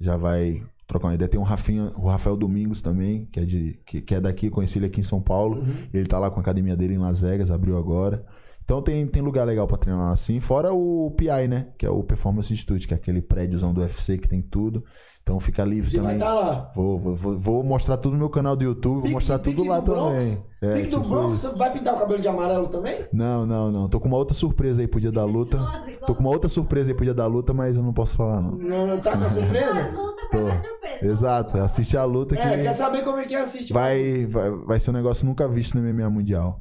já 0.00 0.16
vai 0.16 0.62
trocar 0.86 1.08
uma 1.08 1.14
ideia. 1.14 1.28
Tem 1.28 1.40
um 1.40 1.44
Rafinha, 1.44 1.90
o 1.96 2.08
Rafael 2.08 2.36
Domingos 2.36 2.82
também, 2.82 3.26
que 3.26 3.40
é, 3.40 3.44
de, 3.44 3.80
que, 3.86 4.02
que 4.02 4.14
é 4.14 4.20
daqui, 4.20 4.50
conheci 4.50 4.78
ele 4.78 4.86
aqui 4.86 5.00
em 5.00 5.04
São 5.04 5.20
Paulo. 5.20 5.60
Uhum. 5.60 5.88
Ele 5.94 6.06
tá 6.06 6.18
lá 6.18 6.30
com 6.30 6.38
a 6.38 6.42
academia 6.42 6.76
dele 6.76 6.94
em 6.94 6.98
Las 6.98 7.22
Vegas, 7.22 7.50
abriu 7.50 7.78
agora. 7.78 8.24
Então 8.66 8.82
tem, 8.82 9.06
tem 9.06 9.22
lugar 9.22 9.44
legal 9.46 9.64
pra 9.64 9.76
treinar 9.78 10.10
assim. 10.10 10.40
Fora 10.40 10.72
o 10.74 11.12
PI, 11.16 11.46
né? 11.48 11.68
Que 11.78 11.86
é 11.86 11.90
o 11.90 12.02
Performance 12.02 12.52
Institute, 12.52 12.88
que 12.88 12.92
é 12.92 12.96
aquele 12.96 13.22
prédiozão 13.22 13.72
do 13.72 13.80
UFC 13.80 14.18
que 14.18 14.28
tem 14.28 14.42
tudo. 14.42 14.82
Então 15.22 15.38
fica 15.38 15.62
livre 15.64 15.88
Você 15.88 16.00
vai 16.00 16.18
também. 16.18 16.28
estar 16.28 16.34
lá. 16.34 16.72
Vou, 16.74 16.98
vou, 16.98 17.14
vou, 17.14 17.36
vou 17.36 17.62
mostrar 17.62 17.96
tudo 17.96 18.14
no 18.14 18.18
meu 18.18 18.28
canal 18.28 18.56
do 18.56 18.64
YouTube, 18.64 18.94
vou 18.94 19.02
Pique- 19.02 19.14
mostrar 19.14 19.38
tudo 19.38 19.56
pique 19.62 19.68
lá 19.68 19.80
também. 19.80 20.44
É, 20.60 20.74
Pique 20.74 20.88
do 20.88 20.96
tipo 20.98 21.08
Bronx, 21.08 21.38
isso. 21.38 21.50
você 21.50 21.56
vai 21.56 21.72
pintar 21.72 21.94
o 21.94 21.98
cabelo 22.00 22.20
de 22.20 22.26
amarelo 22.26 22.66
também? 22.66 23.06
Não, 23.12 23.46
não, 23.46 23.70
não. 23.70 23.88
Tô 23.88 24.00
com 24.00 24.08
uma 24.08 24.16
outra 24.16 24.34
surpresa 24.36 24.80
aí 24.80 24.88
pro 24.88 25.00
dia 25.00 25.12
da 25.12 25.24
luta. 25.24 25.58
Nossa, 25.58 26.00
Tô 26.04 26.12
com 26.14 26.20
uma 26.22 26.30
outra 26.30 26.48
surpresa 26.48 26.90
aí 26.90 26.94
pro 26.96 27.04
dia 27.04 27.14
da 27.14 27.26
luta, 27.26 27.54
mas 27.54 27.76
eu 27.76 27.84
não 27.84 27.92
posso 27.92 28.16
falar, 28.16 28.40
não. 28.40 28.52
Não, 28.58 28.86
não 28.88 28.98
tá 28.98 29.12
com 29.16 29.22
a 29.22 29.26
As 29.26 29.32
surpresa? 29.32 29.90
lutas 29.92 30.24
Tô. 30.24 30.28
pra 30.28 30.40
dar 30.42 30.58
surpresa. 30.60 31.06
Exato, 31.06 31.58
assiste 31.58 31.96
a 31.96 32.04
luta 32.04 32.34
que 32.34 32.42
É, 32.42 32.62
quer 32.64 32.72
saber 32.72 33.04
como 33.04 33.18
é 33.18 33.24
que 33.26 33.34
é 33.36 33.40
assiste? 33.40 33.72
vai, 33.72 34.26
vai, 34.26 34.50
vai 34.50 34.80
ser 34.80 34.90
um 34.90 34.94
negócio 34.94 35.24
nunca 35.24 35.46
visto 35.46 35.78
no 35.78 35.82
MMA 35.88 36.10
Mundial. 36.10 36.60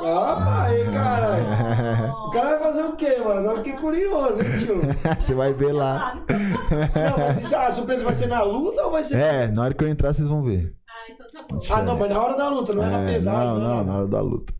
Ah, 0.00 0.62
aí, 0.64 0.84
caralho. 0.92 1.44
O 2.28 2.30
cara 2.30 2.50
vai 2.50 2.58
fazer 2.60 2.82
o 2.82 2.92
quê, 2.94 3.16
mano? 3.24 3.50
Eu 3.50 3.56
fiquei 3.58 3.72
curioso, 3.74 4.40
hein, 4.42 4.58
tio? 4.58 4.80
Você 5.18 5.34
vai 5.34 5.52
ver 5.54 5.72
lá. 5.72 6.14
Não, 6.14 7.18
mas 7.26 7.40
isso, 7.40 7.56
a 7.56 7.70
surpresa 7.70 8.04
vai 8.04 8.14
ser 8.14 8.26
na 8.26 8.42
luta 8.42 8.82
ou 8.84 8.92
vai 8.92 9.02
ser... 9.02 9.16
É, 9.16 9.46
na 9.48 9.62
hora 9.62 9.74
que 9.74 9.82
eu 9.82 9.88
entrar 9.88 10.12
vocês 10.12 10.28
vão 10.28 10.42
ver. 10.42 10.74
Ah, 10.88 11.10
então 11.10 11.26
tá 11.46 11.74
Ah, 11.74 11.82
não, 11.82 11.96
mas 11.98 12.10
na 12.10 12.20
hora 12.22 12.36
da 12.36 12.48
luta, 12.50 12.74
não 12.74 12.84
é, 12.84 12.90
na 12.90 13.00
É, 13.00 13.12
pesada. 13.14 13.38
não, 13.38 13.58
não, 13.58 13.84
na 13.84 13.96
hora 13.96 14.06
da 14.06 14.20
luta. 14.20 14.52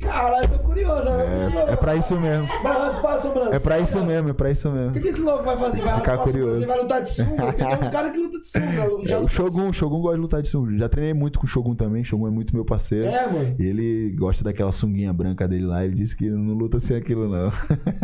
Caralho, 0.00 0.46
tô 0.48 0.58
curioso. 0.58 1.08
É, 1.08 1.72
é 1.72 1.76
pra 1.76 1.96
isso 1.96 2.14
mesmo. 2.20 2.46
Vai 2.62 2.76
raspar 2.76 3.14
a 3.14 3.18
sobrancelha. 3.18 3.56
É 3.56 3.58
pra 3.58 3.80
isso 3.80 4.04
mesmo, 4.04 4.28
é 4.28 4.32
pra 4.34 4.50
isso 4.50 4.68
O 4.68 4.72
mesmo. 4.72 4.92
que, 4.92 5.00
que 5.00 5.08
esse 5.08 5.20
louco 5.22 5.42
vai 5.44 5.56
fazer? 5.56 5.80
Vai 5.80 5.98
Ficar 6.00 6.12
raspar 6.16 6.24
curioso. 6.24 6.66
vai 6.66 6.78
lutar 6.82 7.00
de 7.02 7.08
sunga? 7.08 7.46
Porque 7.46 7.64
tem 7.64 7.78
uns 7.78 7.88
caras 7.88 8.12
que 8.12 8.18
lutam 8.18 8.40
de 8.40 8.46
sunga. 8.46 9.06
Já 9.08 9.16
É, 9.16 9.18
o 9.18 9.28
Shogun, 9.28 9.68
o 9.68 9.72
Shogun 9.72 10.00
gosta 10.02 10.16
de 10.16 10.20
lutar 10.22 10.42
de 10.42 10.48
sunga. 10.48 10.76
Já 10.76 10.88
treinei 10.88 11.14
muito 11.14 11.38
com 11.38 11.46
o 11.46 11.48
Shogun 11.48 11.74
também. 11.74 12.04
Shogun 12.04 12.26
é 12.26 12.30
muito 12.30 12.54
meu 12.54 12.64
parceiro. 12.64 13.06
É, 13.08 13.26
mano. 13.26 13.56
Ele 13.58 14.14
gosta 14.18 14.44
daquela 14.44 14.70
sunguinha 14.70 15.12
branca 15.14 15.48
dele 15.48 15.64
lá. 15.64 15.82
Ele 15.82 15.94
disse 15.94 16.14
que 16.14 16.28
não 16.28 16.52
luta 16.52 16.78
sem 16.78 16.94
aquilo, 16.96 17.26
não. 17.28 17.48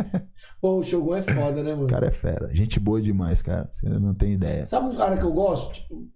Pô, 0.63 0.79
o 0.79 0.83
Shogun 0.83 1.15
é 1.17 1.23
foda, 1.23 1.63
né, 1.63 1.73
mano? 1.73 1.85
O 1.85 1.89
cara 1.89 2.07
é 2.07 2.11
fera. 2.11 2.49
Gente 2.55 2.81
boa 2.81 3.03
demais, 3.03 3.43
cara. 3.43 3.69
Você 3.71 3.87
não 3.89 4.15
tem 4.15 4.33
ideia. 4.33 4.65
Sabe 4.67 4.87
um 4.89 4.97
cara 4.97 5.17
que 5.17 5.25
eu 5.25 5.33
gosto? 5.33 5.75
Tipo, 5.75 6.07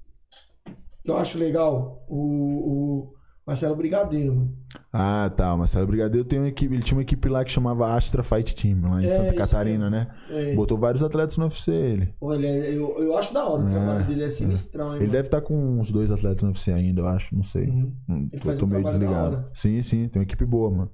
que 1.04 1.10
eu 1.10 1.16
acho 1.18 1.36
legal? 1.38 2.02
O, 2.08 2.16
o 2.16 3.15
Marcelo 3.47 3.77
Brigadeiro, 3.77 4.35
mano. 4.35 4.52
Ah, 4.93 5.31
tá. 5.35 5.56
Marcelo 5.56 5.86
Brigadeiro 5.86 6.27
tem 6.27 6.39
uma 6.40 6.48
equipe. 6.48 6.74
Ele 6.74 6.82
tinha 6.82 6.97
uma 6.97 7.02
equipe 7.02 7.28
lá 7.28 7.44
que 7.44 7.51
chamava 7.51 7.94
Astra 7.94 8.23
Fight 8.24 8.55
Team, 8.56 8.81
lá 8.90 9.01
em 9.01 9.06
É, 9.06 9.09
Santa 9.09 9.35
Catarina, 9.35 9.89
né? 9.89 10.09
É. 10.31 10.55
Botou 10.55 10.77
vários 10.77 11.02
atletas 11.05 11.36
no 11.39 11.44
UFC, 11.44 11.70
ele. 11.70 12.14
É- 12.44 12.74
eu, 12.74 13.02
eu 13.02 13.16
acho 13.16 13.32
da 13.32 13.44
hora 13.48 13.62
o 13.62 13.70
trabalho 13.70 14.05
dele, 14.05 14.24
é 14.24 14.31
sinistrão, 14.31 14.86
hein, 14.89 14.93
Ele 14.94 15.01
mano? 15.02 15.12
deve 15.12 15.28
estar 15.28 15.40
com 15.43 15.55
uns 15.78 15.93
dois 15.93 16.10
atletas 16.10 16.43
no 16.43 16.48
UFC 16.48 16.73
ainda, 16.73 17.02
eu 17.02 17.06
acho. 17.06 17.36
Não 17.36 17.44
sei. 17.44 17.68
Uhum. 17.68 17.93
Hum, 18.09 18.28
Ele 18.32 18.43
Tô, 18.43 18.52
tô 18.56 18.64
um 18.64 18.68
meio 18.68 18.82
desligado. 18.85 19.44
Sim, 19.52 19.81
sim. 19.81 20.09
Tem 20.09 20.20
uma 20.20 20.24
equipe 20.24 20.44
boa, 20.44 20.68
mano. 20.70 20.90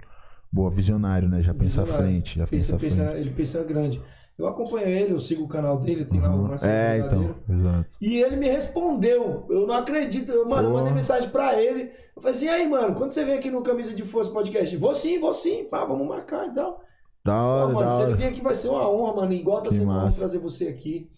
Boa, 0.52 0.70
visionário, 0.70 1.30
né? 1.30 1.40
Já 1.40 1.54
pensa 1.54 1.80
à 1.80 1.84
Visionário. 1.84 2.10
frente. 2.12 2.38
Já 2.38 2.46
pensa, 2.46 2.76
pensa, 2.76 2.76
à 2.76 2.78
pensa- 2.78 3.10
frente. 3.12 3.26
ele 3.28 3.34
pensa 3.34 3.64
grande. 3.64 4.02
Eu 4.38 4.46
acompanho 4.46 4.88
ele, 4.88 5.12
eu 5.12 5.18
sigo 5.18 5.44
o 5.44 5.48
canal 5.48 5.78
dele, 5.78 6.04
tem 6.04 6.20
lá 6.20 6.34
o 6.34 6.42
Marcelo 6.42 6.72
É, 6.72 6.98
então. 6.98 7.34
Exato. 7.48 7.96
E 8.00 8.16
ele 8.16 8.36
me 8.36 8.48
respondeu. 8.48 9.46
Eu 9.48 9.66
não 9.66 9.74
acredito. 9.74 10.32
Eu, 10.32 10.48
mano, 10.48 10.68
eu 10.68 10.72
Pô. 10.72 10.78
mandei 10.78 10.92
mensagem 10.92 11.28
pra 11.28 11.60
ele. 11.62 11.90
Eu 12.16 12.22
falei 12.22 12.36
assim, 12.36 12.48
aí, 12.48 12.68
mano, 12.68 12.94
quando 12.94 13.12
você 13.12 13.24
vem 13.24 13.34
aqui 13.34 13.50
no 13.50 13.62
Camisa 13.62 13.94
de 13.94 14.02
Força 14.02 14.30
Podcast? 14.30 14.76
Vou 14.76 14.94
sim, 14.94 15.20
vou 15.20 15.34
sim. 15.34 15.66
Pá, 15.70 15.84
vamos 15.84 16.06
marcar 16.08 16.48
e 16.48 16.54
tal. 16.54 16.80
Da 17.24 17.32
Pô, 17.32 17.38
hora, 17.38 17.72
mano, 17.72 17.88
da 17.88 17.96
se 17.96 18.02
ele 18.02 18.14
vir 18.14 18.24
aqui 18.24 18.40
vai 18.42 18.54
ser 18.54 18.68
uma 18.68 18.88
honra, 18.90 19.16
mano. 19.16 19.32
Igual 19.32 19.62
tá 19.62 19.70
sendo 19.70 19.90
honra 19.90 20.10
trazer 20.10 20.38
você 20.38 20.66
aqui. 20.66 21.08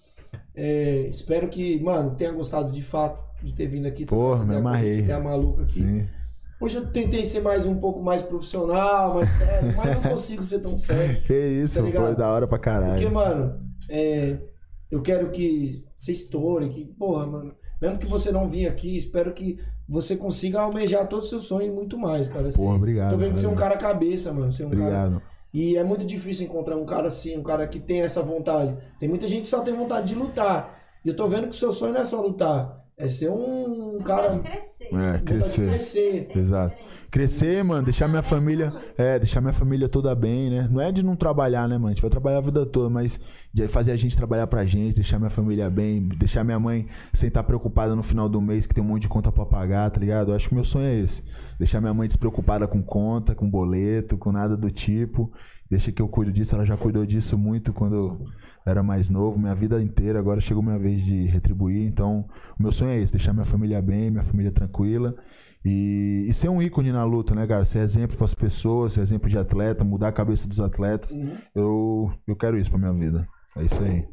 É, 0.54 1.08
espero 1.10 1.48
que, 1.48 1.80
mano, 1.82 2.14
tenha 2.14 2.30
gostado 2.32 2.70
de 2.70 2.82
fato 2.82 3.22
de 3.42 3.52
ter 3.52 3.66
vindo 3.66 3.86
aqui. 3.86 4.06
Porra, 4.06 4.44
me 4.44 4.56
amarrei. 4.56 4.94
gente, 4.94 5.06
ter 5.06 5.12
a 5.12 5.20
maluca 5.20 5.62
aqui. 5.62 5.72
Sim. 5.72 6.06
Hoje 6.60 6.76
eu 6.76 6.86
tentei 6.86 7.24
ser 7.24 7.40
mais 7.40 7.66
um 7.66 7.76
pouco 7.76 8.02
mais 8.02 8.22
profissional, 8.22 9.14
mais 9.14 9.30
sério, 9.30 9.74
mas 9.76 9.94
não 9.94 10.10
consigo 10.10 10.42
ser 10.42 10.60
tão 10.60 10.78
sério. 10.78 11.20
Que 11.26 11.34
isso, 11.34 11.82
Tá 11.82 11.90
foi 11.90 12.14
da 12.14 12.28
hora 12.30 12.46
pra 12.46 12.58
caralho. 12.58 12.92
Porque, 12.92 13.08
mano, 13.08 13.60
é, 13.90 14.38
eu 14.90 15.02
quero 15.02 15.30
que 15.30 15.84
você 15.96 16.12
estoure, 16.12 16.68
que, 16.68 16.84
porra, 16.84 17.26
mano, 17.26 17.48
mesmo 17.80 17.98
que 17.98 18.06
você 18.06 18.30
não 18.30 18.48
vinha 18.48 18.70
aqui, 18.70 18.96
espero 18.96 19.32
que 19.32 19.58
você 19.88 20.16
consiga 20.16 20.60
almejar 20.60 21.06
todos 21.06 21.26
os 21.26 21.30
seus 21.30 21.42
sonhos 21.44 21.68
e 21.70 21.74
muito 21.74 21.98
mais, 21.98 22.28
cara. 22.28 22.48
assim. 22.48 22.58
Porra, 22.62 22.76
obrigado, 22.76 23.10
Tô 23.12 23.18
vendo 23.18 23.34
que 23.34 23.40
você 23.40 23.46
é 23.46 23.50
um 23.50 23.54
cara 23.54 23.76
cabeça, 23.76 24.32
mano. 24.32 24.52
Você 24.52 24.62
é 24.62 24.66
um 24.66 24.70
cara. 24.70 24.82
Obrigado. 24.82 25.22
E 25.52 25.76
é 25.76 25.84
muito 25.84 26.04
difícil 26.06 26.46
encontrar 26.46 26.76
um 26.76 26.86
cara 26.86 27.08
assim, 27.08 27.36
um 27.36 27.42
cara 27.42 27.66
que 27.66 27.78
tem 27.78 28.00
essa 28.00 28.22
vontade. 28.22 28.76
Tem 28.98 29.08
muita 29.08 29.26
gente 29.28 29.42
que 29.42 29.48
só 29.48 29.60
tem 29.60 29.74
vontade 29.74 30.08
de 30.08 30.14
lutar. 30.14 30.80
E 31.04 31.08
eu 31.08 31.14
tô 31.14 31.28
vendo 31.28 31.44
que 31.44 31.50
o 31.54 31.58
seu 31.58 31.70
sonho 31.70 31.92
não 31.92 32.00
é 32.00 32.04
só 32.04 32.20
lutar, 32.20 32.80
é 32.96 33.08
ser 33.08 33.28
um 33.28 34.00
cara. 34.04 34.38
Crescer. 34.38 34.88
É, 34.94 35.18
crescer. 35.20 35.68
crescer. 35.68 36.36
Exato. 36.36 36.76
Crescer, 37.10 37.62
mano, 37.64 37.82
deixar 37.82 38.08
minha 38.08 38.22
família. 38.22 38.72
É, 38.96 39.18
deixar 39.18 39.40
minha 39.40 39.52
família 39.52 39.88
toda 39.88 40.14
bem, 40.14 40.50
né? 40.50 40.68
Não 40.70 40.80
é 40.80 40.92
de 40.92 41.02
não 41.02 41.16
trabalhar, 41.16 41.68
né, 41.68 41.76
mano? 41.76 41.88
A 41.88 41.90
gente 41.90 42.02
vai 42.02 42.10
trabalhar 42.10 42.38
a 42.38 42.40
vida 42.40 42.64
toda, 42.66 42.88
mas 42.88 43.18
de 43.52 43.66
fazer 43.66 43.92
a 43.92 43.96
gente 43.96 44.16
trabalhar 44.16 44.46
pra 44.46 44.64
gente, 44.64 44.96
deixar 44.96 45.18
minha 45.18 45.30
família 45.30 45.68
bem, 45.68 46.08
deixar 46.18 46.44
minha 46.44 46.58
mãe 46.58 46.86
sem 47.12 47.28
estar 47.28 47.42
preocupada 47.42 47.94
no 47.96 48.02
final 48.02 48.28
do 48.28 48.40
mês, 48.40 48.66
que 48.66 48.74
tem 48.74 48.82
um 48.82 48.86
monte 48.86 49.02
de 49.02 49.08
conta 49.08 49.32
pra 49.32 49.44
pagar, 49.44 49.90
tá 49.90 50.00
ligado? 50.00 50.30
Eu 50.30 50.36
acho 50.36 50.48
que 50.48 50.54
meu 50.54 50.64
sonho 50.64 50.86
é 50.86 50.98
esse. 51.00 51.22
Deixar 51.58 51.80
minha 51.80 51.94
mãe 51.94 52.06
despreocupada 52.06 52.66
com 52.66 52.82
conta, 52.82 53.34
com 53.34 53.48
boleto, 53.48 54.16
com 54.16 54.30
nada 54.30 54.56
do 54.56 54.70
tipo. 54.70 55.32
Deixa 55.74 55.90
que 55.90 56.00
eu 56.00 56.06
cuido 56.06 56.30
disso, 56.30 56.54
ela 56.54 56.64
já 56.64 56.76
cuidou 56.76 57.04
disso 57.04 57.36
muito 57.36 57.72
quando 57.72 57.96
eu 57.96 58.26
era 58.64 58.80
mais 58.80 59.10
novo, 59.10 59.40
minha 59.40 59.56
vida 59.56 59.82
inteira. 59.82 60.20
Agora 60.20 60.40
chegou 60.40 60.62
minha 60.62 60.78
vez 60.78 61.02
de 61.02 61.24
retribuir. 61.26 61.84
Então, 61.84 62.24
o 62.56 62.62
meu 62.62 62.70
sonho 62.70 62.92
é 62.92 63.00
esse: 63.00 63.12
deixar 63.12 63.32
minha 63.32 63.44
família 63.44 63.82
bem, 63.82 64.08
minha 64.08 64.22
família 64.22 64.52
tranquila. 64.52 65.16
E, 65.64 66.26
e 66.28 66.32
ser 66.32 66.48
um 66.48 66.62
ícone 66.62 66.92
na 66.92 67.02
luta, 67.02 67.34
né, 67.34 67.44
cara? 67.44 67.64
Ser 67.64 67.80
exemplo 67.80 68.16
para 68.16 68.24
as 68.24 68.34
pessoas, 68.34 68.92
ser 68.92 69.00
exemplo 69.00 69.28
de 69.28 69.36
atleta, 69.36 69.82
mudar 69.82 70.08
a 70.08 70.12
cabeça 70.12 70.46
dos 70.46 70.60
atletas. 70.60 71.12
Eu, 71.52 72.08
eu 72.24 72.36
quero 72.36 72.56
isso 72.56 72.70
pra 72.70 72.78
minha 72.78 72.92
vida. 72.92 73.26
É 73.56 73.64
isso 73.64 73.82
aí. 73.82 74.06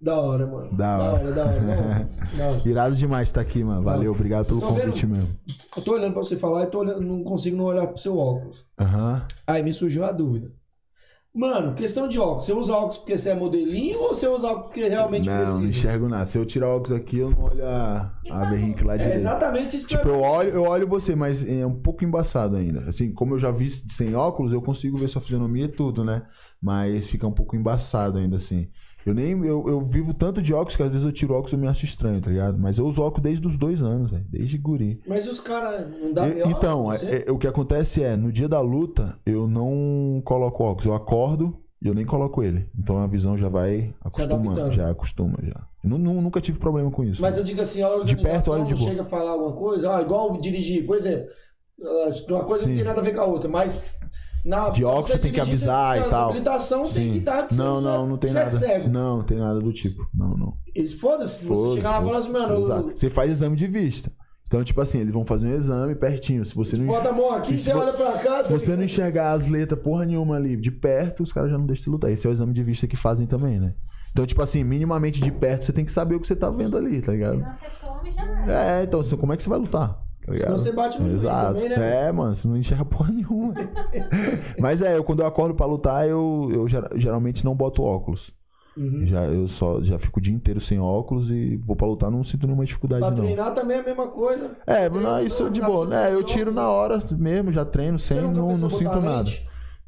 Da 0.00 0.20
hora, 0.20 0.46
mano. 0.46 0.76
Da 0.76 0.98
Da 0.98 1.04
hora. 1.04 1.14
hora, 1.24 1.32
da 1.32 1.44
hora. 1.46 1.60
Não, 1.62 2.06
da 2.38 2.46
hora. 2.48 2.62
Irado 2.68 2.94
demais 2.94 3.28
estar 3.28 3.40
aqui, 3.40 3.64
mano. 3.64 3.82
Valeu, 3.82 4.12
obrigado 4.12 4.46
pelo 4.46 4.60
Tá 4.60 4.66
convite 4.66 5.06
vendo? 5.06 5.16
mesmo. 5.16 5.36
Eu 5.76 5.82
tô 5.82 5.92
olhando 5.94 6.12
pra 6.12 6.22
você 6.22 6.36
falar 6.36 6.64
e 6.64 6.66
tô 6.66 6.80
olhando, 6.80 7.00
não 7.00 7.24
consigo 7.24 7.56
não 7.56 7.64
olhar 7.64 7.86
pro 7.86 7.96
seu 7.98 8.16
óculos. 8.18 8.66
Aham. 8.78 9.26
Aí 9.46 9.62
me 9.62 9.72
surgiu 9.72 10.04
a 10.04 10.12
dúvida. 10.12 10.52
Mano, 11.34 11.74
questão 11.74 12.08
de 12.08 12.18
óculos. 12.18 12.44
Você 12.46 12.52
usa 12.54 12.72
óculos 12.74 12.96
porque 12.96 13.16
você 13.18 13.28
é 13.30 13.34
modelinho 13.34 14.00
ou 14.00 14.08
você 14.14 14.26
usa 14.26 14.46
óculos 14.48 14.66
porque 14.68 14.88
realmente 14.88 15.28
Não, 15.28 15.36
precisa? 15.36 15.60
não 15.60 15.68
enxergo 15.68 16.08
nada. 16.08 16.24
Se 16.26 16.38
eu 16.38 16.46
tirar 16.46 16.68
óculos 16.68 16.92
aqui, 16.92 17.18
eu 17.18 17.30
não 17.30 17.42
olho 17.44 17.66
a, 17.66 18.18
a 18.30 18.46
Berrink 18.46 18.82
lá 18.84 18.94
É 18.94 18.98
direito. 18.98 19.16
exatamente 19.18 19.76
isso 19.76 19.86
que 19.86 19.96
Tipo, 19.96 20.08
eu... 20.08 20.14
eu 20.14 20.20
olho, 20.22 20.50
eu 20.50 20.62
olho 20.62 20.88
você, 20.88 21.14
mas 21.14 21.46
é 21.46 21.66
um 21.66 21.74
pouco 21.74 22.04
embaçado 22.06 22.56
ainda. 22.56 22.80
Assim, 22.88 23.12
como 23.12 23.34
eu 23.34 23.38
já 23.38 23.50
vi 23.50 23.68
sem 23.68 24.14
óculos, 24.14 24.52
eu 24.52 24.62
consigo 24.62 24.96
ver 24.96 25.08
sua 25.08 25.20
fisionomia 25.20 25.66
e 25.66 25.68
tudo, 25.68 26.02
né? 26.04 26.22
Mas 26.60 27.10
fica 27.10 27.26
um 27.26 27.32
pouco 27.32 27.54
embaçado 27.54 28.18
ainda, 28.18 28.36
assim. 28.36 28.68
Eu 29.06 29.14
nem. 29.14 29.30
Eu, 29.46 29.64
eu 29.68 29.80
vivo 29.80 30.12
tanto 30.12 30.42
de 30.42 30.52
óculos 30.52 30.74
que 30.76 30.82
às 30.82 30.88
vezes 30.90 31.04
eu 31.04 31.12
tiro 31.12 31.32
óculos 31.32 31.52
e 31.52 31.54
eu 31.54 31.60
me 31.60 31.68
acho 31.68 31.84
estranho, 31.84 32.20
tá 32.20 32.28
ligado? 32.30 32.58
Mas 32.58 32.76
eu 32.78 32.84
uso 32.86 33.00
óculos 33.02 33.22
desde 33.22 33.46
os 33.46 33.56
dois 33.56 33.80
anos, 33.82 34.10
velho. 34.10 34.26
Desde 34.28 34.58
guri. 34.58 35.00
Mas 35.06 35.28
os 35.28 35.38
caras 35.38 35.86
não 36.02 36.12
dá 36.12 36.28
então, 36.28 36.92
é- 36.92 37.24
é- 37.26 37.30
o 37.30 37.38
que 37.38 37.46
acontece 37.46 38.02
é, 38.02 38.16
no 38.16 38.32
dia 38.32 38.48
da 38.48 38.60
luta, 38.60 39.16
eu 39.24 39.46
não 39.46 40.20
coloco 40.24 40.64
óculos. 40.64 40.84
Eu 40.86 40.94
acordo 40.94 41.56
e 41.80 41.86
eu 41.86 41.94
nem 41.94 42.04
coloco 42.04 42.42
ele. 42.42 42.68
Então 42.76 42.98
a 42.98 43.06
visão 43.06 43.38
já 43.38 43.48
vai 43.48 43.94
acostumando. 44.02 44.50
adaptando. 44.50 44.72
Já 44.72 44.90
acostuma, 44.90 45.38
já. 45.42 45.64
Eu 45.84 45.90
nu- 45.90 45.98
nu- 45.98 46.20
nunca 46.20 46.40
tive 46.40 46.58
problema 46.58 46.90
com 46.90 47.04
isso. 47.04 47.22
Mas 47.22 47.36
eu 47.36 47.44
digo 47.44 47.60
assim, 47.60 47.82
a 47.82 48.02
De 48.02 48.16
perto, 48.16 48.50
olha 48.50 48.64
de 48.64 48.74
boa. 48.74 48.88
chega 48.88 49.02
a 49.02 49.04
falar 49.04 49.30
alguma 49.30 49.52
coisa, 49.52 49.96
ah, 49.96 50.02
igual 50.02 50.36
dirigir, 50.40 50.84
por 50.84 50.96
exemplo. 50.96 51.26
ah, 51.80 52.10
Uma 52.28 52.42
coisa 52.44 52.64
Sim. 52.64 52.70
não 52.70 52.76
tem 52.76 52.84
nada 52.84 53.00
a 53.00 53.04
ver 53.04 53.14
com 53.14 53.20
a 53.20 53.24
outra, 53.26 53.48
mas... 53.48 53.94
Na, 54.46 54.68
De 54.68 54.84
óculos 54.84 55.10
você 55.10 55.18
tem 55.18 55.32
que 55.32 55.40
avisar 55.40 55.98
e 55.98 56.08
tal. 56.08 56.30
Habilitação 56.30 56.82
tem 56.82 56.86
Sim. 56.88 57.12
que 57.14 57.20
dar. 57.20 57.48
Não, 57.52 57.80
não, 57.80 58.06
não 58.06 58.16
tem 58.16 58.30
você 58.30 58.38
nada. 58.38 58.50
é 58.50 58.58
cego. 58.58 58.88
Não, 58.88 59.16
não 59.18 59.24
tem 59.24 59.38
nada 59.38 59.58
do 59.58 59.72
tipo. 59.72 60.08
Não, 60.14 60.36
não. 60.36 60.54
Eles 60.74 60.94
foda-se, 60.94 61.40
se 61.40 61.46
você 61.46 61.76
chegar 61.76 61.98
lá 61.98 62.02
e 62.02 62.04
falar 62.06 62.18
assim, 62.18 62.30
mano, 62.30 62.60
Exato. 62.60 62.92
Você 62.94 63.10
faz 63.10 63.30
exame 63.30 63.56
de 63.56 63.66
vista. 63.66 64.12
Então, 64.46 64.62
tipo 64.62 64.80
assim, 64.80 65.00
eles 65.00 65.12
vão 65.12 65.24
fazer 65.24 65.48
um 65.48 65.54
exame 65.56 65.96
pertinho. 65.96 66.44
Se 66.44 66.54
você 66.54 66.76
não, 66.76 66.86
bota 66.86 67.08
a 67.08 67.12
mão 67.12 67.32
aqui, 67.32 67.54
Se 67.58 67.64
você 67.64 67.72
vo- 67.72 67.80
olha 67.80 67.92
pra 67.92 68.12
cá... 68.12 68.44
se 68.44 68.52
você 68.52 68.76
não 68.76 68.84
enxergar 68.84 69.32
as 69.32 69.48
letras 69.48 69.80
porra 69.82 70.04
nenhuma 70.06 70.36
ali 70.36 70.56
de 70.56 70.70
perto, 70.70 71.24
os 71.24 71.32
caras 71.32 71.50
já 71.50 71.58
não 71.58 71.66
deixam 71.66 71.84
você 71.84 71.90
lutar. 71.90 72.12
Esse 72.12 72.28
é 72.28 72.30
o 72.30 72.32
exame 72.32 72.52
de 72.52 72.62
vista 72.62 72.86
que 72.86 72.94
fazem 72.96 73.26
também, 73.26 73.58
né? 73.58 73.74
Então, 74.12 74.24
tipo 74.24 74.40
assim, 74.40 74.62
minimamente 74.62 75.20
de 75.20 75.32
perto, 75.32 75.64
você 75.64 75.72
tem 75.72 75.84
que 75.84 75.90
saber 75.90 76.14
o 76.14 76.20
que 76.20 76.26
você 76.28 76.36
tá 76.36 76.48
vendo 76.48 76.76
ali, 76.76 77.00
tá 77.02 77.10
ligado? 77.10 77.38
Senão 77.38 77.52
você 77.52 77.66
toma 77.80 78.08
e 78.08 78.12
já. 78.12 78.52
É, 78.80 78.84
então, 78.84 79.02
como 79.18 79.32
é 79.32 79.36
que 79.36 79.42
você 79.42 79.48
vai 79.48 79.58
lutar? 79.58 80.00
Tá? 80.26 80.34
Senão 80.38 80.58
você 80.58 80.72
bate 80.72 81.00
no 81.00 81.08
Exato. 81.08 81.54
também, 81.54 81.68
né? 81.68 82.08
É, 82.08 82.12
mano, 82.12 82.34
você 82.34 82.48
não 82.48 82.56
enxerga 82.56 82.84
porra 82.84 83.12
nenhuma. 83.12 83.54
Mas 84.60 84.82
é, 84.82 84.96
eu, 84.96 85.04
quando 85.04 85.20
eu 85.20 85.26
acordo 85.26 85.54
pra 85.54 85.66
lutar, 85.66 86.08
eu, 86.08 86.48
eu 86.52 86.68
gera- 86.68 86.90
geralmente 86.96 87.44
não 87.44 87.54
boto 87.54 87.82
óculos. 87.82 88.32
Uhum. 88.76 89.06
Já, 89.06 89.24
eu 89.24 89.48
só 89.48 89.82
já 89.82 89.98
fico 89.98 90.18
o 90.18 90.22
dia 90.22 90.34
inteiro 90.34 90.60
sem 90.60 90.78
óculos 90.78 91.30
e 91.30 91.58
vou 91.66 91.74
pra 91.74 91.86
lutar, 91.86 92.10
não 92.10 92.22
sinto 92.22 92.46
nenhuma 92.46 92.64
dificuldade, 92.66 93.00
Pra 93.00 93.10
não. 93.10 93.16
treinar 93.16 93.54
também 93.54 93.78
é 93.78 93.80
a 93.80 93.84
mesma 93.84 94.06
coisa. 94.08 94.50
É, 94.66 94.90
não, 94.90 95.22
isso 95.24 95.44
não, 95.44 95.50
de 95.50 95.62
boa. 95.62 95.94
É, 96.06 96.12
eu 96.12 96.22
tiro 96.22 96.52
na 96.52 96.68
hora 96.70 96.98
mesmo, 97.18 97.50
já 97.50 97.64
treino 97.64 97.98
sem, 97.98 98.20
não, 98.20 98.54
não 98.54 98.68
sinto 98.68 99.00
nada. 99.00 99.18
lente? 99.18 99.46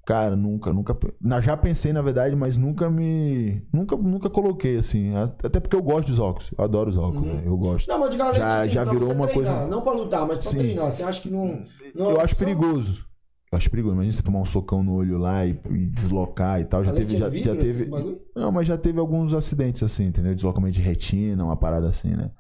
Cara, 0.09 0.35
nunca, 0.35 0.73
nunca. 0.73 0.97
Já 1.43 1.55
pensei, 1.55 1.93
na 1.93 2.01
verdade, 2.01 2.35
mas 2.35 2.57
nunca 2.57 2.89
me. 2.89 3.63
Nunca, 3.71 3.95
nunca 3.95 4.31
coloquei, 4.31 4.79
assim. 4.79 5.15
Até 5.15 5.61
porque 5.61 5.77
eu 5.77 5.83
gosto 5.83 6.09
dos 6.09 6.19
óculos. 6.19 6.51
Eu 6.57 6.65
adoro 6.65 6.89
os 6.89 6.97
óculos, 6.97 7.27
né? 7.27 7.43
Eu 7.45 7.59
gosto. 7.59 7.87
Não, 7.89 7.99
mas 7.99 8.11
de 8.13 8.17
galera 8.17 8.39
Já- 8.39 8.57
assim, 8.57 8.71
já 8.71 8.85
virou 8.85 9.13
uma 9.13 9.27
treinar, 9.29 9.35
coisa- 9.59 9.67
Não 9.67 9.83
pra 9.83 9.93
lutar, 9.93 10.21
mas 10.27 10.39
pra 10.39 10.51
Sim. 10.51 10.57
treinar. 10.57 10.91
Você 10.91 11.03
acha 11.03 11.21
que 11.21 11.29
não. 11.31 11.63
não 11.95 12.11
eu 12.13 12.21
acho 12.23 12.35
só- 12.35 12.39
perigoso. 12.43 13.05
Eu 13.53 13.59
acho 13.59 13.71
perigoso. 13.71 13.95
Imagina 13.97 14.13
você 14.15 14.23
tomar 14.23 14.41
um 14.41 14.47
socão 14.47 14.83
no 14.83 14.95
olho 14.95 15.19
lá 15.19 15.45
e, 15.45 15.51
e 15.73 15.85
deslocar 15.91 16.59
e 16.59 16.65
tal. 16.65 16.83
Já 16.83 16.95
teve. 16.95 17.15
é 17.15 17.19
Já, 17.19 17.31
já 17.31 17.55
teve. 17.57 17.91
Não, 18.35 18.51
mas 18.51 18.67
já 18.67 18.79
teve 18.79 18.99
alguns 18.99 19.35
acidentes 19.35 19.83
assim, 19.83 20.07
entendeu? 20.07 20.35
Deslocamento 20.35 20.75
de 20.75 20.81
retina, 20.81 21.45
uma 21.45 21.57
parada 21.59 21.87
assim, 21.87 22.17
né? 22.17 22.31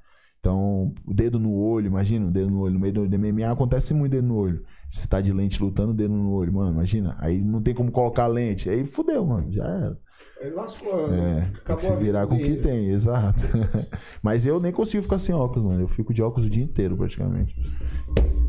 Então, 0.40 0.93
o 1.05 1.12
dedo 1.12 1.39
no 1.39 1.52
olho, 1.52 1.86
imagina, 1.89 2.27
o 2.27 2.31
dedo 2.31 2.51
no 2.51 2.60
olho. 2.60 2.74
No 2.74 2.81
meio 2.81 2.93
do 2.93 3.19
MMA 3.19 3.51
acontece 3.51 3.93
muito 3.93 4.12
dedo 4.12 4.27
no 4.28 4.36
olho. 4.36 4.62
Você 4.89 5.06
tá 5.09 5.20
de 5.20 5.32
lente 5.32 5.60
lutando, 5.62 5.93
dedo 5.93 6.15
no 6.15 6.32
olho, 6.32 6.52
mano, 6.52 6.73
imagina. 6.73 7.16
Aí 7.19 7.43
não 7.43 7.60
tem 7.60 7.74
como 7.74 7.90
colocar 7.90 8.27
lente. 8.28 8.70
Aí 8.70 8.85
fudeu, 8.85 9.24
mano, 9.27 9.51
já 9.51 9.65
era. 9.65 9.98
Ele 10.40 10.55
lascou. 10.55 11.12
É, 11.12 11.51
tem 11.65 11.77
que 11.77 11.82
se 11.82 11.94
virar 11.97 12.27
com 12.28 12.36
o 12.36 12.39
que 12.39 12.56
tem, 12.56 12.89
exato. 12.90 13.40
Mas 14.23 14.47
eu 14.47 14.60
nem 14.60 14.70
consigo 14.73 15.02
ficar 15.02 15.19
sem 15.19 15.35
óculos, 15.35 15.66
mano. 15.69 15.81
Eu 15.82 15.89
fico 15.89 16.15
de 16.15 16.23
óculos 16.23 16.47
o 16.47 16.51
dia 16.51 16.62
inteiro, 16.62 16.97
praticamente. 16.97 17.55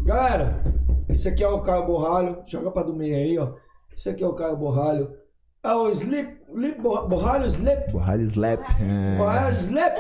Galera, 0.06 0.64
esse 1.10 1.28
aqui 1.28 1.44
é 1.44 1.48
o 1.50 1.62
Caio 1.62 1.88
Borralho. 1.88 2.38
Joga 2.46 2.70
pra 2.72 2.84
do 2.84 2.96
meio 2.96 3.16
aí, 3.16 3.38
ó. 3.40 3.54
Esse 3.96 4.10
aqui 4.10 4.24
é 4.24 4.28
o 4.28 4.34
Caio 4.34 4.56
Borralho. 4.58 5.10
É 5.64 5.74
o 5.74 5.90
Slip. 5.90 6.38
Lip, 6.56 6.80
Bor- 6.82 7.08
Borralho 7.08 7.48
Slip. 7.48 7.92
Borralho 7.92 8.24
slap. 8.24 8.62
É. 8.80 9.18
Borralho 9.18 9.58
Slip. 9.58 9.96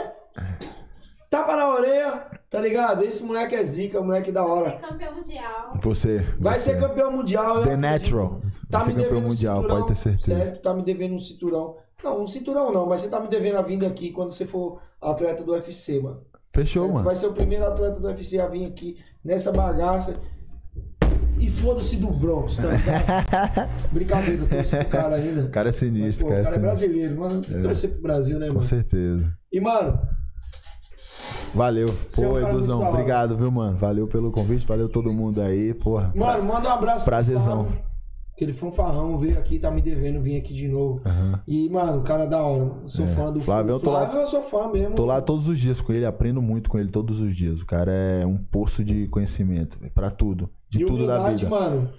Tapa 1.29 1.55
na 1.55 1.69
orelha. 1.69 2.25
Tá 2.49 2.59
ligado? 2.59 3.03
Esse 3.03 3.21
moleque 3.23 3.53
é 3.55 3.63
zica, 3.63 4.01
moleque 4.01 4.31
da 4.31 4.43
Ser 4.43 4.49
hora. 4.49 4.71
campeão 4.79 5.13
mundial. 5.15 5.67
Você. 5.81 6.17
Vai 6.39 6.55
você. 6.55 6.59
ser 6.71 6.79
campeão 6.79 7.11
mundial. 7.11 7.61
The. 7.63 7.77
Natural. 7.77 8.41
Tá 8.69 8.79
Vai 8.79 8.87
ser 8.87 8.93
me 8.93 8.95
campeão 8.95 9.09
devendo 9.09 9.25
um 9.25 9.27
mundial, 9.29 9.55
cinturão, 9.61 9.75
pode 9.77 9.87
ter 9.87 9.95
certeza. 9.95 10.43
Certo? 10.45 10.61
Tá 10.63 10.73
me 10.73 10.81
devendo 10.83 11.13
um 11.13 11.19
cinturão. 11.19 11.75
Não, 12.03 12.23
um 12.23 12.27
cinturão 12.27 12.71
não, 12.71 12.87
mas 12.87 13.01
você 13.01 13.09
tá 13.09 13.19
me 13.19 13.27
devendo 13.27 13.57
a 13.57 13.61
vinda 13.61 13.85
aqui 13.85 14.11
quando 14.11 14.31
você 14.31 14.45
for 14.47 14.81
atleta 14.99 15.43
do 15.43 15.51
UFC, 15.51 15.99
mano. 16.01 16.21
Fechou, 16.51 16.83
Certo? 16.85 16.93
mano. 16.93 17.05
Vai 17.05 17.15
ser 17.15 17.27
o 17.27 17.33
primeiro 17.33 17.65
atleta 17.65 17.99
do 17.99 18.07
UFC 18.07 18.39
a 18.39 18.47
vir 18.47 18.65
aqui 18.65 18.97
nessa 19.23 19.51
bagaça. 19.51 20.15
E 21.37 21.49
foda-se 21.49 21.97
do 21.97 22.07
Bronx, 22.07 22.57
tá 22.57 22.63
ligado? 22.63 23.69
Brincadeira, 23.93 24.41
eu 24.41 24.49
torço 24.49 24.75
pro 24.75 24.85
cara 24.89 25.15
ainda. 25.15 25.41
O 25.43 25.49
cara 25.49 25.69
é 25.69 25.71
Mas, 25.71 25.75
sinistro, 25.75 26.27
pô, 26.27 26.33
o 26.33 26.35
o 26.39 26.43
cara 26.43 26.49
é 26.55 26.59
cara 26.59 26.71
é 26.71 26.75
sinistro. 26.75 26.89
brasileiro, 26.89 27.19
mano. 27.19 27.41
Tem 27.41 27.55
que 27.57 27.61
torcer 27.63 27.89
pro 27.91 28.01
Brasil, 28.01 28.39
né, 28.39 28.47
Com 28.47 28.53
mano? 28.55 28.63
certeza. 28.65 29.37
E, 29.51 29.61
mano, 29.61 29.99
Valeu. 31.53 31.93
Você 32.07 32.23
é 32.23 32.27
um 32.27 32.31
Pô, 32.31 32.39
Eduzão, 32.39 32.81
obrigado, 32.87 33.35
viu, 33.35 33.51
mano? 33.51 33.75
Valeu 33.77 34.07
pelo 34.07 34.31
convite, 34.31 34.65
valeu 34.67 34.87
todo 34.87 35.11
mundo 35.11 35.41
aí, 35.41 35.73
porra. 35.73 36.13
mano, 36.15 36.43
manda 36.43 36.69
um 36.69 36.71
abraço 36.73 37.03
Prazerzão. 37.05 37.65
Flávio, 37.65 37.89
Que 38.37 38.45
ele 38.45 38.53
foi 38.53 38.69
um 38.69 38.71
farrão, 38.71 39.17
veio 39.17 39.37
aqui, 39.37 39.59
tá 39.59 39.69
me 39.69 39.81
devendo, 39.81 40.21
vim 40.21 40.37
aqui 40.37 40.53
de 40.53 40.67
novo. 40.67 41.01
E, 41.47 41.67
mano, 41.69 41.99
o 41.99 42.03
cara 42.03 42.25
da 42.25 42.41
hora. 42.41 42.71
Sou 42.87 43.03
É. 43.05 43.07
fã 43.09 43.31
do 43.33 43.39
Flávio, 43.41 43.73
eu 43.73 43.79
tô 43.79 43.91
lá- 43.91 44.01
Flávio, 44.05 44.21
eu 44.21 44.27
sou 44.27 44.41
fã 44.41 44.71
mesmo. 44.71 44.95
Tô 44.95 45.05
lá 45.05 45.19
todos 45.21 45.49
os 45.49 45.59
dias 45.59 45.81
com 45.81 45.91
ele, 45.91 46.05
aprendo 46.05 46.41
muito 46.41 46.69
com 46.69 46.77
ele 46.79 46.89
todos 46.89 47.19
os 47.19 47.35
dias. 47.35 47.61
O 47.61 47.65
cara 47.65 47.91
é 47.91 48.25
um 48.25 48.37
poço 48.37 48.83
de 48.83 49.07
conhecimento, 49.07 49.77
pra 49.93 50.09
tudo. 50.09 50.49
De 50.69 50.83
E 50.83 50.85
tudo 50.85 51.07
da 51.07 51.29
vida. 51.29 51.49
mano. 51.49 51.89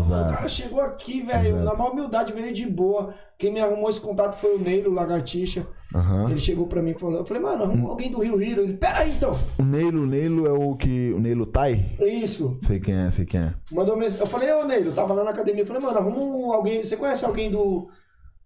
Exato. 0.00 0.30
o 0.30 0.34
cara 0.34 0.48
chegou 0.48 0.80
aqui, 0.80 1.22
velho, 1.22 1.58
na 1.62 1.72
maior 1.74 1.92
humildade, 1.92 2.32
veio 2.32 2.52
de 2.52 2.66
boa. 2.66 3.14
Quem 3.38 3.52
me 3.52 3.60
arrumou 3.60 3.88
esse 3.88 4.00
contato 4.00 4.34
foi 4.36 4.56
o 4.56 4.58
Neilo, 4.58 4.90
o 4.90 4.94
Lagartixa. 4.94 5.64
Aham. 5.94 6.28
Ele 6.30 6.38
chegou 6.40 6.66
pra 6.66 6.82
mim 6.82 6.90
e 6.90 6.94
falou, 6.98 7.18
eu 7.20 7.24
falei, 7.24 7.42
mano, 7.42 7.62
arruma 7.62 7.88
alguém 7.88 8.10
do 8.10 8.20
Rio 8.20 8.42
Hiro. 8.42 8.60
Ele, 8.62 8.72
peraí 8.74 9.10
então. 9.10 9.30
O 9.58 9.62
Neilo, 9.62 10.02
o 10.02 10.06
Neilo 10.06 10.46
é 10.46 10.52
o 10.52 10.74
que. 10.76 11.12
O 11.14 11.20
Neilo 11.20 11.46
Tai? 11.46 11.96
Isso. 12.00 12.58
Sei 12.60 12.78
quem 12.80 12.94
é, 12.94 13.10
sei 13.10 13.24
quem 13.24 13.40
é. 13.40 13.54
Mandou 13.72 13.96
mensagem. 13.96 14.20
Eu 14.20 14.26
falei, 14.26 14.52
ô 14.52 14.64
Neilo, 14.66 14.92
tava 14.92 15.14
lá 15.14 15.24
na 15.24 15.30
academia. 15.30 15.62
Eu 15.62 15.66
falei, 15.66 15.80
mano, 15.80 15.96
arruma 15.98 16.18
um- 16.18 16.52
alguém. 16.52 16.82
Você 16.82 16.96
conhece 16.96 17.24
alguém 17.24 17.50
do, 17.50 17.88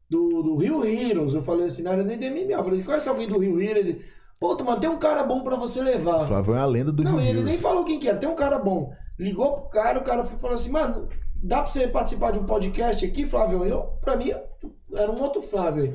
do, 0.08 0.42
do 0.42 0.56
Rio 0.58 0.84
Heroes? 0.84 1.34
Eu 1.34 1.42
falei 1.42 1.66
assim, 1.66 1.82
não 1.82 1.92
era 1.92 2.04
nem 2.04 2.18
do 2.18 2.24
MMA. 2.26 2.52
Eu 2.52 2.62
falei, 2.62 2.78
você 2.78 2.84
conhece 2.84 3.08
alguém 3.08 3.26
do 3.26 3.38
Rio 3.38 3.60
Hero? 3.60 3.78
Ele, 3.78 4.02
pô, 4.38 4.54
mano, 4.62 4.78
tem 4.80 4.90
um 4.90 4.98
cara 4.98 5.22
bom 5.24 5.40
pra 5.40 5.56
você 5.56 5.80
levar. 5.82 6.20
Flávio 6.20 6.54
é 6.54 6.58
a 6.58 6.66
lenda 6.66 6.92
do 6.92 7.02
Não, 7.02 7.12
Rio 7.12 7.20
e 7.22 7.24
ele 7.28 7.38
nem 7.38 7.54
Heroes. 7.54 7.62
falou 7.62 7.84
quem 7.84 7.98
que 7.98 8.06
era, 8.08 8.18
tem 8.18 8.28
um 8.28 8.34
cara 8.36 8.58
bom. 8.58 8.92
Ligou 9.22 9.54
pro 9.54 9.68
cara, 9.70 9.98
o 9.98 10.02
cara 10.04 10.24
falou 10.24 10.56
assim, 10.56 10.70
mano, 10.70 11.08
dá 11.42 11.62
pra 11.62 11.70
você 11.70 11.86
participar 11.86 12.32
de 12.32 12.38
um 12.40 12.44
podcast 12.46 13.04
aqui, 13.04 13.24
Flávio? 13.26 13.64
Eu, 13.64 13.82
pra 14.00 14.16
mim, 14.16 14.30
era 14.94 15.10
um 15.10 15.20
outro 15.22 15.40
Flávio 15.40 15.84
aí. 15.84 15.94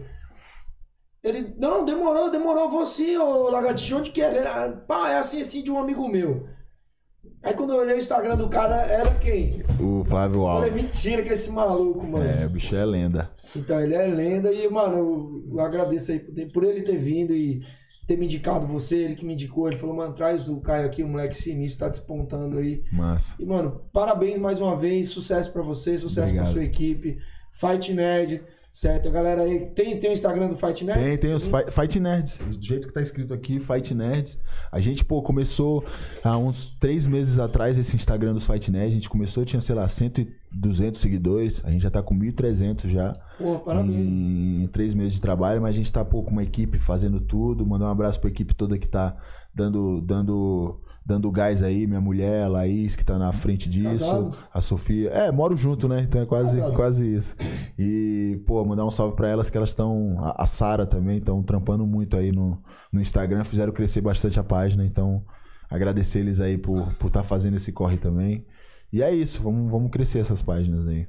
Ele, 1.24 1.54
não, 1.58 1.84
demorou, 1.84 2.30
demorou, 2.32 2.70
você, 2.70 3.18
ô 3.18 3.50
Lagartixa, 3.50 3.98
onde 3.98 4.12
que 4.12 4.22
é? 4.22 4.30
Ele, 4.30 4.48
"Ah, 4.48 4.72
pá, 4.88 5.12
é 5.12 5.18
assim, 5.18 5.42
assim, 5.42 5.62
de 5.62 5.70
um 5.70 5.78
amigo 5.78 6.08
meu. 6.08 6.48
Aí 7.44 7.54
quando 7.54 7.74
eu 7.74 7.80
olhei 7.80 7.96
o 7.96 8.00
Instagram 8.00 8.38
do 8.38 8.50
cara, 8.50 8.76
era 8.84 9.14
quem? 9.16 9.64
O 9.80 10.04
Flávio 10.04 10.42
Eu 10.42 10.48
falei, 10.48 10.70
Alves. 10.70 10.84
mentira 10.84 11.22
que 11.22 11.30
é 11.30 11.34
esse 11.34 11.52
maluco, 11.52 12.08
mano. 12.08 12.30
É, 12.30 12.46
o 12.46 12.50
bicho 12.50 12.76
é 12.76 12.86
lenda. 12.86 13.30
Então 13.56 13.80
ele 13.82 13.94
é 13.94 14.06
lenda 14.06 14.52
e, 14.54 14.68
mano, 14.70 15.44
eu, 15.52 15.60
agradeço 15.60 16.12
aí 16.12 16.20
por 16.54 16.64
ele 16.64 16.82
ter 16.82 16.98
vindo 16.98 17.34
e 17.36 17.60
ter 18.08 18.18
me 18.18 18.26
indicado 18.26 18.66
você, 18.66 18.96
ele 18.96 19.16
que 19.16 19.26
me 19.26 19.34
indicou. 19.34 19.68
Ele 19.68 19.78
falou, 19.78 19.96
mano, 19.96 20.14
traz 20.14 20.48
o 20.48 20.62
Caio 20.62 20.86
aqui, 20.86 21.04
o 21.04 21.08
moleque 21.08 21.36
sinistro, 21.36 21.80
tá 21.80 21.90
despontando 21.90 22.58
aí. 22.58 22.82
Massa. 22.92 23.36
E, 23.38 23.46
mano, 23.46 23.82
parabéns 23.92 24.38
mais 24.38 24.62
uma 24.62 24.78
vez, 24.78 25.10
sucesso 25.10 25.52
pra 25.52 25.62
você, 25.62 25.98
sucesso 25.98 26.30
Obrigado. 26.30 26.46
pra 26.46 26.54
sua 26.54 26.64
equipe. 26.64 27.20
Fight 27.52 27.94
Nerd, 27.94 28.44
certo? 28.78 29.08
A 29.08 29.12
galera 29.12 29.42
aí, 29.42 29.72
tem, 29.72 30.00
tem 30.00 30.12
o 30.12 30.14
Instagram 30.14 30.50
do 30.50 30.56
Fight 30.56 30.86
Nerd? 30.86 31.00
Tem, 31.00 31.18
tem 31.18 31.34
os 31.34 31.48
Fight, 31.48 31.72
Fight 31.72 32.00
Nerds. 32.00 32.38
Do 32.38 32.64
jeito 32.64 32.88
que 32.88 32.94
tá 32.94 33.02
escrito 33.02 33.34
aqui, 33.34 33.60
Fight 33.60 33.92
Nerds. 33.92 34.38
A 34.72 34.80
gente, 34.80 35.04
pô, 35.04 35.20
começou 35.24 35.84
há 36.24 36.38
uns 36.38 36.70
três 36.80 37.08
meses 37.08 37.40
atrás 37.40 37.76
esse 37.76 37.96
Instagram 37.96 38.36
dos 38.36 38.46
Fight 38.46 38.70
Nerds. 38.70 38.92
A 38.92 38.94
gente 38.94 39.10
começou, 39.10 39.44
tinha, 39.44 39.60
sei 39.62 39.74
lá, 39.74 39.88
100 39.88 40.12
e 40.20 40.28
200 40.52 41.02
seguidores. 41.02 41.60
A 41.66 41.72
gente 41.72 41.82
já 41.82 41.90
tá 41.90 42.04
com 42.04 42.14
1.300 42.14 42.88
já. 42.88 43.14
Pô, 43.40 43.58
parabéns. 43.58 43.96
Em 43.96 44.68
três 44.68 44.94
meses 44.94 45.14
de 45.14 45.22
trabalho, 45.22 45.60
mas 45.60 45.72
a 45.72 45.78
gente 45.78 45.92
tá, 45.92 46.06
pô, 46.06 46.22
com 46.22 46.30
uma 46.30 46.44
equipe 46.44 46.78
fazendo 46.78 47.20
tudo. 47.20 47.66
Mandar 47.66 47.86
um 47.86 47.92
abraço 47.92 48.22
pra 48.22 48.30
equipe 48.30 48.54
toda 48.54 48.78
que 48.78 48.88
tá 48.88 49.18
dando, 49.56 50.02
dando, 50.02 50.80
dando 51.08 51.32
gás 51.32 51.64
aí. 51.64 51.88
Minha 51.88 52.02
mulher, 52.02 52.44
a 52.44 52.48
Laís, 52.50 52.98
que 52.98 53.06
tá 53.06 53.18
na 53.18 53.32
frente 53.32 53.70
disso. 53.70 54.06
Casado? 54.06 54.38
A 54.54 54.60
Sofia. 54.60 55.10
É, 55.12 55.32
moro 55.32 55.56
junto, 55.56 55.88
né? 55.88 56.02
Então 56.02 56.20
é 56.22 56.26
quase, 56.26 56.58
Casado. 56.58 56.76
quase 56.76 57.16
isso. 57.16 57.36
E, 57.80 58.42
pô, 58.46 58.64
mandar 58.66 58.86
um 58.86 58.92
salve 58.92 59.16
pra 59.16 59.30
elas 59.30 59.50
que 59.50 59.56
elas 59.58 59.70
estão. 59.70 60.18
A, 60.20 60.44
a 60.44 60.46
Sara 60.46 60.86
também 60.86 61.20
estão 61.20 61.42
trampando 61.42 61.88
muito 61.88 62.18
aí 62.18 62.34
no, 62.34 62.62
no 62.92 63.00
Instagram. 63.00 63.46
Fizeram 63.46 63.72
crescer 63.72 64.02
bastante 64.02 64.38
a 64.38 64.44
página. 64.44 64.84
Então, 64.86 65.24
agradecer 65.70 66.20
eles 66.20 66.42
aí 66.42 66.58
por 66.58 66.80
estar 66.80 66.94
por 66.96 67.10
tá 67.10 67.24
fazendo 67.24 67.56
esse 67.56 67.72
corre 67.72 67.96
também. 67.98 68.46
E 68.92 69.02
é 69.02 69.14
isso, 69.14 69.42
vamos, 69.42 69.72
vamos 69.72 69.90
crescer 69.92 70.20
essas 70.20 70.42
páginas 70.42 70.86
aí. 70.88 71.08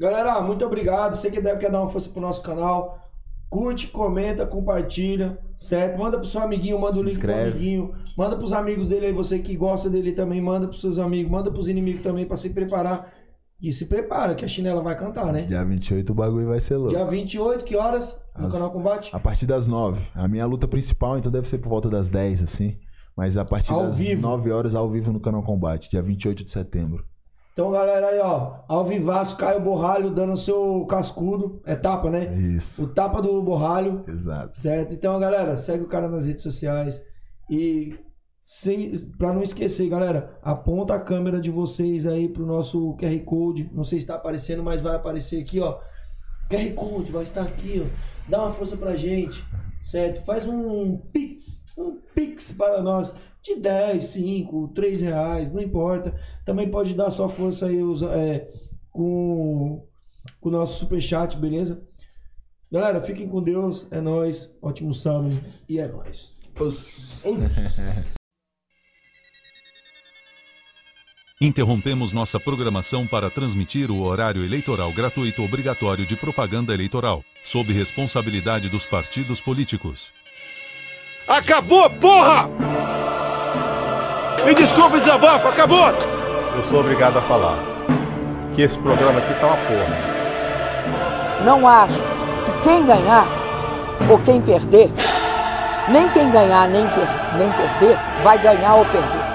Galera, 0.00 0.40
muito 0.40 0.64
obrigado. 0.64 1.14
Você 1.14 1.30
que 1.30 1.40
deve- 1.40 1.58
quer 1.58 1.70
dar 1.70 1.80
uma 1.82 1.88
força 1.90 2.08
pro 2.08 2.20
nosso 2.20 2.42
canal, 2.42 2.98
curte, 3.48 3.88
comenta, 3.88 4.44
compartilha, 4.46 5.38
certo? 5.56 5.98
Manda 5.98 6.18
pro 6.18 6.26
seu 6.26 6.40
amiguinho, 6.40 6.78
manda 6.78 6.96
o 6.96 6.98
Se 6.98 7.02
link 7.04 7.18
pro 7.20 7.32
amiguinho, 7.34 7.92
manda 8.16 8.36
pros 8.36 8.52
amigos 8.52 8.88
dele 8.88 9.06
aí, 9.06 9.12
você 9.12 9.38
que 9.38 9.56
gosta 9.56 9.88
dele 9.88 10.12
também, 10.12 10.40
manda 10.40 10.66
pros 10.66 10.80
seus 10.80 10.98
amigos, 10.98 11.30
manda 11.30 11.50
pros 11.50 11.68
inimigos 11.68 12.02
também 12.02 12.26
pra 12.26 12.36
se 12.36 12.50
preparar. 12.50 13.12
E 13.58 13.72
se 13.72 13.86
prepara, 13.86 14.34
que 14.34 14.44
a 14.44 14.48
chinela 14.48 14.82
vai 14.82 14.94
cantar, 14.94 15.32
né? 15.32 15.42
Dia 15.42 15.64
28 15.64 16.10
o 16.10 16.14
bagulho 16.14 16.46
vai 16.48 16.60
ser 16.60 16.76
louco. 16.76 16.90
Dia 16.94 17.06
28, 17.06 17.64
que 17.64 17.74
horas? 17.74 18.18
No 18.38 18.46
As- 18.48 18.52
canal 18.52 18.70
Combate? 18.70 19.10
A 19.14 19.18
partir 19.18 19.46
das 19.46 19.66
9. 19.66 20.02
A 20.14 20.28
minha 20.28 20.44
luta 20.44 20.68
principal, 20.68 21.16
então 21.16 21.32
deve 21.32 21.48
ser 21.48 21.56
por 21.58 21.70
volta 21.70 21.88
das 21.88 22.10
10, 22.10 22.42
assim. 22.42 22.76
Mas 23.16 23.38
a 23.38 23.46
partir 23.46 23.72
Ao 23.72 23.84
das 23.84 23.96
vivo. 23.96 24.20
9 24.20 24.52
horas 24.52 24.74
ao 24.74 24.90
vivo 24.90 25.10
no 25.10 25.18
canal 25.20 25.42
Combate, 25.42 25.88
dia 25.88 26.02
28 26.02 26.44
de 26.44 26.50
setembro. 26.50 27.02
Então, 27.56 27.70
galera, 27.70 28.08
aí, 28.08 28.18
ó, 28.18 28.58
ao 28.68 28.84
vivaço, 28.84 29.38
Caio 29.38 29.62
Borralho 29.62 30.10
dando 30.10 30.34
o 30.34 30.36
seu 30.36 30.84
cascudo. 30.84 31.62
É 31.64 31.74
tapa, 31.74 32.10
né? 32.10 32.36
Isso. 32.36 32.84
O 32.84 32.88
tapa 32.88 33.22
do 33.22 33.42
Borralho. 33.42 34.04
Exato. 34.06 34.54
Certo? 34.54 34.92
Então, 34.92 35.18
galera, 35.18 35.56
segue 35.56 35.82
o 35.82 35.88
cara 35.88 36.06
nas 36.06 36.26
redes 36.26 36.42
sociais. 36.42 37.02
E 37.50 37.98
sem, 38.38 38.92
pra 39.16 39.32
não 39.32 39.40
esquecer, 39.40 39.88
galera, 39.88 40.38
aponta 40.42 40.96
a 40.96 41.00
câmera 41.00 41.40
de 41.40 41.50
vocês 41.50 42.06
aí 42.06 42.28
pro 42.28 42.44
nosso 42.44 42.94
QR 42.96 43.18
Code. 43.24 43.70
Não 43.72 43.84
sei 43.84 44.00
se 44.00 44.06
tá 44.06 44.16
aparecendo, 44.16 44.62
mas 44.62 44.82
vai 44.82 44.94
aparecer 44.94 45.40
aqui, 45.40 45.58
ó. 45.58 45.78
QR 46.50 46.74
Code 46.74 47.10
vai 47.10 47.22
estar 47.22 47.40
aqui, 47.40 47.82
ó. 47.82 47.88
Dá 48.28 48.42
uma 48.42 48.52
força 48.52 48.76
pra 48.76 48.96
gente, 48.96 49.42
certo? 49.82 50.22
Faz 50.26 50.46
um 50.46 50.98
Pix, 51.10 51.64
um 51.78 52.02
Pix 52.14 52.52
para 52.52 52.82
nós 52.82 53.14
de 53.46 53.56
10, 53.60 54.04
5, 54.04 54.68
3 54.74 55.00
reais, 55.00 55.52
não 55.52 55.62
importa. 55.62 56.14
Também 56.44 56.68
pode 56.70 56.94
dar 56.94 57.10
sua 57.10 57.28
força 57.28 57.66
aí 57.66 57.82
usa- 57.82 58.12
é, 58.14 58.48
com, 58.90 59.86
com 60.40 60.48
o 60.48 60.52
nosso 60.52 60.78
superchat, 60.80 61.36
beleza? 61.36 61.80
Galera, 62.72 63.00
fiquem 63.00 63.28
com 63.28 63.40
Deus, 63.42 63.86
é 63.92 64.00
nóis, 64.00 64.50
ótimo 64.60 64.92
sábado 64.92 65.30
e 65.68 65.78
é 65.78 65.86
nóis. 65.86 66.32
Interrompemos 71.40 72.12
nossa 72.12 72.40
programação 72.40 73.06
para 73.06 73.30
transmitir 73.30 73.90
o 73.90 74.00
horário 74.02 74.42
eleitoral 74.44 74.90
gratuito 74.92 75.44
obrigatório 75.44 76.06
de 76.06 76.16
propaganda 76.16 76.72
eleitoral, 76.72 77.22
sob 77.44 77.72
responsabilidade 77.72 78.68
dos 78.70 78.86
partidos 78.86 79.40
políticos. 79.40 80.14
Acabou, 81.28 81.90
porra! 81.90 82.48
Me 84.46 84.54
desculpe, 84.54 85.00
desabafo, 85.00 85.48
acabou! 85.48 85.88
Eu 86.56 86.62
sou 86.70 86.80
obrigado 86.80 87.18
a 87.18 87.22
falar 87.22 87.58
que 88.54 88.62
esse 88.62 88.76
programa 88.78 89.18
aqui 89.18 89.34
tá 89.40 89.46
uma 89.48 89.56
porra. 89.56 89.96
Não 91.44 91.66
acho 91.68 91.94
que 92.44 92.52
quem 92.62 92.86
ganhar 92.86 93.26
ou 94.08 94.18
quem 94.20 94.40
perder, 94.40 94.90
nem 95.88 96.08
quem 96.10 96.30
ganhar 96.30 96.68
nem, 96.68 96.86
per- 96.86 97.36
nem 97.38 97.48
perder, 97.50 97.98
vai 98.22 98.38
ganhar 98.38 98.74
ou 98.76 98.84
perder. 98.86 99.26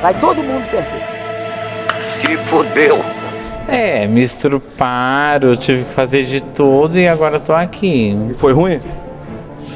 Vai 0.00 0.14
todo 0.20 0.36
mundo 0.42 0.64
perder. 0.70 1.02
Se 2.20 2.36
fodeu! 2.48 3.04
É, 3.68 4.06
me 4.06 4.20
estruparam, 4.22 5.56
tive 5.56 5.84
que 5.84 5.90
fazer 5.90 6.22
de 6.22 6.40
tudo 6.40 6.96
e 6.98 7.08
agora 7.08 7.40
tô 7.40 7.52
aqui. 7.52 8.16
E 8.30 8.34
foi 8.34 8.52
ruim? 8.52 8.80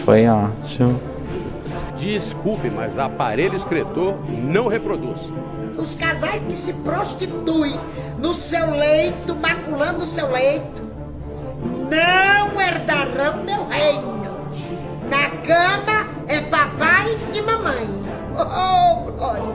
Foi 0.04 0.26
ótimo. 0.28 1.09
Desculpe, 2.00 2.70
mas 2.70 2.96
aparelho 2.96 3.58
excretor 3.58 4.14
não 4.30 4.68
reproduz. 4.68 5.20
Os 5.76 5.94
casais 5.94 6.42
que 6.48 6.56
se 6.56 6.72
prostituem 6.72 7.78
no 8.18 8.34
seu 8.34 8.70
leito, 8.70 9.34
maculando 9.34 10.04
o 10.04 10.06
seu 10.06 10.32
leito, 10.32 10.82
não 11.90 12.58
herdarão 12.58 13.44
meu 13.44 13.66
reino. 13.68 14.18
Na 15.10 15.28
cama 15.46 16.08
é 16.26 16.40
papai 16.40 17.18
e 17.34 17.42
mamãe. 17.42 18.02
Oh, 18.38 19.12
glória! 19.12 19.54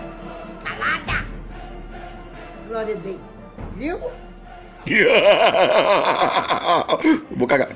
Calada. 0.77 1.25
Glória 2.67 2.95
a 2.95 2.97
Deus. 2.97 3.19
Viu? 3.75 3.99
Vou 7.37 7.47
cagar. 7.47 7.69